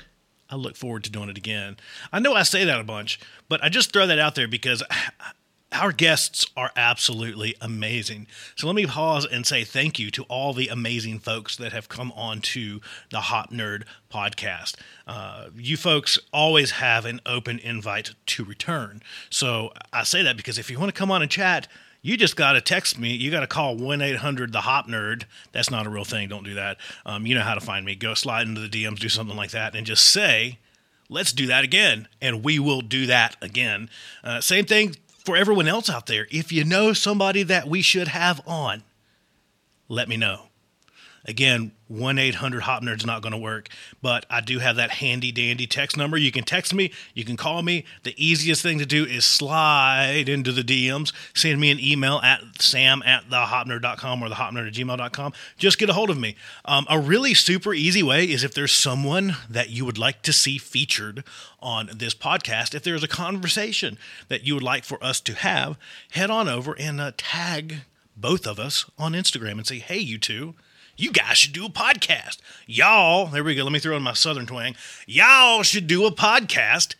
I 0.49 0.55
look 0.55 0.75
forward 0.75 1.03
to 1.03 1.11
doing 1.11 1.29
it 1.29 1.37
again. 1.37 1.77
I 2.11 2.19
know 2.19 2.33
I 2.33 2.43
say 2.43 2.65
that 2.65 2.79
a 2.79 2.83
bunch, 2.83 3.19
but 3.47 3.63
I 3.63 3.69
just 3.69 3.93
throw 3.93 4.07
that 4.07 4.19
out 4.19 4.35
there 4.35 4.47
because 4.47 4.81
our 5.71 5.91
guests 5.91 6.47
are 6.57 6.71
absolutely 6.75 7.55
amazing. 7.61 8.27
So 8.55 8.65
let 8.65 8.75
me 8.75 8.85
pause 8.85 9.25
and 9.25 9.45
say 9.45 9.63
thank 9.63 9.99
you 9.99 10.09
to 10.11 10.23
all 10.23 10.53
the 10.53 10.67
amazing 10.67 11.19
folks 11.19 11.55
that 11.57 11.73
have 11.73 11.89
come 11.89 12.11
on 12.13 12.41
to 12.41 12.81
the 13.11 13.21
Hop 13.21 13.51
Nerd 13.51 13.83
podcast. 14.11 14.75
Uh, 15.05 15.49
you 15.55 15.77
folks 15.77 16.17
always 16.33 16.71
have 16.71 17.05
an 17.05 17.21
open 17.25 17.59
invite 17.59 18.15
to 18.27 18.43
return. 18.43 19.03
So 19.29 19.71
I 19.93 20.03
say 20.03 20.23
that 20.23 20.37
because 20.37 20.57
if 20.57 20.71
you 20.71 20.79
want 20.79 20.93
to 20.93 20.97
come 20.97 21.11
on 21.11 21.21
and 21.21 21.29
chat, 21.29 21.67
you 22.01 22.17
just 22.17 22.35
got 22.35 22.53
to 22.53 22.61
text 22.61 22.97
me. 22.97 23.13
You 23.13 23.29
got 23.29 23.41
to 23.41 23.47
call 23.47 23.75
1 23.75 24.01
800 24.01 24.51
The 24.51 24.61
Hop 24.61 24.87
Nerd. 24.87 25.25
That's 25.51 25.69
not 25.69 25.85
a 25.85 25.89
real 25.89 26.05
thing. 26.05 26.29
Don't 26.29 26.45
do 26.45 26.55
that. 26.55 26.77
Um, 27.05 27.27
you 27.27 27.35
know 27.35 27.41
how 27.41 27.53
to 27.53 27.61
find 27.61 27.85
me. 27.85 27.95
Go 27.95 28.13
slide 28.15 28.47
into 28.47 28.61
the 28.61 28.69
DMs, 28.69 28.99
do 28.99 29.09
something 29.09 29.35
like 29.35 29.51
that, 29.51 29.75
and 29.75 29.85
just 29.85 30.05
say, 30.05 30.57
let's 31.09 31.33
do 31.33 31.45
that 31.47 31.63
again. 31.63 32.07
And 32.21 32.43
we 32.43 32.57
will 32.57 32.81
do 32.81 33.05
that 33.07 33.35
again. 33.41 33.89
Uh, 34.23 34.41
same 34.41 34.65
thing 34.65 34.95
for 35.29 35.37
everyone 35.37 35.67
else 35.67 35.91
out 35.91 36.07
there, 36.07 36.25
if 36.31 36.51
you 36.51 36.63
know 36.63 36.91
somebody 36.91 37.43
that 37.43 37.67
we 37.67 37.83
should 37.83 38.07
have 38.07 38.41
on, 38.47 38.81
let 39.87 40.09
me 40.09 40.17
know. 40.17 40.48
Again, 41.29 41.73
1 41.89 42.17
800 42.17 42.61
Hop 42.61 42.81
Nerd's 42.81 43.05
not 43.05 43.21
going 43.21 43.33
to 43.33 43.37
work, 43.37 43.69
but 44.01 44.25
I 44.31 44.41
do 44.41 44.57
have 44.57 44.77
that 44.77 44.89
handy 44.89 45.31
dandy 45.31 45.67
text 45.67 45.95
number. 45.95 46.17
You 46.17 46.31
can 46.31 46.43
text 46.43 46.73
me, 46.73 46.91
you 47.13 47.23
can 47.23 47.37
call 47.37 47.61
me. 47.61 47.85
The 48.01 48.15
easiest 48.17 48.63
thing 48.63 48.79
to 48.79 48.85
do 48.85 49.05
is 49.05 49.25
slide 49.25 50.27
into 50.27 50.51
the 50.51 50.63
DMs, 50.63 51.13
send 51.35 51.61
me 51.61 51.69
an 51.69 51.79
email 51.79 52.17
at 52.23 52.41
sam 52.59 53.03
at 53.05 53.29
thehopnerd.com 53.29 54.23
or 54.23 54.29
thehopnerd 54.29 54.69
at 54.69 54.73
gmail.com. 54.73 55.33
Just 55.55 55.77
get 55.77 55.91
a 55.91 55.93
hold 55.93 56.09
of 56.09 56.17
me. 56.17 56.35
Um, 56.65 56.87
a 56.89 56.99
really 56.99 57.35
super 57.35 57.75
easy 57.75 58.01
way 58.01 58.25
is 58.25 58.43
if 58.43 58.55
there's 58.55 58.71
someone 58.71 59.35
that 59.47 59.69
you 59.69 59.85
would 59.85 59.99
like 59.99 60.23
to 60.23 60.33
see 60.33 60.57
featured 60.57 61.23
on 61.59 61.91
this 61.93 62.15
podcast, 62.15 62.73
if 62.73 62.81
there's 62.83 63.03
a 63.03 63.07
conversation 63.07 63.99
that 64.29 64.47
you 64.47 64.55
would 64.55 64.63
like 64.63 64.83
for 64.83 64.97
us 65.03 65.21
to 65.21 65.35
have, 65.35 65.77
head 66.09 66.31
on 66.31 66.49
over 66.49 66.75
and 66.79 66.99
uh, 66.99 67.11
tag 67.17 67.81
both 68.17 68.47
of 68.47 68.57
us 68.57 68.89
on 68.97 69.13
Instagram 69.13 69.53
and 69.53 69.67
say, 69.67 69.77
hey, 69.77 69.99
you 69.99 70.17
two 70.17 70.55
you 70.99 71.11
guys 71.11 71.37
should 71.37 71.53
do 71.53 71.65
a 71.65 71.69
podcast. 71.69 72.37
Y'all, 72.67 73.27
there 73.27 73.43
we 73.43 73.55
go. 73.55 73.63
Let 73.63 73.71
me 73.71 73.79
throw 73.79 73.95
in 73.95 74.03
my 74.03 74.13
southern 74.13 74.45
twang. 74.45 74.75
Y'all 75.07 75.63
should 75.63 75.87
do 75.87 76.05
a 76.05 76.11
podcast. 76.11 76.95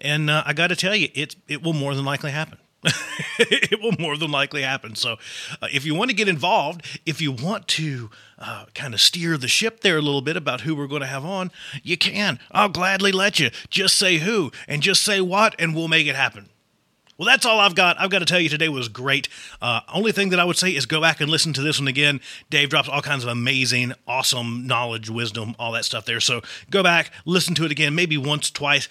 And 0.00 0.30
uh, 0.30 0.42
I 0.46 0.54
got 0.54 0.68
to 0.68 0.76
tell 0.76 0.96
you, 0.96 1.08
it, 1.14 1.36
it 1.46 1.62
will 1.62 1.74
more 1.74 1.94
than 1.94 2.04
likely 2.04 2.30
happen. 2.30 2.58
it 3.38 3.80
will 3.80 3.94
more 3.98 4.16
than 4.16 4.30
likely 4.30 4.62
happen. 4.62 4.94
So, 4.94 5.16
uh, 5.62 5.68
if 5.72 5.86
you 5.86 5.94
want 5.94 6.10
to 6.10 6.16
get 6.16 6.28
involved, 6.28 6.84
if 7.06 7.20
you 7.20 7.32
want 7.32 7.68
to 7.68 8.10
uh, 8.38 8.66
kind 8.74 8.92
of 8.92 9.00
steer 9.00 9.38
the 9.38 9.48
ship 9.48 9.80
there 9.80 9.96
a 9.96 10.02
little 10.02 10.20
bit 10.20 10.36
about 10.36 10.62
who 10.62 10.74
we're 10.74 10.86
going 10.86 11.00
to 11.00 11.06
have 11.06 11.24
on, 11.24 11.50
you 11.82 11.96
can. 11.96 12.38
I'll 12.50 12.68
gladly 12.68 13.12
let 13.12 13.40
you. 13.40 13.50
Just 13.70 13.96
say 13.96 14.18
who 14.18 14.52
and 14.68 14.82
just 14.82 15.02
say 15.02 15.20
what, 15.20 15.54
and 15.58 15.74
we'll 15.74 15.88
make 15.88 16.06
it 16.06 16.16
happen. 16.16 16.50
Well, 17.16 17.26
that's 17.26 17.46
all 17.46 17.60
I've 17.60 17.74
got. 17.76 18.00
I've 18.00 18.10
got 18.10 18.18
to 18.20 18.24
tell 18.24 18.40
you, 18.40 18.48
today 18.48 18.68
was 18.68 18.88
great. 18.88 19.28
Uh, 19.62 19.80
only 19.92 20.10
thing 20.12 20.30
that 20.30 20.40
I 20.40 20.44
would 20.44 20.56
say 20.56 20.70
is 20.70 20.84
go 20.86 21.00
back 21.00 21.20
and 21.20 21.30
listen 21.30 21.52
to 21.52 21.62
this 21.62 21.78
one 21.78 21.86
again. 21.86 22.20
Dave 22.50 22.70
drops 22.70 22.88
all 22.88 23.02
kinds 23.02 23.22
of 23.22 23.30
amazing, 23.30 23.92
awesome 24.06 24.66
knowledge, 24.66 25.08
wisdom, 25.08 25.54
all 25.58 25.72
that 25.72 25.84
stuff 25.84 26.04
there. 26.06 26.20
So 26.20 26.42
go 26.70 26.82
back, 26.82 27.12
listen 27.24 27.54
to 27.56 27.64
it 27.64 27.70
again, 27.70 27.94
maybe 27.94 28.16
once, 28.16 28.50
twice, 28.50 28.88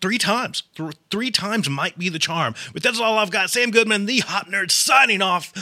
three 0.00 0.18
times. 0.18 0.62
Three 1.10 1.30
times 1.30 1.68
might 1.68 1.98
be 1.98 2.08
the 2.08 2.20
charm. 2.20 2.54
But 2.72 2.82
that's 2.82 3.00
all 3.00 3.18
I've 3.18 3.30
got. 3.30 3.50
Sam 3.50 3.70
Goodman, 3.70 4.06
the 4.06 4.20
Hop 4.20 4.46
Nerd, 4.46 4.70
signing 4.70 5.20
off. 5.22 5.52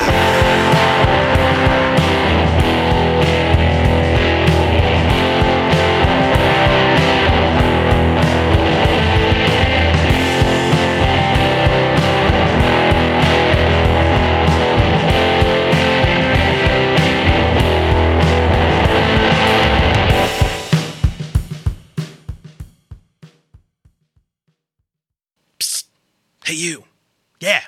Hey, 26.50 26.56
you. 26.56 26.82
Yeah, 27.38 27.60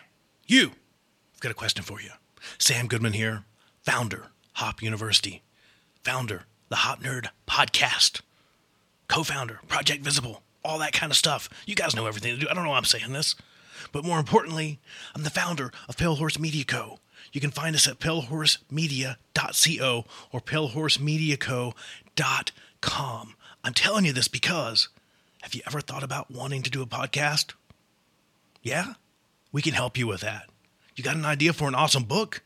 you. 0.49 0.73
I've 1.35 1.41
got 1.41 1.53
a 1.53 1.55
question 1.55 1.85
for 1.85 2.01
you. 2.01 2.11
Sam 2.59 2.89
Goodman 2.89 3.13
here, 3.13 3.45
founder, 3.83 4.25
Hop 4.55 4.83
University, 4.83 5.45
founder, 6.03 6.47
the 6.69 6.75
Hop 6.75 7.01
Nerd 7.01 7.29
Podcast, 7.47 8.23
co 9.07 9.23
founder, 9.23 9.61
Project 9.69 10.03
Visible, 10.03 10.43
all 10.65 10.81
that 10.81 10.93
kind 10.93 11.13
of 11.13 11.17
stuff. 11.17 11.49
You 11.65 11.77
guys 11.77 11.95
know 11.95 12.09
everything 12.09 12.35
to 12.35 12.41
do. 12.41 12.49
I 12.51 12.55
don't 12.55 12.65
know 12.65 12.71
why 12.71 12.77
I'm 12.77 12.85
saying 12.85 13.13
this. 13.13 13.37
But 13.93 14.05
more 14.05 14.19
importantly, 14.19 14.81
I'm 15.15 15.23
the 15.23 15.31
founder 15.31 15.71
of 15.89 15.97
Pale 15.97 16.17
Horse 16.17 16.41
Media 16.41 16.65
Co. 16.65 16.99
You 17.33 17.41
can 17.41 17.53
find 17.53 17.77
us 17.77 17.87
at 17.87 18.01
palehorsemedia.co 18.01 20.05
or 20.33 20.41
palehorsemediaco.com. 20.41 23.35
I'm 23.63 23.75
telling 23.75 24.07
you 24.07 24.13
this 24.13 24.27
because 24.27 24.89
have 25.43 25.55
you 25.55 25.63
ever 25.69 25.81
thought 25.81 26.03
about 26.03 26.33
wanting 26.33 26.63
to 26.63 26.71
do 26.71 26.83
a 26.83 26.87
podcast? 26.87 27.53
Yeah, 28.63 28.95
we 29.51 29.61
can 29.61 29.75
help 29.75 29.99
you 29.99 30.07
with 30.07 30.21
that. 30.21 30.49
You 30.95 31.03
got 31.03 31.17
an 31.17 31.25
idea 31.25 31.53
for 31.53 31.67
an 31.69 31.75
awesome 31.75 32.05
book? 32.05 32.43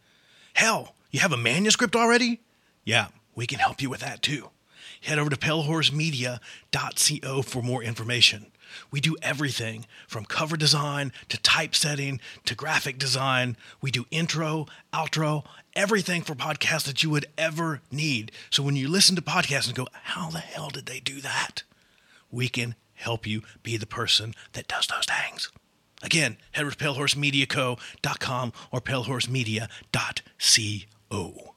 Hell, 0.54 0.94
you 1.10 1.20
have 1.20 1.32
a 1.32 1.36
manuscript 1.36 1.94
already? 1.94 2.40
Yeah, 2.84 3.08
we 3.34 3.46
can 3.46 3.58
help 3.58 3.82
you 3.82 3.90
with 3.90 4.00
that 4.00 4.22
too. 4.22 4.48
Head 5.02 5.18
over 5.18 5.28
to 5.28 5.36
palehorsemedia.co 5.36 7.42
for 7.42 7.62
more 7.62 7.82
information. 7.82 8.46
We 8.90 9.00
do 9.00 9.16
everything 9.22 9.86
from 10.08 10.24
cover 10.24 10.56
design 10.56 11.12
to 11.28 11.38
typesetting 11.38 12.20
to 12.44 12.54
graphic 12.54 12.98
design. 12.98 13.56
We 13.80 13.90
do 13.90 14.06
intro, 14.10 14.66
outro, 14.92 15.44
everything 15.74 16.22
for 16.22 16.34
podcasts 16.34 16.84
that 16.84 17.02
you 17.02 17.10
would 17.10 17.26
ever 17.36 17.80
need. 17.90 18.32
So 18.50 18.62
when 18.62 18.76
you 18.76 18.88
listen 18.88 19.16
to 19.16 19.22
podcasts 19.22 19.66
and 19.66 19.76
go, 19.76 19.86
how 19.92 20.30
the 20.30 20.38
hell 20.38 20.70
did 20.70 20.86
they 20.86 21.00
do 21.00 21.20
that? 21.20 21.62
We 22.30 22.48
can 22.48 22.74
help 22.94 23.26
you 23.26 23.42
be 23.62 23.76
the 23.76 23.86
person 23.86 24.34
that 24.52 24.68
does 24.68 24.86
those 24.86 25.04
things. 25.04 25.50
Again, 26.02 26.36
head 26.52 26.64
over 26.64 26.74
to 26.74 26.84
palehorsemediaco.com 26.84 28.52
or 28.70 28.80
palehorsemedia.co. 28.80 31.55